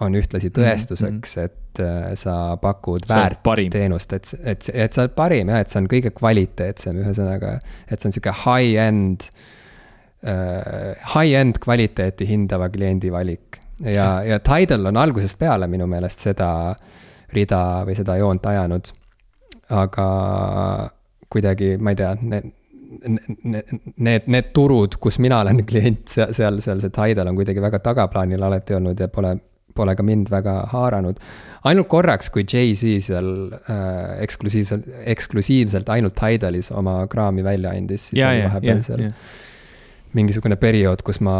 on 0.00 0.14
ühtlasi 0.14 0.50
mhm, 0.50 0.60
tõestuseks 0.60 1.36
mm, 1.36 1.42
-hmm. 1.42 1.44
et 1.44 1.80
äh, 1.80 2.14
sa 2.14 2.56
pakud 2.56 3.08
väärt 3.08 3.42
teenust, 3.70 4.12
et, 4.12 4.34
et, 4.44 4.70
et 4.74 4.92
sa 4.92 5.02
oled 5.02 5.14
parim 5.16 5.48
jah, 5.48 5.60
et 5.60 5.68
see 5.68 5.80
on 5.80 5.88
kõige 5.90 6.10
kvaliteetsem, 6.14 7.02
ühesõnaga, 7.02 7.58
et 7.90 8.00
see 8.00 8.08
on 8.08 8.16
sihuke 8.16 8.34
high-end 8.44 9.28
uh,, 10.22 10.94
high-end 11.14 11.58
kvaliteeti 11.58 12.28
hindava 12.28 12.68
kliendi 12.68 13.12
valik. 13.12 13.60
ja, 13.80 14.22
ja 14.22 14.38
Tidal 14.38 14.86
on 14.86 14.96
algusest 14.96 15.38
peale 15.38 15.66
minu 15.66 15.86
meelest 15.86 16.20
seda 16.20 16.74
rida 17.32 17.82
või 17.86 17.96
seda 17.96 18.16
joont 18.16 18.46
ajanud 18.46 18.92
aga 19.72 20.08
kuidagi, 21.32 21.76
ma 21.80 21.92
ei 21.92 21.98
tea, 21.98 22.10
need, 22.20 22.50
need, 23.96 24.28
need 24.30 24.50
turud, 24.56 24.98
kus 25.02 25.18
mina 25.22 25.40
olen 25.44 25.62
klient, 25.70 26.04
seal, 26.12 26.34
seal, 26.36 26.60
seal 26.64 26.82
see 26.82 26.92
Tidal 26.94 27.30
on 27.30 27.38
kuidagi 27.38 27.64
väga 27.64 27.80
tagaplaanil 27.84 28.44
alati 28.48 28.76
olnud 28.78 29.00
ja 29.00 29.08
pole, 29.12 29.34
pole 29.76 29.94
ka 29.96 30.04
mind 30.06 30.30
väga 30.32 30.58
haaranud. 30.72 31.22
ainult 31.68 31.88
korraks, 31.88 32.30
kui 32.34 32.44
Jay-Z 32.44 33.06
seal 33.06 33.32
äh, 33.56 34.18
eksklusiivselt, 34.26 34.88
eksklusiivselt 35.14 35.88
ainult 35.94 36.18
Tidalis 36.18 36.72
oma 36.74 37.00
kraami 37.10 37.44
välja 37.44 37.72
andis, 37.76 38.10
siis 38.10 38.20
ja, 38.20 38.30
oli 38.32 38.46
vahepeal 38.48 38.84
seal 38.86 39.06
ja. 39.06 39.12
mingisugune 40.18 40.58
periood, 40.60 41.04
kus 41.06 41.22
ma 41.24 41.36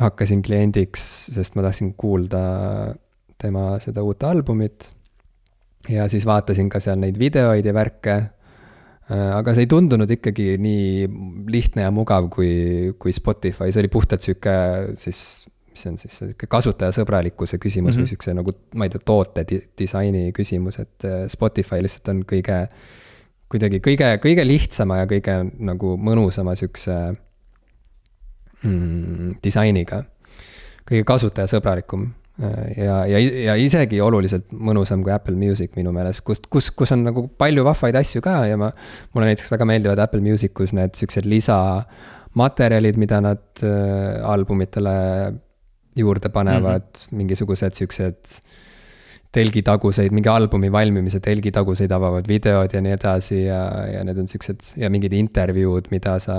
hakkasin 0.00 0.42
kliendiks, 0.42 1.08
sest 1.34 1.58
ma 1.58 1.66
tahtsin 1.66 1.92
kuulda 1.98 2.44
tema 3.38 3.74
seda 3.82 4.02
uut 4.06 4.22
albumit 4.24 4.94
ja 5.88 6.08
siis 6.08 6.26
vaatasin 6.26 6.70
ka 6.72 6.80
seal 6.82 7.00
neid 7.00 7.18
videoid 7.20 7.66
ja 7.66 7.74
värke. 7.76 8.16
Äh, 9.04 9.30
aga 9.36 9.52
see 9.52 9.66
ei 9.66 9.70
tundunud 9.70 10.10
ikkagi 10.10 10.54
nii 10.60 11.08
lihtne 11.52 11.84
ja 11.84 11.90
mugav 11.92 12.30
kui, 12.32 12.94
kui 12.98 13.12
Spotify, 13.12 13.68
see 13.68 13.82
oli 13.82 13.90
puhtalt 13.92 14.24
sihuke 14.24 14.54
siis, 15.00 15.18
mis 15.68 15.84
see 15.84 15.92
on 15.92 15.98
siis, 16.00 16.16
sihuke 16.22 16.48
kasutajasõbralikkuse 16.48 17.60
küsimus 17.60 17.92
mm 17.92 17.98
-hmm. 17.98 18.00
või 18.00 18.06
mhm. 18.06 18.12
siukse 18.14 18.36
nagu, 18.38 18.56
ma 18.80 18.88
ei 18.88 18.94
tea, 18.94 19.04
toote 19.04 19.44
di 19.50 19.60
disaini 19.78 20.32
küsimus, 20.32 20.80
et 20.80 21.04
äh, 21.04 21.26
Spotify 21.28 21.82
lihtsalt 21.84 22.08
on 22.14 22.24
kõige, 22.32 22.62
kuidagi 23.52 23.82
kõige, 23.84 24.16
kõige 24.24 24.48
lihtsama 24.48 25.02
ja 25.02 25.06
kõige 25.10 25.36
nagu 25.60 25.96
mõnusama 26.00 26.56
siukse 26.56 26.96
mm, 28.62 29.36
disainiga. 29.44 30.04
kõige 30.88 31.04
kasutajasõbralikum 31.04 32.08
ja, 32.40 32.96
ja, 33.06 33.18
ja 33.18 33.54
isegi 33.60 34.00
oluliselt 34.02 34.48
mõnusam 34.50 35.04
kui 35.06 35.12
Apple 35.14 35.36
Music 35.38 35.76
minu 35.78 35.92
meelest, 35.94 36.24
kust, 36.26 36.48
kus, 36.50 36.72
kus 36.74 36.90
on 36.96 37.04
nagu 37.06 37.28
palju 37.38 37.62
vahvaid 37.66 37.94
asju 38.00 38.22
ka 38.24 38.40
ja 38.48 38.58
ma. 38.58 38.72
mulle 39.14 39.30
näiteks 39.30 39.52
väga 39.52 39.68
meeldivad 39.70 40.02
Apple 40.02 40.22
Musicus 40.24 40.74
need 40.74 40.98
siuksed 40.98 41.28
lisamaterjalid, 41.30 42.98
mida 42.98 43.20
nad 43.22 43.44
äh, 43.62 44.18
albumitele 44.26 44.96
juurde 45.94 46.28
panevad 46.28 46.82
mm, 46.82 47.04
-hmm. 47.04 47.16
mingisugused 47.22 47.78
siuksed 47.78 48.40
telgitaguseid, 49.34 50.12
mingi 50.14 50.30
albumi 50.30 50.70
valmimise 50.72 51.20
telgitaguseid 51.20 51.92
avavad 51.92 52.26
videod 52.30 52.74
ja 52.74 52.82
nii 52.82 52.92
edasi 52.94 53.44
ja, 53.44 53.62
ja 53.90 54.02
need 54.06 54.18
on 54.18 54.28
siuksed 54.30 54.74
ja 54.78 54.90
mingid 54.90 55.12
intervjuud, 55.12 55.90
mida 55.90 56.18
sa 56.22 56.36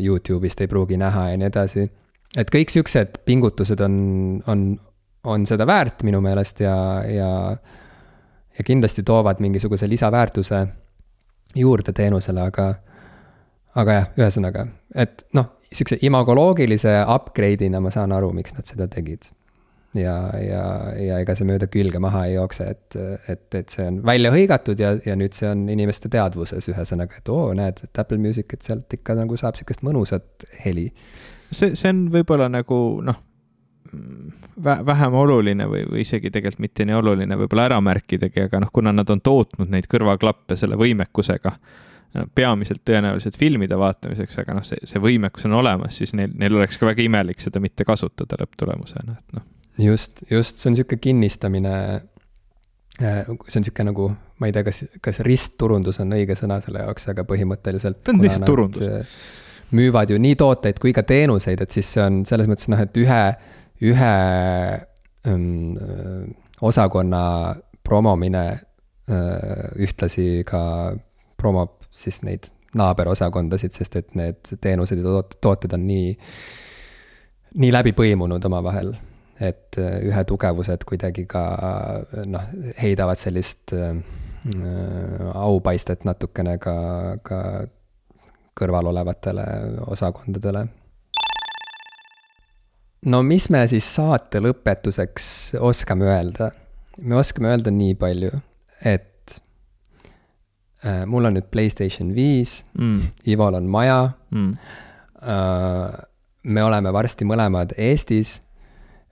Youtube'ist 0.00 0.60
ei 0.60 0.68
pruugi 0.68 0.96
näha 1.00 1.30
ja 1.30 1.40
nii 1.40 1.48
edasi. 1.48 1.90
et 2.36 2.52
kõik 2.54 2.72
siuksed 2.72 3.20
pingutused 3.24 3.80
on, 3.80 3.96
on 4.46 4.80
on 5.24 5.46
seda 5.46 5.66
väärt 5.68 6.04
minu 6.06 6.20
meelest 6.24 6.60
ja, 6.64 6.76
ja, 7.04 7.30
ja 8.58 8.64
kindlasti 8.64 9.02
toovad 9.02 9.40
mingisuguse 9.40 9.88
lisaväärtuse 9.88 10.66
juurde 11.56 11.92
teenusele, 11.92 12.46
aga, 12.46 12.68
aga 13.80 13.98
jah, 13.98 14.08
ühesõnaga, 14.20 14.66
et 14.94 15.26
noh, 15.36 15.50
sihukese 15.70 16.00
imagoloogilise 16.06 16.94
upgrade'ina 17.14 17.82
ma 17.82 17.92
saan 17.94 18.14
aru, 18.14 18.32
miks 18.34 18.54
nad 18.56 18.66
seda 18.66 18.88
tegid. 18.90 19.30
ja, 19.94 20.14
ja, 20.38 20.64
ja 21.02 21.16
ega 21.18 21.34
see 21.34 21.48
mööda 21.48 21.66
külge 21.66 21.98
maha 21.98 22.22
ei 22.28 22.36
jookse, 22.36 22.68
et, 22.70 22.96
et, 23.28 23.46
et 23.58 23.72
see 23.74 23.88
on 23.90 23.96
välja 24.06 24.30
hõigatud 24.30 24.78
ja, 24.78 24.92
ja 25.02 25.16
nüüd 25.18 25.34
see 25.34 25.48
on 25.50 25.64
inimeste 25.68 26.08
teadvuses, 26.08 26.68
ühesõnaga, 26.70 27.18
et 27.18 27.32
oo, 27.34 27.48
näed, 27.58 27.82
et 27.88 28.02
Apple 28.02 28.20
Music, 28.22 28.54
et 28.54 28.62
sealt 28.62 28.94
ikka 28.94 29.18
nagu 29.18 29.38
saab 29.40 29.58
sihukest 29.58 29.82
mõnusat 29.86 30.46
heli. 30.64 30.92
see, 31.50 31.74
see 31.74 31.90
on 31.90 32.06
võib-olla 32.14 32.46
nagu 32.52 32.78
noh 33.02 33.18
vähem 34.64 35.14
oluline 35.14 35.66
või, 35.68 35.84
või 35.90 36.04
isegi 36.04 36.30
tegelikult 36.30 36.62
mitte 36.62 36.86
nii 36.86 36.96
oluline 36.98 37.38
võib-olla 37.40 37.68
ära 37.70 37.78
märkidagi, 37.84 38.46
aga 38.46 38.60
noh, 38.64 38.72
kuna 38.72 38.92
nad 38.94 39.10
on 39.10 39.22
tootnud 39.24 39.70
neid 39.72 39.88
kõrvaklappe 39.90 40.56
selle 40.58 40.78
võimekusega, 40.80 41.54
peamiselt 42.34 42.82
tõenäoliselt 42.86 43.38
filmide 43.38 43.78
vaatamiseks, 43.78 44.40
aga 44.42 44.56
noh, 44.58 44.66
see, 44.66 44.78
see 44.88 45.02
võimekus 45.02 45.46
on 45.46 45.56
olemas, 45.60 45.96
siis 46.00 46.14
neil, 46.18 46.32
neil 46.38 46.58
oleks 46.58 46.78
ka 46.78 46.88
väga 46.90 47.04
imelik 47.06 47.42
seda 47.42 47.62
mitte 47.62 47.86
kasutada 47.86 48.38
lõpptulemusena, 48.40 49.18
et 49.18 49.36
noh. 49.38 49.46
just, 49.90 50.24
just, 50.30 50.58
see 50.58 50.70
on 50.70 50.76
niisugune 50.76 51.02
kinnistamine, 51.06 51.76
äh, 53.00 53.20
see 53.26 53.60
on 53.60 53.64
niisugune 53.64 53.90
nagu, 53.92 54.08
ma 54.42 54.50
ei 54.50 54.56
tea, 54.56 54.66
kas, 54.66 54.82
kas 55.02 55.22
ristturundus 55.26 56.02
on 56.02 56.18
õige 56.18 56.38
sõna 56.38 56.58
selle 56.64 56.82
jaoks, 56.82 57.06
aga 57.14 57.26
põhimõtteliselt. 57.28 58.02
see 58.04 58.16
on 58.16 58.26
lihtsalt 58.26 58.50
turundus 58.50 59.06
müüvad 59.76 60.10
ju 60.10 60.18
nii 60.18 60.36
tooteid 60.38 60.78
kui 60.82 60.92
ka 60.94 61.04
teenuseid, 61.06 61.62
et 61.62 61.74
siis 61.74 61.92
see 61.94 62.02
on 62.02 62.20
selles 62.28 62.50
mõttes 62.50 62.70
noh, 62.72 62.80
et 62.82 62.96
ühe, 63.00 63.22
ühe 63.80 64.14
um, 65.28 65.76
osakonna 66.60 67.24
promomine 67.84 68.44
uh, 68.52 69.68
ühtlasi 69.80 70.42
ka 70.48 70.62
promob 71.40 71.78
siis 71.90 72.20
neid 72.22 72.50
naaberosakondasid, 72.76 73.74
sest 73.74 73.96
et 73.98 74.16
need 74.18 74.52
teenused 74.62 75.00
ja 75.02 75.22
tooted 75.42 75.74
on 75.74 75.86
nii, 75.88 76.10
nii 77.62 77.70
läbi 77.74 77.94
põimunud 77.96 78.44
omavahel. 78.50 78.94
et 79.40 79.78
äh, 79.80 80.02
ühe 80.04 80.22
tugevused 80.28 80.82
kuidagi 80.84 81.22
ka 81.24 81.42
noh, 82.28 82.48
heidavad 82.76 83.16
sellist 83.16 83.72
äh, 83.72 83.96
aupaistet 85.32 86.04
natukene 86.04 86.58
ka, 86.60 86.74
ka 87.24 87.38
kõrval 88.60 88.90
olevatele 88.92 89.46
osakondadele. 89.88 90.66
No 93.06 93.22
mis 93.22 93.48
me 93.50 93.62
siis 93.70 93.86
saate 93.94 94.42
lõpetuseks 94.44 95.30
oskame 95.60 96.08
öelda? 96.10 96.50
me 97.00 97.16
oskame 97.16 97.48
öelda 97.52 97.72
nii 97.72 97.94
palju, 98.00 98.32
et 98.84 99.40
äh, 100.84 101.06
mul 101.08 101.30
on 101.30 101.38
nüüd 101.38 101.48
Playstation 101.52 102.12
viis 102.16 102.60
mm., 102.78 103.24
Ivol 103.32 103.56
on 103.60 103.68
maja 103.70 104.02
mm.. 104.30 104.54
Äh, 105.20 105.98
me 106.42 106.62
oleme 106.64 106.92
varsti 106.92 107.26
mõlemad 107.28 107.74
Eestis. 107.76 108.40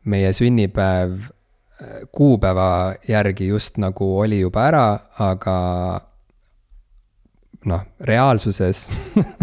meie 0.09 0.33
sünnipäev 0.33 1.19
äh, 1.21 2.05
kuupäeva 2.13 2.95
järgi 3.09 3.49
just 3.49 3.77
nagu 3.77 4.07
oli 4.21 4.41
juba 4.41 4.63
ära, 4.71 4.87
aga 5.19 5.57
noh, 7.69 7.85
reaalsuses 8.01 8.87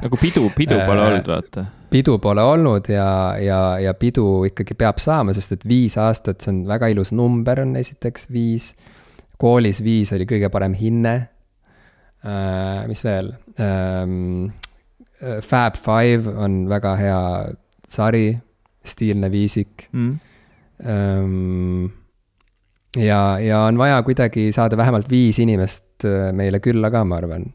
nagu 0.02 0.18
pidu, 0.18 0.50
pidu 0.58 0.78
pole 0.86 1.02
äh, 1.02 1.08
olnud, 1.08 1.28
vaata. 1.30 1.66
Pidu 1.96 2.18
pole 2.20 2.44
olnud 2.44 2.90
ja, 2.92 3.08
ja, 3.40 3.60
ja 3.80 3.94
pidu 3.96 4.44
ikkagi 4.50 4.76
peab 4.76 5.00
saama, 5.00 5.36
sest 5.36 5.56
et 5.56 5.66
viis 5.68 5.96
aastat, 6.02 6.44
see 6.44 6.52
on 6.52 6.66
väga 6.68 6.92
ilus 6.92 7.14
number 7.16 7.64
on 7.64 7.76
esiteks 7.80 8.28
viis. 8.34 8.74
koolis 9.40 9.82
viis 9.84 10.12
oli 10.16 10.28
kõige 10.28 10.50
parem 10.52 10.76
hinne 10.76 11.16
äh,. 12.26 12.86
mis 12.92 13.04
veel 13.08 13.34
ähm,? 13.60 14.52
Fab 15.42 15.78
Five 15.80 16.28
on 16.38 16.66
väga 16.70 16.92
hea 17.00 17.20
sari, 17.90 18.36
stiilne 18.86 19.32
viisik 19.32 19.88
mm.. 19.92 20.16
Ähm, 20.86 21.86
ja, 23.00 23.40
ja 23.40 23.62
on 23.64 23.78
vaja 23.80 24.02
kuidagi 24.04 24.50
saada 24.52 24.78
vähemalt 24.78 25.08
viis 25.10 25.40
inimest 25.40 26.04
äh, 26.04 26.34
meile 26.36 26.60
külla 26.60 26.92
ka, 26.92 27.06
ma 27.08 27.22
arvan. 27.22 27.48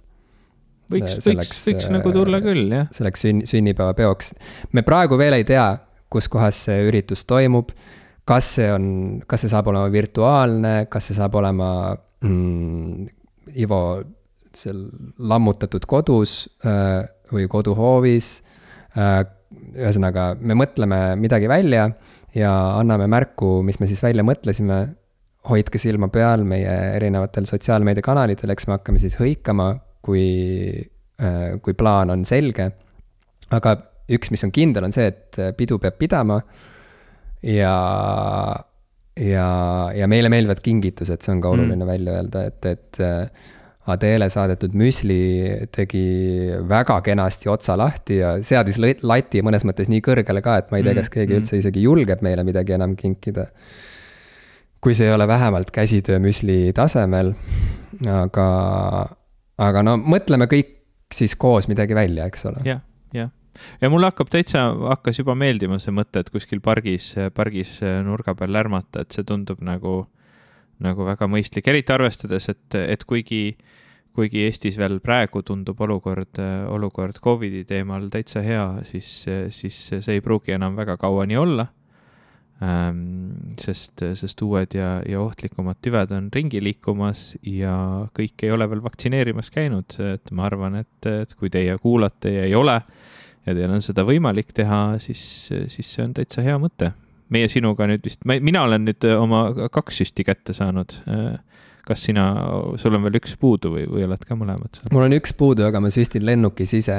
Võiks, 0.91 1.17
võiks, 1.25 1.63
võiks 1.69 1.89
äh, 1.89 1.95
nagu 1.97 2.13
tulla 2.15 2.41
küll, 2.45 2.67
jah. 2.75 2.91
selleks 2.95 3.25
sünn-, 3.27 3.47
sünnipäevapeoks. 3.49 4.35
me 4.77 4.85
praegu 4.87 5.19
veel 5.21 5.39
ei 5.39 5.47
tea, 5.49 5.73
kus 6.11 6.29
kohas 6.31 6.59
see 6.67 6.85
üritus 6.89 7.25
toimub. 7.29 7.73
kas 8.29 8.55
see 8.57 8.69
on, 8.71 8.87
kas 9.27 9.45
see 9.45 9.51
saab 9.51 9.71
olema 9.73 9.91
virtuaalne, 9.91 10.75
kas 10.91 11.11
see 11.11 11.19
saab 11.19 11.35
olema 11.41 11.71
mm, 12.23 13.09
Ivo 13.59 13.83
seal 14.55 14.85
lammutatud 15.19 15.83
kodus 15.91 16.45
äh, 16.67 17.03
või 17.31 17.49
koduhoovis. 17.51 18.31
Äh, 18.99 19.23
ühesõnaga, 19.75 20.35
me 20.39 20.55
mõtleme 20.59 21.17
midagi 21.19 21.49
välja 21.51 21.89
ja 22.37 22.51
anname 22.79 23.09
märku, 23.11 23.61
mis 23.67 23.81
me 23.81 23.89
siis 23.91 24.03
välja 24.03 24.25
mõtlesime. 24.27 24.97
hoidke 25.49 25.79
silma 25.81 26.11
peal 26.13 26.43
meie 26.45 26.73
erinevatel 26.97 27.47
sotsiaalmeediakanalitel, 27.49 28.51
eks 28.53 28.67
me 28.69 28.75
hakkame 28.77 28.99
siis 29.01 29.15
hõikama, 29.17 29.73
kui, 30.03 30.25
äh, 31.21 31.61
kui 31.63 31.77
plaan 31.79 32.11
on 32.17 32.25
selge. 32.29 32.71
aga 33.51 33.77
üks, 34.11 34.31
mis 34.31 34.45
on 34.47 34.53
kindel, 34.55 34.87
on 34.87 34.95
see, 34.95 35.07
et 35.11 35.39
pidu 35.57 35.79
peab 35.79 35.99
pidama. 35.99 36.41
ja, 37.43 37.77
ja, 39.17 39.47
ja 39.97 40.11
meile 40.11 40.29
meeldivad 40.29 40.61
kingitused, 40.65 41.23
see 41.23 41.33
on 41.35 41.41
ka 41.41 41.55
oluline 41.55 41.85
mm. 41.85 41.89
välja 41.89 42.19
öelda, 42.19 42.45
et, 42.51 42.67
et 42.67 43.03
Adele 43.91 44.29
saadetud 44.31 44.75
müsli 44.77 45.21
tegi 45.73 46.05
väga 46.69 46.99
kenasti 47.05 47.49
otsa 47.49 47.79
lahti 47.81 48.21
ja 48.21 48.35
seadis 48.45 48.77
lati 48.81 49.43
mõnes 49.45 49.65
mõttes 49.67 49.89
nii 49.91 50.03
kõrgele 50.05 50.43
ka, 50.45 50.59
et 50.61 50.69
ma 50.71 50.81
ei 50.81 50.85
tea, 50.85 50.97
kas 50.99 51.09
mm, 51.09 51.15
keegi 51.15 51.33
mm. 51.33 51.41
üldse 51.41 51.61
isegi 51.63 51.85
julgeb 51.87 52.25
meile 52.25 52.45
midagi 52.47 52.77
enam 52.77 52.97
kinkida. 52.99 53.49
kui 54.81 54.95
see 54.97 55.09
ei 55.09 55.13
ole 55.13 55.27
vähemalt 55.29 55.71
käsitöö 55.71 56.19
müsli 56.19 56.73
tasemel, 56.73 57.35
aga, 58.09 58.47
aga 59.61 59.85
no 59.87 59.97
mõtleme 60.01 60.49
kõik 60.51 60.79
siis 61.15 61.35
koos 61.39 61.69
midagi 61.71 61.97
välja, 61.97 62.29
eks 62.31 62.47
ole. 62.51 62.65
jah, 62.67 62.81
jah 63.17 63.31
ja 63.83 63.91
mulle 63.91 64.09
hakkab 64.11 64.31
täitsa, 64.33 64.71
hakkas 64.95 65.19
juba 65.21 65.35
meeldima 65.39 65.81
see 65.83 65.93
mõte, 65.95 66.23
et 66.23 66.31
kuskil 66.33 66.63
pargis, 66.65 67.13
pargis 67.35 67.79
nurga 68.07 68.37
peal 68.39 68.55
lärmata, 68.55 69.05
et 69.05 69.17
see 69.17 69.27
tundub 69.27 69.61
nagu 69.65 70.05
nagu 70.81 71.05
väga 71.05 71.29
mõistlik, 71.31 71.69
eriti 71.69 71.93
arvestades, 71.95 72.49
et, 72.53 72.77
et 72.81 73.05
kuigi, 73.09 73.43
kuigi 74.17 74.47
Eestis 74.47 74.79
veel 74.81 74.99
praegu 75.05 75.43
tundub 75.47 75.81
olukord, 75.85 76.41
olukord 76.73 77.21
Covidi 77.23 77.67
teemal 77.69 78.09
täitsa 78.13 78.43
hea, 78.45 78.65
siis, 78.89 79.11
siis 79.55 79.81
see 79.93 80.17
ei 80.17 80.25
pruugi 80.25 80.57
enam 80.57 80.79
väga 80.79 80.97
kaua 81.01 81.27
nii 81.29 81.41
olla. 81.41 81.69
Sest, 82.61 84.03
sest 84.21 84.43
uued 84.45 84.75
ja, 84.77 84.99
ja 85.09 85.21
ohtlikumad 85.23 85.79
tüved 85.81 86.11
on 86.13 86.27
ringi 86.35 86.61
liikumas 86.61 87.31
ja 87.47 87.75
kõik 88.17 88.45
ei 88.45 88.53
ole 88.53 88.69
veel 88.69 88.83
vaktsineerimas 88.85 89.49
käinud, 89.55 89.97
et 90.05 90.33
ma 90.37 90.45
arvan, 90.51 90.77
et, 90.83 91.09
et 91.09 91.33
kui 91.41 91.49
teie 91.53 91.79
kuulate 91.81 92.35
ja 92.35 92.45
ei 92.45 92.55
ole 92.59 92.77
ja 93.47 93.55
teil 93.55 93.71
on 93.73 93.81
seda 93.81 94.05
võimalik 94.05 94.53
teha, 94.53 94.99
siis, 95.01 95.23
siis 95.73 95.95
see 95.95 96.05
on 96.05 96.13
täitsa 96.19 96.45
hea 96.45 96.59
mõte 96.61 96.93
meie 97.31 97.49
sinuga 97.51 97.87
nüüd 97.91 98.05
vist, 98.05 98.25
mina 98.27 98.65
olen 98.67 98.85
nüüd 98.89 99.07
oma 99.15 99.45
kaks 99.73 100.03
süsti 100.03 100.27
kätte 100.27 100.55
saanud. 100.57 100.97
Kas 101.87 102.05
sina, 102.07 102.25
sul 102.79 102.95
on 102.95 103.07
veel 103.07 103.17
üks 103.19 103.33
puudu 103.41 103.73
või, 103.73 103.87
või 103.89 104.05
oled 104.07 104.23
ka 104.27 104.37
mõlemad 104.39 104.77
saanud? 104.77 104.93
mul 104.95 105.07
on 105.07 105.17
üks 105.17 105.33
puudu, 105.35 105.65
aga 105.67 105.81
ma 105.83 105.91
süstin 105.95 106.27
lennukis 106.29 106.75
ise. 106.77 106.99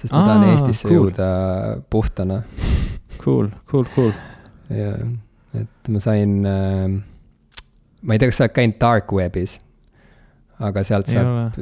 sest 0.00 0.12
ma 0.12 0.24
tahan 0.26 0.48
Eestisse 0.50 0.88
cool. 0.88 0.98
jõuda 0.98 1.28
puhtana. 1.92 2.42
Cool, 3.22 3.52
cool, 3.70 3.86
cool. 3.94 4.12
Jah, 4.76 4.96
et 5.60 5.92
ma 5.92 6.00
sain 6.02 6.38
äh,, 6.46 6.96
ma 8.02 8.14
ei 8.14 8.18
tea, 8.22 8.30
kas 8.30 8.40
sa 8.40 8.48
oled 8.48 8.56
käinud 8.56 8.80
dark 8.80 9.12
web'is, 9.14 9.58
aga 10.62 10.84
sealt 10.86 11.12
saab 11.12 11.58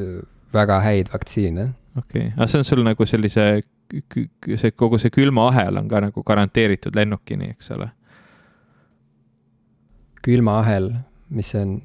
väga 0.54 0.80
häid 0.86 1.12
vaktsiine. 1.12 1.70
okei 1.98 2.30
okay., 2.30 2.32
aga 2.36 2.48
see 2.50 2.62
on 2.62 2.68
sul 2.68 2.84
nagu 2.86 3.06
sellise 3.06 3.46
see 3.90 4.70
kogu 4.70 4.98
see 5.02 5.10
külmaahel 5.14 5.80
on 5.80 5.88
ka 5.90 6.00
nagu 6.06 6.22
garanteeritud 6.26 6.96
lennukini, 6.96 7.50
eks 7.56 7.70
ole. 7.76 7.90
külmaahel, 10.22 10.92
mis 11.30 11.54
see 11.54 11.62
on? 11.64 11.78